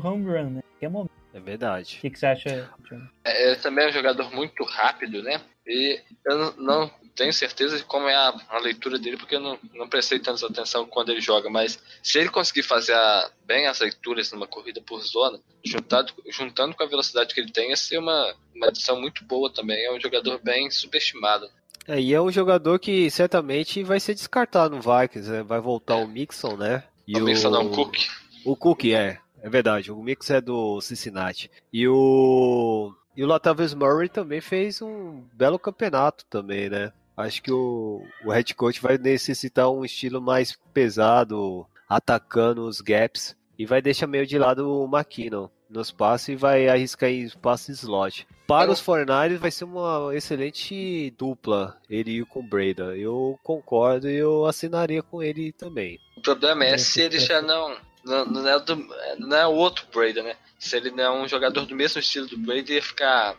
o 0.00 0.06
home 0.06 0.24
run, 0.26 0.50
né? 0.50 0.62
Que 0.78 0.86
é 0.86 0.88
momento. 0.88 1.10
É 1.34 1.40
verdade. 1.40 1.96
O 1.98 2.00
que, 2.02 2.10
que 2.10 2.18
você 2.18 2.26
acha, 2.26 2.68
Thiago? 2.88 3.04
É, 3.24 3.46
ele 3.48 3.56
também 3.56 3.84
é 3.84 3.88
um 3.88 3.92
jogador 3.92 4.32
muito 4.34 4.62
rápido, 4.64 5.22
né? 5.22 5.40
E 5.70 6.00
eu 6.26 6.36
não, 6.38 6.52
não 6.56 6.90
tenho 7.14 7.32
certeza 7.32 7.76
de 7.76 7.84
como 7.84 8.08
é 8.08 8.14
a, 8.14 8.34
a 8.48 8.58
leitura 8.58 8.98
dele, 8.98 9.16
porque 9.16 9.36
eu 9.36 9.40
não, 9.40 9.58
não 9.74 9.88
prestei 9.88 10.18
tanta 10.18 10.46
atenção 10.46 10.86
quando 10.86 11.10
ele 11.10 11.20
joga. 11.20 11.48
Mas 11.48 11.78
se 12.02 12.18
ele 12.18 12.28
conseguir 12.28 12.62
fazer 12.62 12.94
a- 12.94 13.30
bem 13.44 13.66
as 13.66 13.80
leituras 13.80 14.32
numa 14.32 14.46
corrida 14.46 14.80
por 14.80 15.00
zona, 15.02 15.38
juntado, 15.64 16.12
juntando 16.28 16.74
com 16.74 16.82
a 16.82 16.86
velocidade 16.88 17.32
que 17.34 17.40
ele 17.40 17.52
tem, 17.52 17.70
ia 17.70 17.76
ser 17.76 17.98
uma, 17.98 18.34
uma 18.54 18.66
adição 18.68 19.00
muito 19.00 19.24
boa 19.24 19.52
também. 19.52 19.84
É 19.84 19.92
um 19.92 20.00
jogador 20.00 20.40
bem 20.42 20.70
subestimado. 20.70 21.48
É, 21.86 22.00
e 22.00 22.12
é 22.12 22.20
um 22.20 22.30
jogador 22.30 22.78
que 22.78 23.10
certamente 23.10 23.82
vai 23.82 24.00
ser 24.00 24.14
descartado 24.14 24.74
no 24.76 24.82
Vikings, 24.82 25.30
né? 25.30 25.42
Vai 25.42 25.60
voltar 25.60 25.96
o 25.96 26.06
Mixon, 26.08 26.56
né? 26.56 26.84
E 27.06 27.16
o 27.16 27.24
Mixon 27.24 27.50
não, 27.50 27.70
Cook. 27.70 27.96
O 28.44 28.56
Cook, 28.56 28.84
é. 28.86 29.18
É 29.42 29.48
verdade. 29.48 29.90
O 29.90 29.96
Mix 30.02 30.28
é 30.30 30.40
do 30.40 30.80
Cincinnati. 30.80 31.50
E 31.72 31.88
o. 31.88 32.92
E 33.16 33.24
o 33.24 33.26
Latavius 33.26 33.74
Murray 33.74 34.08
também 34.08 34.40
fez 34.40 34.80
um 34.80 35.22
belo 35.32 35.58
campeonato 35.58 36.24
também, 36.26 36.68
né? 36.68 36.92
Acho 37.16 37.42
que 37.42 37.52
o, 37.52 38.02
o 38.24 38.30
head 38.30 38.54
coach 38.54 38.80
vai 38.80 38.96
necessitar 38.96 39.70
um 39.70 39.84
estilo 39.84 40.22
mais 40.22 40.58
pesado, 40.72 41.66
atacando 41.88 42.66
os 42.66 42.80
gaps. 42.80 43.36
E 43.58 43.66
vai 43.66 43.82
deixar 43.82 44.06
meio 44.06 44.26
de 44.26 44.38
lado 44.38 44.66
o 44.66 44.86
McKinnon 44.86 45.50
nos 45.68 45.90
passes 45.90 46.28
e 46.30 46.36
vai 46.36 46.66
arriscar 46.66 47.10
em 47.10 47.28
passe 47.28 47.72
slot. 47.72 48.26
Para 48.46 48.70
os 48.70 48.80
49 48.80 49.36
vai 49.36 49.50
ser 49.50 49.64
uma 49.64 50.10
excelente 50.12 51.14
dupla, 51.16 51.78
ele 51.88 52.24
com 52.24 52.40
o 52.40 52.42
Breda. 52.42 52.96
Eu 52.96 53.38
concordo 53.42 54.08
e 54.08 54.16
eu 54.16 54.46
assinaria 54.46 55.02
com 55.02 55.22
ele 55.22 55.52
também. 55.52 55.98
O 56.16 56.22
problema 56.22 56.64
é 56.64 56.72
É, 56.72 56.78
se 56.78 57.02
ele 57.02 57.18
é. 57.18 57.20
já 57.20 57.42
não. 57.42 57.76
Não, 58.04 58.24
não 58.24 58.48
é 58.48 58.58
do, 58.60 58.76
não 59.18 59.36
é 59.36 59.46
o 59.46 59.52
outro 59.52 59.86
Brady, 59.92 60.22
né? 60.22 60.36
Se 60.58 60.76
ele 60.76 60.90
não 60.90 61.04
é 61.04 61.10
um 61.10 61.28
jogador 61.28 61.66
do 61.66 61.74
mesmo 61.74 62.00
estilo 62.00 62.26
do 62.26 62.38
Brady, 62.38 62.74
ia 62.74 62.82
ficar 62.82 63.36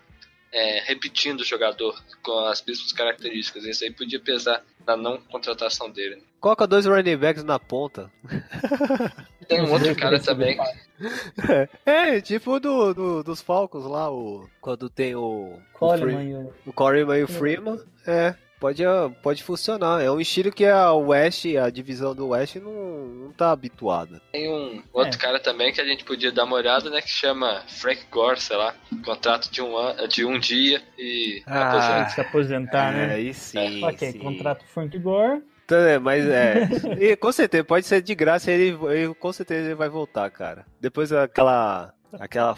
é, 0.52 0.82
repetindo 0.86 1.42
o 1.42 1.46
jogador 1.46 2.00
com 2.24 2.38
as 2.46 2.64
mesmas 2.64 2.92
características. 2.94 3.64
Isso 3.66 3.84
aí 3.84 3.92
podia 3.92 4.20
pesar 4.20 4.64
na 4.86 4.96
não 4.98 5.18
contratação 5.22 5.90
dele. 5.90 6.16
né? 6.18 6.22
Coloca 6.40 6.66
dois 6.68 6.86
running 6.86 7.18
backs 7.18 7.44
na 7.44 7.60
ponta. 7.60 8.12
Tem 9.48 9.62
um 9.62 9.72
outro 9.72 9.96
cara 9.96 10.20
também. 10.20 10.58
bem 10.58 11.68
É, 11.86 12.22
tipo 12.22 12.60
do, 12.60 12.94
do- 12.94 13.24
dos 13.24 13.42
Falcons 13.42 13.86
lá, 13.86 14.10
o, 14.12 14.48
quando 14.62 14.90
tem 14.90 15.16
o, 15.16 15.56
o, 15.56 15.62
Coleman 15.74 16.16
Free- 16.16 16.54
e 16.66 16.70
o 16.70 16.74
Coleman 16.74 17.18
e 17.20 17.24
o 17.24 17.28
Freeman. 17.28 17.80
É, 18.08 18.36
pode, 18.62 18.86
ah, 18.86 19.12
pode 19.22 19.44
funcionar. 19.44 20.02
É 20.02 20.10
um 20.10 20.22
estilo 20.22 20.52
que 20.52 20.66
a 20.66 20.94
West, 20.94 21.46
a 21.58 21.70
divisão 21.70 22.16
do 22.16 22.30
West, 22.30 22.56
não, 22.58 22.72
não 22.72 23.32
tá 23.34 23.52
habituada. 23.52 24.22
Tem 24.32 24.48
um 24.50 24.82
outro 24.94 25.18
É. 25.18 25.22
cara 25.22 25.40
também 25.40 25.74
que 25.74 25.82
a 25.82 25.86
gente 25.86 26.06
podia 26.06 26.32
dar 26.32 26.46
uma 26.46 26.56
olhada, 26.56 26.90
né? 26.90 27.02
Que 27.02 27.10
chama 27.10 27.64
Frank 27.68 28.04
Gore, 28.12 28.40
sei 28.40 28.56
lá. 28.56 28.74
Contrato 29.04 29.52
de 29.52 29.62
um, 29.62 29.76
an- 29.78 30.08
de 30.08 30.24
um 30.24 30.40
dia 30.40 30.82
e 30.98 31.42
Ah, 31.48 31.70
aposenta. 31.70 32.10
se 32.12 32.22
aposentar, 32.22 32.94
é, 32.94 33.08
né? 33.08 33.14
aí 33.16 33.34
sim. 33.34 33.84
ok, 33.84 34.12
sim. 34.12 34.20
contrato 34.20 34.64
Frank 34.68 34.98
Gore. 35.00 35.42
Então, 35.66 35.78
é, 35.80 35.98
mas 36.00 36.26
é. 36.28 36.68
E, 37.00 37.16
com 37.16 37.32
certeza, 37.32 37.64
pode 37.64 37.86
ser 37.86 38.02
de 38.02 38.14
graça, 38.14 38.52
ele, 38.52 38.78
ele- 38.94 39.14
com 39.16 39.34
certeza 39.34 39.66
ele 39.68 39.76
vai 39.76 39.90
voltar, 39.90 40.30
cara. 40.30 40.66
Depois 40.80 41.12
aquela. 41.12 41.94
Aquela 42.20 42.56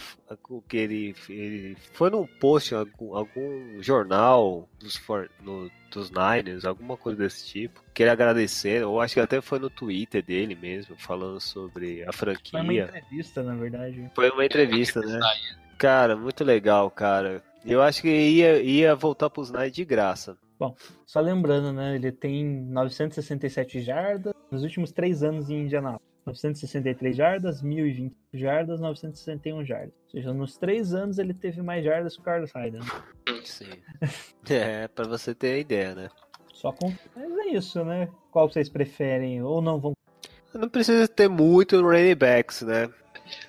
o 0.49 0.61
que 0.61 0.77
ele, 0.77 1.15
ele 1.29 1.75
foi 1.93 2.09
num 2.09 2.25
post 2.25 2.73
em 2.73 2.77
algum, 2.77 3.15
algum 3.15 3.81
jornal 3.81 4.67
dos, 4.79 4.95
for- 4.95 5.29
no- 5.41 5.69
dos 5.91 6.09
Niners, 6.11 6.65
alguma 6.65 6.97
coisa 6.97 7.19
desse 7.19 7.45
tipo. 7.45 7.83
Que 7.93 8.03
ele 8.03 8.09
agradecendo, 8.09 8.89
ou 8.89 8.99
acho 9.01 9.13
que 9.13 9.19
até 9.19 9.39
foi 9.41 9.59
no 9.59 9.69
Twitter 9.69 10.23
dele 10.23 10.55
mesmo, 10.55 10.95
falando 10.97 11.39
sobre 11.39 12.03
a 12.03 12.11
Foi 12.11 12.31
uma 12.31 12.35
franquia. 12.35 12.83
entrevista, 12.85 13.43
na 13.43 13.55
verdade. 13.55 14.11
Foi 14.15 14.29
uma 14.31 14.45
entrevista, 14.45 14.99
né? 15.01 15.19
Cara, 15.77 16.15
muito 16.15 16.43
legal, 16.43 16.89
cara. 16.89 17.43
Eu 17.65 17.81
acho 17.81 18.01
que 18.01 18.09
ia, 18.09 18.61
ia 18.61 18.95
voltar 18.95 19.29
pros 19.29 19.51
Niners 19.51 19.71
de 19.73 19.85
graça. 19.85 20.37
Só 21.05 21.19
lembrando, 21.19 21.73
né? 21.73 21.95
Ele 21.95 22.11
tem 22.11 22.43
967 22.45 23.81
jardas 23.81 24.33
nos 24.49 24.63
últimos 24.63 24.91
três 24.91 25.21
anos 25.23 25.49
em 25.49 25.63
Indianápolis. 25.63 26.12
963 26.25 27.15
jardas, 27.15 27.61
1020 27.61 28.15
jardas, 28.33 28.79
961 28.79 29.65
jardas. 29.65 29.93
Ou 30.05 30.11
seja, 30.11 30.33
nos 30.33 30.57
três 30.57 30.93
anos 30.93 31.19
ele 31.19 31.33
teve 31.33 31.61
mais 31.61 31.83
jardas 31.83 32.15
que 32.15 32.21
o 32.21 32.23
Carlos 32.23 32.51
Hyde. 32.51 32.77
Né? 32.77 32.85
Sim. 33.43 33.69
É, 34.49 34.89
pra 34.89 35.07
você 35.07 35.33
ter 35.33 35.53
a 35.53 35.57
ideia, 35.57 35.95
né? 35.95 36.09
Só 36.53 36.73
com. 36.73 36.93
Mas 37.15 37.31
é 37.31 37.47
isso, 37.51 37.83
né? 37.85 38.09
Qual 38.29 38.49
vocês 38.49 38.67
preferem? 38.67 39.41
Ou 39.41 39.61
não 39.61 39.79
vão. 39.79 39.93
Não 40.53 40.67
precisa 40.67 41.07
ter 41.07 41.29
muito 41.29 41.81
running 41.81 42.15
backs, 42.15 42.61
né? 42.61 42.89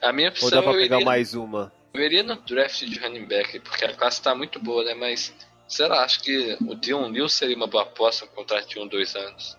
A 0.01 0.13
minha 0.13 0.29
Ou 0.29 0.33
opção 0.33 0.51
dá 0.51 0.63
pra 0.63 0.73
eu 0.73 0.79
pegar 0.79 0.97
iria, 0.97 1.05
mais 1.05 1.35
uma? 1.35 1.73
eu 1.95 2.01
iria 2.01 2.23
no 2.25 2.35
draft 2.37 2.85
de 2.85 2.99
running 2.99 3.27
back, 3.27 3.61
porque 3.61 3.85
a 3.85 3.95
classe 3.95 4.21
tá 4.21 4.35
muito 4.35 4.59
boa, 4.59 4.85
né? 4.85 4.95
Mas, 4.95 5.33
sei 5.69 5.87
lá, 5.87 6.05
acho 6.05 6.23
que 6.23 6.57
o 6.61 6.75
Dion 6.75 7.09
Neal 7.09 7.29
seria 7.29 7.57
uma 7.57 7.69
boa 7.69 7.85
aposta, 7.85 8.25
um 8.25 8.29
contrato 8.29 8.69
de 8.69 8.81
um, 8.81 8.87
dois 8.87 9.15
anos. 9.15 9.57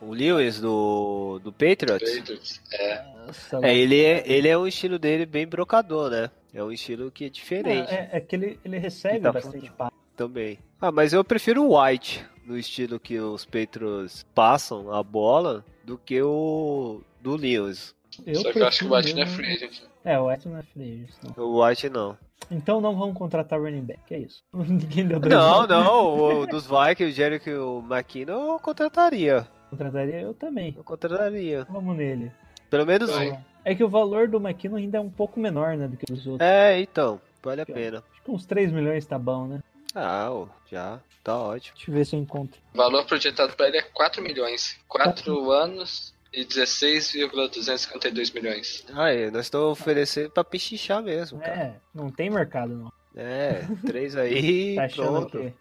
O 0.00 0.12
Lewis 0.12 0.60
do, 0.60 1.40
do 1.42 1.52
Patriots? 1.52 2.18
Patriots, 2.18 2.60
É, 2.72 3.04
Nossa, 3.26 3.60
É, 3.66 3.74
ele 3.76 4.02
é, 4.02 4.22
ele 4.26 4.48
é 4.48 4.56
um 4.58 4.66
estilo 4.66 4.98
dele 4.98 5.24
bem 5.26 5.46
brocador, 5.46 6.10
né? 6.10 6.30
É 6.54 6.62
um 6.62 6.70
estilo 6.72 7.10
que 7.10 7.24
é 7.26 7.28
diferente 7.28 7.92
é, 7.92 8.08
é 8.12 8.20
que 8.20 8.34
ele, 8.36 8.58
ele 8.64 8.78
recebe 8.78 9.20
tá 9.20 9.32
bastante 9.32 9.70
passe. 9.72 9.92
também. 10.16 10.58
Ah, 10.80 10.92
mas 10.92 11.12
eu 11.12 11.22
prefiro 11.24 11.64
o 11.64 11.78
White 11.82 12.24
no 12.44 12.56
estilo 12.56 13.00
que 13.00 13.18
os 13.18 13.44
Patriots 13.44 14.24
passam 14.34 14.92
a 14.92 15.02
bola 15.02 15.64
do 15.84 15.98
que 15.98 16.20
o 16.22 17.00
do 17.20 17.36
Lewis. 17.36 17.94
Eu 18.26 18.36
só 18.36 18.52
que 18.52 18.58
eu 18.60 18.66
acho 18.66 18.78
que 18.80 18.84
o 18.86 18.94
White 18.96 19.14
não 19.14 19.22
é 19.22 19.26
free 19.26 19.46
agent. 19.52 19.70
mesmo- 19.70 19.86
É, 20.04 20.18
o 20.18 20.28
White 20.28 20.48
não 20.48 20.56
é 20.58 20.62
free 20.62 20.92
agent, 20.92 21.36
não. 21.36 21.44
O 21.44 21.62
White 21.66 21.88
não. 21.90 22.18
Então 22.50 22.80
não 22.80 22.96
vamos 22.96 23.16
contratar 23.18 23.60
running 23.60 23.82
back, 23.82 24.14
é 24.14 24.18
isso. 24.18 24.42
Ninguém 24.54 25.06
deu 25.06 25.18
Não, 25.20 25.66
não. 25.66 26.40
O 26.42 26.46
dos 26.46 26.64
Vikings, 26.66 27.04
o 27.04 27.10
Jericho 27.12 27.50
e 27.50 27.54
o 27.58 27.84
McKinnon 27.90 28.52
eu 28.52 28.58
contrataria. 28.60 29.46
Contrataria 29.70 30.20
eu 30.20 30.34
também. 30.34 30.74
Eu 30.76 30.84
contrataria. 30.84 31.64
Vamos 31.70 31.96
nele. 31.96 32.30
Pelo 32.70 32.86
menos 32.86 33.10
um. 33.10 33.36
É 33.64 33.74
que 33.74 33.82
o 33.84 33.88
valor 33.88 34.28
do 34.28 34.38
McKinnon 34.38 34.76
ainda 34.76 34.98
é 34.98 35.00
um 35.00 35.10
pouco 35.10 35.40
menor, 35.40 35.76
né, 35.76 35.88
do 35.88 35.96
que 35.96 36.06
dos 36.06 36.26
outros. 36.26 36.48
É, 36.48 36.78
então. 36.80 37.20
Vale 37.42 37.60
a 37.62 37.66
pena. 37.66 38.02
Acho 38.12 38.22
que 38.22 38.30
uns 38.30 38.44
3 38.46 38.72
milhões 38.72 39.04
tá 39.06 39.18
bom, 39.18 39.46
né? 39.46 39.60
Ah, 39.94 40.30
já. 40.70 41.00
Tá 41.22 41.36
ótimo. 41.38 41.74
Deixa 41.76 41.90
eu 41.90 41.94
ver 41.94 42.04
se 42.06 42.14
eu 42.16 42.20
encontro. 42.20 42.60
O 42.74 42.76
valor 42.76 43.04
projetado 43.06 43.54
para 43.56 43.68
ele 43.68 43.78
é 43.78 43.82
4 43.82 44.22
milhões. 44.22 44.76
4 44.88 45.50
anos 45.50 46.14
e 46.32 46.44
16,252 46.44 48.30
milhões. 48.32 48.84
Aí, 48.94 49.30
nós 49.30 49.46
estamos 49.46 49.68
oferecendo 49.72 50.30
pra 50.30 50.44
pichichar 50.44 51.02
mesmo, 51.02 51.38
cara. 51.40 51.54
É, 51.54 51.74
não 51.94 52.10
tem 52.10 52.30
mercado, 52.30 52.74
não. 52.76 52.92
É, 53.16 53.62
três 53.86 54.14
aí, 54.16 54.74
Tá 54.76 54.88
pronto. 54.94 55.38
que... 55.38 55.52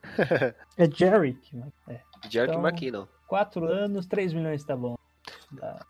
É 0.77 0.89
Jarrick, 0.91 1.55
né? 1.55 1.67
É. 1.87 1.99
Jericho 2.29 2.57
Então- 2.59 2.67
McKinnon. 2.67 3.05
4 3.27 3.65
anos, 3.65 4.05
3 4.05 4.33
milhões 4.33 4.63
tá 4.63 4.75
bom. 4.75 4.95
Tá, 5.59 5.85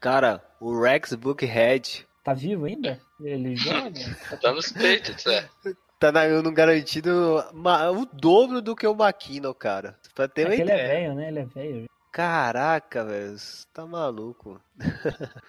Cara, 0.00 0.42
o 0.60 0.80
Rex 0.80 1.12
Bookhead 1.14 2.06
tá 2.24 2.32
vivo 2.34 2.64
ainda? 2.66 3.00
Ele 3.20 3.56
joga? 3.56 3.90
Tá 4.40 4.52
nos 4.52 4.70
Patriots, 4.72 5.26
é. 5.26 5.48
tá 5.98 6.12
na, 6.12 6.26
no 6.28 6.52
garantido 6.52 7.44
ma- 7.52 7.90
o 7.90 8.06
dobro 8.06 8.60
do 8.62 8.76
que 8.76 8.86
o 8.86 8.92
McKinnon, 8.92 9.52
cara. 9.54 9.98
Pra 10.14 10.28
ter 10.28 10.42
É 10.42 10.44
uma 10.46 10.54
que 10.56 10.62
ele 10.62 10.70
é 10.70 10.74
ideia. 10.74 10.88
velho, 11.00 11.14
né? 11.14 11.28
Ele 11.28 11.38
é 11.40 11.44
velho. 11.44 11.86
Caraca, 12.12 13.04
velho, 13.04 13.38
você 13.38 13.66
tá 13.72 13.84
maluco. 13.86 14.60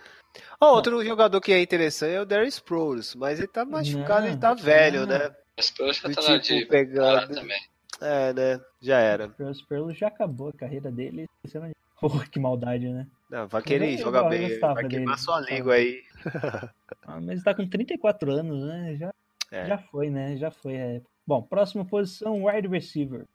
Ó, 0.61 0.73
outro 0.75 1.03
jogador 1.03 1.39
que 1.41 1.51
é 1.53 1.61
interessante 1.61 2.13
é 2.13 2.21
o 2.21 2.25
Darius 2.25 2.55
Sproles, 2.55 3.15
mas 3.15 3.39
ele 3.39 3.47
tá 3.47 3.65
machucado, 3.65 4.21
Não, 4.21 4.27
ele 4.27 4.37
tá 4.37 4.53
velho, 4.53 5.01
não. 5.01 5.07
né? 5.07 5.35
Já 5.59 6.07
Do 6.07 6.15
tá 6.15 6.21
na 6.33 6.39
tipo, 6.39 6.59
de 6.59 6.65
pegando- 6.65 7.15
parar 7.15 7.27
também. 7.27 7.59
É, 8.01 8.33
né? 8.33 8.61
Já 8.81 8.99
era. 8.99 9.33
O 9.39 9.53
Spurlo 9.53 9.93
já 9.93 10.07
acabou 10.07 10.49
a 10.49 10.53
carreira 10.53 10.91
dele. 10.91 11.27
Porra, 11.99 12.25
que 12.27 12.39
maldade, 12.39 12.87
né? 12.87 13.05
Não, 13.29 13.47
vai 13.47 13.61
querer 13.61 13.97
jogar 13.97 14.23
bem. 14.29 14.57
Vai 14.59 14.87
queimar 14.87 15.15
dele. 15.15 15.17
sua 15.17 15.39
língua 15.41 15.73
aí. 15.73 16.01
Ah, 17.05 17.19
mas 17.19 17.29
ele 17.29 17.43
tá 17.43 17.55
com 17.55 17.67
34 17.67 18.31
anos, 18.31 18.63
né? 18.67 18.95
Já, 18.95 19.13
É. 19.51 19.65
já 19.67 19.77
foi, 19.79 20.09
né? 20.11 20.37
Já 20.37 20.51
foi 20.51 20.75
a 20.75 20.85
época. 20.95 21.09
Bom, 21.25 21.41
próxima 21.41 21.83
posição, 21.83 22.45
wide 22.45 22.67
receiver. 22.67 23.25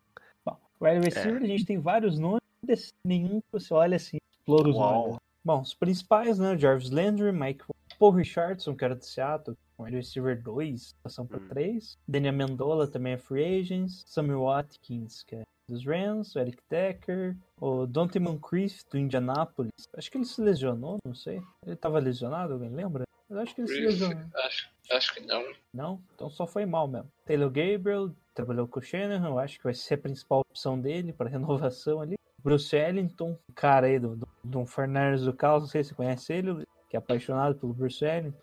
Bom, 0.45 0.57
wide 0.79 1.03
receiver 1.05 1.41
a 1.43 1.45
gente 1.45 1.65
tem 1.65 1.77
vários 1.77 2.17
nomes, 2.17 2.93
nenhum 3.03 3.41
que 3.41 3.47
você 3.51 3.73
olha 3.73 3.97
assim, 3.97 4.17
explora 4.31 4.69
os 4.69 4.77
olhos. 4.77 5.17
Bom, 5.43 5.59
os 5.61 5.73
principais, 5.73 6.39
né? 6.39 6.57
Jarvis 6.57 6.89
Landry, 6.89 7.33
Mike 7.33 7.65
Paul 7.99 8.11
Richardson, 8.13 8.75
que 8.75 8.85
era 8.85 8.95
de 8.95 9.05
Seattle, 9.05 9.57
wide 9.79 9.95
receiver 9.95 10.41
2, 10.41 10.95
passão 11.03 11.25
para 11.25 11.39
Hum. 11.39 11.47
3. 11.49 11.97
Daniel 12.07 12.33
Mendola 12.33 12.87
também 12.87 13.13
é 13.13 13.17
free 13.17 13.59
agents. 13.59 14.03
Sammy 14.07 14.33
Watkins, 14.33 15.23
que 15.23 15.35
é 15.35 15.43
dos 15.67 15.85
Rams, 15.85 16.35
o 16.35 16.39
Eric 16.39 16.61
Decker, 16.69 17.35
o 17.59 17.85
Dante 17.87 18.19
Moncrief 18.19 18.83
do 18.91 18.97
Indianapolis. 18.97 19.71
Acho 19.95 20.11
que 20.11 20.17
ele 20.17 20.25
se 20.25 20.39
lesionou, 20.41 20.97
não 21.05 21.15
sei. 21.15 21.41
Ele 21.65 21.75
tava 21.75 21.99
lesionado, 21.99 22.53
alguém 22.53 22.69
lembra? 22.69 23.03
Eu 23.29 23.39
acho 23.39 23.55
que 23.55 23.61
ele 23.61 23.67
se 23.67 23.79
lesionou. 23.79 24.23
Acho, 24.35 24.69
acho 24.91 25.13
que 25.15 25.21
não. 25.21 25.43
Não? 25.73 26.01
Então 26.13 26.29
só 26.29 26.45
foi 26.45 26.65
mal 26.65 26.87
mesmo. 26.87 27.11
Taylor 27.25 27.49
Gabriel 27.49 28.11
trabalhou 28.35 28.67
com 28.67 28.79
o 28.79 28.83
Shanahan, 28.83 29.29
eu 29.29 29.39
acho 29.39 29.57
que 29.57 29.63
vai 29.63 29.73
ser 29.73 29.95
a 29.95 29.97
principal 29.97 30.41
opção 30.41 30.79
dele 30.79 31.11
para 31.11 31.29
renovação 31.31 31.99
ali. 32.01 32.15
Bruce 32.43 32.75
Ellington, 32.75 33.35
cara 33.55 33.87
aí 33.87 33.97
do, 33.97 34.15
do, 34.15 34.27
do 34.43 34.65
Fernandes 34.67 35.25
do 35.25 35.33
Caos, 35.33 35.63
não 35.63 35.67
sei 35.67 35.83
se 35.83 35.89
você 35.89 35.95
conhece 35.95 36.31
ele, 36.31 36.63
que 36.87 36.95
é 36.95 36.99
apaixonado 36.99 37.55
pelo 37.55 37.73
Bruce 37.73 38.05
Ellington. 38.05 38.37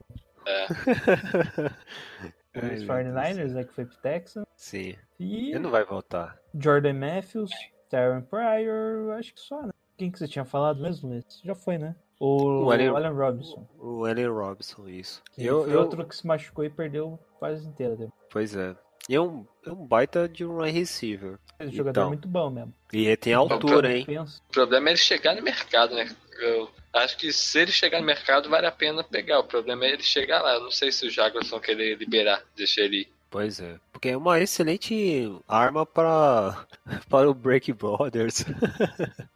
Ai, 2.55 2.75
Os 2.75 2.83
meu 2.85 2.89
49ers, 2.97 3.53
né, 3.53 3.65
que 3.65 3.73
foi 3.75 3.85
pro 3.87 3.97
Texas. 3.97 4.45
Sim. 4.57 4.95
E 5.19 5.51
Ele 5.51 5.59
não 5.59 5.71
vai 5.71 5.85
voltar. 5.85 6.39
Jordan 6.55 6.95
Matthews, 6.95 7.51
Terran 7.89 8.23
Pryor, 8.23 9.13
acho 9.19 9.33
que 9.35 9.41
só, 9.41 9.63
né? 9.63 9.71
Quem 9.97 10.11
que 10.11 10.19
você 10.19 10.29
tinha 10.29 10.45
falado 10.45 10.81
mesmo, 10.83 11.09
Luiz? 11.11 11.25
Já 11.45 11.55
foi, 11.55 11.79
né? 11.79 11.95
O, 12.21 12.65
O 12.67 12.71
Allen- 12.73 12.89
Allen 12.89 13.13
Robinson. 13.13 13.67
O 13.79 14.05
Allen 14.05 14.29
Robinson, 14.29 14.89
isso. 14.89 15.23
Que 15.33 15.45
Eu, 15.45 15.65
foi 15.65 15.75
eu, 15.75 15.81
outro 15.81 16.07
que 16.07 16.15
se 16.17 16.27
machucou 16.27 16.65
e 16.65 16.71
perdeu 16.71 17.19
quase 17.39 17.67
inteira. 17.67 17.97
Né? 17.97 18.09
Pois 18.31 18.55
é. 18.55 18.77
E 19.09 19.15
é 19.17 19.21
um, 19.21 19.45
é 19.67 19.71
um 19.73 19.85
baita 19.87 20.29
de 20.29 20.45
um 20.45 20.59
wide 20.63 20.79
receiver. 20.79 21.39
Esse 21.59 21.73
jogador 21.75 22.01
é 22.01 22.03
Então. 22.03 22.09
muito 22.09 22.29
bom 22.29 22.51
mesmo. 22.51 22.73
E 22.93 23.07
ele 23.07 23.17
tem 23.17 23.33
altura, 23.35 23.97
hein? 23.97 24.07
O 24.49 24.53
problema 24.53 24.89
é 24.89 24.93
ele 24.93 24.99
chegar 24.99 25.35
no 25.35 25.43
mercado, 25.43 25.95
né? 25.95 26.09
Eu 26.41 26.69
acho 26.93 27.17
que 27.17 27.33
se 27.33 27.61
ele 27.61 27.73
chegar 27.73 28.01
no 28.01 28.07
mercado, 28.07 28.49
vale 28.49 28.67
a 28.67 28.73
pena 28.73 29.03
pegar. 29.05 29.39
O 29.41 29.45
problema 29.45 29.85
é 29.85 29.93
ele 29.93 30.03
chegar 30.03 30.43
lá. 30.43 30.55
Eu 30.55 30.63
não 30.65 30.71
sei 30.71 30.91
se 30.93 31.07
os 31.07 31.13
Jaguars 31.15 31.49
vão 31.51 31.61
querer 31.61 31.97
liberar, 31.99 32.43
deixar 32.57 32.83
ele 32.83 33.03
ir. 33.03 33.09
Pois 33.31 33.61
é. 33.61 33.77
Porque 33.93 34.11
é 34.11 34.17
uma 34.17 34.41
excelente 34.41 35.31
arma 35.49 35.87
para, 35.87 36.67
para 37.09 37.31
o 37.31 37.35
Break 37.35 37.73
Brothers. 37.73 38.45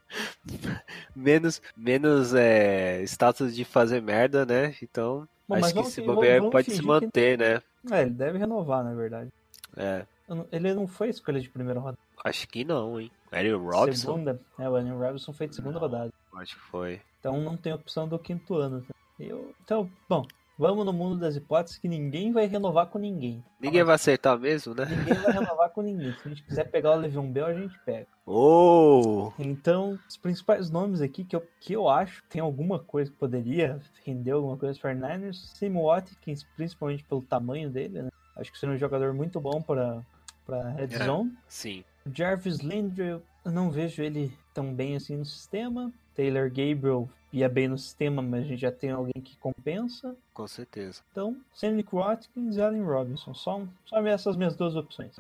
menos 1.15 1.61
menos 1.77 2.35
é, 2.35 3.03
status 3.05 3.55
de 3.55 3.65
fazer 3.65 4.01
merda, 4.03 4.45
né? 4.45 4.75
Então, 4.83 5.27
Bom, 5.49 5.57
acho 5.57 5.73
que 5.73 5.81
esse 5.81 6.03
bobear 6.03 6.43
pode 6.51 6.71
se 6.71 6.81
que- 6.81 6.87
manter, 6.87 7.39
né? 7.39 7.63
É, 7.91 8.03
ele 8.03 8.11
deve 8.11 8.39
renovar, 8.39 8.85
na 8.85 8.95
verdade. 8.95 9.31
É. 9.77 10.05
Não- 10.29 10.47
Ele 10.51 10.75
não 10.75 10.89
foi 10.89 11.09
escolha 11.09 11.41
de 11.41 11.49
primeira 11.49 11.79
rodada. 11.79 11.99
Acho 12.25 12.49
que 12.49 12.65
não, 12.65 13.01
hein? 13.01 13.11
Allen 13.31 13.55
Robinson? 13.55 14.13
Segunda. 14.13 14.41
É, 14.59 14.69
o 14.69 14.75
Allen 14.75 14.93
Robinson 14.99 15.33
foi 15.33 15.47
de 15.47 15.55
segunda 15.55 15.79
rodada. 15.79 16.13
Acho 16.35 16.57
que 16.57 16.63
foi. 16.63 17.01
Então 17.27 17.41
não 17.41 17.57
tem 17.57 17.73
opção 17.73 18.07
do 18.07 18.17
quinto 18.21 18.55
ano. 18.55 18.87
Eu, 19.19 19.53
então, 19.65 19.91
bom, 20.09 20.25
vamos 20.57 20.87
no 20.87 20.93
mundo 20.93 21.19
das 21.19 21.35
hipóteses 21.35 21.77
que 21.77 21.89
ninguém 21.89 22.31
vai 22.31 22.47
renovar 22.47 22.87
com 22.87 23.01
ninguém. 23.01 23.43
Ninguém 23.61 23.83
vai 23.83 23.97
acertar 23.97 24.39
mesmo, 24.39 24.77
né? 24.77 24.85
Ninguém 24.85 25.15
vai 25.15 25.33
renovar 25.33 25.71
com 25.71 25.83
ninguém. 25.83 26.13
Se 26.13 26.21
a 26.25 26.29
gente 26.29 26.45
quiser 26.45 26.71
pegar 26.71 26.93
o 26.93 27.01
Le'Veon 27.01 27.33
Bell, 27.33 27.47
a 27.47 27.55
gente 27.55 27.77
pega. 27.81 28.07
Oh! 28.25 29.33
Então, 29.41 29.99
os 30.09 30.17
principais 30.17 30.71
nomes 30.71 31.01
aqui 31.01 31.25
que 31.25 31.35
eu, 31.35 31.45
que 31.61 31.73
eu 31.73 31.89
acho 31.89 32.23
que 32.23 32.29
tem 32.29 32.41
alguma 32.41 32.79
coisa 32.79 33.11
que 33.11 33.17
poderia 33.17 33.81
render 34.05 34.31
alguma 34.31 34.57
coisa 34.57 34.79
para 34.79 34.95
49ers, 34.95 35.35
Sam 35.57 35.83
Watkins, 35.83 36.45
principalmente 36.55 37.03
pelo 37.03 37.23
tamanho 37.23 37.69
dele, 37.69 38.03
né? 38.03 38.09
Acho 38.37 38.53
que 38.53 38.59
seria 38.59 38.77
um 38.77 38.79
jogador 38.79 39.13
muito 39.13 39.41
bom 39.41 39.61
para 39.61 40.01
para 40.47 40.71
red 40.71 40.95
É. 40.95 41.05
zone. 41.05 41.37
Sim. 41.49 41.83
Jarvis 42.15 42.61
Landry, 42.61 43.09
eu 43.09 43.23
não 43.45 43.69
vejo 43.69 44.01
ele 44.01 44.33
tão 44.55 44.73
bem 44.73 44.95
assim 44.95 45.17
no 45.17 45.25
sistema. 45.25 45.93
Taylor 46.17 46.49
Gabriel 46.49 47.09
ia 47.33 47.49
bem 47.49 47.69
no 47.69 47.77
sistema, 47.77 48.23
mas 48.23 48.45
a 48.45 48.47
gente 48.47 48.61
já 48.61 48.73
tem 48.73 48.91
alguém 48.91 49.23
que 49.23 49.37
compensa. 49.37 50.17
Com 50.33 50.49
certeza. 50.49 51.03
Então, 51.13 51.37
Sammy 51.53 51.85
Watkins 51.93 52.57
e 52.57 52.61
Allen 52.61 52.83
Robinson. 52.83 53.35
Só, 53.35 53.63
só 53.85 53.99
essas 54.07 54.37
minhas 54.37 54.57
duas 54.57 54.75
opções. 54.75 55.15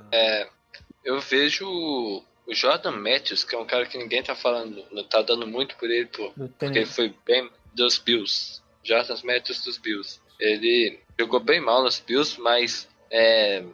Eu 1.05 1.20
vejo 1.20 1.66
o 2.47 2.55
Jordan 2.55 2.92
Matthews, 2.92 3.44
que 3.44 3.55
é 3.55 3.59
um 3.59 3.66
cara 3.66 3.86
que 3.86 3.99
ninguém 3.99 4.22
tá 4.22 4.34
falando, 4.34 4.84
não 4.90 5.05
tá 5.05 5.20
dando 5.20 5.47
muito 5.47 5.76
por 5.76 5.90
ele, 5.90 6.07
pô. 6.07 6.32
Porque 6.59 6.78
ele 6.78 6.86
foi 6.86 7.14
bem 7.26 7.51
dos 7.74 7.99
Bills. 7.99 8.62
Jordan 8.82 9.16
Matthews 9.24 9.64
dos 9.64 9.78
Bills. 9.78 10.20
Ele 10.38 10.99
jogou 11.18 11.40
bem 11.40 11.61
mal 11.61 11.82
nos 11.82 11.99
Bills, 12.01 12.40
mas 12.40 12.88
é, 13.11 13.59
é, 13.59 13.64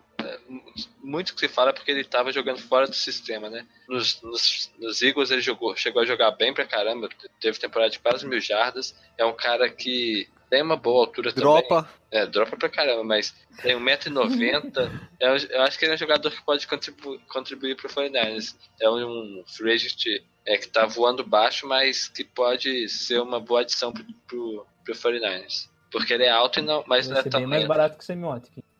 muito 1.02 1.34
que 1.34 1.40
se 1.40 1.48
fala 1.48 1.70
é 1.70 1.72
porque 1.72 1.90
ele 1.90 2.04
tava 2.04 2.32
jogando 2.32 2.60
fora 2.60 2.86
do 2.86 2.94
sistema, 2.94 3.48
né? 3.48 3.66
Nos, 3.88 4.20
nos, 4.22 4.72
nos 4.78 5.02
Eagles 5.02 5.30
ele 5.30 5.40
jogou, 5.40 5.76
chegou 5.76 6.02
a 6.02 6.06
jogar 6.06 6.30
bem 6.32 6.52
pra 6.52 6.66
caramba, 6.66 7.08
teve 7.40 7.58
temporada 7.58 7.90
de 7.90 7.98
quase 7.98 8.26
mil 8.26 8.40
jardas. 8.40 8.94
É 9.16 9.24
um 9.24 9.34
cara 9.34 9.68
que 9.68 10.28
tem 10.52 10.62
uma 10.62 10.76
boa 10.76 11.06
altura 11.06 11.32
também. 11.32 11.44
Dropa. 11.44 11.88
É, 12.10 12.26
dropa 12.26 12.58
pra 12.58 12.68
caramba, 12.68 13.02
mas 13.02 13.34
tem 13.62 13.74
1,90m. 13.74 15.08
eu, 15.18 15.36
eu 15.36 15.62
acho 15.62 15.78
que 15.78 15.84
ele 15.86 15.92
é 15.92 15.94
um 15.94 15.98
jogador 15.98 16.30
que 16.30 16.44
pode 16.44 16.66
contribu 16.66 17.18
contribuir 17.26 17.74
pro 17.74 17.88
49ers. 17.88 18.54
É 18.78 18.90
um 18.90 19.42
free 19.46 19.72
agent 19.72 20.22
é, 20.44 20.58
que 20.58 20.68
tá 20.68 20.84
voando 20.84 21.24
baixo, 21.24 21.66
mas 21.66 22.08
que 22.08 22.22
pode 22.22 22.86
ser 22.90 23.20
uma 23.20 23.40
boa 23.40 23.62
adição 23.62 23.92
pro, 23.92 24.04
pro, 24.26 24.66
pro 24.84 24.94
49ers. 24.94 25.70
Porque 25.90 26.12
ele 26.12 26.24
é 26.24 26.30
alto, 26.30 26.58
e 26.58 26.62
não, 26.62 26.84
mas 26.86 27.06
não 27.06 27.14
Vai 27.14 27.20
é 27.20 27.22
ser 27.24 27.30
tão 27.30 27.40
bem 27.40 27.48
mais 27.48 27.66
barato 27.66 27.96
que 27.96 28.02
o 28.02 28.06
Sammy 28.06 28.24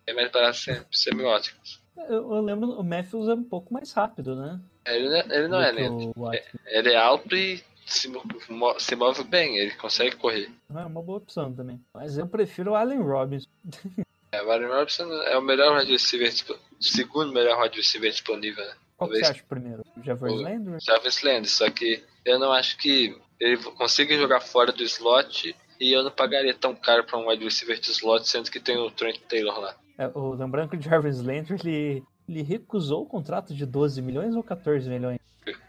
É 0.07 0.53
ser 0.53 0.87
semiótico. 0.91 1.59
Eu, 1.97 2.35
eu 2.35 2.41
lembro, 2.41 2.71
o 2.71 2.83
Matthews 2.83 3.29
é 3.29 3.35
um 3.35 3.45
pouco 3.45 3.73
mais 3.73 3.93
rápido, 3.93 4.35
né? 4.35 4.61
Ele, 4.87 5.09
não 5.09 5.17
é- 5.17 5.27
ele 5.39 5.49
não 5.49 5.59
do 5.59 5.65
é 5.65 5.71
que 5.73 5.81
lento. 5.81 6.13
Watkins. 6.17 6.61
Ele 6.67 6.93
é 6.93 6.97
alto 6.97 7.37
e 7.37 7.63
se, 7.87 8.11
se 8.79 8.97
move 8.97 9.25
bem, 9.25 9.59
ele 9.59 9.73
consegue 9.73 10.17
correr. 10.17 10.51
É 10.75 10.85
uma 10.85 11.03
boa 11.03 11.19
opção 11.19 11.53
também. 11.53 11.81
Mas 11.95 12.17
eu 12.19 12.27
prefiro 12.27 12.73
o 12.73 12.75
Allen 12.75 13.03
Robinson. 13.03 13.49
É, 14.33 14.43
o 14.43 14.51
Allen 14.51 14.69
Robinson 14.69 15.05
é 15.25 15.37
o 15.37 15.43
melhor 15.43 15.79
wide 15.79 15.93
receiver, 15.93 16.33
segundo 16.81 17.33
melhor 17.33 17.61
wide 17.63 17.77
receiver 17.77 18.11
disponível, 18.11 18.65
né? 18.65 18.73
Qual 18.97 19.11
que 19.11 19.19
Talvez. 19.21 19.27
você 19.27 19.33
acha 19.33 19.45
primeiro? 19.49 19.85
O- 20.23 20.35
Landry? 20.35 20.79
Jarvis 20.81 21.23
Landry, 21.23 21.49
só 21.49 21.71
que 21.71 22.03
eu 22.25 22.39
não 22.39 22.51
acho 22.53 22.79
que 22.79 23.15
ele 23.39 23.57
consiga 23.59 24.17
jogar 24.17 24.41
fora 24.41 24.73
do 24.73 24.83
slot 24.85 25.55
e 25.79 25.93
eu 25.93 26.03
não 26.03 26.11
pagaria 26.11 26.55
tão 26.55 26.75
caro 26.75 27.05
para 27.05 27.19
um 27.19 27.29
wide 27.29 27.45
receiver 27.45 27.79
de 27.79 27.91
slot, 27.91 28.27
sendo 28.29 28.51
que 28.51 28.61
tem 28.61 28.79
o 28.79 28.91
Trent 28.91 29.19
Taylor 29.29 29.59
lá. 29.59 29.77
É, 29.99 30.07
o, 30.15 30.35
lembrando 30.35 30.71
que 30.71 30.77
o 30.77 30.83
Jarvis 30.83 31.21
Landry 31.21 31.55
ele, 31.63 32.05
ele 32.29 32.43
recusou 32.43 33.03
o 33.03 33.07
contrato 33.07 33.55
de 33.55 33.67
12 33.67 34.01
milhões 34.03 34.35
ou 34.35 34.43
14 34.43 34.89
milhões? 34.89 35.19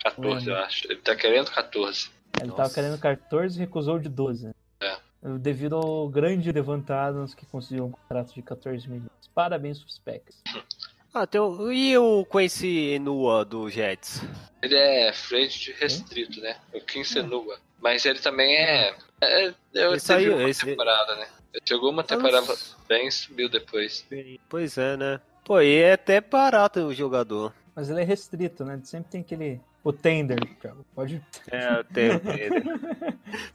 14, 0.04 0.50
eu 0.50 0.58
acho. 0.58 0.88
Ele 0.92 1.02
tá 1.02 1.16
querendo 1.16 1.52
14. 1.52 2.12
Ele 2.40 2.50
Nossa. 2.50 2.64
tava 2.64 2.74
querendo 2.74 3.00
14 3.00 3.56
e 3.56 3.60
recusou 3.60 4.00
de 4.00 4.10
12. 4.10 4.48
né? 4.48 4.54
É. 4.82 4.98
Devido 5.40 5.76
ao 5.76 6.10
grande 6.10 6.52
Devant 6.52 6.90
Adams 6.90 7.34
que 7.34 7.46
conseguiu 7.46 7.86
um 7.86 7.92
contrato 7.92 8.34
de 8.34 8.42
14 8.42 8.88
milhões. 8.90 9.10
Parabéns 9.34 9.80
pros 9.80 10.00
Packers. 10.00 10.42
Ah, 11.16 11.28
tem 11.28 11.40
o... 11.40 11.72
E 11.72 11.96
o 11.96 12.26
Quincy 12.26 12.98
Nua 12.98 13.46
do 13.46 13.70
Jets? 13.70 14.20
Ele 14.64 14.76
é 14.76 15.14
free 15.14 15.46
agent 15.46 15.78
restrito, 15.80 16.42
né? 16.42 16.58
O 16.74 16.82
Quincy 16.82 17.22
Nua. 17.22 17.60
Mas 17.84 18.06
ele 18.06 18.20
também 18.20 18.56
é. 18.56 18.96
é 19.22 19.54
eu 19.74 19.94
Esse 19.94 20.08
teve 20.08 20.26
aí, 20.26 20.30
uma 20.30 20.50
esse- 20.50 20.66
temporada, 20.66 21.16
né? 21.18 21.28
Ele 21.54 21.62
jogou 21.68 21.92
uma 21.92 22.04
temporada 22.04 22.48
Nossa. 22.48 22.76
bem 22.88 23.08
e 23.08 23.12
subiu 23.12 23.50
depois. 23.50 24.08
Pois 24.50 24.78
é, 24.78 24.96
né? 24.98 25.20
Pô, 25.46 25.60
e 25.62 25.76
é 25.82 25.92
até 25.94 26.22
barato 26.22 26.80
o 26.80 26.94
jogador. 26.94 27.54
Mas 27.76 27.90
ele 27.90 28.02
é 28.02 28.04
restrito, 28.04 28.64
né? 28.64 28.80
Sempre 28.84 29.12
tem 29.12 29.22
aquele. 29.22 29.60
O 29.84 29.92
tender, 29.92 30.40
Thiago. 30.62 30.86
Pode. 30.96 31.22
É, 31.52 31.84
tem 31.94 32.12
um 32.12 32.20
tender. 32.20 32.64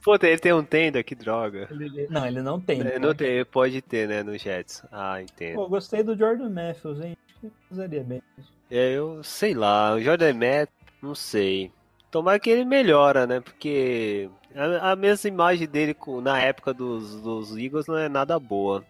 Pô, 0.03 0.15
ele 0.21 0.37
tem 0.37 0.53
um 0.53 0.63
tender, 0.63 1.03
que 1.03 1.15
droga. 1.15 1.67
Ele- 1.71 2.07
Não, 2.09 2.27
ele 2.27 2.41
não 2.43 2.61
tem. 2.61 2.81
É, 2.81 2.99
não 2.99 3.15
tem, 3.15 3.43
pode 3.43 3.81
ter, 3.81 4.07
né, 4.07 4.21
no 4.21 4.37
Jets. 4.37 4.83
Ah, 4.91 5.19
entendo. 5.21 5.55
Pô, 5.55 5.67
gostei 5.67 6.03
do 6.03 6.15
Jordan 6.15 6.49
Matthews, 6.51 7.01
hein? 7.01 7.17
Acho 7.27 7.39
que 7.39 7.51
usaria 7.71 8.03
bem. 8.03 8.21
É, 8.69 8.91
eu 8.93 9.23
sei 9.23 9.55
lá, 9.55 9.95
o 9.95 9.99
Jordan 10.01 10.33
Matt, 10.35 10.69
não 11.01 11.15
sei. 11.15 11.71
Tomara 12.11 12.39
que 12.39 12.49
ele 12.49 12.65
melhora, 12.65 13.27
né? 13.27 13.39
Porque 13.39 14.29
a, 14.55 14.91
a 14.91 14.95
mesma 14.95 15.27
imagem 15.27 15.67
dele 15.67 15.93
com- 15.93 16.21
na 16.21 16.39
época 16.41 16.73
dos, 16.73 17.21
dos 17.21 17.55
Eagles 17.55 17.85
não 17.87 17.97
é 17.97 18.09
nada 18.09 18.39
boa. 18.39 18.83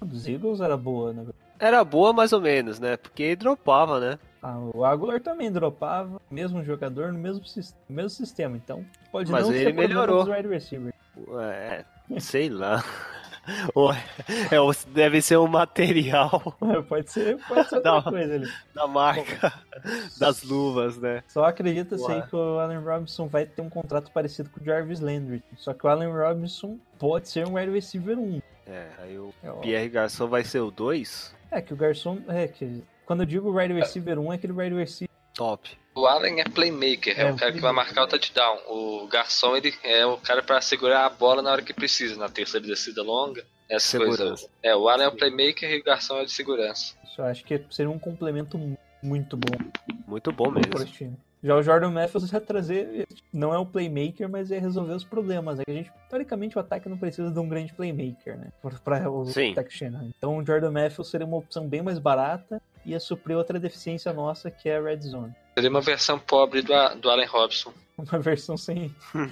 Dos 0.00 0.26
Eagles 0.26 0.60
era 0.60 0.76
boa, 0.76 1.12
né? 1.12 1.26
Era 1.58 1.84
boa 1.84 2.12
mais 2.12 2.32
ou 2.32 2.40
menos, 2.40 2.80
né? 2.80 2.96
Porque 2.96 3.22
ele 3.22 3.36
dropava, 3.36 4.00
né? 4.00 4.18
Ah, 4.42 4.58
o 4.74 4.84
Aguilar 4.84 5.20
também 5.20 5.52
dropava, 5.52 6.20
mesmo 6.28 6.64
jogador 6.64 7.12
no 7.12 7.18
mesmo, 7.18 7.42
mesmo 7.88 8.10
sistema, 8.10 8.56
então 8.56 8.84
pode 9.12 9.30
Mas 9.30 9.44
não 9.46 9.54
ele 9.54 9.64
ser 9.66 9.72
melhorou. 9.72 10.24
wide 10.24 10.48
receivers. 10.48 10.94
É, 11.40 11.84
sei 12.18 12.48
lá. 12.48 12.82
É, 14.50 14.60
o- 14.60 14.72
deve 14.88 15.20
ser 15.20 15.36
um 15.38 15.46
material 15.46 16.40
pode 16.88 17.10
ser, 17.10 17.38
pode 17.48 17.68
ser 17.68 17.76
outra 17.76 17.92
Não. 17.92 18.02
coisa 18.02 18.34
ali. 18.34 18.48
da 18.74 18.86
marca 18.86 19.52
das 20.18 20.42
luvas, 20.42 20.96
né? 20.98 21.22
Só 21.28 21.44
acredita-se 21.44 22.04
aí 22.10 22.20
Ué. 22.20 22.26
que 22.28 22.36
o 22.36 22.58
Allen 22.58 22.78
Robinson 22.80 23.26
vai 23.28 23.44
ter 23.46 23.62
um 23.62 23.68
contrato 23.70 24.10
parecido 24.12 24.48
com 24.50 24.60
o 24.60 24.64
Jarvis 24.64 25.00
Landry. 25.00 25.42
Só 25.56 25.72
que 25.74 25.84
o 25.86 25.88
Allen 25.90 26.12
Robinson 26.12 26.78
pode 26.98 27.28
ser 27.28 27.46
um 27.48 27.54
wide 27.54 27.72
receiver 27.72 28.18
1. 28.18 28.40
É, 28.66 28.86
aí 29.02 29.18
o 29.18 29.32
É. 29.42 29.50
Pierre 29.60 29.88
Garçon 29.88 30.28
vai 30.28 30.44
ser 30.44 30.60
o 30.60 30.70
2? 30.70 31.34
É 31.50 31.60
que 31.60 31.72
o 31.74 31.76
garçom. 31.76 32.18
É 32.28 32.46
que. 32.46 32.82
Quando 33.04 33.20
eu 33.20 33.26
digo 33.26 33.50
wide 33.58 33.74
receiver 33.74 34.18
1, 34.18 34.32
é 34.32 34.36
aquele 34.36 34.52
wide 34.52 34.74
receiver. 34.76 35.11
Top. 35.34 35.70
O 35.94 36.06
Allen 36.06 36.40
é 36.40 36.44
playmaker, 36.44 37.18
é, 37.18 37.22
É, 37.24 37.32
o 37.32 37.36
cara 37.36 37.52
que 37.52 37.60
vai 37.60 37.72
marcar 37.72 38.04
o 38.04 38.06
touchdown. 38.06 38.58
O 38.68 39.06
garçom 39.08 39.54
ele 39.56 39.74
é 39.82 40.06
o 40.06 40.16
cara 40.16 40.42
pra 40.42 40.60
segurar 40.60 41.04
a 41.04 41.10
bola 41.10 41.42
na 41.42 41.50
hora 41.52 41.62
que 41.62 41.74
precisa, 41.74 42.16
na 42.16 42.28
terceira 42.28 42.66
descida 42.66 43.02
longa. 43.02 43.44
Essa 43.68 43.88
Segurança. 43.88 44.24
coisa. 44.24 44.48
É, 44.62 44.74
o 44.76 44.88
Allen 44.88 45.06
é 45.06 45.08
o 45.08 45.16
playmaker 45.16 45.70
e 45.70 45.80
o 45.80 45.84
garçom 45.84 46.18
é 46.18 46.24
de 46.24 46.32
segurança. 46.32 46.94
Isso 47.04 47.20
eu 47.20 47.24
acho 47.26 47.44
que 47.44 47.62
seria 47.70 47.90
um 47.90 47.98
complemento 47.98 48.56
mu- 48.58 48.78
muito 49.02 49.36
bom 49.36 49.58
Muito 50.06 50.32
bom 50.32 50.50
mesmo. 50.50 50.72
Já 51.42 51.56
o 51.56 51.62
Jordan 51.62 51.90
Matthews 51.90 52.30
vai 52.30 52.40
trazer. 52.40 53.06
Não 53.32 53.52
é 53.52 53.58
o 53.58 53.66
playmaker, 53.66 54.28
mas 54.28 54.50
é 54.52 54.58
resolver 54.58 54.92
os 54.92 55.02
problemas. 55.04 55.58
É 55.58 55.64
que 55.64 55.70
a 55.70 55.74
gente, 55.74 55.90
teoricamente, 56.08 56.56
o 56.56 56.60
ataque 56.60 56.88
não 56.88 56.96
precisa 56.96 57.30
de 57.30 57.38
um 57.38 57.48
grande 57.48 57.72
playmaker, 57.72 58.38
né? 58.38 58.48
Pra- 58.62 58.78
Pra 58.84 59.10
o 59.10 59.22
ataque 59.52 59.72
Shanahan. 59.74 60.10
Então 60.16 60.36
o 60.38 60.46
Jordan 60.46 60.70
Matthews 60.70 61.10
seria 61.10 61.26
uma 61.26 61.36
opção 61.38 61.66
bem 61.68 61.82
mais 61.82 61.98
barata 61.98 62.62
e 62.86 62.90
ia 62.92 63.00
suprir 63.00 63.36
outra 63.36 63.58
deficiência 63.58 64.12
nossa, 64.12 64.50
que 64.50 64.68
é 64.68 64.76
a 64.76 64.80
Red 64.82 65.00
Zone. 65.00 65.34
Seria 65.54 65.68
uma 65.70 65.80
versão 65.80 66.18
pobre 66.18 66.62
do, 66.62 66.72
do 67.00 67.10
Allen 67.10 67.26
Robson. 67.26 67.72
Uma 67.98 68.18
versão 68.20 68.56
sem. 68.56 68.92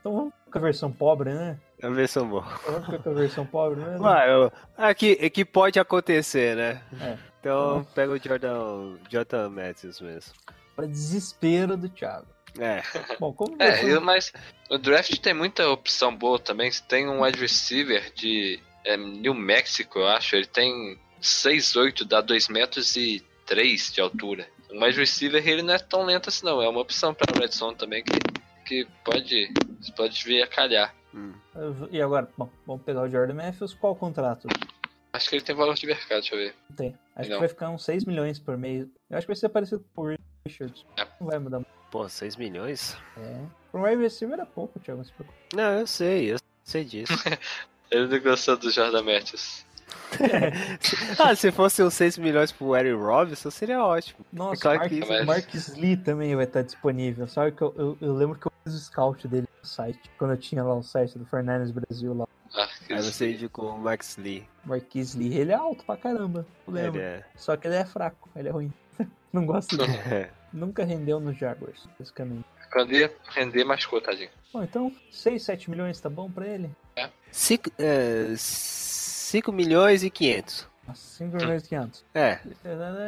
Então 0.00 0.14
vamos 0.14 0.32
com 0.50 0.58
a 0.58 0.60
versão 0.60 0.92
pobre, 0.92 1.32
né? 1.34 1.58
É 1.82 1.86
a 1.86 1.90
versão 1.90 2.28
boa. 2.28 2.42
Vamos 2.64 2.84
ficar 2.86 2.98
com 2.98 3.10
a 3.10 3.14
versão 3.14 3.44
pobre 3.46 3.80
mesmo? 3.84 4.04
Ué, 4.06 4.32
eu- 4.32 4.52
é, 4.78 4.94
que, 4.94 5.18
é 5.20 5.28
que 5.28 5.44
pode 5.44 5.78
acontecer, 5.78 6.56
né? 6.56 6.82
É. 7.00 7.18
Então 7.40 7.84
pega 7.94 8.12
o 8.12 8.18
Jordan, 8.18 8.96
Jordan 9.10 9.48
Matthews 9.50 10.00
mesmo. 10.00 10.32
Pra 10.80 10.86
desespero 10.88 11.76
do 11.76 11.88
Thiago. 11.90 12.26
É, 12.58 12.82
Bom, 13.20 13.32
como 13.32 13.56
É, 13.62 13.84
eu- 13.84 14.00
mas 14.00 14.32
o 14.70 14.78
draft 14.78 15.14
tem 15.18 15.34
muita 15.34 15.68
opção 15.68 16.14
boa 16.16 16.38
também. 16.38 16.70
Você 16.70 16.82
tem 16.82 17.08
um 17.08 17.22
wide 17.22 17.38
receiver 17.38 18.10
de 18.14 18.58
é, 18.84 18.96
New 18.96 19.34
Mexico, 19.34 19.98
eu 19.98 20.08
acho. 20.08 20.34
Ele 20.36 20.46
tem 20.46 20.98
6'8", 21.20 22.04
dá 22.04 22.20
2 22.20 22.48
metros 22.48 22.96
e 22.96 23.22
3 23.46 23.92
de 23.92 24.00
altura. 24.00 24.48
Um 24.72 24.82
wide 24.82 24.98
receiver 24.98 25.46
ele 25.46 25.62
não 25.62 25.74
é 25.74 25.78
tão 25.78 26.02
lento 26.04 26.28
assim 26.28 26.44
não. 26.46 26.62
É 26.62 26.68
uma 26.68 26.80
opção 26.80 27.12
pra 27.14 27.38
Red 27.38 27.48
Zone 27.52 27.76
também 27.76 28.02
que, 28.02 28.18
que 28.66 28.86
pode, 29.04 29.52
pode 29.96 30.24
vir 30.24 30.42
a 30.42 30.46
calhar. 30.46 30.94
hum. 31.14 31.32
E 31.90 32.00
agora, 32.00 32.28
bom, 32.38 32.48
vamos 32.66 32.82
pegar 32.84 33.02
o 33.02 33.08
Jordan 33.08 33.34
Matthews. 33.34 33.74
Qual 33.74 33.92
o 33.92 33.96
contrato? 33.96 34.48
Acho 35.12 35.28
que 35.28 35.36
ele 35.36 35.44
tem 35.44 35.54
valor 35.54 35.74
de 35.74 35.86
mercado, 35.86 36.20
deixa 36.20 36.34
eu 36.34 36.38
ver. 36.38 36.54
Tem. 36.76 36.96
Acho 37.16 37.28
Não. 37.30 37.36
que 37.36 37.40
vai 37.40 37.48
ficar 37.48 37.68
uns 37.70 37.84
6 37.84 38.04
milhões 38.04 38.38
por 38.38 38.56
mês. 38.56 38.86
Eu 39.10 39.18
acho 39.18 39.26
que 39.26 39.32
vai 39.32 39.36
ser 39.36 39.48
parecido 39.50 39.84
o 39.94 40.16
Richards. 40.46 40.84
É. 40.96 41.06
Não 41.20 41.26
vai 41.28 41.38
mudar 41.38 41.58
muito. 41.58 41.68
pô, 41.90 42.08
6 42.08 42.36
milhões? 42.36 42.96
É. 43.18 43.40
Para 43.70 43.80
um 43.80 43.84
wide 43.84 44.02
receiver 44.02 44.38
é 44.40 44.44
pouco, 44.44 44.78
Thiago. 44.80 44.98
não 44.98 45.04
se 45.04 45.12
preocupe. 45.12 45.38
Não, 45.54 45.72
eu 45.80 45.86
sei, 45.86 46.32
eu 46.32 46.36
sei 46.64 46.84
disso. 46.84 47.12
Ele 47.90 48.06
não 48.06 48.20
gostou 48.20 48.56
do 48.56 48.70
Jordan 48.70 49.02
Matthews. 49.02 49.66
ah, 51.18 51.34
se 51.34 51.50
fosse 51.50 51.82
uns 51.82 51.94
6 51.94 52.18
milhões 52.18 52.52
pro 52.52 52.74
Aaron 52.74 52.96
Robinson, 52.98 53.50
seria 53.50 53.82
ótimo. 53.84 54.24
Nossa, 54.32 54.60
claro 54.62 54.78
Mark, 54.78 54.90
que- 54.92 55.00
Mas- 55.00 55.26
Marcus 55.26 55.68
Lee 55.76 55.96
também 55.96 56.34
vai 56.36 56.44
estar 56.44 56.62
disponível. 56.62 57.26
Sabe 57.26 57.52
que 57.52 57.62
eu, 57.62 57.74
eu, 57.76 57.98
eu 58.00 58.14
lembro 58.14 58.38
que 58.38 58.46
eu 58.46 58.52
fiz 58.64 58.74
o 58.74 58.78
scout 58.78 59.26
dele 59.26 59.48
no 59.62 59.68
site. 59.68 60.00
Quando 60.18 60.32
eu 60.32 60.36
tinha 60.36 60.62
lá 60.62 60.74
o 60.74 60.82
site 60.82 61.18
do 61.18 61.26
Fernandes 61.26 61.70
Brasil 61.72 62.14
lá. 62.14 62.26
Ah, 62.54 62.68
que 62.86 62.92
Aí 62.92 63.02
você 63.02 63.32
indicou 63.32 63.74
o 63.74 63.78
Max 63.78 64.16
Lee. 64.16 64.46
Marquis 64.64 65.14
Lee, 65.14 65.36
ele 65.36 65.52
é 65.52 65.54
alto 65.56 65.84
pra 65.84 65.96
caramba. 65.96 66.46
Eu 66.66 66.74
Ele 66.76 66.82
lembro. 66.84 67.00
é. 67.00 67.24
Só 67.36 67.56
que 67.56 67.66
ele 67.66 67.76
é 67.76 67.84
fraco, 67.84 68.28
ele 68.36 68.48
é 68.48 68.52
ruim. 68.52 68.72
Não 69.32 69.46
gosto 69.46 69.76
dele. 69.76 69.92
é. 70.10 70.30
Nunca 70.52 70.84
rendeu 70.84 71.20
nos 71.20 71.38
Jaguars, 71.38 71.86
basicamente. 71.98 72.44
Quando 72.72 72.92
ia 72.92 73.12
render, 73.28 73.64
machucou, 73.64 74.00
tadinho. 74.00 74.30
Bom, 74.52 74.62
então 74.62 74.92
6, 75.10 75.42
7 75.42 75.70
milhões 75.70 76.00
tá 76.00 76.08
bom 76.08 76.30
pra 76.30 76.46
ele? 76.46 76.70
5 77.30 77.70
é, 77.78 78.34
cinco 78.36 79.52
milhões 79.52 80.02
e 80.02 80.10
500. 80.10 80.68
Nossa, 80.86 81.18
5 81.18 81.36
milhões 81.36 81.64
e 81.64 81.68
500. 81.68 82.04
É, 82.14 82.40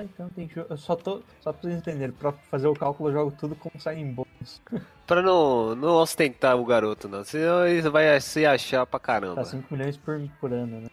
Então 0.05 0.29
tem 0.29 0.47
que. 0.47 0.59
Eu 0.59 0.77
só 0.77 0.95
tô. 0.95 1.23
Só 1.41 1.53
pra 1.53 1.63
vocês 1.63 1.77
entenderem, 1.77 2.13
pra 2.13 2.33
fazer 2.33 2.69
o 2.69 2.75
cálculo 2.75 3.09
eu 3.09 3.13
jogo 3.13 3.37
tudo 3.39 3.57
como 3.57 3.81
sai 3.81 3.99
em 3.99 4.13
bônus. 4.13 4.61
pra 5.07 5.21
não, 5.21 5.75
não 5.75 5.95
ostentar 5.97 6.57
o 6.57 6.65
garoto, 6.65 7.09
não. 7.09 7.25
Senão 7.25 7.67
ele 7.67 7.89
vai 7.89 8.21
se 8.21 8.47
achar 8.47 8.87
pra 8.87 9.01
caramba. 9.01 9.37
Tá 9.37 9.45
5 9.45 9.67
milhões 9.75 9.97
por, 9.97 10.21
por 10.41 10.53
ano, 10.53 10.83
né? 10.83 10.89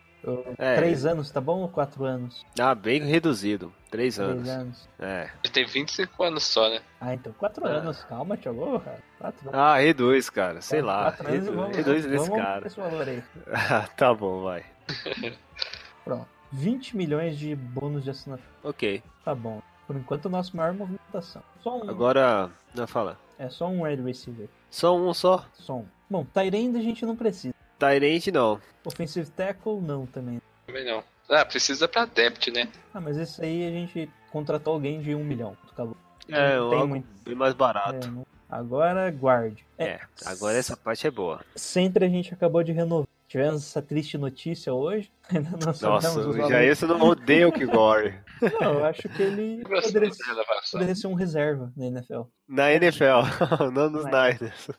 É. 0.58 0.76
3 0.76 1.06
anos, 1.06 1.32
tá 1.32 1.40
bom? 1.40 1.60
Ou 1.62 1.70
4 1.70 2.04
anos? 2.04 2.46
Ah, 2.60 2.76
bem 2.76 3.02
reduzido. 3.04 3.74
3 3.90 4.16
3 4.16 4.20
anos. 4.30 4.50
anos. 4.50 4.90
É. 5.00 5.30
Ele 5.44 5.54
tem 5.54 5.66
25 5.66 6.24
anos 6.24 6.44
só, 6.44 6.70
né? 6.70 6.82
Ah, 7.00 7.14
então 7.14 7.32
4 7.34 7.66
Ah. 7.66 7.70
anos. 7.70 8.04
Calma, 8.04 8.36
Thiago. 8.38 8.82
4 9.20 9.50
anos. 9.50 9.54
Ah, 9.54 9.78
reduz, 9.78 10.30
cara. 10.30 10.62
Sei 10.62 10.82
lá. 10.82 11.04
4 11.12 11.28
anos 11.28 11.40
Reduz, 11.46 11.56
vamos, 11.56 11.78
reduz 11.78 12.04
vamos, 12.06 12.12
nesse 12.18 12.30
vamos 12.30 12.46
cara. 12.46 12.68
esse 12.68 12.80
valor 12.80 13.08
aí. 13.08 13.24
Ah, 13.52 13.88
tá 13.96 14.14
bom, 14.14 14.44
vai. 14.44 14.66
Pronto. 16.04 16.28
20 16.52 16.98
milhões 16.98 17.38
de 17.38 17.56
bônus 17.56 18.04
de 18.04 18.10
assinatura. 18.10 18.50
Ok. 18.64 19.04
Tá 19.24 19.36
bom. 19.36 19.62
Por 19.86 19.96
enquanto, 19.96 20.26
a 20.28 20.30
nossa 20.30 20.56
maior 20.56 20.74
movimentação. 20.74 21.42
Só 21.62 21.78
um. 21.78 21.90
Agora, 21.90 22.50
não 22.76 22.88
fala. 22.88 23.18
É 23.38 23.50
só 23.50 23.68
um 23.68 23.84
wide 23.84 24.02
receiver. 24.02 24.48
Só 24.70 24.96
um 24.98 25.14
só. 25.14 25.46
Só 25.54 25.78
um. 25.78 25.86
Bom, 26.10 26.26
Tyrande 26.26 26.78
a 26.78 26.82
gente 26.82 27.06
não 27.06 27.16
precisa. 27.16 27.54
Tyrant 27.80 28.28
não. 28.28 28.60
Offensive 28.86 29.30
tackle, 29.32 29.80
não 29.82 30.06
também. 30.06 30.42
Também 30.68 30.86
não. 30.86 31.04
Ah, 31.30 31.46
precisa 31.46 31.88
pra 31.88 32.06
depth, 32.06 32.48
né? 32.48 32.68
Ah, 32.94 33.00
mas 33.00 33.18
esse 33.18 33.42
aí 33.44 33.66
a 33.68 33.72
gente 33.72 34.10
contratou 34.32 34.74
alguém 34.74 35.02
de 35.02 35.14
um 35.16 35.24
milhão. 35.24 35.56
Acabou. 35.72 35.96
É, 36.28 36.58
Não 36.58 36.70
tem 36.70 36.88
muito. 36.88 37.08
bem 37.24 37.36
mais 37.36 37.54
É, 37.54 37.58
barato. 37.58 38.08
não- 38.12 38.26
Agora, 38.50 39.10
guard. 39.12 39.60
É, 39.78 40.00
agora 40.26 40.58
essa 40.58 40.76
parte 40.76 41.06
é 41.06 41.12
boa. 41.12 41.40
Sempre 41.56 42.04
a 42.06 42.10
gente 42.10 42.34
acabou 42.34 42.64
de 42.64 42.72
renovar. 42.72 43.08
Tivemos 43.28 43.62
essa 43.62 43.80
triste 43.80 44.18
notícia 44.18 44.74
hoje. 44.74 45.12
Ainda 45.32 45.52
não 45.52 45.60
Nossa, 45.68 46.20
os 46.20 46.36
já 46.50 46.64
esse 46.64 46.84
eu 46.84 46.90
não 46.90 47.00
odeio 47.10 47.50
o 47.50 47.52
Kigore. 47.52 48.16
Não, 48.60 48.74
eu 48.80 48.86
acho 48.86 49.08
que 49.08 49.22
ele 49.22 49.62
poderia, 49.64 50.10
poderia 50.72 50.96
ser 50.96 51.06
um 51.08 51.14
reserva 51.14 51.72
na 51.78 51.86
NFL. 51.86 52.22
Na 52.48 52.72
NFL, 52.74 53.22
não 53.72 53.88
nos 53.92 54.04
Não. 54.06 54.12
Niners. 54.12 54.72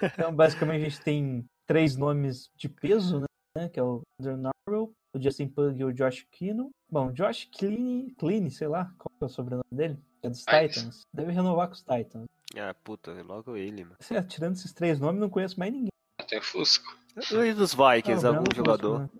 Então, 0.00 0.32
basicamente, 0.32 0.82
a 0.86 0.88
gente 0.88 1.00
tem 1.00 1.44
três 1.66 1.96
nomes 1.96 2.50
de 2.56 2.68
peso, 2.68 3.24
né? 3.56 3.68
Que 3.68 3.80
é 3.80 3.82
o 3.82 4.02
Andrew 4.20 4.36
Norwell, 4.36 4.92
o 5.14 5.20
Justin 5.20 5.48
Pug 5.48 5.80
e 5.80 5.84
o 5.84 5.92
Josh 5.92 6.26
Keenum. 6.30 6.70
Bom, 6.90 7.10
Josh 7.12 7.48
Clean, 7.58 8.08
Clean, 8.18 8.48
sei 8.50 8.68
lá, 8.68 8.92
qual 8.98 9.10
que 9.18 9.24
é 9.24 9.26
o 9.26 9.28
sobrenome 9.28 9.64
dele? 9.72 9.98
É 10.22 10.28
dos 10.28 10.44
Titans. 10.44 11.02
Deve 11.12 11.32
renovar 11.32 11.68
com 11.68 11.74
os 11.74 11.80
Titans. 11.82 12.26
Ah, 12.56 12.74
puta, 12.84 13.12
logo 13.22 13.56
ele, 13.56 13.84
mano. 13.84 13.96
É, 14.10 14.22
Tirando 14.22 14.54
esses 14.54 14.72
três 14.72 14.98
nomes, 15.00 15.20
não 15.20 15.28
conheço 15.28 15.58
mais 15.58 15.72
ninguém. 15.72 15.90
Tem 16.28 16.40
Fusco. 16.40 16.96
E 17.16 17.52
dos 17.54 17.74
Vikings, 17.74 18.24
Ah, 18.26 18.28
algum 18.30 18.42
Brandon 18.44 18.56
jogador? 18.56 19.10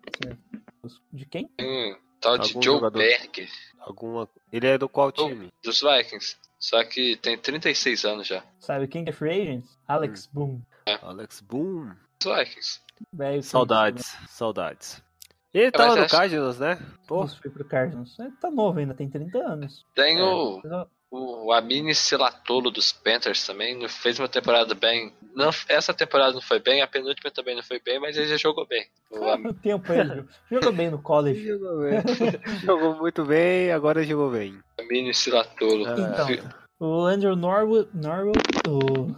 Fusco, 0.83 1.03
né? 1.05 1.13
De 1.13 1.27
quem? 1.27 1.49
Tem 1.49 1.95
um 1.95 1.99
tal 2.21 2.39
de 2.39 2.49
Algum 2.49 2.63
Joe 2.63 2.75
jogador. 2.77 2.99
Berger, 2.99 3.49
Alguma. 3.81 4.29
Ele 4.53 4.67
é 4.67 4.79
do 4.79 4.89
qual 4.89 5.09
Oh. 5.09 5.13
time? 5.13 5.53
dos 5.63 5.81
Vikings. 5.81 6.37
Só 6.59 6.83
que 6.85 7.17
tem 7.19 7.37
36 7.39 8.05
anos 8.05 8.27
já. 8.27 8.43
Sabe 8.59 8.89
quem 8.89 9.05
que 9.05 9.11
é 9.11 9.13
free 9.13 9.31
agent? 9.43 9.65
Alex 9.87 10.27
Boone. 10.33 10.63
Alex 11.03 11.41
Boom. 11.41 11.93
Vikings. 12.23 12.81
Velho 13.13 13.43
Saudades, 13.43 14.17
saudades. 14.29 15.03
Ele 15.53 15.67
mas 15.67 15.73
tava 15.73 15.97
no 15.97 16.03
acho- 16.03 16.15
Cardinals, 16.17 16.59
né? 16.59 16.79
Pô, 17.07 17.21
Nossa, 17.21 17.37
foi 17.37 17.51
pro 17.51 17.65
Cardinals. 17.65 18.19
Ele 18.19 18.31
tá 18.41 18.51
novo 18.51 18.79
ainda, 18.79 18.95
tem 18.95 19.09
30 19.09 19.39
anos. 19.39 19.85
Tem 19.95 20.19
É. 20.19 20.23
o, 20.23 20.87
o 21.11 21.53
Amini 21.53 21.95
Silatolo 21.95 22.71
dos 22.71 22.93
Panthers 22.93 23.47
também. 23.47 23.87
Fez 23.89 24.19
uma 24.19 24.29
temporada 24.29 24.75
bem. 24.75 25.15
Não, 25.35 25.51
essa 25.69 25.95
temporada 25.95 26.33
não 26.33 26.43
foi 26.43 26.59
bem, 26.59 26.83
a 26.83 26.87
penúltima 26.87 27.31
também 27.31 27.55
não 27.57 27.63
foi 27.63 27.81
bem, 27.81 27.99
mas 28.01 28.17
ele 28.17 28.29
já 28.29 28.37
jogou 28.37 28.67
bem. 28.67 28.87
O 29.11 29.25
Am- 29.31 29.53
tempo 29.55 29.93
ele. 29.93 30.27
Jogou 30.51 30.73
bem 30.73 30.91
no 30.91 31.01
college. 31.01 31.45
jogou 31.47 31.79
bem. 31.81 32.01
jogou 32.65 32.97
muito 32.97 33.25
bem, 33.25 33.73
agora 33.73 34.03
jogou 34.05 34.31
bem. 34.31 34.59
Amini 34.79 35.15
Silatolo. 35.15 35.89
Então, 35.89 36.27
Vi- 36.27 36.43
o 36.79 37.05
Andrew 37.07 37.35
Norwood, 37.37 37.89
Norwood 37.95 38.39
o 38.69 39.15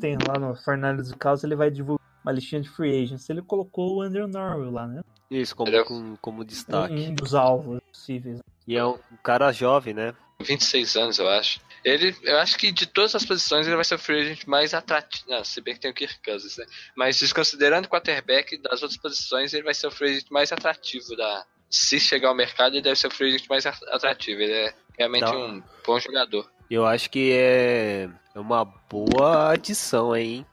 tem 0.00 0.16
lá 0.28 0.38
no 0.38 0.54
Fernandes 0.54 1.10
do 1.10 1.16
Caos, 1.16 1.42
ele 1.42 1.56
vai 1.56 1.68
divulgar 1.70 2.04
uma 2.24 2.32
listinha 2.32 2.60
de 2.60 2.68
free 2.68 3.02
agents. 3.04 3.28
Ele 3.28 3.42
colocou 3.42 3.96
o 3.96 4.02
Andrew 4.02 4.26
Norwood 4.26 4.70
lá, 4.72 4.86
né? 4.86 5.02
Isso, 5.30 5.54
como, 5.54 5.74
é- 5.74 5.84
com- 5.84 6.16
como 6.16 6.42
Um, 6.42 6.44
destaque. 6.44 6.94
um 6.94 7.14
dos 7.14 7.34
alvos 7.34 7.80
possíveis. 7.92 8.38
E 8.66 8.76
é 8.76 8.84
um 8.84 8.98
cara 9.22 9.52
jovem, 9.52 9.92
né? 9.94 10.14
26 10.40 10.96
anos, 10.96 11.18
eu 11.18 11.28
acho. 11.28 11.60
Ele, 11.84 12.14
eu 12.22 12.38
acho 12.38 12.56
que 12.58 12.72
de 12.72 12.86
todas 12.86 13.14
as 13.14 13.24
posições 13.24 13.66
ele 13.66 13.76
vai 13.76 13.84
ser 13.84 13.94
o 13.94 13.98
free 13.98 14.20
agent 14.22 14.46
mais 14.46 14.74
atrativo. 14.74 15.24
Não, 15.28 15.44
se 15.44 15.60
bem 15.60 15.74
que 15.74 15.80
tem 15.80 15.90
o 15.90 15.94
Kirk 15.94 16.18
Cousins, 16.24 16.56
né? 16.56 16.64
Mas 16.96 17.18
desconsiderando 17.18 17.86
o 17.86 17.90
quarterback 17.90 18.56
das 18.58 18.82
outras 18.82 18.96
posições, 18.98 19.52
ele 19.54 19.62
vai 19.62 19.74
ser 19.74 19.86
o 19.86 19.90
free 19.90 20.10
agent 20.16 20.30
mais 20.30 20.50
atrativo 20.50 21.14
da. 21.16 21.44
Se 21.70 21.98
chegar 22.00 22.28
ao 22.28 22.34
mercado, 22.34 22.74
ele 22.74 22.82
deve 22.82 22.96
ser 22.96 23.08
o 23.08 23.10
free 23.10 23.28
agent 23.34 23.48
mais 23.48 23.66
atrativo. 23.66 24.40
Ele 24.40 24.52
é 24.52 24.74
realmente 24.98 25.24
Tá. 25.24 25.36
um 25.36 25.62
bom 25.86 25.98
jogador. 25.98 26.48
Eu 26.70 26.86
acho 26.86 27.10
que 27.10 27.32
é 27.32 28.08
é 28.34 28.40
uma 28.40 28.64
boa 28.64 29.52
adição 29.52 30.12
aí, 30.12 30.44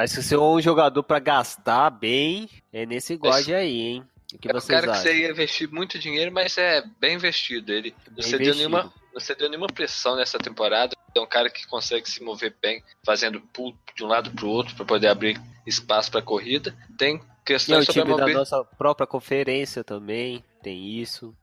hein? 0.00 0.06
Mas 0.06 0.12
se 0.12 0.22
você 0.22 0.34
é 0.34 0.38
um 0.38 0.60
jogador 0.60 1.02
pra 1.02 1.18
gastar 1.18 1.90
bem, 1.90 2.48
é 2.72 2.86
nesse 2.86 3.16
guarde 3.16 3.54
aí, 3.54 3.80
hein? 3.80 4.04
O 4.32 4.38
que 4.38 4.48
é 4.48 4.56
um 4.56 4.60
cara 4.60 4.82
que 4.82 4.90
acham? 4.90 5.02
você 5.02 5.14
ia 5.14 5.30
investir 5.30 5.70
muito 5.70 5.98
dinheiro, 5.98 6.32
mas 6.32 6.56
é 6.56 6.82
bem 7.00 7.16
investido. 7.16 7.72
Ele 7.72 7.94
não 8.16 8.22
cedeu, 8.22 8.54
nenhuma, 8.54 8.92
não 9.12 9.20
cedeu 9.20 9.48
nenhuma 9.48 9.66
pressão 9.66 10.16
nessa 10.16 10.38
temporada. 10.38 10.96
É 11.14 11.20
um 11.20 11.26
cara 11.26 11.50
que 11.50 11.66
consegue 11.66 12.08
se 12.08 12.22
mover 12.22 12.54
bem, 12.62 12.82
fazendo 13.04 13.40
pulo 13.52 13.76
de 13.96 14.04
um 14.04 14.06
lado 14.06 14.30
pro 14.30 14.48
outro 14.48 14.74
para 14.76 14.84
poder 14.84 15.08
abrir 15.08 15.40
espaço 15.66 16.10
para 16.10 16.22
corrida. 16.22 16.74
Tem 16.96 17.16
é 17.16 17.20
questões 17.44 17.88
o 17.88 17.92
sobre 17.92 18.00
a 18.00 18.04
time 18.04 18.16
da 18.16 18.22
mobilidade. 18.22 18.50
nossa 18.50 18.64
própria 18.76 19.06
conferência 19.06 19.82
também, 19.82 20.44
tem 20.62 21.00
isso. 21.00 21.34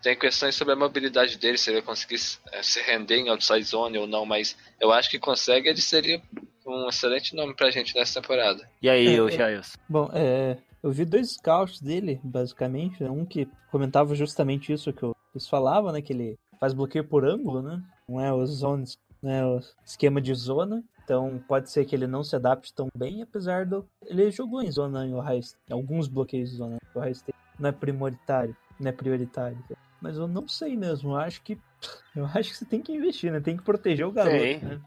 Tem 0.00 0.16
questões 0.16 0.54
sobre 0.54 0.74
a 0.74 0.76
mobilidade 0.76 1.36
dele, 1.36 1.58
se 1.58 1.70
ele 1.70 1.82
conseguisse 1.82 2.38
eh, 2.52 2.62
se 2.62 2.80
render 2.80 3.16
em 3.16 3.28
outside 3.28 3.64
zone 3.64 3.98
ou 3.98 4.06
não, 4.06 4.24
mas 4.24 4.56
eu 4.80 4.92
acho 4.92 5.10
que 5.10 5.18
consegue, 5.18 5.68
ele 5.68 5.80
seria 5.80 6.22
um 6.68 6.88
excelente 6.88 7.34
nome 7.34 7.54
pra 7.54 7.70
gente 7.70 7.94
nessa 7.94 8.20
temporada. 8.20 8.68
E 8.82 8.88
aí, 8.88 9.14
É, 9.16 9.22
ô 9.22 9.28
é. 9.28 9.32
Jailson? 9.32 9.78
Bom, 9.88 10.10
é, 10.12 10.58
eu 10.82 10.90
vi 10.90 11.04
dois 11.04 11.32
scouts 11.34 11.80
dele, 11.80 12.20
basicamente. 12.22 13.02
né? 13.02 13.10
Um 13.10 13.24
que 13.24 13.48
comentava 13.70 14.14
justamente 14.14 14.72
isso 14.72 14.92
que 14.92 15.02
eu- 15.02 15.14
eles 15.34 15.48
falavam, 15.48 15.92
né? 15.92 16.00
Que 16.02 16.12
ele 16.12 16.38
faz 16.60 16.72
bloqueio 16.74 17.04
por 17.04 17.24
ângulo, 17.24 17.62
né? 17.62 17.82
Não 18.08 18.20
é 18.20 18.32
os 18.32 18.50
zones, 18.50 18.98
né? 19.22 19.44
O 19.44 19.60
esquema 19.84 20.20
de 20.20 20.34
zona. 20.34 20.82
Então 21.04 21.42
pode 21.48 21.70
ser 21.70 21.84
que 21.86 21.94
ele 21.96 22.06
não 22.06 22.22
se 22.22 22.36
adapte 22.36 22.72
tão 22.74 22.88
bem, 22.94 23.22
apesar 23.22 23.64
do. 23.64 23.86
Ele 24.06 24.30
jogou 24.30 24.62
em 24.62 24.70
zona 24.70 25.06
em 25.06 25.14
Ohio 25.14 25.38
State. 25.40 25.72
Alguns 25.72 26.06
bloqueios 26.06 26.50
de 26.50 26.56
zona 26.56 26.76
em 26.76 26.98
Ohio 26.98 27.12
State. 27.12 27.38
Não 27.58 27.70
é 27.70 27.72
prioritário, 27.72 28.56
não 28.78 28.88
é 28.88 28.92
prioritário. 28.92 29.58
Mas 30.00 30.16
eu 30.16 30.28
não 30.28 30.46
sei 30.46 30.76
mesmo. 30.76 31.10
Eu 31.10 31.16
acho 31.16 31.42
que. 31.42 31.58
Eu 32.16 32.26
acho 32.26 32.50
que 32.50 32.56
você 32.56 32.64
tem 32.64 32.82
que 32.82 32.90
investir, 32.90 33.30
né? 33.30 33.38
Tem 33.38 33.56
que 33.56 33.62
proteger 33.62 34.04
o 34.04 34.10
garoto. 34.10 34.36
Tem. 34.36 34.58
Né? 34.58 34.80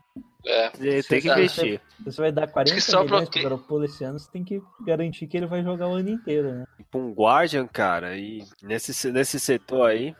É, 0.46 0.70
Tem 1.04 1.22
que 1.22 1.30
investir. 1.30 1.80
Você 2.04 2.20
vai 2.20 2.30
dar 2.30 2.46
40 2.46 2.76
que 2.76 2.82
só 2.82 3.06
milhões 3.06 3.30
pro 3.30 3.42
Garoppolo 3.42 3.86
esse 3.86 4.04
ano, 4.04 4.20
você 4.20 4.30
tem 4.30 4.44
que 4.44 4.62
garantir 4.82 5.28
que 5.28 5.38
ele 5.38 5.46
vai 5.46 5.64
jogar 5.64 5.88
o 5.88 5.94
ano 5.94 6.10
inteiro, 6.10 6.52
né? 6.52 6.66
Pra 6.90 7.00
um 7.00 7.14
Guardian, 7.14 7.66
cara, 7.68 8.18
e 8.18 8.44
nesse, 8.62 9.10
nesse 9.12 9.40
setor 9.40 9.92
aí, 9.92 10.14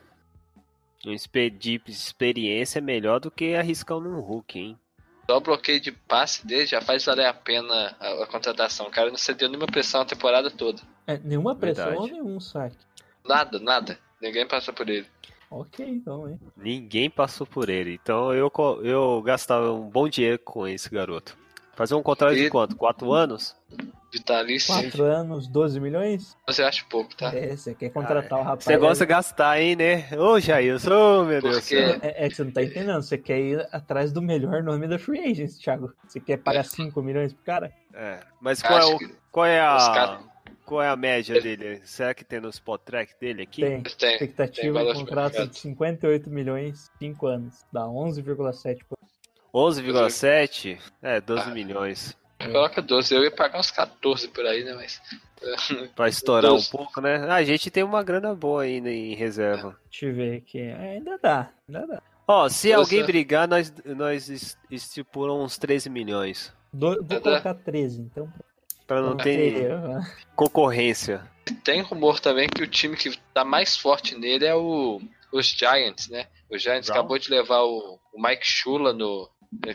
um 1.04 1.14
de 1.58 1.82
experiência 1.86 2.78
é 2.78 2.80
melhor 2.80 3.20
do 3.20 3.30
que 3.30 3.54
arriscar 3.54 3.98
um 3.98 4.20
Hulk, 4.20 4.58
hein? 4.58 4.78
só 5.32 5.38
o 5.38 5.40
bloqueio 5.40 5.80
de 5.80 5.92
passe 5.92 6.46
dele 6.46 6.66
já 6.66 6.80
faz 6.80 7.04
valer 7.04 7.26
a 7.26 7.32
pena 7.32 7.96
a, 7.98 8.22
a 8.22 8.26
contratação. 8.26 8.86
O 8.86 8.90
cara 8.90 9.08
não 9.08 9.16
cedeu 9.16 9.48
nenhuma 9.48 9.66
pressão 9.66 10.02
a 10.02 10.04
temporada 10.04 10.50
toda. 10.50 10.82
É, 11.06 11.18
nenhuma 11.18 11.54
pressão 11.54 11.86
Verdade. 11.86 12.12
ou 12.12 12.22
nenhum 12.24 12.40
saque. 12.40 12.76
Nada, 13.24 13.58
nada. 13.58 13.98
Ninguém 14.22 14.46
passou 14.46 14.72
por 14.72 14.88
ele. 14.88 15.06
Ok, 15.50 15.84
então, 15.86 16.28
hein? 16.28 16.40
Ninguém 16.56 17.10
passou 17.10 17.46
por 17.46 17.68
ele. 17.68 17.98
Então 18.02 18.32
eu, 18.32 18.50
eu 18.82 19.20
gastava 19.22 19.70
um 19.72 19.90
bom 19.90 20.08
dinheiro 20.08 20.38
com 20.38 20.66
esse 20.66 20.88
garoto. 20.88 21.36
Fazer 21.74 21.94
um 21.94 22.02
contrato 22.02 22.34
de 22.34 22.44
E- 22.46 22.50
quanto? 22.50 22.76
Quatro 22.76 23.12
anos? 23.12 23.54
Vitalício, 24.12 24.74
4 24.74 25.04
anos, 25.04 25.48
12 25.48 25.80
milhões? 25.80 26.36
você 26.46 26.62
acha 26.62 26.84
pouco, 26.90 27.16
tá? 27.16 27.34
É, 27.34 27.56
você 27.56 27.74
quer 27.74 27.88
contratar 27.88 28.38
o 28.38 28.42
rapaz. 28.42 28.64
Você 28.64 28.76
gosta 28.76 29.06
de 29.06 29.08
gastar, 29.08 29.58
hein, 29.58 29.74
né? 29.74 30.06
Ô, 30.18 30.38
Jailson, 30.38 30.90
ô, 30.92 31.24
meu 31.24 31.40
Deus 31.40 31.56
do 31.56 31.60
Porque- 31.62 31.76
céu. 31.92 31.98
É, 32.02 32.26
é 32.26 32.28
que 32.28 32.34
você 32.36 32.44
não 32.44 32.50
tá 32.52 32.62
entendendo. 32.62 33.02
Você 33.02 33.16
quer 33.16 33.40
ir 33.40 33.66
atrás 33.72 34.12
do 34.12 34.20
melhor 34.20 34.62
nome 34.62 34.86
da 34.86 34.98
Free 34.98 35.18
Agents, 35.18 35.56
Thiago. 35.56 35.94
Você 36.06 36.20
quer 36.20 36.36
pagar 36.36 36.62
5 36.66 37.00
milhões 37.02 37.32
pro 37.32 37.42
cara? 37.42 37.72
É, 37.94 38.20
Mas 38.38 38.60
qual 38.60 38.74
é, 38.78 38.82
Acho 38.82 38.94
o, 38.94 38.98
que 38.98 39.14
qual, 39.30 39.46
é 39.46 39.76
os 39.76 39.82
a, 39.82 39.94
caras- 39.94 40.24
qual 40.72 40.82
é 40.82 40.88
a 40.88 40.96
média 40.96 41.38
dele? 41.38 41.82
Será 41.84 42.14
que 42.14 42.24
tem 42.24 42.40
no 42.40 42.48
spot 42.48 42.80
track 42.82 43.12
dele 43.20 43.42
aqui? 43.42 43.60
Tem. 43.60 43.82
tem. 43.82 43.94
tem 43.98 44.12
Expectativa 44.14 44.72
valor 44.72 44.94
de 44.94 45.00
contrato 45.00 45.46
de 45.46 45.58
58 45.58 46.30
milhões, 46.30 46.90
5 46.98 47.26
anos. 47.26 47.62
Dá 47.70 47.82
11,7 47.82 48.78
por 48.88 48.96
11,7? 49.54 50.78
É, 51.02 51.20
12 51.20 51.42
Ah. 51.42 51.54
milhões. 51.54 52.16
Coloca 52.42 52.80
12. 52.80 53.14
Eu 53.14 53.22
ia 53.22 53.30
pagar 53.30 53.60
uns 53.60 53.70
14 53.70 54.28
por 54.28 54.46
aí, 54.46 54.64
né? 54.64 54.72
Mas. 54.74 54.98
Pra 55.94 56.08
estourar 56.08 56.50
um 56.52 56.54
12. 56.56 56.70
pouco, 56.70 57.00
né? 57.02 57.16
Ah, 57.28 57.34
a 57.34 57.44
gente 57.44 57.70
tem 57.70 57.82
uma 57.82 58.02
grana 58.02 58.34
boa 58.34 58.62
ainda 58.62 58.90
em 58.90 59.14
reserva. 59.14 59.76
Deixa 59.90 60.06
eu 60.06 60.14
ver 60.14 60.38
aqui. 60.38 60.58
É, 60.58 60.94
ainda 60.94 61.18
dá, 61.22 61.50
ainda 61.68 61.86
dá. 61.86 62.02
Ó, 62.26 62.48
se 62.48 62.70
Nossa. 62.72 62.80
alguém 62.80 63.04
brigar, 63.04 63.46
nós, 63.46 63.72
nós 63.84 64.28
es- 64.30 64.56
estipulamos 64.70 65.44
uns 65.44 65.58
13 65.58 65.90
milhões. 65.90 66.50
Do- 66.72 67.04
vou 67.04 67.20
colocar 67.20 67.52
13, 67.54 68.00
então. 68.00 68.32
Pra 68.92 69.02
não 69.02 69.16
ter 69.16 69.68
concorrência. 70.36 71.22
Tem 71.64 71.80
rumor 71.82 72.20
também 72.20 72.48
que 72.48 72.62
o 72.62 72.66
time 72.66 72.96
que 72.96 73.16
tá 73.34 73.44
mais 73.44 73.76
forte 73.76 74.14
nele 74.16 74.44
é 74.46 74.54
o, 74.54 75.00
os 75.32 75.46
Giants, 75.46 76.08
né? 76.08 76.26
O 76.50 76.56
Giants 76.58 76.86
Browns? 76.86 76.90
acabou 76.90 77.18
de 77.18 77.30
levar 77.30 77.62
o, 77.62 77.98
o 78.12 78.22
Mike 78.22 78.44
Shula 78.46 78.92
no. 78.92 79.28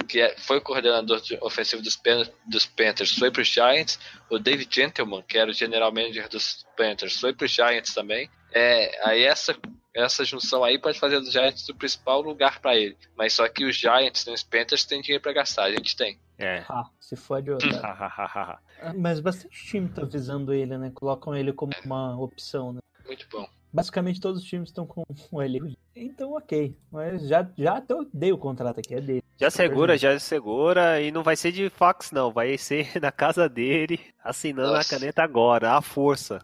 Que 0.09 0.21
é- 0.21 0.35
foi 0.37 0.57
o 0.57 0.61
coordenador 0.61 1.21
de- 1.21 1.37
ofensivo 1.39 1.83
dos, 1.83 1.95
Pan- 1.95 2.27
dos 2.47 2.65
Panthers, 2.65 3.13
foi 3.15 3.29
para 3.29 3.41
os 3.43 3.47
Giants. 3.47 3.99
O 4.29 4.39
David 4.39 4.73
Gentleman, 4.73 5.21
que 5.21 5.37
era 5.37 5.51
o 5.51 5.53
general 5.53 5.91
manager 5.91 6.27
dos 6.27 6.65
Panthers, 6.75 7.19
foi 7.19 7.31
para 7.33 7.45
os 7.45 7.51
Giants 7.51 7.93
também. 7.93 8.27
É, 8.51 8.99
aí 9.07 9.23
essa, 9.23 9.55
essa 9.93 10.25
junção 10.25 10.63
aí 10.63 10.79
pode 10.79 10.99
fazer 10.99 11.19
dos 11.19 11.31
Giants 11.31 11.69
o 11.69 11.75
principal 11.75 12.21
lugar 12.21 12.59
para 12.59 12.75
ele. 12.75 12.97
Mas 13.15 13.33
só 13.33 13.47
que 13.47 13.65
os 13.65 13.75
Giants 13.75 14.25
e 14.25 14.31
os 14.31 14.41
Panthers 14.41 14.83
têm 14.83 14.99
dinheiro 15.01 15.21
para 15.21 15.33
gastar, 15.33 15.65
a 15.65 15.71
gente 15.71 15.95
tem. 15.95 16.17
É. 16.37 16.63
Ah, 16.69 16.85
se 16.99 17.15
fode 17.15 17.51
o 17.51 17.57
Mas 18.97 19.19
bastante 19.19 19.65
time 19.65 19.89
tá 19.89 20.05
visando 20.05 20.53
ele, 20.53 20.77
né? 20.77 20.91
Colocam 20.93 21.35
ele 21.35 21.51
como 21.51 21.71
uma 21.83 22.15
opção, 22.19 22.73
né? 22.73 22.79
Muito 23.05 23.27
bom. 23.31 23.47
Basicamente 23.73 24.21
todos 24.21 24.41
os 24.41 24.47
times 24.47 24.69
estão 24.69 24.85
com 24.85 25.03
ele. 25.41 25.77
Então, 25.95 26.33
ok. 26.33 26.75
Mas 26.91 27.27
já, 27.27 27.47
já 27.57 27.77
até 27.77 27.93
eu 27.93 28.07
dei 28.13 28.31
o 28.31 28.37
contrato 28.37 28.79
aqui, 28.79 28.93
é 28.95 29.01
dele. 29.01 29.23
já 29.39 29.49
segura, 29.49 29.97
já 29.97 30.17
segura. 30.19 31.01
E 31.01 31.11
não 31.11 31.23
vai 31.23 31.35
ser 31.35 31.51
de 31.51 31.69
fax, 31.69 32.11
não. 32.11 32.31
Vai 32.31 32.57
ser 32.57 32.89
na 33.01 33.11
casa 33.11 33.49
dele, 33.49 33.99
assinando 34.23 34.73
Nossa. 34.73 34.95
a 34.95 34.99
caneta 34.99 35.23
agora, 35.23 35.73
à 35.75 35.81
força. 35.81 36.39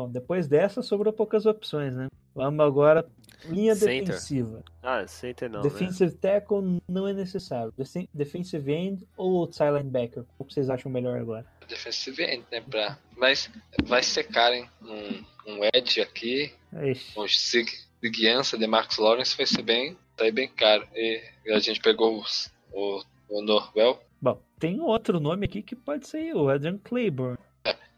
Bom, 0.00 0.08
depois 0.10 0.48
dessa 0.48 0.80
sobrou 0.80 1.12
poucas 1.12 1.44
opções, 1.44 1.94
né? 1.94 2.08
Vamos 2.34 2.64
agora. 2.64 3.04
Linha 3.44 3.74
Center. 3.74 4.04
defensiva. 4.06 4.64
Ah, 4.82 5.06
center 5.06 5.50
não, 5.50 5.62
né? 5.62 5.68
Defensive 5.68 6.12
tackle 6.14 6.80
não 6.88 7.06
é 7.06 7.12
necessário. 7.12 7.70
Defen- 7.76 8.08
Defensive 8.14 8.72
end 8.72 9.06
ou 9.14 9.40
outside 9.40 9.70
linebacker? 9.72 10.24
O 10.38 10.44
que 10.44 10.54
vocês 10.54 10.70
acham 10.70 10.90
melhor 10.90 11.18
agora? 11.18 11.44
Defensive 11.68 12.22
end, 12.22 12.44
né? 12.50 12.62
Pra... 12.62 12.96
Mas 13.14 13.50
vai 13.84 14.02
ser 14.02 14.24
caro, 14.24 14.54
hein? 14.54 14.70
Um, 14.82 15.52
um 15.52 15.60
Edge 15.74 16.00
aqui, 16.00 16.50
Ixi, 16.72 17.18
um 17.20 17.28
Sig, 17.28 17.66
Sig 18.00 18.58
de 18.58 18.66
Marcos 18.66 18.96
Lawrence 18.96 19.36
vai 19.36 19.44
ser 19.44 19.60
bem, 19.62 19.98
tá 20.16 20.24
aí 20.24 20.32
bem 20.32 20.48
caro. 20.48 20.86
E 20.94 21.20
a 21.52 21.58
gente 21.58 21.80
pegou 21.80 22.18
os- 22.20 22.50
o, 22.72 23.02
o 23.28 23.42
Norwell. 23.42 24.00
Bom, 24.20 24.40
tem 24.58 24.80
outro 24.80 25.20
nome 25.20 25.44
aqui 25.44 25.62
que 25.62 25.76
pode 25.76 26.06
ser 26.08 26.34
o 26.34 26.48
Adrian 26.48 26.78
Claiborne. 26.78 27.36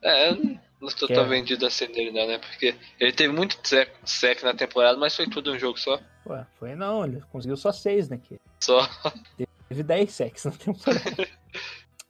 É, 0.05 0.31
eu 0.31 0.59
não- 0.83 0.89
não 0.91 0.97
tô 0.97 1.07
Que 1.07 1.15
tão 1.15 1.25
é? 1.25 1.29
vendido 1.29 1.65
assim 1.67 1.87
não, 2.13 2.27
né? 2.27 2.39
Porque 2.39 2.75
ele 3.01 3.13
teve 3.13 3.33
muito 3.33 3.57
sec, 3.67 3.91
sec 4.05 4.43
na 4.43 4.55
temporada, 4.55 4.99
mas 4.99 5.15
foi 5.17 5.27
tudo 5.29 5.53
um 5.53 5.59
jogo 5.59 5.79
só. 5.79 5.99
Ué, 6.27 6.47
foi 6.59 6.75
não, 6.75 7.05
ele 7.05 7.21
conseguiu 7.31 7.57
só 7.57 7.73
seis, 7.73 8.09
né? 8.09 8.19
Que 8.19 8.39
Só. 8.61 8.89
teve 9.69 9.83
10 9.83 10.11
sacks 10.13 10.45
na 10.45 10.51
temporada. 10.53 11.01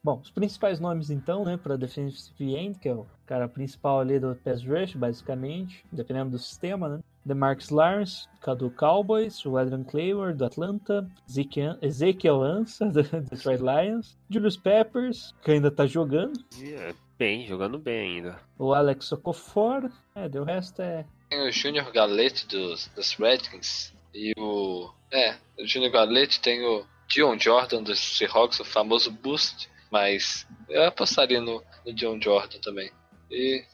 Bom, 0.04 0.18
os 0.20 0.30
principais 0.30 0.80
nomes 0.80 1.10
então, 1.10 1.44
né, 1.44 1.56
para 1.56 1.76
defensive 1.76 2.56
end, 2.56 2.76
que 2.78 2.88
é 2.88 2.92
o 2.94 3.06
cara 3.24 3.48
principal 3.48 4.00
ali 4.00 4.18
do 4.18 4.34
pass 4.34 4.62
rush, 4.64 4.96
basicamente, 4.96 5.84
dependendo 5.92 6.30
do 6.30 6.38
sistema, 6.40 6.88
né? 6.88 6.98
DeMarcus 7.24 7.70
Lawrence, 7.70 8.26
do 8.58 8.70
Cowboys, 8.70 9.44
o 9.46 9.56
Adrian 9.56 9.84
Claymore, 9.84 10.34
do 10.34 10.44
Atlanta, 10.44 11.08
Ezekiel, 11.28 12.42
Ansa, 12.42 12.86
do 12.90 13.02
Detroit 13.02 13.60
Lions, 13.60 14.16
Julius 14.28 14.56
Peppers, 14.56 15.34
que 15.42 15.52
ainda 15.52 15.70
tá 15.70 15.86
jogando, 15.86 16.38
É, 16.60 16.94
Bem, 17.18 17.46
jogando 17.46 17.78
bem 17.78 18.16
ainda. 18.16 18.40
o 18.58 18.74
Alex 18.74 19.12
Okafor, 19.12 19.88
é, 20.14 20.28
o 20.38 20.44
resto 20.44 20.82
é... 20.82 21.04
Tem 21.30 21.48
o 21.48 21.52
Junior 21.52 21.90
Galete 21.92 22.46
dos, 22.48 22.88
dos 22.96 23.14
Redskins. 23.14 23.92
E 24.14 24.34
o. 24.36 24.90
É, 25.10 25.34
o 25.58 25.66
Junior 25.66 25.90
Galete 25.90 26.40
tem 26.40 26.62
o 26.62 26.84
Dion 27.08 27.38
Jordan 27.38 27.82
dos 27.82 27.98
Seahawks, 27.98 28.60
o 28.60 28.64
famoso 28.64 29.10
Boost. 29.10 29.70
Mas 29.90 30.46
eu 30.68 30.84
apostaria 30.84 31.40
no, 31.40 31.62
no 31.86 31.94
Dion 31.94 32.20
Jordan 32.20 32.58
também. 32.60 32.90
E 33.30 33.64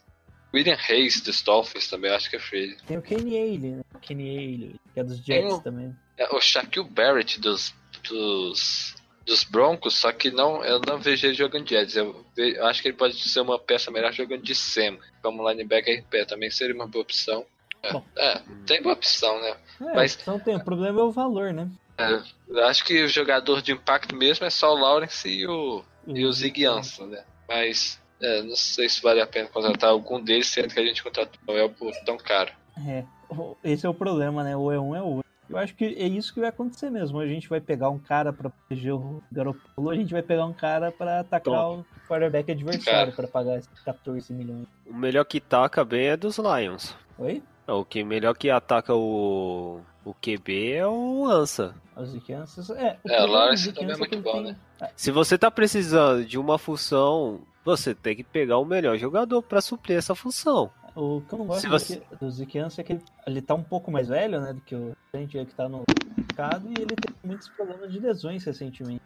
William 0.55 0.77
Hayes 0.89 1.21
dos 1.21 1.43
Dolphins 1.43 1.89
também, 1.89 2.11
acho 2.11 2.31
que 2.31 2.37
é 2.37 2.41
free. 2.41 2.77
Tem 2.87 2.97
o 2.97 3.03
Kenny 3.03 3.37
Ailey, 3.37 3.59
né? 3.71 3.83
Kenny 4.01 4.29
Ailey, 4.39 4.75
que 4.95 5.01
é 5.01 5.05
dos 5.05 5.19
Jets 5.19 5.55
o- 5.55 5.61
também. 5.63 5.95
É, 6.17 6.35
o 6.35 6.41
Shaquille 6.41 6.89
Barrett 6.89 7.39
dos, 7.41 7.75
dos, 8.09 8.95
dos 9.25 9.45
Broncos, 9.45 9.95
só 9.95 10.11
que 10.13 10.31
não, 10.31 10.65
eu 10.65 10.81
não 10.81 10.99
vejo 10.99 11.27
ele 11.27 11.35
jogando 11.35 11.69
Jets. 11.69 11.95
Eu, 11.97 12.25
eu 12.37 12.67
acho 12.67 12.83
que 12.83 12.89
ele 12.89 12.97
pode 12.97 13.17
ser 13.29 13.41
uma 13.41 13.59
peça 13.59 13.91
melhor 13.91 14.13
jogando 14.13 14.43
de 14.43 14.55
Sam. 14.55 14.99
Como 15.23 15.49
linebacker 15.49 16.01
RP 16.01 16.27
também 16.27 16.51
seria 16.51 16.75
uma 16.75 16.87
boa 16.87 17.03
opção. 17.03 17.45
É, 17.83 17.97
é, 18.17 18.43
tem 18.67 18.83
boa 18.83 18.95
opção, 18.95 19.41
né? 19.41 19.57
É, 19.81 19.95
Mas- 19.95 20.19
não 20.27 20.41
tem, 20.41 20.57
o 20.57 20.65
problema 20.65 21.01
é 21.01 21.05
o 21.05 21.13
valor, 21.13 21.53
né? 21.53 21.69
É, 21.97 22.21
eu 22.49 22.65
acho 22.67 22.85
que 22.85 23.05
o 23.05 23.09
jogador 23.09 23.61
de 23.63 23.73
impacto 23.73 24.17
mesmo 24.17 24.47
é 24.47 24.51
só 24.51 24.73
o 24.73 24.79
Lawrence 24.79 25.29
e 25.29 25.47
o, 25.47 25.85
e 26.07 26.25
o 26.25 26.33
Zig 26.33 26.65
Ansah, 26.65 27.07
né? 27.07 27.25
Mas 27.49 28.01
é, 28.21 28.43
não 28.43 28.57
sei 28.57 28.89
se 28.89 29.03
vale 29.03 29.21
a 29.21 29.27
pena 29.27 29.49
contratar 29.49 29.91
algum 29.91 30.21
deles, 30.21 30.47
sendo 30.49 30.69
que 30.69 30.81
a 30.81 30.85
gente 30.85 31.03
contratou 31.03 31.39
o 31.47 31.53
Noel 31.53 31.71
por 31.71 31.93
tão 32.05 32.17
caro. 32.17 32.51
É, 32.87 33.05
o- 33.31 33.57
esse 33.65 33.85
é 33.87 33.89
o 33.89 33.95
problema, 33.95 34.43
né? 34.45 34.57
Ou 34.57 34.73
é 34.73 34.79
um 34.81 34.95
é 34.95 35.01
o 35.03 35.07
outro. 35.07 35.29
Eu 35.51 35.57
acho 35.57 35.75
que 35.75 35.85
é 35.87 36.07
isso 36.07 36.35
que 36.35 36.41
vai 36.41 36.51
acontecer 36.51 36.91
mesmo. 36.91 37.19
A 37.19 37.27
gente 37.27 37.49
vai 37.49 37.59
pegar 37.59 37.89
um 37.89 37.99
cara 37.99 38.33
pra 38.35 38.51
proteger 38.51 38.93
o 38.93 39.23
Garoppolo, 39.33 39.89
a 39.91 39.95
gente 39.95 40.13
vai 40.13 40.21
pegar 40.23 40.45
um 40.45 40.53
cara 40.53 40.93
pra 40.93 41.21
atacar 41.21 41.55
Top. 41.55 41.81
o 41.81 42.07
quarterback 42.09 42.53
adversário 42.53 43.15
pra 43.15 43.27
pagar 43.27 43.57
esses 43.57 43.81
14 43.83 44.31
milhões. 44.35 44.67
O 44.87 44.95
melhor 44.95 45.25
que 45.25 45.41
taca 45.41 45.85
bem 45.87 46.09
é 46.09 46.17
dos 46.19 46.37
Lions. 46.39 46.95
Oi? 47.19 47.43
O 47.67 47.83
que 47.85 48.05
melhor 48.05 48.35
que 48.37 48.51
ataca 48.51 48.95
o, 48.95 49.81
o 50.05 50.15
QB 50.15 50.73
é 50.73 50.87
o 50.87 51.27
Ansa. 51.27 51.75
Os 51.97 52.15
Kansas. 52.25 52.69
É, 52.71 52.99
É, 53.07 53.23
o 53.23 53.27
Lawrence 53.27 53.73
também 53.73 53.95
é 53.95 53.97
muito 53.99 54.21
bom, 54.21 54.33
tem- 54.33 54.43
né? 54.43 54.57
Se 54.97 55.11
você 55.11 55.37
tá 55.39 55.51
precisando 55.51 56.25
de 56.27 56.39
uma 56.39 56.59
função, 56.59 57.41
você 57.69 57.95
tem 57.95 58.17
que 58.17 58.25
pegar 58.25 58.57
o 58.57 58.65
melhor 58.65 58.97
jogador 58.97 59.43
pra 59.43 59.61
suprir 59.61 59.99
essa 59.99 60.15
função. 60.15 60.71
O 60.97 61.21
que 61.21 61.35
eu 61.35 61.39
não 61.39 61.47
gosto 61.47 61.69
você- 61.69 62.03
do 62.19 62.31
Zeke 62.31 62.59
Ansah 62.59 62.81
é 62.81 62.85
que 62.85 62.93
ele, 62.95 63.03
ele 63.27 63.43
tá 63.43 63.55
um 63.55 63.63
pouco 63.63 63.91
mais 63.91 64.09
velho, 64.09 64.41
né, 64.41 64.55
do 64.55 64.61
que 64.63 64.75
o 64.75 64.97
gente 65.15 65.45
que 65.45 65.55
tá 65.55 65.69
no 65.69 65.85
mercado, 66.17 66.67
e 66.67 66.73
ele 66.81 66.97
tem 66.97 67.15
muitos 67.23 67.49
problemas 67.51 67.93
de 67.93 68.01
lesões 68.01 68.43
recentemente. 68.45 69.03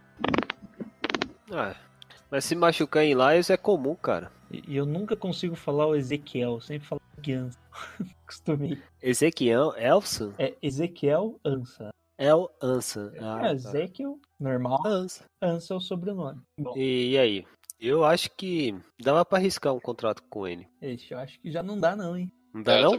Ah, 1.51 1.75
mas 2.31 2.45
se 2.45 2.55
machucar 2.55 3.03
em 3.03 3.15
Lions 3.15 3.51
é 3.51 3.57
comum, 3.57 3.95
cara. 3.97 4.31
E, 4.51 4.77
eu 4.77 4.87
nunca 4.87 5.17
consigo 5.17 5.57
falar 5.57 5.87
o 5.87 5.97
Ezequiel, 5.97 6.61
sempre 6.61 6.87
falo 6.87 7.01
Ansah. 7.29 7.59
Costumei. 8.27 8.83
Ezequiel 9.03 9.75
Elson? 9.77 10.33
É 10.39 10.55
Ezequiel 10.63 11.39
Ansa. 11.45 11.91
El 12.19 12.51
Ansa. 12.63 13.13
Ah, 13.21 13.49
é. 13.49 13.53
Ezequiel, 13.53 14.19
normal, 14.41 14.81
Ansa. 14.87 15.25
Ansa 15.43 15.75
é 15.75 15.77
o 15.77 15.81
sobrenome. 15.81 16.41
Bom, 16.59 16.75
e 16.77 17.19
aí? 17.19 17.45
Eu 17.83 18.05
acho 18.05 18.31
que 18.37 18.73
dava 19.01 19.25
pra 19.25 19.39
arriscar 19.39 19.75
um 19.75 19.81
contrato 19.81 20.23
com 20.31 20.47
ele. 20.47 20.69
eu 20.81 21.19
acho 21.19 21.41
que 21.41 21.51
já 21.51 21.65
não 21.65 21.81
dá 21.81 21.97
não, 21.97 22.17
hein. 22.17 22.31
Não 22.55 22.63
dá 22.63 22.79
É, 22.79 22.83
não? 22.83 22.97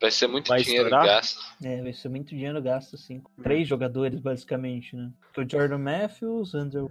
Vai 0.00 0.10
ser 0.10 0.26
muito 0.26 0.48
Vai 0.48 0.62
dinheiro 0.62 0.88
estourar? 0.88 1.06
gasto. 1.06 1.40
É, 1.62 1.80
vai 1.80 1.92
ser 1.92 2.08
muito 2.08 2.30
dinheiro 2.30 2.60
gasto, 2.60 2.96
assim. 2.96 3.20
com 3.20 3.30
Três 3.40 3.68
jogadores, 3.68 4.18
basicamente, 4.18 4.96
né? 4.96 5.12
Que 5.32 5.42
o 5.42 5.48
Jordan 5.48 5.78
Matthews, 5.78 6.56
Andrew 6.56 6.90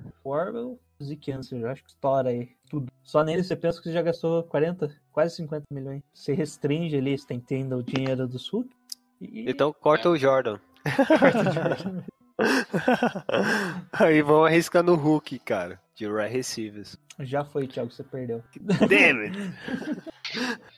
e 0.97 1.03
Zeke 1.03 1.31
Ansah. 1.33 1.57
Eu 1.57 1.69
acho 1.69 1.83
que 1.83 1.89
estoura 1.89 2.29
aí 2.29 2.49
tudo. 2.69 2.89
Só 3.03 3.21
nele 3.21 3.43
você 3.43 3.55
pensa 3.55 3.79
que 3.79 3.89
você 3.89 3.93
já 3.93 4.01
gastou 4.01 4.41
40, 4.43 4.95
quase 5.11 5.35
50 5.35 5.65
milhões. 5.69 6.01
Você 6.13 6.33
restringe 6.33 6.95
ali, 6.95 7.17
você 7.17 7.27
tá 7.27 7.33
entendendo 7.35 7.77
o 7.77 7.83
dinheiro 7.83 8.25
do 8.27 8.39
Sul. 8.39 8.65
E... 9.19 9.49
Então 9.51 9.73
corta 9.73 10.09
o 10.09 10.17
Jordan. 10.17 10.57
corta 11.19 11.43
de 11.43 11.49
verdade. 11.49 12.05
aí 13.93 14.21
vão 14.21 14.45
arriscar 14.45 14.83
no 14.83 14.95
Hulk, 14.95 15.39
cara. 15.39 15.79
De 15.95 16.05
Red 16.11 16.27
Receivers. 16.27 16.97
Já 17.21 17.45
foi, 17.45 17.67
Thiago, 17.67 17.89
você 17.89 18.03
perdeu. 18.03 18.43
Damn 18.59 19.21
it! 19.21 19.37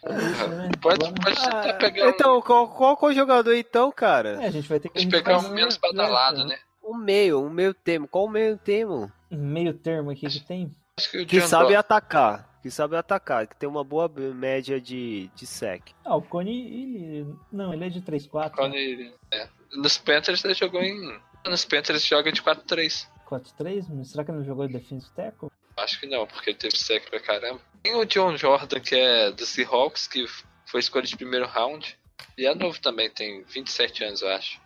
É 0.06 0.16
isso, 0.16 0.48
né? 0.50 0.70
Pode, 0.80 1.00
pode 1.14 1.40
Ah, 1.48 1.74
pegar 1.74 2.06
um, 2.06 2.10
então, 2.10 2.42
qual, 2.42 2.68
qual 2.70 2.96
que 2.96 3.06
é 3.06 3.08
o 3.10 3.14
jogador 3.14 3.56
então, 3.56 3.92
cara? 3.92 4.44
É, 4.44 4.46
a 4.46 4.52
gente 4.52 4.70
vai 4.70 4.80
ter 4.80 4.90
que 4.90 4.94
pode 4.94 5.08
pegar 5.10 5.40
um 5.40 5.50
menos 5.50 5.76
no- 5.76 5.82
badalado, 5.82 6.38
no- 6.40 6.46
né? 6.46 6.60
Um 6.84 6.96
meio, 6.96 7.42
um 7.44 7.50
meio 7.50 7.74
termo. 7.74 8.08
Qual 8.08 8.26
o 8.26 8.30
meio 8.30 8.56
termo? 8.58 9.12
Meio 9.32 9.74
termo 9.74 10.12
aqui 10.12 10.28
que 10.28 10.40
tem. 10.40 10.72
Acho 10.98 11.10
que 11.12 11.18
o 11.24 11.26
Que 11.26 11.42
sabe 11.42 11.76
atacar. 11.76 12.48
Que 12.62 12.70
sabe 12.70 12.96
atacar. 12.96 13.48
Que 13.48 13.56
tem 13.56 13.68
uma 13.68 13.84
boa 13.84 14.08
média 14.08 14.80
de, 14.80 15.30
de 15.36 15.46
sec. 15.48 15.82
Ah, 16.06 16.16
o 16.16 16.22
Cone, 16.22 16.52
ele... 16.52 17.36
Não, 17.52 17.74
ele 17.74 17.86
é 17.86 17.90
de 17.90 18.02
3-4. 18.02 18.52
quando 18.52 18.76
ele- 18.76 19.12
é. 19.32 19.48
Nos 19.76 19.98
Panthers 19.98 20.46
ele 20.46 20.54
jogou 20.54 20.82
em. 20.82 21.20
Nos 21.46 21.66
Panthers 21.66 22.06
joga 22.06 22.32
de 22.32 22.42
4-3. 22.42 23.08
4-3? 23.30 23.86
Mas 23.90 24.10
será 24.10 24.24
que 24.24 24.32
ele 24.32 24.40
não 24.40 24.46
jogou 24.46 24.68
de 24.68 24.74
defensive 24.74 25.12
tackle? 25.16 25.50
Acho 25.78 26.00
que 26.00 26.08
não, 26.08 26.26
porque 26.26 26.50
ele 26.50 26.58
teve 26.58 26.76
sec 26.76 27.08
pra 27.10 27.20
caramba. 27.20 27.62
Tem 27.84 27.94
o 27.96 28.06
John 28.06 28.36
Jordan, 28.36 28.80
que 28.80 28.96
é 28.96 29.32
do 29.32 29.46
Seahawks, 29.46 30.08
que 30.08 30.26
foi 30.66 30.80
escolha 30.80 31.06
de 31.06 31.16
primeiro 31.16 31.46
round. 31.46 31.98
E 32.36 32.46
é 32.46 32.56
novo 32.56 32.80
também, 32.82 33.10
tem 33.12 33.44
27 33.44 34.04
anos, 34.04 34.22
eu 34.22 34.30
acho. 34.30 34.60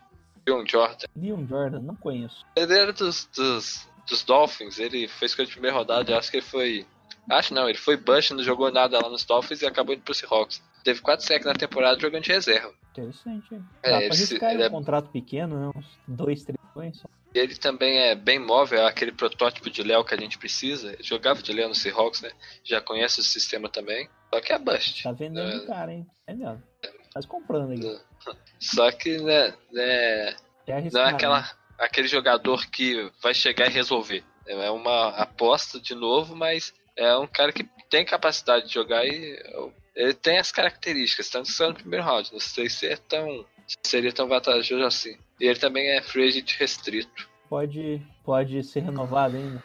John 0.48 0.66
Jordan. 0.66 1.06
Leon 1.16 1.46
Jordan, 1.46 1.80
não 1.80 1.96
conheço. 1.96 2.46
Ele 2.56 2.74
era 2.74 2.94
dos, 2.94 3.26
dos, 3.26 3.88
dos 4.08 4.24
Dolphins, 4.24 4.80
ele 4.80 5.08
foi 5.08 5.26
escolha 5.26 5.46
de 5.48 5.54
primeira 5.54 5.76
rodada, 5.76 6.12
eu 6.12 6.18
acho 6.18 6.32
que 6.32 6.38
ele 6.38 6.46
foi. 6.46 6.88
Acho 7.30 7.54
não, 7.54 7.70
ele 7.70 7.78
foi 7.78 7.98
Bush, 7.98 8.32
não 8.32 8.44
jogou 8.44 8.72
nada 8.72 9.00
lá 9.00 9.10
nos 9.10 9.24
Dolphins 9.24 9.62
e 9.62 9.68
acabou 9.68 9.94
indo 9.94 10.04
pro 10.04 10.14
Seahawks. 10.14 10.62
Teve 10.84 11.02
4 11.02 11.26
sec 11.26 11.46
na 11.46 11.54
temporada 11.54 12.00
jogando 12.00 12.24
de 12.24 12.32
reserva. 12.32 12.74
Interessante. 12.92 13.56
É, 13.82 13.92
Dá 13.92 13.98
pra 13.98 14.08
arriscar 14.08 14.52
ele 14.52 14.64
um 14.64 14.66
é- 14.66 14.70
contrato 14.70 15.10
pequeno, 15.10 15.60
né? 15.60 15.72
Uns 15.76 15.86
2, 16.08 16.44
3 16.44 16.58
milhões 16.76 16.98
só. 16.98 17.08
E 17.34 17.40
ele 17.40 17.56
também 17.56 17.98
é 17.98 18.14
bem 18.16 18.38
móvel, 18.40 18.82
é 18.82 18.88
aquele 18.88 19.14
protótipo 19.14 19.70
de 19.70 19.82
Léo 19.84 20.04
que 20.04 20.14
a 20.14 20.20
gente 20.20 20.38
precisa. 20.38 20.98
Jogava 21.02 21.42
de 21.42 21.54
Léo 21.54 21.70
no 21.70 21.76
Seahawks, 21.76 22.22
né? 22.22 22.30
Já 22.64 22.82
conhece 22.82 23.22
o 23.22 23.24
sistema 23.24 23.70
também. 23.70 24.10
Só 24.34 24.42
que 24.42 24.52
é 24.52 24.60
bust. 24.60 25.04
Tá 25.04 25.14
vendendo 25.14 25.64
É. 25.64 25.66
cara, 25.66 25.94
hein? 25.94 26.06
É 26.28 26.34
mesmo. 26.34 26.62
Mas 27.16 27.26
comprando 27.26 27.72
aí. 27.72 28.00
Só 28.60 28.92
que, 28.92 29.18
né, 29.20 29.54
né 29.72 30.36
É 30.68 30.82
não 30.92 31.02
é 31.02 31.10
aquela, 31.10 31.42
né? 31.42 31.50
aquele 31.80 32.08
jogador 32.10 32.70
que 32.70 33.10
vai 33.24 33.34
chegar 33.34 33.68
e 33.68 33.74
resolver. 33.74 34.24
É 34.46 34.70
uma 34.70 35.10
aposta 35.10 35.80
de 35.80 35.96
novo, 35.96 36.36
mas 36.36 36.74
é 36.98 37.16
um 37.18 37.28
cara 37.28 37.54
que 37.54 37.64
tem 37.90 38.04
capacidade 38.04 38.68
de 38.68 38.74
jogar 38.74 39.06
e 39.06 39.38
ele 39.96 40.14
tem 40.14 40.38
as 40.38 40.52
características, 40.52 41.30
tanto 41.30 41.48
que 41.48 41.54
saiu 41.54 41.70
no 41.70 41.76
primeiro 41.76 42.06
round. 42.06 42.32
Não 42.32 42.40
sei 42.40 42.70
se 42.70 42.88
é 42.88 42.96
tão. 42.98 43.46
se 43.68 43.78
seria 43.84 44.12
tão 44.14 44.28
vantajoso 44.28 44.84
assim. 44.84 45.18
E 45.40 45.46
ele 45.48 45.60
também 45.60 45.88
é 45.98 46.02
free 46.02 46.28
agent 46.28 46.58
restrito. 46.58 47.30
Pode, 47.50 48.02
pode 48.24 48.64
ser 48.64 48.82
renovado 48.82 49.36
ainda. 49.38 49.64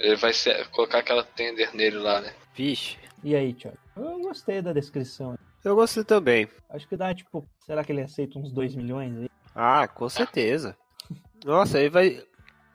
Ele 0.00 0.16
vai 0.16 0.32
ser- 0.32 0.66
colocar 0.70 0.98
aquela 0.98 1.22
tender 1.22 1.74
nele 1.74 1.98
lá, 1.98 2.20
né? 2.20 2.32
Vixe. 2.54 2.96
E 3.22 3.36
aí, 3.36 3.54
Thiago? 3.54 3.78
Eu 3.96 4.18
gostei 4.20 4.60
da 4.60 4.72
descrição. 4.72 5.38
Eu 5.64 5.76
gostei 5.76 6.02
também. 6.02 6.48
Acho 6.70 6.88
que 6.88 6.96
dá, 6.96 7.14
tipo, 7.14 7.46
será 7.64 7.84
que 7.84 7.92
ele 7.92 8.00
aceita 8.02 8.38
uns 8.38 8.50
2 8.52 8.74
milhões 8.74 9.16
aí? 9.16 9.30
Ah, 9.54 9.86
com 9.86 10.08
certeza. 10.08 10.76
Nossa, 11.44 11.78
aí 11.78 11.88
vai. 11.88 12.20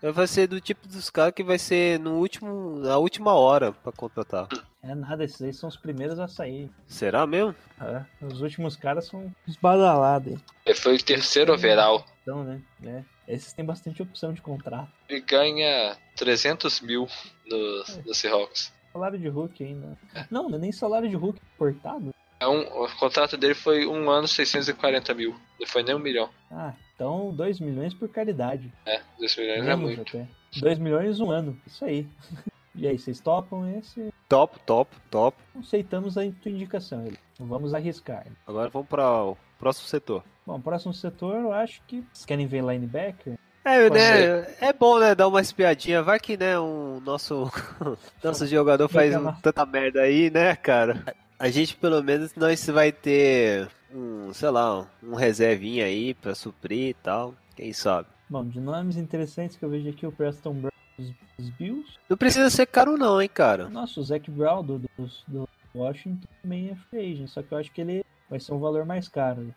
Ele 0.01 0.11
vai 0.13 0.27
ser 0.27 0.47
do 0.47 0.61
tipo 0.61 0.87
dos 0.87 1.09
caras 1.09 1.33
que 1.33 1.43
vai 1.43 1.57
ser 1.59 1.99
no 1.99 2.13
último, 2.19 2.77
na 2.79 2.97
última 2.97 3.33
hora 3.33 3.73
pra 3.73 3.91
contratar. 3.91 4.47
É 4.87 4.95
nada, 4.95 5.25
esses 5.25 5.41
aí 5.41 5.53
são 5.53 5.67
os 5.67 5.75
primeiros 5.75 6.17
a 6.17 6.29
sair. 6.29 6.71
Será 6.87 7.27
mesmo? 7.27 7.53
É, 7.81 8.05
os 8.25 8.41
últimos 8.41 8.77
caras 8.77 9.05
são 9.05 9.33
os 9.45 9.57
badalados. 9.57 10.33
aí. 10.33 10.39
Ele 10.65 10.75
foi 10.75 10.95
o 10.95 11.03
terceiro 11.03 11.53
overall. 11.53 12.05
Então, 12.21 12.43
né? 12.43 12.61
É. 12.83 13.03
Esses 13.27 13.51
têm 13.51 13.65
bastante 13.65 14.01
opção 14.01 14.31
de 14.31 14.41
contrato. 14.41 14.89
Ele 15.09 15.19
ganha 15.19 15.97
300 16.15 16.79
mil 16.79 17.07
no, 17.45 17.83
no 18.05 18.13
Seahawks. 18.13 18.71
Salário 18.93 19.19
de 19.19 19.27
Hulk 19.27 19.61
ainda. 19.61 19.97
Não, 20.31 20.47
não 20.47 20.57
é 20.57 20.61
nem 20.61 20.71
salário 20.71 21.09
de 21.09 21.15
Hulk 21.15 21.39
cortado. 21.57 22.11
É 22.39 22.47
um, 22.47 22.61
o 22.83 22.87
contrato 22.97 23.35
dele 23.35 23.55
foi 23.55 23.85
um 23.85 24.09
ano 24.09 24.27
640 24.27 25.13
mil. 25.13 25.35
Não 25.59 25.67
foi 25.67 25.83
nem 25.83 25.95
um 25.95 25.99
milhão. 25.99 26.29
Ah, 26.49 26.73
então 26.95 27.33
2 27.33 27.59
milhões 27.59 27.93
por 27.93 28.07
caridade. 28.07 28.71
É, 28.85 29.01
2 29.19 29.35
milhões 29.35 29.57
é 29.57 29.61
Menos 29.63 29.81
muito. 29.81 30.01
até. 30.01 30.27
2 30.61 30.79
milhões 30.79 31.19
um 31.19 31.29
ano. 31.29 31.59
Isso 31.67 31.83
aí. 31.83 32.07
E 32.79 32.87
aí, 32.87 32.95
vocês 32.99 33.19
topam 33.19 33.67
esse? 33.75 34.13
Top, 34.29 34.59
top, 34.65 34.95
top. 35.09 35.37
Aceitamos 35.57 36.17
a 36.17 36.21
tua 36.41 36.51
indicação. 36.51 37.05
Ele. 37.05 37.17
Vamos 37.39 37.73
arriscar. 37.73 38.25
Agora 38.45 38.69
vamos 38.69 38.87
para 38.87 39.23
o 39.23 39.37
próximo 39.57 39.87
setor. 39.87 40.23
Bom, 40.45 40.59
próximo 40.59 40.93
setor, 40.93 41.35
eu 41.35 41.53
acho 41.53 41.81
que. 41.87 42.03
Vocês 42.11 42.25
querem 42.25 42.45
ver 42.45 42.63
linebacker? 42.63 43.37
É, 43.63 43.89
né? 43.89 44.47
É 44.61 44.73
bom, 44.73 44.97
né? 44.99 45.13
Dar 45.13 45.27
uma 45.27 45.41
espiadinha. 45.41 46.01
Vai 46.01 46.19
que, 46.19 46.37
né? 46.37 46.57
Um 46.59 46.99
nosso, 47.01 47.51
nosso 48.23 48.47
jogador 48.47 48.87
faz 48.87 49.13
um- 49.15 49.31
tanta 49.41 49.65
merda 49.65 50.01
aí, 50.01 50.29
né, 50.29 50.55
cara? 50.55 51.03
A 51.39 51.49
gente, 51.49 51.75
pelo 51.75 52.01
menos, 52.01 52.33
nós 52.35 52.65
vai 52.67 52.91
ter 52.91 53.67
um, 53.93 54.33
sei 54.33 54.49
lá, 54.49 54.87
um 55.03 55.15
reservinha 55.15 55.85
aí 55.85 56.13
pra 56.13 56.33
suprir 56.33 56.89
e 56.89 56.93
tal. 56.93 57.33
Quem 57.55 57.71
sabe? 57.73 58.07
Bom, 58.29 58.45
de 58.45 58.59
nomes 58.59 58.97
interessantes 58.97 59.55
que 59.57 59.63
eu 59.63 59.69
vejo 59.69 59.89
aqui, 59.89 60.05
o 60.05 60.11
Preston 60.11 60.53
Brown 60.53 60.71
dos, 60.97 61.11
dos 61.37 61.49
Bills. 61.51 61.87
Não 62.09 62.17
precisa 62.17 62.49
ser 62.49 62.65
caro, 62.65 62.97
não, 62.97 63.21
hein, 63.21 63.29
cara. 63.29 63.69
Nossa, 63.69 63.99
o 63.99 64.03
Zac 64.03 64.29
Brown 64.31 64.63
do, 64.63 64.79
do, 64.79 65.09
do 65.27 65.49
Washington 65.73 66.27
também 66.41 66.69
é 66.69 66.75
free 66.75 67.11
agent, 67.11 67.27
só 67.27 67.41
que 67.41 67.51
eu 67.51 67.57
acho 67.57 67.71
que 67.71 67.81
ele 67.81 68.05
vai 68.29 68.39
ser 68.39 68.53
um 68.53 68.59
valor 68.59 68.85
mais 68.85 69.07
caro. 69.07 69.53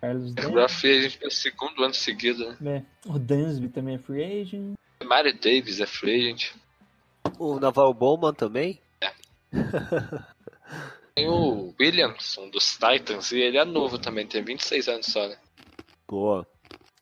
Carlos 0.00 0.32
Agora 0.36 0.62
Dansby, 0.62 0.80
free 0.80 0.98
agent 0.98 1.18
pelo 1.18 1.30
segundo 1.30 1.84
ano 1.84 1.94
seguido, 1.94 2.56
né? 2.60 2.84
é, 3.06 3.08
o 3.08 3.18
Dansby 3.18 3.68
também 3.68 3.94
é 3.94 3.98
free 3.98 4.42
agent. 4.42 4.74
Mario 5.04 5.32
Davis 5.34 5.80
é 5.80 5.86
free 5.86 6.20
agent. 6.20 6.52
O 7.38 7.58
Naval 7.60 7.94
Bowman 7.94 8.34
também. 8.34 8.80
Tem 11.14 11.28
o 11.28 11.74
Williamson 11.80 12.48
dos 12.50 12.76
Titans 12.76 13.32
e 13.32 13.38
ele 13.38 13.58
é 13.58 13.64
novo 13.64 13.98
também, 13.98 14.26
tem 14.26 14.42
26 14.42 14.88
anos 14.88 15.06
só, 15.06 15.26
né? 15.28 15.36
Boa. 16.08 16.46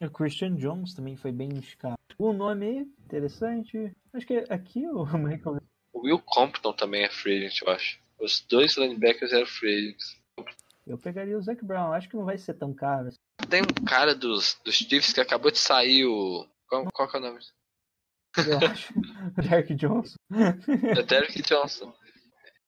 O 0.00 0.10
Christian 0.10 0.56
Jones 0.56 0.94
também 0.94 1.16
foi 1.16 1.32
bem 1.32 1.48
indicado. 1.48 1.96
O 2.18 2.32
nome 2.32 2.66
aí, 2.66 2.78
interessante. 3.04 3.92
Acho 4.12 4.26
que 4.26 4.44
aqui 4.50 4.86
o 4.86 5.04
Michael. 5.16 5.60
O 5.92 6.00
Will 6.00 6.18
Compton 6.18 6.72
também 6.72 7.04
é 7.04 7.10
free 7.10 7.46
agent, 7.46 7.62
eu 7.62 7.72
acho. 7.72 7.98
Os 8.18 8.40
dois 8.48 8.76
linebackers 8.76 9.32
eram 9.32 9.46
free 9.46 9.88
agents. 9.88 10.20
Eu 10.86 10.98
pegaria 10.98 11.36
o 11.36 11.42
Zac 11.42 11.64
Brown, 11.64 11.92
acho 11.92 12.08
que 12.08 12.16
não 12.16 12.24
vai 12.24 12.38
ser 12.38 12.54
tão 12.54 12.72
caro. 12.72 13.08
assim. 13.08 13.16
Tem 13.48 13.62
um 13.62 13.84
cara 13.84 14.14
dos, 14.14 14.58
dos 14.64 14.74
Chiefs 14.74 15.12
que 15.12 15.20
acabou 15.20 15.50
de 15.50 15.58
sair 15.58 16.04
o. 16.04 16.46
Qual, 16.68 16.84
qual 16.92 17.08
que 17.10 17.16
é 17.16 17.20
o 17.20 17.22
nome? 17.22 17.40
Eu 18.36 18.58
acho. 18.68 18.92
Derek 19.48 19.74
Johnson. 19.74 20.16
É 20.30 21.02
Derrick 21.02 21.42
Johnson. 21.42 21.92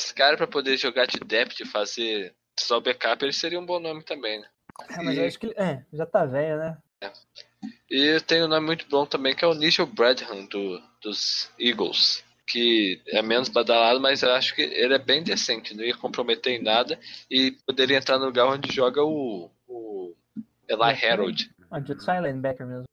Esse 0.00 0.14
cara 0.14 0.36
pra 0.36 0.46
poder 0.46 0.76
jogar 0.76 1.06
de 1.06 1.18
depth 1.18 1.60
e 1.60 1.66
fazer 1.66 2.34
só 2.58 2.80
backup, 2.80 3.24
ele 3.24 3.32
seria 3.32 3.58
um 3.58 3.66
bom 3.66 3.78
nome 3.78 4.02
também, 4.02 4.40
né? 4.40 4.48
É, 4.90 5.02
mas 5.02 5.18
eu 5.18 5.26
acho 5.26 5.38
que 5.38 5.46
ele. 5.46 5.54
É, 5.56 5.84
já 5.92 6.06
tá 6.06 6.24
velho, 6.24 6.58
né? 6.58 6.78
E 7.90 8.20
tem 8.20 8.42
um 8.42 8.48
nome 8.48 8.66
muito 8.66 8.86
bom 8.88 9.06
também 9.06 9.34
que 9.34 9.44
é 9.44 9.48
o 9.48 9.54
Nigel 9.54 9.86
Bradham 9.86 10.46
do, 10.46 10.80
dos 11.02 11.50
Eagles. 11.58 12.24
Que 12.46 13.00
é 13.08 13.20
menos 13.20 13.48
badalado, 13.50 14.00
mas 14.00 14.22
eu 14.22 14.32
acho 14.32 14.54
que 14.54 14.62
ele 14.62 14.94
é 14.94 14.98
bem 14.98 15.22
decente, 15.22 15.74
não 15.76 15.84
ia 15.84 15.94
comprometer 15.96 16.58
em 16.58 16.62
nada 16.62 16.98
e 17.30 17.52
poderia 17.66 17.98
entrar 17.98 18.18
no 18.18 18.24
lugar 18.24 18.46
onde 18.46 18.72
joga 18.74 19.04
o, 19.04 19.50
o 19.66 20.14
Eli 20.66 21.04
Harold, 21.06 21.50
Ah, 21.70 21.78
de 21.78 21.98
Silent 22.02 22.40
Backer 22.40 22.66
mesmo. 22.66 22.84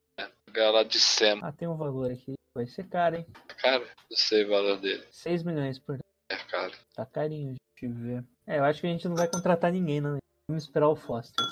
lugar 0.48 0.72
lá 0.72 0.84
de 0.84 1.00
Sam. 1.00 1.40
Ah, 1.42 1.54
tem 1.54 1.70
um 1.70 1.78
valor 1.78 2.12
aqui. 2.12 2.34
Vai 2.54 2.66
ser 2.68 2.86
caro, 2.88 3.16
hein? 3.18 3.26
Cara, 3.62 3.86
não 4.10 4.18
sei 4.18 4.44
o 4.46 4.50
valor 4.50 4.78
dele. 4.78 5.04
6 5.12 5.44
milhões 5.44 5.80
por 5.80 5.98
É 6.30 6.36
caro. 6.36 6.74
Tá 6.94 7.06
carinho, 7.06 7.56
deixa 7.80 7.94
eu 7.96 8.02
ver. 8.02 8.24
É, 8.46 8.60
eu 8.60 8.64
acho 8.66 8.82
que 8.82 8.88
a 8.88 8.90
gente 8.90 9.08
não 9.08 9.16
vai 9.16 9.30
contratar 9.30 9.72
ninguém, 9.72 10.02
não. 10.02 10.18
Vamos 10.50 10.64
esperar 10.64 10.90
o 10.90 10.96
Foster. 10.98 11.46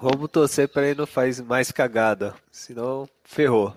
Vamos 0.00 0.30
torcer 0.30 0.68
pra 0.68 0.86
ele 0.86 0.98
não 0.98 1.06
faz 1.06 1.40
mais 1.40 1.70
cagada, 1.70 2.34
senão 2.50 3.08
ferrou. 3.22 3.76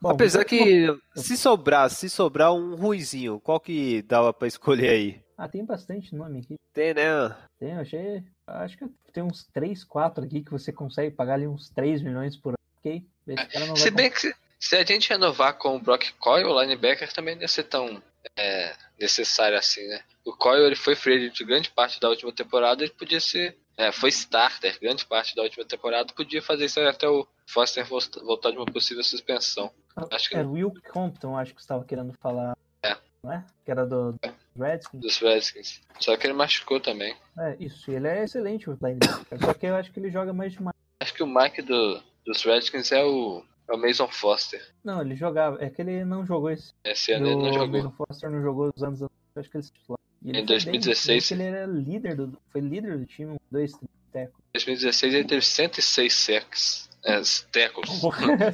Bom, 0.00 0.10
Apesar 0.10 0.44
que 0.44 0.88
se 1.14 1.36
sobrar, 1.36 1.88
se 1.88 2.10
sobrar 2.10 2.52
um 2.52 2.74
ruizinho, 2.74 3.40
qual 3.40 3.60
que 3.60 4.02
dava 4.02 4.32
pra 4.32 4.48
escolher 4.48 4.90
aí? 4.90 5.22
Ah, 5.38 5.48
tem 5.48 5.64
bastante 5.64 6.14
nome 6.14 6.40
aqui. 6.40 6.56
Tem, 6.72 6.92
né? 6.92 7.36
Tem, 7.58 7.72
eu 7.72 7.80
achei. 7.80 8.22
Acho 8.46 8.76
que 8.76 8.84
tem 9.12 9.22
uns 9.22 9.44
3, 9.52 9.84
4 9.84 10.24
aqui 10.24 10.42
que 10.42 10.50
você 10.50 10.72
consegue 10.72 11.14
pagar 11.14 11.34
ali 11.34 11.46
uns 11.46 11.70
3 11.70 12.02
milhões 12.02 12.36
por 12.36 12.50
ano. 12.50 12.58
Ok? 12.78 13.04
Esse 13.26 13.46
cara 13.46 13.66
não 13.66 13.74
vai 13.74 13.82
Se 13.82 13.90
bem 13.90 14.10
que 14.10 14.20
se, 14.20 14.34
se 14.58 14.76
a 14.76 14.84
gente 14.84 15.08
renovar 15.08 15.56
com 15.58 15.76
o 15.76 15.80
Brock 15.80 16.12
Coyle, 16.18 16.48
o 16.48 16.60
linebacker 16.60 17.12
também 17.12 17.34
não 17.34 17.42
ia 17.42 17.48
ser 17.48 17.64
tão 17.64 18.02
é, 18.36 18.74
necessário 19.00 19.58
assim, 19.58 19.86
né? 19.88 20.00
O 20.24 20.32
Coyle 20.32 20.64
ele 20.64 20.76
foi 20.76 20.94
free 20.94 21.16
agent 21.16 21.42
grande 21.44 21.70
parte 21.70 22.00
da 22.00 22.08
última 22.08 22.32
temporada, 22.32 22.82
ele 22.82 22.92
podia 22.92 23.20
ser. 23.20 23.56
É, 23.76 23.90
foi 23.90 24.10
starter 24.10 24.78
grande 24.80 25.04
parte 25.06 25.34
da 25.34 25.42
última 25.42 25.64
temporada, 25.64 26.12
podia 26.14 26.42
fazer 26.42 26.66
isso 26.66 26.80
até 26.80 27.08
o 27.08 27.26
Foster 27.46 27.84
volta- 27.86 28.20
voltar 28.22 28.50
de 28.50 28.56
uma 28.58 28.66
possível 28.66 29.02
suspensão. 29.02 29.70
acho 30.10 30.28
que- 30.28 30.36
É 30.36 30.42
Will 30.44 30.72
Compton, 30.92 31.36
acho 31.36 31.54
que 31.54 31.60
você 31.60 31.64
estava 31.64 31.84
querendo 31.84 32.12
falar. 32.20 32.56
É. 32.82 32.96
Não 33.22 33.32
é? 33.32 33.44
Que 33.64 33.70
era 33.70 33.86
do, 33.86 34.12
do 34.12 34.18
Redskins. 34.62 35.00
Dos 35.00 35.18
Redskins. 35.18 35.80
Só 36.00 36.16
que 36.16 36.26
ele 36.26 36.34
machucou 36.34 36.80
também. 36.80 37.16
É, 37.38 37.56
isso. 37.60 37.90
Ele 37.90 38.08
é 38.08 38.24
excelente 38.24 38.68
o 38.68 38.78
linebacker. 38.80 39.38
Só 39.40 39.54
que 39.54 39.66
eu 39.66 39.76
acho 39.76 39.90
que 39.92 40.00
ele 40.00 40.10
joga 40.10 40.32
mais 40.32 40.52
demais. 40.52 40.74
Acho 41.00 41.14
que 41.14 41.22
o 41.22 41.26
Mike 41.26 41.62
do, 41.62 42.02
dos 42.26 42.42
Redskins 42.42 42.90
é 42.92 43.02
o, 43.04 43.44
é 43.68 43.74
o 43.74 43.78
Mason 43.78 44.08
Foster. 44.08 44.62
Não, 44.84 45.00
ele 45.00 45.14
jogava. 45.14 45.62
É 45.64 45.70
que 45.70 45.80
ele 45.80 46.04
não 46.04 46.26
jogou 46.26 46.50
esse. 46.50 46.72
Esse 46.84 47.12
ano 47.12 47.26
ele 47.28 47.36
não 47.36 47.50
o 47.50 47.52
jogou. 47.54 47.68
Mason 47.82 47.90
Foster 47.92 48.30
não 48.30 48.42
jogou 48.42 48.72
os 48.74 48.82
anos 48.82 49.02
Acho 49.34 49.48
que 49.48 49.56
ele 49.56 49.64
se 49.64 49.72
titular. 49.72 49.98
E 50.24 50.30
Em 50.30 50.34
foi 50.34 50.42
2016. 50.42 51.30
Bem, 51.30 51.46
ele 51.46 51.56
era 51.56 51.66
líder 51.66 52.16
do. 52.16 52.38
Foi 52.50 52.60
líder 52.60 52.98
do 52.98 53.06
time, 53.06 53.38
dois, 53.50 53.72
tecos. 54.12 54.38
Em 54.50 54.52
2016 54.52 55.14
ele 55.14 55.24
teve 55.24 55.42
106 55.42 56.12
sacks. 56.12 56.92
É, 57.04 57.20
tackles. 57.50 58.00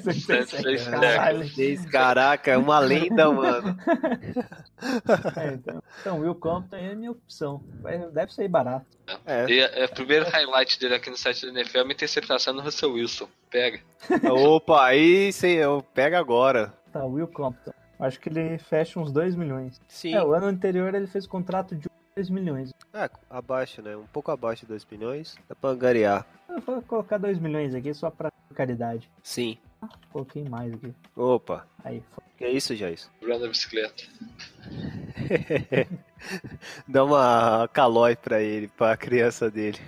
106 0.02 0.88
Caralho. 0.88 1.48
Seis, 1.50 1.84
Caraca, 1.84 2.50
é 2.50 2.56
uma 2.56 2.78
lenda, 2.78 3.30
mano. 3.30 3.76
É, 5.36 5.54
então, 5.54 5.82
então, 6.00 6.20
Will 6.20 6.36
Compton 6.36 6.76
é 6.76 6.92
a 6.92 6.94
minha 6.94 7.10
opção. 7.10 7.60
Deve 8.12 8.32
sair 8.32 8.46
barato. 8.46 8.86
É. 9.26 9.44
E 9.50 9.58
é, 9.58 9.84
o 9.86 9.88
primeiro 9.88 10.24
highlight 10.30 10.78
dele 10.78 10.94
aqui 10.94 11.10
no 11.10 11.16
site 11.16 11.46
da 11.46 11.50
NFL 11.50 11.78
é 11.78 11.82
uma 11.82 11.92
interceptação 11.92 12.54
no 12.54 12.62
Russell 12.62 12.92
Wilson. 12.92 13.28
Pega. 13.50 13.80
Opa, 14.30 14.86
aí 14.86 15.32
sim, 15.32 15.54
eu 15.54 15.84
pego 15.94 16.14
agora. 16.14 16.72
Tá, 16.92 17.04
Will 17.04 17.26
Compton. 17.26 17.72
Acho 17.98 18.20
que 18.20 18.28
ele 18.28 18.58
fecha 18.58 19.00
uns 19.00 19.10
2 19.10 19.34
milhões. 19.34 19.80
Sim. 19.88 20.14
É, 20.14 20.22
o 20.22 20.32
ano 20.32 20.46
anterior 20.46 20.94
ele 20.94 21.06
fez 21.06 21.26
contrato 21.26 21.74
de 21.74 21.88
2 22.14 22.30
milhões. 22.30 22.72
É, 22.92 23.10
abaixo, 23.28 23.82
né? 23.82 23.96
Um 23.96 24.06
pouco 24.06 24.30
abaixo 24.30 24.62
de 24.62 24.68
2 24.68 24.86
milhões. 24.90 25.36
Dá 25.48 25.54
pra 25.54 25.70
angariar. 25.70 26.26
Eu 26.48 26.60
vou 26.60 26.82
colocar 26.82 27.18
2 27.18 27.38
milhões 27.38 27.74
aqui 27.74 27.92
só 27.94 28.10
pra 28.10 28.32
caridade. 28.54 29.10
Sim. 29.22 29.58
Coloquei 30.12 30.44
mais 30.48 30.72
aqui. 30.74 30.92
Opa. 31.14 31.66
Aí, 31.84 32.02
foi. 32.10 32.24
Que 32.36 32.44
é 32.44 32.50
isso, 32.50 32.74
Jair? 32.74 33.00
Bruno 33.20 33.40
da 33.40 33.48
bicicleta. 33.48 34.04
Dá 36.86 37.04
uma 37.04 37.68
calói 37.72 38.14
pra 38.14 38.40
ele, 38.40 38.68
pra 38.68 38.96
criança 38.96 39.50
dele. 39.50 39.78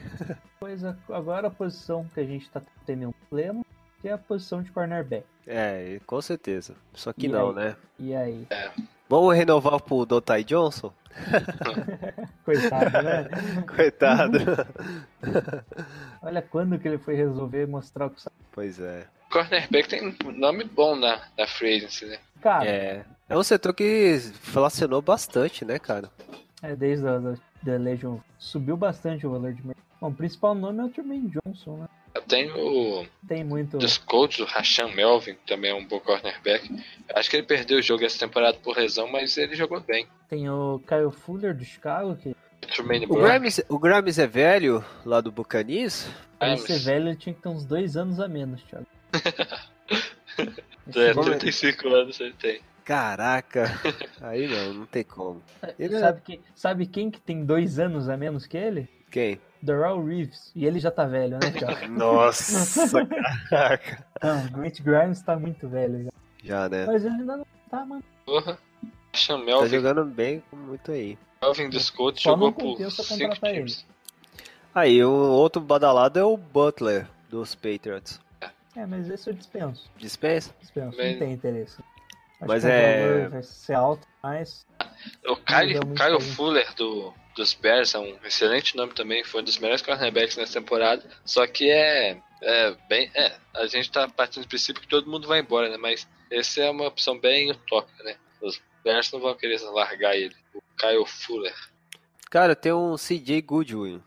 Coisa, 0.59 0.99
agora 1.09 1.49
a 1.49 1.51
posição 1.51 2.05
que 2.13 2.21
a 2.21 2.25
gente 2.25 2.51
tá 2.51 2.61
tendo 2.85 3.09
um 3.09 3.13
problema, 3.13 3.65
que 4.01 4.09
é 4.09 4.13
a 4.13 4.19
posição 4.19 4.63
de 4.63 4.71
cornerback. 4.71 5.25
É, 5.47 6.01
com 6.07 6.21
certeza. 6.21 6.75
Só 6.95 7.13
que 7.13 7.27
E 7.27 7.29
não, 7.29 7.49
aí? 7.51 7.55
né? 7.55 7.77
E 7.99 8.15
aí? 8.15 8.47
Vamos 9.09 9.35
renovar 9.35 9.81
pro 9.81 10.07
Dotai 10.07 10.45
Johnson? 10.45 10.93
Coitado, 12.45 13.03
né? 13.03 13.29
Coitado. 13.67 14.39
Olha 16.23 16.43
quando 16.43 16.79
que 16.79 16.87
ele 16.89 16.99
foi 16.99 17.15
resolver 17.15 17.67
mostrar 17.67 18.07
o 18.07 18.11
que 18.11 18.21
sabe. 18.23 18.37
pois 18.53 18.81
é. 18.81 19.07
Cornerback 19.31 19.89
tem 19.89 20.09
um 20.25 20.33
nome 20.33 20.65
bom 20.65 20.97
na, 20.97 21.21
na 21.39 21.47
free 21.47 21.77
agency, 21.77 22.07
né? 22.07 22.19
Cara, 22.41 22.65
É. 22.67 23.05
É 23.29 23.37
um 23.39 23.43
setor 23.45 23.73
que 23.73 24.19
flacionou 24.41 25.01
bastante, 25.01 25.65
né, 25.65 25.79
cara? 25.79 26.11
é, 26.63 26.75
desde 26.75 27.07
a 27.07 27.19
da 27.63 27.77
Legion 27.77 28.19
subiu 28.39 28.77
bastante 28.77 29.27
o 29.27 29.31
valor 29.31 29.53
de 29.53 29.65
mercado. 29.65 29.85
Bom, 30.01 30.09
o 30.09 30.15
principal 30.15 30.55
nome 30.55 30.81
é 30.81 30.85
o 30.85 30.89
Tremaine 30.89 31.31
Johnson, 31.31 31.77
né? 31.77 31.89
Tem 32.29 32.51
o 32.51 33.07
Tem 33.27 33.45
muito. 33.45 33.79
dos 33.79 33.99
Colts, 33.99 34.39
o 34.41 34.45
Rashan 34.45 34.89
Melvin, 34.89 35.35
que 35.35 35.47
também 35.47 35.71
é 35.71 35.75
um 35.75 35.85
bom 35.87 36.01
cornerback. 36.01 36.69
Eu 37.09 37.17
acho 37.17 37.31
que 37.31 37.37
ele 37.37 37.47
perdeu 37.47 37.79
o 37.79 37.83
jogo 37.83 38.05
essa 38.05 38.19
temporada 38.19 38.59
por 38.59 38.77
lesão, 38.77 39.09
mas 39.09 39.37
ele 39.37 39.55
jogou 39.55 39.81
bem. 39.81 40.07
Tem 40.29 40.49
o 40.49 40.81
Kyle 40.87 41.11
Fuller 41.13 41.57
do 41.57 41.65
Chicago, 41.65 42.17
que 42.17 42.35
O. 43.09 43.15
Grimes, 43.17 43.61
o 43.69 43.79
Grimes 43.79 44.19
é 44.19 44.27
velho, 44.27 44.85
lá 45.05 45.21
do 45.21 45.31
Bucanis? 45.33 46.09
pra 46.39 46.49
ele 46.49 46.59
ser 46.59 46.79
velho 46.79 47.09
ele 47.09 47.17
tinha 47.17 47.35
que 47.35 47.41
ter 47.43 47.49
uns 47.49 47.65
dois 47.65 47.97
anos 47.97 48.19
a 48.21 48.29
menos, 48.29 48.63
Thiago. 48.65 48.87
É, 50.97 51.13
Vamos 51.13 51.27
ver. 51.29 51.39
35 51.39 51.89
anos 51.89 52.21
ele 52.21 52.33
tem. 52.33 52.61
Caraca. 52.85 53.67
Aí 54.21 54.49
não, 54.49 54.75
não 54.75 54.87
tem 54.87 55.05
como. 55.05 55.41
Ele 55.79 55.95
é- 55.95 56.01
sabe, 56.01 56.21
que, 56.23 56.41
sabe 56.55 56.87
quem 56.87 57.11
que 57.11 57.21
tem 57.21 57.45
dois 57.45 57.79
anos 57.79 58.09
a 58.09 58.17
menos 58.17 58.47
que 58.47 58.57
ele? 58.57 58.89
Quem? 59.11 59.41
Doral 59.63 60.05
Reeves. 60.05 60.51
E 60.55 60.65
ele 60.67 60.79
já 60.81 60.91
tá 60.91 61.05
velho, 61.07 61.39
né, 61.43 61.51
Thiago? 61.51 61.89
Nossa, 61.93 63.07
caraca. 63.49 64.05
Não, 64.23 64.47
o 64.47 64.51
Grant 64.53 64.81
Grimes 64.81 65.23
tá 65.23 65.39
muito 65.39 65.69
velho 65.69 66.05
já. 66.05 66.11
Já, 66.43 66.69
né? 66.69 66.87
Mas 66.87 67.05
ele 67.05 67.15
ainda 67.15 67.37
não 67.39 67.47
tá, 67.71 67.85
mano. 67.85 68.03
Porra. 68.25 68.59
Tá 69.27 69.37
Melvin, 69.39 69.69
jogando 69.69 70.05
bem 70.05 70.43
muito 70.53 70.93
aí. 70.93 71.19
Melvin 71.43 71.69
dos 71.69 71.91
Colts 71.91 72.23
Só 72.23 72.31
jogou 72.31 72.53
por 72.53 72.73
compensa 72.77 73.03
5 73.03 73.19
contratar 73.19 73.53
times. 73.53 73.85
Aí, 74.75 75.03
o 75.05 75.11
outro 75.11 75.61
badalado 75.61 76.19
é 76.19 76.25
o 76.25 76.37
Butler, 76.37 77.09
dos 77.29 77.55
Patriots. 77.57 78.21
É, 78.77 78.87
mas 78.87 79.11
esse 79.11 79.29
eu 79.29 79.35
dispenso. 79.35 79.91
Dispensa? 79.97 80.55
Dispenso, 80.61 80.97
Mas- 80.97 81.13
não 81.13 81.19
tem 81.19 81.33
interesse. 81.33 81.79
Acho 82.41 82.49
Mas 82.49 82.63
que 82.63 82.69
o 82.69 82.73
é- 82.73 83.29
Vai 83.29 83.43
ser 83.43 83.75
alto, 83.75 84.07
mas. 84.23 84.65
O 85.27 85.29
muito 85.31 85.45
Kyle 85.45 86.19
bem. 86.19 86.21
Fuller 86.21 86.75
do, 86.75 87.13
dos 87.41 87.55
Bears 87.55 87.95
é 87.95 87.99
um 87.99 88.19
excelente 88.23 88.77
nome 88.77 88.93
também, 88.93 89.25
foi 89.25 89.41
um 89.41 89.45
dos 89.45 89.59
melhores 89.59 89.83
cornerbacks 89.83 90.37
nessa 90.37 90.61
temporada. 90.61 91.03
Só 91.25 91.47
que 91.47 91.71
é, 91.71 92.21
é 92.43 92.77
bem. 92.87 93.11
É, 93.15 93.35
a 93.55 93.67
gente 93.67 93.91
tá 93.91 94.07
partindo 94.09 94.45
do 94.45 94.49
princípio 94.49 94.83
que 94.83 94.89
todo 94.89 95.11
mundo 95.11 95.27
vai 95.27 95.41
embora, 95.41 95.71
né? 95.71 95.79
Mas 95.79 96.07
essa 96.31 96.61
é 96.61 96.71
uma 96.71 96.87
opção 96.87 97.19
bem 97.19 97.51
utópica, 97.51 98.05
né? 98.05 98.17
Os 98.43 98.61
Bears 98.85 99.11
não 99.11 99.21
vão 99.21 99.35
querer 99.35 99.59
largar 99.71 100.15
ele. 100.15 100.37
O 100.55 100.61
Kyle 100.77 101.07
Fuller. 101.07 101.55
Cara, 102.31 102.55
tem 102.55 102.73
um 102.73 102.97
CJ 102.97 103.41
Goodwin, 103.41 104.03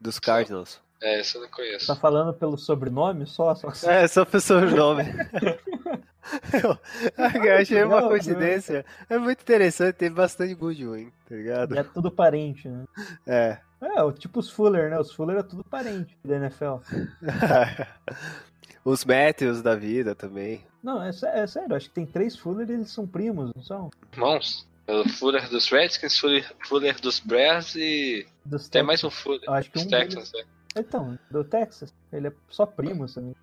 dos 0.00 0.18
Cardinals. 0.18 0.80
É, 1.00 1.20
esse 1.20 1.36
eu 1.36 1.42
não 1.42 1.48
conheço. 1.48 1.86
Tá 1.86 1.94
falando 1.94 2.32
pelo 2.32 2.56
sobrenome 2.56 3.26
só? 3.26 3.54
só... 3.54 3.68
É, 3.88 4.08
só 4.08 4.22
o 4.22 4.40
sobrenome. 4.40 5.04
Eu 6.62 6.78
eu 7.44 7.56
achei 7.56 7.82
uma 7.82 8.00
Não, 8.00 8.08
coincidência. 8.08 8.84
É 9.08 9.18
muito 9.18 9.40
interessante, 9.42 9.94
tem 9.96 10.10
bastante 10.10 10.54
Goodwin, 10.54 11.10
tá 11.28 11.34
ligado? 11.34 11.76
É 11.78 11.82
tudo 11.82 12.10
parente, 12.10 12.68
né? 12.68 12.84
É. 13.26 13.58
É, 13.80 14.02
o- 14.02 14.12
tipo 14.12 14.40
os 14.40 14.50
Fuller, 14.50 14.90
né? 14.90 14.98
Os 14.98 15.12
Fuller 15.12 15.38
é 15.38 15.42
tudo 15.42 15.62
parente 15.64 16.16
da 16.24 16.36
NFL. 16.36 16.76
Os 18.84 19.04
Matthews 19.04 19.60
da 19.62 19.74
vida 19.74 20.14
também. 20.14 20.64
Não, 20.82 21.02
é, 21.02 21.10
é 21.10 21.46
sério, 21.46 21.74
acho 21.74 21.88
que 21.88 21.94
tem 21.94 22.06
três 22.06 22.36
Fuller 22.36 22.68
e 22.70 22.72
eles 22.72 22.90
são 22.90 23.06
primos, 23.06 23.52
não 23.54 23.62
são? 23.62 23.90
Irmãos? 24.12 24.66
O 24.86 25.06
Fuller 25.10 25.46
dos 25.50 25.68
Redskins, 25.68 26.18
Fuller, 26.18 26.50
Fuller 26.66 26.98
dos 27.00 27.20
Bears 27.20 27.74
e. 27.76 28.26
Dos 28.44 28.68
Tem 28.68 28.82
mais 28.82 29.04
um 29.04 29.10
Fuller. 29.10 29.42
Acho 29.50 29.70
que 29.70 29.74
Dos 29.78 29.86
um 29.86 29.90
Texans, 29.90 30.32
né? 30.32 30.44
Então, 30.76 31.18
do 31.30 31.44
Texas. 31.44 31.92
Ele 32.10 32.28
é 32.28 32.32
só 32.48 32.64
primo 32.64 33.06
também. 33.06 33.34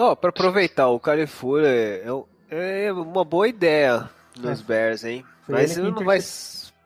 Ó, 0.00 0.14
pra 0.14 0.30
aproveitar, 0.30 0.86
o 0.90 1.00
Califura 1.00 1.68
é, 1.68 2.04
é 2.48 2.92
uma 2.92 3.24
boa 3.24 3.48
ideia 3.48 4.08
nos 4.36 4.60
É. 4.60 4.62
Bears, 4.62 5.02
hein? 5.02 5.24
Foi 5.44 5.56
Mas 5.56 5.76
ele 5.76 5.90
não 5.90 6.04
vai. 6.04 6.20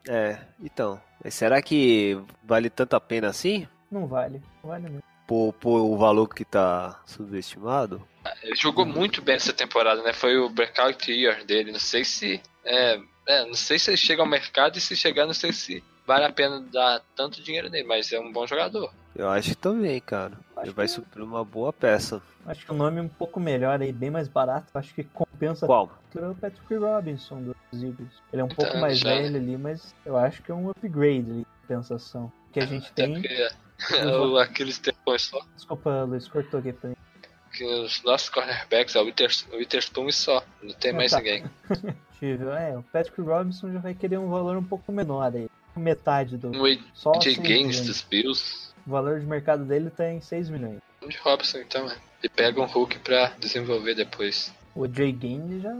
É, 0.09 0.39
então. 0.59 0.98
Mas 1.22 1.34
será 1.34 1.60
que 1.60 2.18
vale 2.43 2.70
tanto 2.70 2.97
a 2.97 3.01
pena 3.01 3.28
assim? 3.28 3.68
Não 3.90 4.06
vale. 4.06 4.40
Não 4.62 4.70
vale 4.70 4.84
mesmo. 4.84 5.02
Por, 5.26 5.52
por 5.52 5.80
o 5.80 5.98
valor 5.98 6.26
que 6.26 6.43
tá 6.43 7.02
subestimado? 7.05 8.02
Ele 8.43 8.56
jogou 8.56 8.86
muito 8.86 9.20
bem 9.20 9.34
essa 9.34 9.52
temporada, 9.52 10.02
né? 10.02 10.14
Foi 10.14 10.39
o 10.39 10.48
breakout 10.48 11.12
year 11.12 11.44
dele. 11.44 11.70
Não 11.70 11.80
sei 11.80 12.05
se. 12.05 12.40
É, 12.64 12.98
é, 13.26 13.44
não 13.44 13.55
sei 13.55 13.78
se 13.78 13.90
ele 13.90 13.98
chega 13.98 14.22
ao 14.22 14.28
mercado 14.28 14.78
e 14.78 14.80
se 14.80 14.97
chegar, 14.97 15.26
não 15.26 15.34
sei 15.34 15.52
se 15.52 15.84
vale 16.06 16.24
a 16.24 16.32
pena 16.32 16.60
dar 16.72 17.02
tanto 17.16 17.42
dinheiro 17.42 17.68
nele, 17.70 17.86
mas 17.86 18.12
é 18.12 18.18
um 18.20 18.32
bom 18.32 18.46
jogador. 18.46 18.92
Eu 19.14 19.28
acho 19.28 19.50
que 19.50 19.56
também, 19.56 20.00
cara. 20.00 20.32
Acho 20.56 20.66
Ele 20.66 20.74
vai 20.74 20.86
que- 20.86 20.92
suprir 20.92 21.22
uma 21.24 21.44
boa 21.44 21.72
peça. 21.72 22.22
Acho 22.46 22.64
que 22.64 22.72
o 22.72 22.74
nome 22.74 22.98
é 22.98 23.02
um 23.02 23.08
pouco 23.08 23.38
melhor 23.38 23.80
aí, 23.80 23.92
bem 23.92 24.10
mais 24.10 24.26
barato. 24.26 24.66
Acho 24.74 24.94
que 24.94 25.04
compensa 25.04 25.66
Qual? 25.66 25.90
é 26.16 26.26
o 26.26 26.34
Patrick 26.34 26.74
Robinson 26.74 27.42
dos 27.42 27.82
Eagles. 27.82 28.12
Ele 28.32 28.40
é 28.42 28.44
um 28.44 28.48
pouco 28.48 28.70
Então, 28.70 28.80
mais 28.80 28.98
já- 28.98 29.10
velho 29.10 29.36
ali, 29.36 29.56
mas 29.56 29.94
eu 30.04 30.16
acho 30.16 30.42
que 30.42 30.50
é 30.50 30.54
um 30.54 30.70
upgrade 30.70 31.30
ali, 31.30 31.46
compensação. 31.60 32.32
Que 32.52 32.60
a 32.60 32.66
gente 32.66 32.86
Até 32.90 33.04
tem. 33.06 33.14
porque 33.20 33.48
o 34.32 34.38
Aquiles 34.38 34.78
tem 34.78 34.94
só 35.18 35.40
Desculpa, 35.54 36.04
Luiz, 36.04 36.26
cortou 36.28 36.60
aqui 36.60 36.72
pra 36.72 36.90
mim. 36.90 36.96
que 37.52 37.64
os 37.64 38.02
nossos 38.02 38.30
cornerbacks 38.30 38.96
é 38.96 39.00
o 39.00 39.04
Withers- 39.04 39.46
o 39.52 39.56
Witherspoon 39.56 40.08
e 40.08 40.12
só. 40.12 40.42
Não 40.62 40.72
tem 40.74 40.92
mais 40.94 41.10
tá. 41.10 41.18
ninguém. 41.18 41.44
Tive, 42.18 42.44
é, 42.48 42.76
o 42.78 42.82
Patrick 42.84 43.20
Robinson 43.20 43.72
já 43.72 43.78
vai 43.80 43.94
querer 43.94 44.16
um 44.18 44.30
valor 44.30 44.56
um 44.56 44.64
pouco 44.64 44.90
menor 44.90 45.34
aí. 45.34 45.50
Metade 45.76 46.36
do. 46.36 46.50
O 46.50 46.78
Só 46.94 47.12
Gaines 47.12 47.38
milhões. 47.38 47.86
dos 47.86 48.02
Bills. 48.02 48.72
O 48.86 48.90
valor 48.90 49.20
de 49.20 49.26
mercado 49.26 49.64
dele 49.64 49.90
tá 49.90 50.10
em 50.10 50.20
6 50.20 50.50
milhões. 50.50 50.80
De 51.06 51.16
Robson, 51.18 51.58
então, 51.58 51.88
é. 51.90 51.96
E 52.22 52.28
pega 52.28 52.60
um 52.60 52.66
Hulk 52.66 52.98
pra 53.00 53.28
desenvolver 53.38 53.94
depois. 53.94 54.52
O 54.74 54.86
Jay 54.86 55.12
Gaines 55.12 55.62
já, 55.62 55.70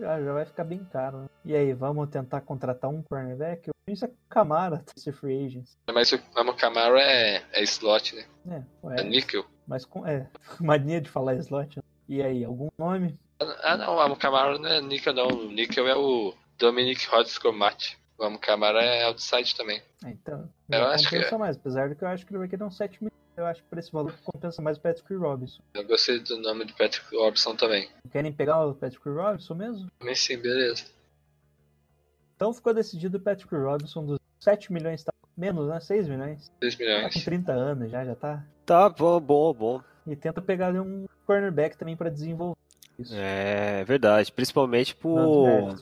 já, 0.00 0.22
já 0.22 0.32
vai 0.32 0.44
ficar 0.44 0.64
bem 0.64 0.80
caro. 0.92 1.18
Né? 1.18 1.26
E 1.44 1.54
aí, 1.56 1.72
vamos 1.72 2.08
tentar 2.10 2.40
contratar 2.40 2.90
um 2.90 3.02
cornerback? 3.02 3.70
Isso 3.88 4.04
é 4.04 4.10
Camara, 4.28 4.78
tá, 4.78 4.92
esse 4.96 5.10
free 5.12 5.44
agent. 5.46 5.66
Mas 5.92 6.12
o 6.12 6.20
Mamo 6.34 6.54
Camaro 6.54 6.96
é, 6.96 7.42
é 7.52 7.62
slot, 7.64 8.14
né? 8.14 8.24
É, 8.48 8.62
É 8.96 9.00
é, 9.00 9.04
níquel. 9.04 9.44
mas 9.66 9.84
com. 9.84 10.06
É, 10.06 10.28
mania 10.60 11.00
de 11.00 11.08
falar 11.10 11.34
slot. 11.36 11.76
né? 11.76 11.82
E 12.08 12.22
aí, 12.22 12.44
algum 12.44 12.68
nome? 12.78 13.18
Ah, 13.40 13.76
não, 13.76 13.94
o 13.94 13.96
Mamo 13.96 14.16
Camaro 14.16 14.58
não 14.58 14.68
é 14.68 14.80
níquel, 14.80 15.14
não. 15.14 15.26
O 15.28 15.50
níquel 15.50 15.86
é 15.88 15.96
o 15.96 16.32
Dominic 16.58 17.06
Rodgers 17.08 17.38
Comate. 17.38 17.98
O 18.22 18.24
Mamo 18.24 18.38
Camaro 18.38 18.78
é 18.78 19.02
outside 19.02 19.52
também. 19.56 19.82
Ah, 20.04 20.10
então, 20.10 20.48
Eu 20.70 20.84
acho 20.86 21.08
que 21.08 21.16
compensa 21.16 21.34
é. 21.34 21.38
mais. 21.38 21.56
Apesar 21.56 21.88
de 21.88 21.96
que 21.96 22.04
eu 22.04 22.08
acho 22.08 22.24
que 22.24 22.30
ele 22.32 22.38
vai 22.38 22.46
querer 22.48 22.62
uns 22.62 22.76
7 22.76 23.02
milhões. 23.02 23.12
Eu 23.36 23.46
acho 23.46 23.62
que 23.64 23.68
por 23.68 23.78
esse 23.78 23.90
valor 23.90 24.14
compensa 24.22 24.62
mais 24.62 24.76
o 24.78 24.80
Patrick 24.80 25.12
Robinson. 25.14 25.60
Eu 25.74 25.84
gostei 25.84 26.20
do 26.20 26.38
nome 26.38 26.64
do 26.66 26.72
Patrick 26.74 27.16
Robson 27.16 27.56
também. 27.56 27.88
Querem 28.12 28.32
pegar 28.32 28.64
o 28.64 28.74
Patrick 28.74 29.08
Robinson 29.08 29.54
mesmo? 29.54 29.90
Mas 30.00 30.20
sim, 30.20 30.36
beleza. 30.36 30.84
Então 32.36 32.52
ficou 32.54 32.72
decidido 32.72 33.18
o 33.18 33.20
Patrick 33.20 33.52
Robinson 33.56 34.04
dos 34.04 34.18
7 34.38 34.72
milhões, 34.72 35.02
tá 35.02 35.12
menos, 35.36 35.68
né? 35.68 35.80
6 35.80 36.08
milhões. 36.08 36.52
6 36.62 36.76
Tá 36.76 36.78
com 36.78 36.84
milhões. 36.84 37.24
30 37.24 37.52
anos 37.52 37.90
já, 37.90 38.04
já 38.04 38.14
tá. 38.14 38.44
Tá 38.64 38.88
bom, 38.88 39.18
bom, 39.20 39.52
bom. 39.52 39.80
E 40.06 40.14
tenta 40.14 40.40
pegar 40.40 40.68
ali 40.68 40.78
um 40.78 41.06
cornerback 41.26 41.76
também 41.76 41.96
pra 41.96 42.08
desenvolver 42.08 42.56
isso. 42.98 43.12
É 43.16 43.82
verdade. 43.84 44.30
Principalmente 44.30 44.94
por. 44.94 45.74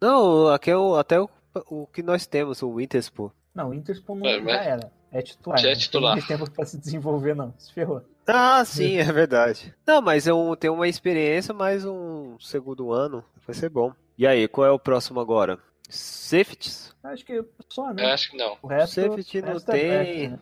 Não, 0.00 0.48
aqui 0.48 0.70
é 0.70 0.76
o, 0.76 0.94
até 0.94 1.18
o, 1.20 1.28
o 1.68 1.86
que 1.86 2.02
nós 2.02 2.26
temos, 2.26 2.62
o 2.62 2.68
Witherspoon. 2.70 3.30
Não, 3.54 3.70
o 3.70 3.74
Interspoon 3.74 4.16
não 4.16 4.26
É, 4.26 4.38
já 4.38 4.42
mas- 4.44 4.66
era. 4.66 4.92
É 5.10 5.22
titular. 5.22 5.58
Já 5.58 5.68
é 5.68 5.72
não 5.72 5.78
titular. 5.80 6.14
Tem 6.18 6.26
tempo 6.38 6.50
pra 6.50 6.64
se 6.66 6.78
desenvolver, 6.78 7.34
não. 7.34 7.52
Se 7.58 7.72
ferrou. 7.72 8.02
Ah, 8.26 8.62
sim, 8.64 8.96
é 8.98 9.04
verdade. 9.04 9.74
Não, 9.86 10.02
mas 10.02 10.26
é 10.28 10.34
um, 10.34 10.54
tem 10.54 10.68
uma 10.70 10.86
experiência, 10.86 11.54
mais 11.54 11.84
um 11.84 12.38
segundo 12.38 12.92
ano. 12.92 13.24
Vai 13.46 13.54
ser 13.54 13.70
bom. 13.70 13.92
E 14.18 14.26
aí, 14.26 14.46
qual 14.46 14.66
é 14.66 14.70
o 14.70 14.78
próximo 14.78 15.18
agora? 15.18 15.58
Safeties? 15.88 16.94
Acho 17.02 17.24
que 17.24 17.42
só, 17.70 17.88
Eu 17.88 17.94
né? 17.94 18.12
acho 18.12 18.30
que 18.30 18.36
não. 18.36 18.58
O 18.62 18.66
resto, 18.66 19.00
Safety 19.00 19.38
o 19.38 19.46
não 19.46 19.52
resto 19.54 19.70
é 19.70 20.04
tem. 20.04 20.28
né? 20.28 20.38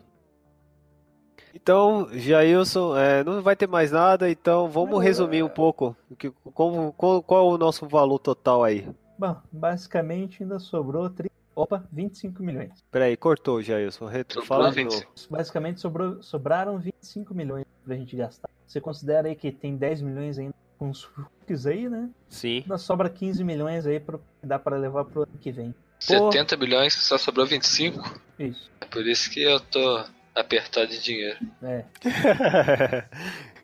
Então, 1.53 2.07
Jailson, 2.11 2.95
é, 2.97 3.23
não 3.23 3.41
vai 3.41 3.55
ter 3.55 3.67
mais 3.67 3.91
nada, 3.91 4.29
então 4.29 4.67
vamos 4.69 4.91
Não, 4.91 4.97
resumir 4.97 5.39
é- 5.39 5.43
um 5.43 5.49
pouco. 5.49 5.95
que- 6.19 6.29
como, 6.53 6.91
qual, 6.93 7.23
qual 7.23 7.51
é 7.51 7.53
o 7.55 7.57
nosso 7.57 7.87
valor 7.87 8.19
total 8.19 8.63
aí? 8.63 8.87
Bom, 9.17 9.35
basicamente 9.51 10.43
ainda 10.43 10.59
sobrou. 10.59 11.09
Tri... 11.09 11.31
Opa, 11.55 11.83
25 11.91 12.43
milhões. 12.43 12.71
Peraí, 12.91 13.17
cortou, 13.17 13.61
Jailson. 13.63 14.05
Retro, 14.05 14.41
Sobrou 14.41 14.59
fala 14.59 14.69
de 14.69 14.75
20. 14.75 14.91
novo. 14.93 15.05
Basicamente 15.29 15.79
sobrou, 15.79 16.21
sobraram 16.21 16.77
25 16.77 17.33
milhões 17.33 17.65
pra 17.83 17.95
gente 17.95 18.15
gastar. 18.15 18.49
Você 18.67 18.79
considera 18.79 19.27
aí 19.27 19.35
que 19.35 19.51
tem 19.51 19.75
10 19.75 20.01
milhões 20.03 20.37
ainda 20.37 20.53
com 20.77 20.89
os 20.91 21.03
rookies 21.03 21.65
aí, 21.65 21.89
né? 21.89 22.09
Sim. 22.29 22.59
Ainda 22.61 22.77
sobra 22.77 23.09
15 23.09 23.43
milhões 23.43 23.87
aí 23.87 23.99
pra, 23.99 24.19
que 24.39 24.45
dá 24.45 24.59
pra 24.59 24.77
levar 24.77 25.05
pro 25.05 25.23
ano 25.23 25.31
que 25.41 25.51
vem. 25.51 25.71
Pô. 26.05 26.31
70 26.31 26.55
bilhões, 26.57 26.93
só 26.93 27.17
sobrou 27.17 27.47
25. 27.47 28.21
Isso. 28.37 28.69
É 28.79 28.85
por 28.85 29.07
isso 29.07 29.31
que 29.31 29.41
eu 29.41 29.59
tô 29.59 30.05
apertado 30.35 30.89
de 30.89 31.01
dinheiro. 31.01 31.39
É. 31.63 31.83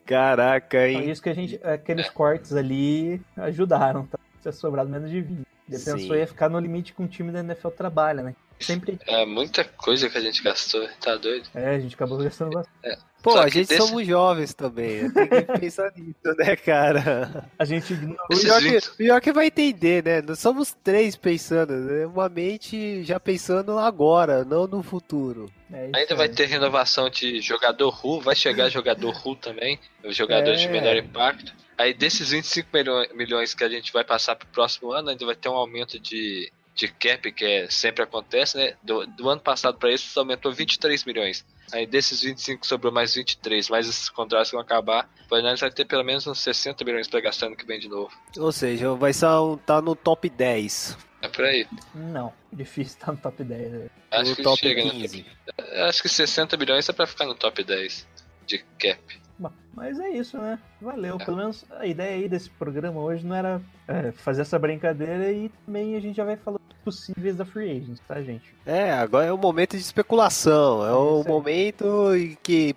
Caraca, 0.04 0.88
Então, 0.88 1.02
hein? 1.02 1.10
isso 1.10 1.22
que 1.22 1.28
a 1.30 1.34
gente. 1.34 1.60
Aqueles 1.64 2.10
cortes 2.10 2.52
ali 2.54 3.22
ajudaram, 3.36 4.06
tá? 4.06 4.18
Ter 4.44 4.52
sobrado 4.52 4.90
menos 4.90 5.10
de 5.10 5.22
20. 5.22 5.46
Ele 5.66 5.78
Sim. 5.78 6.14
ia 6.14 6.26
ficar 6.26 6.50
no 6.50 6.60
limite 6.60 6.92
com 6.92 7.04
o 7.04 7.08
time 7.08 7.32
da 7.32 7.40
NFL 7.40 7.68
trabalha, 7.68 8.22
né? 8.22 8.36
Sempre. 8.64 8.98
É 9.06 9.24
muita 9.26 9.64
coisa 9.64 10.08
que 10.10 10.18
a 10.18 10.20
gente 10.20 10.42
gastou, 10.42 10.86
tá 11.00 11.16
doido? 11.16 11.48
É, 11.54 11.76
a 11.76 11.80
gente 11.80 11.94
acabou 11.94 12.18
gastando 12.18 12.50
bastante. 12.52 12.98
Pô, 13.22 13.32
Só 13.32 13.42
a 13.44 13.48
gente 13.48 13.68
desse- 13.68 13.80
somos 13.86 14.06
jovens 14.06 14.52
também. 14.52 15.10
Tem 15.10 15.26
que 15.28 15.42
pensar 15.58 15.90
nisso, 15.96 16.36
né, 16.36 16.54
cara? 16.56 17.48
A 17.58 17.64
gente. 17.64 17.94
O 17.94 18.38
pior, 18.38 18.60
que, 18.60 18.68
20. 18.70 18.90
pior 18.98 19.20
que 19.22 19.32
vai 19.32 19.46
entender, 19.46 20.04
né? 20.04 20.20
Nós 20.20 20.38
somos 20.38 20.76
três 20.84 21.16
pensando, 21.16 21.72
né? 21.72 22.04
Uma 22.06 22.28
mente 22.28 23.02
já 23.02 23.18
pensando 23.18 23.78
agora, 23.78 24.44
não 24.44 24.66
no 24.66 24.82
futuro. 24.82 25.50
É, 25.72 25.86
isso 25.86 25.96
Ainda 25.96 26.14
vai 26.16 26.26
aí. 26.28 26.34
ter 26.34 26.44
renovação 26.46 27.08
de 27.08 27.40
jogador 27.40 27.88
Ru, 27.88 28.20
vai 28.20 28.36
chegar 28.36 28.68
jogador 28.68 29.10
Ru 29.14 29.34
também, 29.34 29.80
os 30.04 30.14
jogadores 30.14 30.60
É. 30.60 30.66
de 30.66 30.68
menor 30.70 30.94
impacto. 30.94 31.50
Aí 31.78 31.94
desses 31.94 32.28
25 32.30 32.68
milho- 32.74 33.08
milhões 33.14 33.54
que 33.54 33.64
a 33.64 33.68
gente 33.70 33.90
vai 33.90 34.04
passar 34.04 34.36
pro 34.36 34.46
próximo 34.48 34.92
ano, 34.92 35.08
ainda 35.08 35.24
vai 35.24 35.34
ter 35.34 35.48
um 35.48 35.54
aumento 35.54 35.98
de, 35.98 36.52
de 36.74 36.88
cap, 36.88 37.30
que 37.32 37.44
é, 37.44 37.70
sempre 37.70 38.02
acontece, 38.02 38.56
né? 38.56 38.74
Do, 38.82 39.06
do 39.06 39.28
ano 39.28 39.40
passado 39.40 39.78
para 39.78 39.92
esse 39.92 40.18
aumentou 40.18 40.52
23 40.52 41.04
milhões. 41.04 41.44
Aí 41.72 41.86
desses 41.86 42.22
25 42.22 42.66
sobrou 42.66 42.92
mais 42.92 43.14
23, 43.14 43.68
mas 43.70 43.88
esses 43.88 44.08
contratos 44.08 44.50
vão 44.50 44.60
acabar. 44.60 45.08
O 45.24 45.28
Fernandes 45.28 45.60
vai 45.60 45.70
ter 45.70 45.84
pelo 45.84 46.04
menos 46.04 46.26
uns 46.26 46.40
60 46.40 46.84
milhões 46.84 47.08
para 47.08 47.20
gastar 47.20 47.46
ano 47.46 47.56
que 47.56 47.64
vem 47.64 47.78
de 47.78 47.88
novo. 47.88 48.10
Ou 48.36 48.52
seja, 48.52 48.92
vai 48.94 49.12
estar 49.12 49.38
tá 49.64 49.80
no 49.80 49.94
top 49.94 50.28
10. 50.28 50.98
É 51.22 51.28
por 51.28 51.44
aí. 51.44 51.66
Não, 51.94 52.32
difícil 52.52 52.98
estar 52.98 53.12
no 53.12 53.18
top 53.18 53.42
10. 53.42 53.72
né? 53.72 53.86
Acho 54.10 54.30
no 54.30 54.36
que 54.36 54.42
top 54.42 54.58
chega, 54.58 54.82
15. 54.82 55.22
né? 55.22 55.82
Acho 55.88 56.02
que 56.02 56.08
60 56.08 56.56
milhões 56.56 56.88
é 56.88 56.92
para 56.92 57.06
ficar 57.06 57.24
no 57.24 57.34
top 57.34 57.64
10 57.64 58.06
de 58.46 58.58
cap. 58.78 59.24
Bom, 59.38 59.50
mas 59.74 59.98
é 59.98 60.10
isso, 60.10 60.38
né? 60.38 60.58
Valeu. 60.80 61.18
Pelo 61.18 61.36
menos 61.36 61.64
a 61.70 61.86
ideia 61.86 62.16
aí 62.16 62.28
desse 62.28 62.50
programa 62.50 63.00
hoje 63.00 63.26
não 63.26 63.34
era 63.34 63.60
é, 63.88 64.12
fazer 64.12 64.42
essa 64.42 64.58
brincadeira 64.58 65.32
e 65.32 65.48
também 65.64 65.96
a 65.96 66.00
gente 66.00 66.16
já 66.16 66.24
vai 66.24 66.36
falando 66.36 66.63
possíveis 66.84 67.36
da 67.36 67.44
Free 67.44 67.70
Agents, 67.70 68.00
tá, 68.06 68.20
gente? 68.22 68.54
É, 68.66 68.92
agora 68.92 69.26
é 69.26 69.32
o 69.32 69.38
momento 69.38 69.72
de 69.76 69.82
especulação. 69.82 70.86
É 70.86 70.92
o 70.92 71.20
isso 71.20 71.28
aí. 71.28 71.32
momento 71.34 72.14
em 72.16 72.38
que 72.42 72.76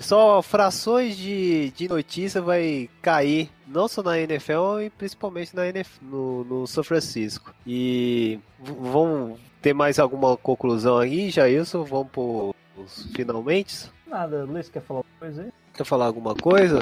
só 0.00 0.40
frações 0.42 1.16
de, 1.16 1.70
de 1.70 1.88
notícia 1.88 2.40
vai 2.40 2.88
cair, 3.02 3.50
não 3.66 3.88
só 3.88 4.02
na 4.02 4.18
NFL 4.18 4.80
e 4.84 4.90
principalmente 4.90 5.54
na 5.56 5.66
NFL, 5.68 6.04
no, 6.04 6.44
no 6.44 6.66
São 6.66 6.84
Francisco. 6.84 7.52
E 7.66 8.38
v- 8.60 8.72
vão 8.78 9.36
ter 9.60 9.72
mais 9.74 9.98
alguma 9.98 10.36
conclusão 10.36 10.98
aí, 10.98 11.30
Jailson? 11.30 11.82
Vamos 11.84 12.08
pros 12.12 13.06
finalmente? 13.14 13.90
Nada, 14.06 14.44
Luiz, 14.44 14.68
quer 14.68 14.80
falar 14.82 15.00
alguma 15.00 15.18
coisa 15.18 15.42
aí? 15.42 15.52
Quer 15.74 15.84
falar 15.84 16.06
alguma 16.06 16.34
coisa? 16.34 16.78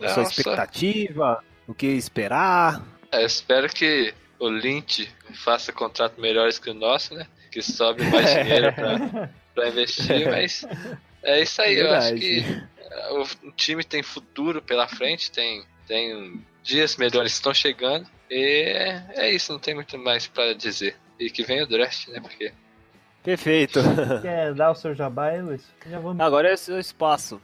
Não, 0.00 0.08
Sua 0.08 0.24
só- 0.24 0.30
expectativa? 0.30 1.42
O 1.66 1.74
que 1.74 1.86
esperar? 1.86 2.82
É, 3.10 3.24
espero 3.24 3.68
que 3.68 4.14
o 4.42 4.48
Lynch 4.48 5.08
faça 5.32 5.72
contrato 5.72 6.20
melhores 6.20 6.58
que 6.58 6.68
o 6.68 6.74
nosso, 6.74 7.14
né? 7.14 7.28
Que 7.50 7.62
sobe 7.62 8.02
mais 8.06 8.28
dinheiro 8.34 8.72
pra, 8.72 9.30
pra 9.54 9.68
investir, 9.68 10.26
mas 10.28 10.66
é 11.22 11.40
isso 11.42 11.62
aí. 11.62 11.78
Eu 11.78 11.92
acho 11.92 12.14
que 12.16 12.40
é, 12.80 13.12
o, 13.12 13.22
o 13.48 13.52
time 13.52 13.84
tem 13.84 14.02
futuro 14.02 14.60
pela 14.60 14.88
frente, 14.88 15.30
tem, 15.30 15.64
tem 15.86 16.44
dias 16.60 16.96
melhores 16.96 17.32
que 17.32 17.38
estão 17.38 17.54
chegando. 17.54 18.08
E 18.28 18.64
é, 18.76 19.04
é 19.14 19.30
isso, 19.30 19.52
não 19.52 19.60
tem 19.60 19.76
muito 19.76 19.96
mais 19.96 20.26
pra 20.26 20.52
dizer. 20.54 20.96
E 21.20 21.30
que 21.30 21.44
vem 21.44 21.62
o 21.62 21.66
draft, 21.66 22.08
né? 22.08 22.20
Porque 22.20 22.52
Perfeito. 23.22 23.78
Quer 24.22 24.54
dar 24.54 24.72
o 24.72 24.74
seu 24.74 24.92
jabá 24.92 25.26
aí, 25.26 25.40
Luiz? 25.40 25.62
Já 25.88 26.00
vamos. 26.00 26.20
Agora 26.20 26.50
é 26.50 26.56
seu 26.56 26.80
espaço. 26.80 27.40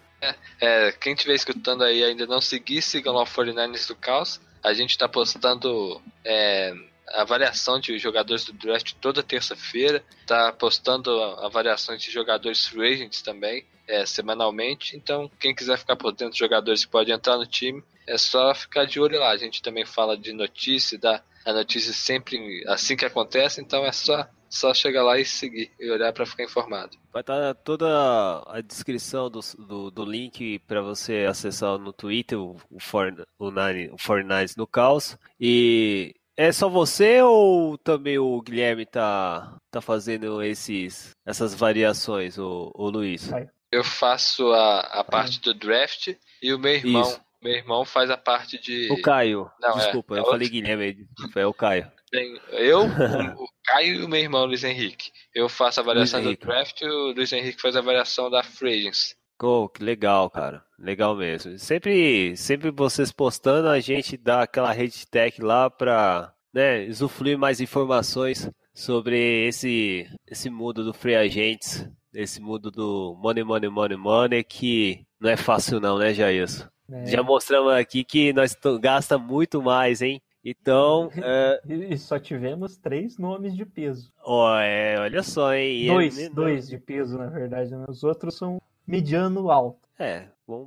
É, 0.60 0.90
quem 0.90 1.12
estiver 1.12 1.34
escutando 1.34 1.84
aí 1.84 2.00
e 2.00 2.04
ainda 2.04 2.26
não 2.26 2.40
seguir, 2.40 2.82
sigam 2.82 3.14
lá 3.14 3.22
o 3.22 3.26
49ers 3.26 3.86
do 3.86 3.94
Caos. 3.94 4.40
A 4.62 4.72
gente 4.74 4.90
está 4.90 5.09
postando 5.09 6.01
é, 6.24 6.72
a 7.09 7.24
variação 7.24 7.80
de 7.80 7.98
jogadores 7.98 8.44
do 8.44 8.52
draft 8.52 8.94
toda 9.01 9.22
terça-feira. 9.22 10.02
Tá 10.26 10.52
postando 10.52 11.10
avaliações 11.40 12.02
de 12.02 12.10
jogadores 12.10 12.66
free 12.66 12.94
agents 12.94 13.22
também, 13.22 13.64
é, 13.86 14.05
semanalmente. 14.05 14.97
Então, 14.97 15.30
quem 15.39 15.55
quiser 15.55 15.78
ficar 15.78 15.97
por 15.97 16.12
dentro 16.12 16.35
de 16.35 16.39
jogadores 16.39 16.85
que 16.85 16.90
podem 16.90 17.14
entrar 17.14 17.36
no 17.36 17.47
time, 17.47 17.82
é 18.06 18.18
só 18.18 18.55
ficar 18.55 18.85
de 18.85 19.01
olho 19.01 19.18
lá. 19.18 19.30
A 19.30 19.36
gente 19.36 19.62
também 19.62 19.85
fala 19.85 20.16
de 20.16 20.32
notícia, 20.32 20.98
dá 20.98 21.22
a 21.44 21.52
notícia 21.52 21.93
sempre 21.93 22.64
assim 22.66 22.97
que 22.97 23.05
acontece. 23.05 23.60
Então, 23.60 23.85
é 23.85 23.93
só, 23.93 24.26
só 24.48 24.72
chegar 24.72 25.02
lá 25.02 25.18
e 25.18 25.24
seguir 25.24 25.70
e 25.78 25.90
olhar 25.90 26.12
para 26.12 26.26
ficar 26.26 26.44
informado. 26.44 26.96
Vai 27.12 27.20
estar 27.20 27.54
toda 27.54 28.42
a 28.46 28.60
descrição 28.60 29.30
do, 29.30 29.40
do, 29.58 29.90
do 29.90 30.04
link 30.04 30.58
para 30.60 30.80
você 30.80 31.26
acessar 31.28 31.78
no 31.78 31.92
Twitter, 31.92 32.38
o, 32.38 32.56
o, 32.70 32.80
For, 32.80 33.26
o, 33.38 33.50
Nine, 33.50 33.90
o 33.90 33.98
Fortnite 33.98 34.56
no 34.56 34.66
Caos. 34.66 35.16
E 35.40 36.14
é 36.36 36.52
só 36.52 36.68
você 36.68 37.20
ou 37.20 37.76
também 37.78 38.18
o 38.18 38.40
Guilherme 38.40 38.86
tá, 38.86 39.56
tá 39.70 39.80
fazendo 39.80 40.42
esses, 40.42 41.10
essas 41.26 41.54
variações, 41.54 42.38
o, 42.38 42.70
o 42.74 42.88
Luiz? 42.88 43.30
Eu 43.70 43.84
faço 43.84 44.52
a, 44.52 44.80
a 44.80 45.04
parte 45.04 45.40
do 45.40 45.52
draft 45.52 46.14
e 46.42 46.52
o 46.54 46.58
meu 46.58 46.74
irmão. 46.74 47.02
Isso. 47.02 47.20
Meu 47.42 47.54
irmão 47.54 47.84
faz 47.84 48.10
a 48.10 48.16
parte 48.16 48.58
de. 48.60 48.90
O 48.90 49.00
Caio. 49.00 49.50
Não, 49.60 49.70
é, 49.70 49.84
Desculpa, 49.84 50.14
é 50.14 50.18
eu 50.18 50.22
outro. 50.22 50.32
falei 50.32 50.48
Guilherme, 50.48 51.08
é 51.36 51.46
o 51.46 51.54
Caio. 51.54 51.90
Tem 52.10 52.40
eu, 52.52 52.80
o 53.38 53.48
Caio 53.68 54.00
e 54.00 54.04
o 54.04 54.08
meu 54.08 54.18
irmão 54.18 54.46
Luiz 54.46 54.64
Henrique. 54.64 55.10
Eu 55.34 55.46
faço 55.46 55.78
a 55.78 55.82
variação 55.82 56.22
Luiz 56.22 56.38
do 56.38 56.46
draft 56.46 56.80
e 56.80 56.86
o 56.86 57.12
Luiz 57.12 57.30
Henrique 57.30 57.60
faz 57.60 57.76
a 57.76 57.82
variação 57.82 58.30
da 58.30 58.42
free 58.42 58.80
agency. 58.80 59.14
Oh, 59.42 59.68
que 59.68 59.84
legal, 59.84 60.30
cara. 60.30 60.64
Legal 60.78 61.14
mesmo. 61.14 61.58
Sempre, 61.58 62.34
sempre 62.34 62.70
vocês 62.70 63.12
postando, 63.12 63.68
a 63.68 63.78
gente 63.78 64.16
dá 64.16 64.42
aquela 64.42 64.72
hashtag 64.72 65.42
lá 65.42 65.68
pra, 65.68 66.32
né, 66.52 66.86
usufruir 66.86 67.38
mais 67.38 67.60
informações 67.60 68.50
sobre 68.74 69.46
esse, 69.46 70.08
esse 70.26 70.48
mundo 70.48 70.82
do 70.82 70.94
free 70.94 71.14
agents, 71.14 71.86
esse 72.14 72.40
mundo 72.40 72.70
do 72.70 73.16
money, 73.22 73.44
money, 73.44 73.68
money, 73.68 73.98
money, 73.98 74.44
que 74.44 75.04
não 75.20 75.28
é 75.28 75.36
fácil 75.36 75.78
não, 75.78 75.98
né, 75.98 76.14
Jailson? 76.14 76.66
É, 76.90 77.06
Já 77.06 77.22
mostramos 77.22 77.74
aqui 77.74 78.02
que 78.02 78.32
nós 78.32 78.56
gasta 78.80 79.18
muito 79.18 79.62
mais, 79.62 80.00
hein? 80.00 80.22
Então, 80.44 81.10
é, 81.16 81.60
E 81.66 81.97
só 81.98 82.19
tivemos 82.19 82.77
três 82.77 83.19
nomes 83.19 83.55
de 83.56 83.65
peso. 83.66 84.12
ó, 84.24 84.59
é, 84.59 84.98
olha 84.98 85.23
só, 85.23 85.52
hein? 85.55 85.77
E 85.82 85.89
é 85.89 85.93
dois, 85.93 86.28
dois 86.31 86.69
de 86.69 86.78
peso, 86.78 87.19
na 87.19 87.27
verdade. 87.27 87.74
Né? 87.74 87.85
Os 87.89 88.05
outros 88.05 88.36
são 88.36 88.60
mediano 88.86 89.51
alto. 89.51 89.89
É, 89.98 90.27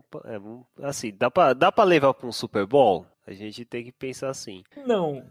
pa- 0.09 0.21
é, 0.25 0.39
assim, 0.85 1.13
dá 1.17 1.31
pra, 1.31 1.53
dá 1.53 1.71
pra 1.71 1.83
levar 1.83 2.13
pra 2.13 2.27
um 2.27 2.31
Super 2.31 2.65
Bowl? 2.65 3.05
A 3.25 3.33
gente 3.33 3.63
tem 3.63 3.83
que 3.83 3.91
pensar 3.91 4.29
assim. 4.29 4.63
Não. 4.85 5.23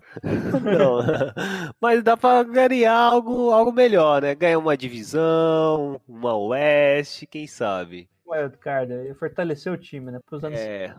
Não, 0.63 1.01
mas 1.81 2.03
dá 2.03 2.17
pra 2.17 2.43
ganhar 2.45 2.95
algo, 2.97 3.51
algo 3.51 3.73
melhor, 3.73 4.23
né? 4.23 4.35
Ganhar 4.35 4.59
uma 4.59 4.77
divisão, 4.77 6.01
uma 6.09 6.35
Oeste, 6.35 7.27
quem 7.27 7.47
sabe? 7.47 8.09
Wildcard, 8.27 9.13
fortalecer 9.19 9.73
o 9.73 9.77
time, 9.77 10.13
né? 10.13 10.21
Pros 10.25 10.45
anos 10.45 10.59
É, 10.59 10.95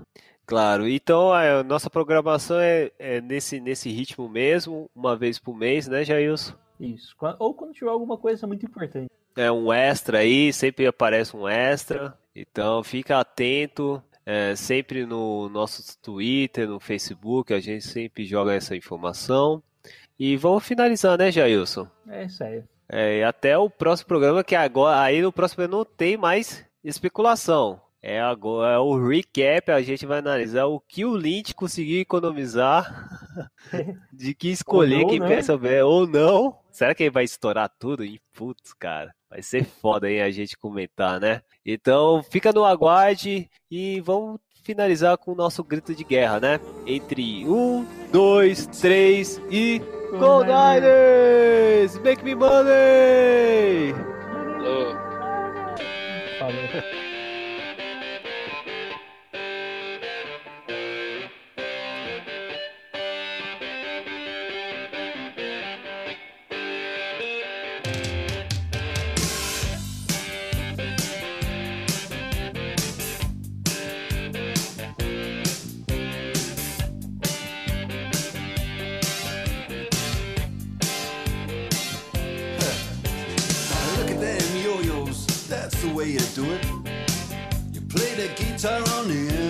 claro. 0.46 0.88
Então 0.88 1.32
a 1.34 1.64
nossa 1.64 1.90
programação 1.90 2.60
é, 2.60 2.92
é 3.00 3.22
nesse, 3.22 3.60
nesse 3.60 3.90
ritmo 3.90 4.28
mesmo, 4.30 4.90
uma 4.96 5.16
vez 5.16 5.40
por 5.40 5.56
mês, 5.56 5.88
né, 5.88 6.04
Jailson? 6.04 6.54
Isso. 6.80 7.16
Ou 7.40 7.54
quando 7.54 7.74
tiver 7.74 7.92
alguma 7.92 8.18
coisa 8.18 8.48
muito 8.48 8.66
importante. 8.66 9.10
É 9.36 9.52
um 9.52 9.72
extra 9.72 10.20
aí, 10.20 10.52
sempre 10.52 10.86
aparece 10.88 11.36
um 11.38 11.48
extra. 11.48 12.18
Então 12.36 12.84
fica 12.84 13.20
atento. 13.20 14.04
é, 14.26 14.56
sempre 14.56 15.06
no 15.06 15.50
nosso 15.50 15.98
Twitter, 16.00 16.68
no 16.68 16.80
Facebook, 16.80 17.54
a 17.54 17.60
gente 17.60 17.86
sempre 17.86 18.26
joga 18.26 18.54
essa 18.54 18.76
informação. 18.76 19.62
E 20.18 20.38
vamos 20.38 20.66
finalizar, 20.66 21.18
né, 21.18 21.32
Jailson? 21.32 21.88
É 22.08 22.26
isso 22.26 22.44
aí. 22.44 22.64
É, 22.88 23.20
e 23.20 23.24
até 23.24 23.58
o 23.58 23.70
próximo 23.70 24.08
programa, 24.08 24.44
que 24.44 24.56
agora 24.56 25.02
aí 25.02 25.22
no 25.22 25.32
próximo 25.32 25.68
não 25.68 25.86
tem 25.86 26.18
mais 26.18 26.66
especulação. 26.84 27.82
É 28.04 28.20
agora 28.20 28.74
é 28.74 28.80
o 28.80 28.98
recap, 28.98 29.72
a 29.72 29.82
gente 29.82 30.08
vai 30.08 30.18
analisar 30.18 30.66
o 30.66 30.80
que 30.80 31.06
o 31.06 31.16
Lynch 31.16 31.54
conseguiu 31.54 32.02
economizar, 32.02 33.08
de 34.12 34.34
que 34.34 34.50
escolher 34.50 35.02
não, 35.02 35.08
quem 35.08 35.20
né? 35.20 35.28
quer 35.28 35.44
saber 35.44 35.84
ou 35.84 36.08
não. 36.08 36.58
Será 36.72 36.96
que 36.96 37.04
ele 37.04 37.12
vai 37.12 37.24
estourar 37.24 37.70
tudo? 37.78 38.04
Putz, 38.34 38.74
cara, 38.74 39.14
vai 39.30 39.44
ser 39.44 39.64
foda 39.64 40.08
aí 40.08 40.20
a 40.20 40.32
gente 40.32 40.58
comentar, 40.58 41.20
né? 41.20 41.42
Então 41.64 42.24
fica 42.24 42.52
no 42.52 42.66
aguarde 42.66 43.48
e 43.70 44.02
vamos 44.02 44.40
finalizar 44.64 45.16
com 45.18 45.34
o 45.34 45.36
nosso 45.36 45.64
grito 45.64 45.94
de 45.94 46.04
guerra, 46.04 46.40
né? 46.40 46.60
Entre 46.88 47.46
um, 47.46 47.86
dois, 48.12 48.66
três 48.66 49.40
e 49.52 49.80
Go 50.18 50.44
Niners! 50.44 52.00
Make 52.00 52.24
me 52.24 52.34
money! 52.34 53.94
Alô? 54.58 54.96
Falou. 56.40 57.11
Way 86.02 86.12
you 86.12 86.20
do 86.34 86.46
it. 86.46 86.66
You 87.74 87.82
play 87.82 88.16
the 88.16 88.28
guitar 88.36 88.80
on 88.98 89.08
the 89.08 89.22
MTV. 89.28 89.41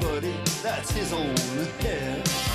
Buddy, 0.00 0.34
that's 0.62 0.90
his 0.92 1.12
own 1.12 1.36
hair. 1.80 2.49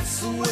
That's 0.00 0.20
the 0.20 0.30
way 0.30 0.49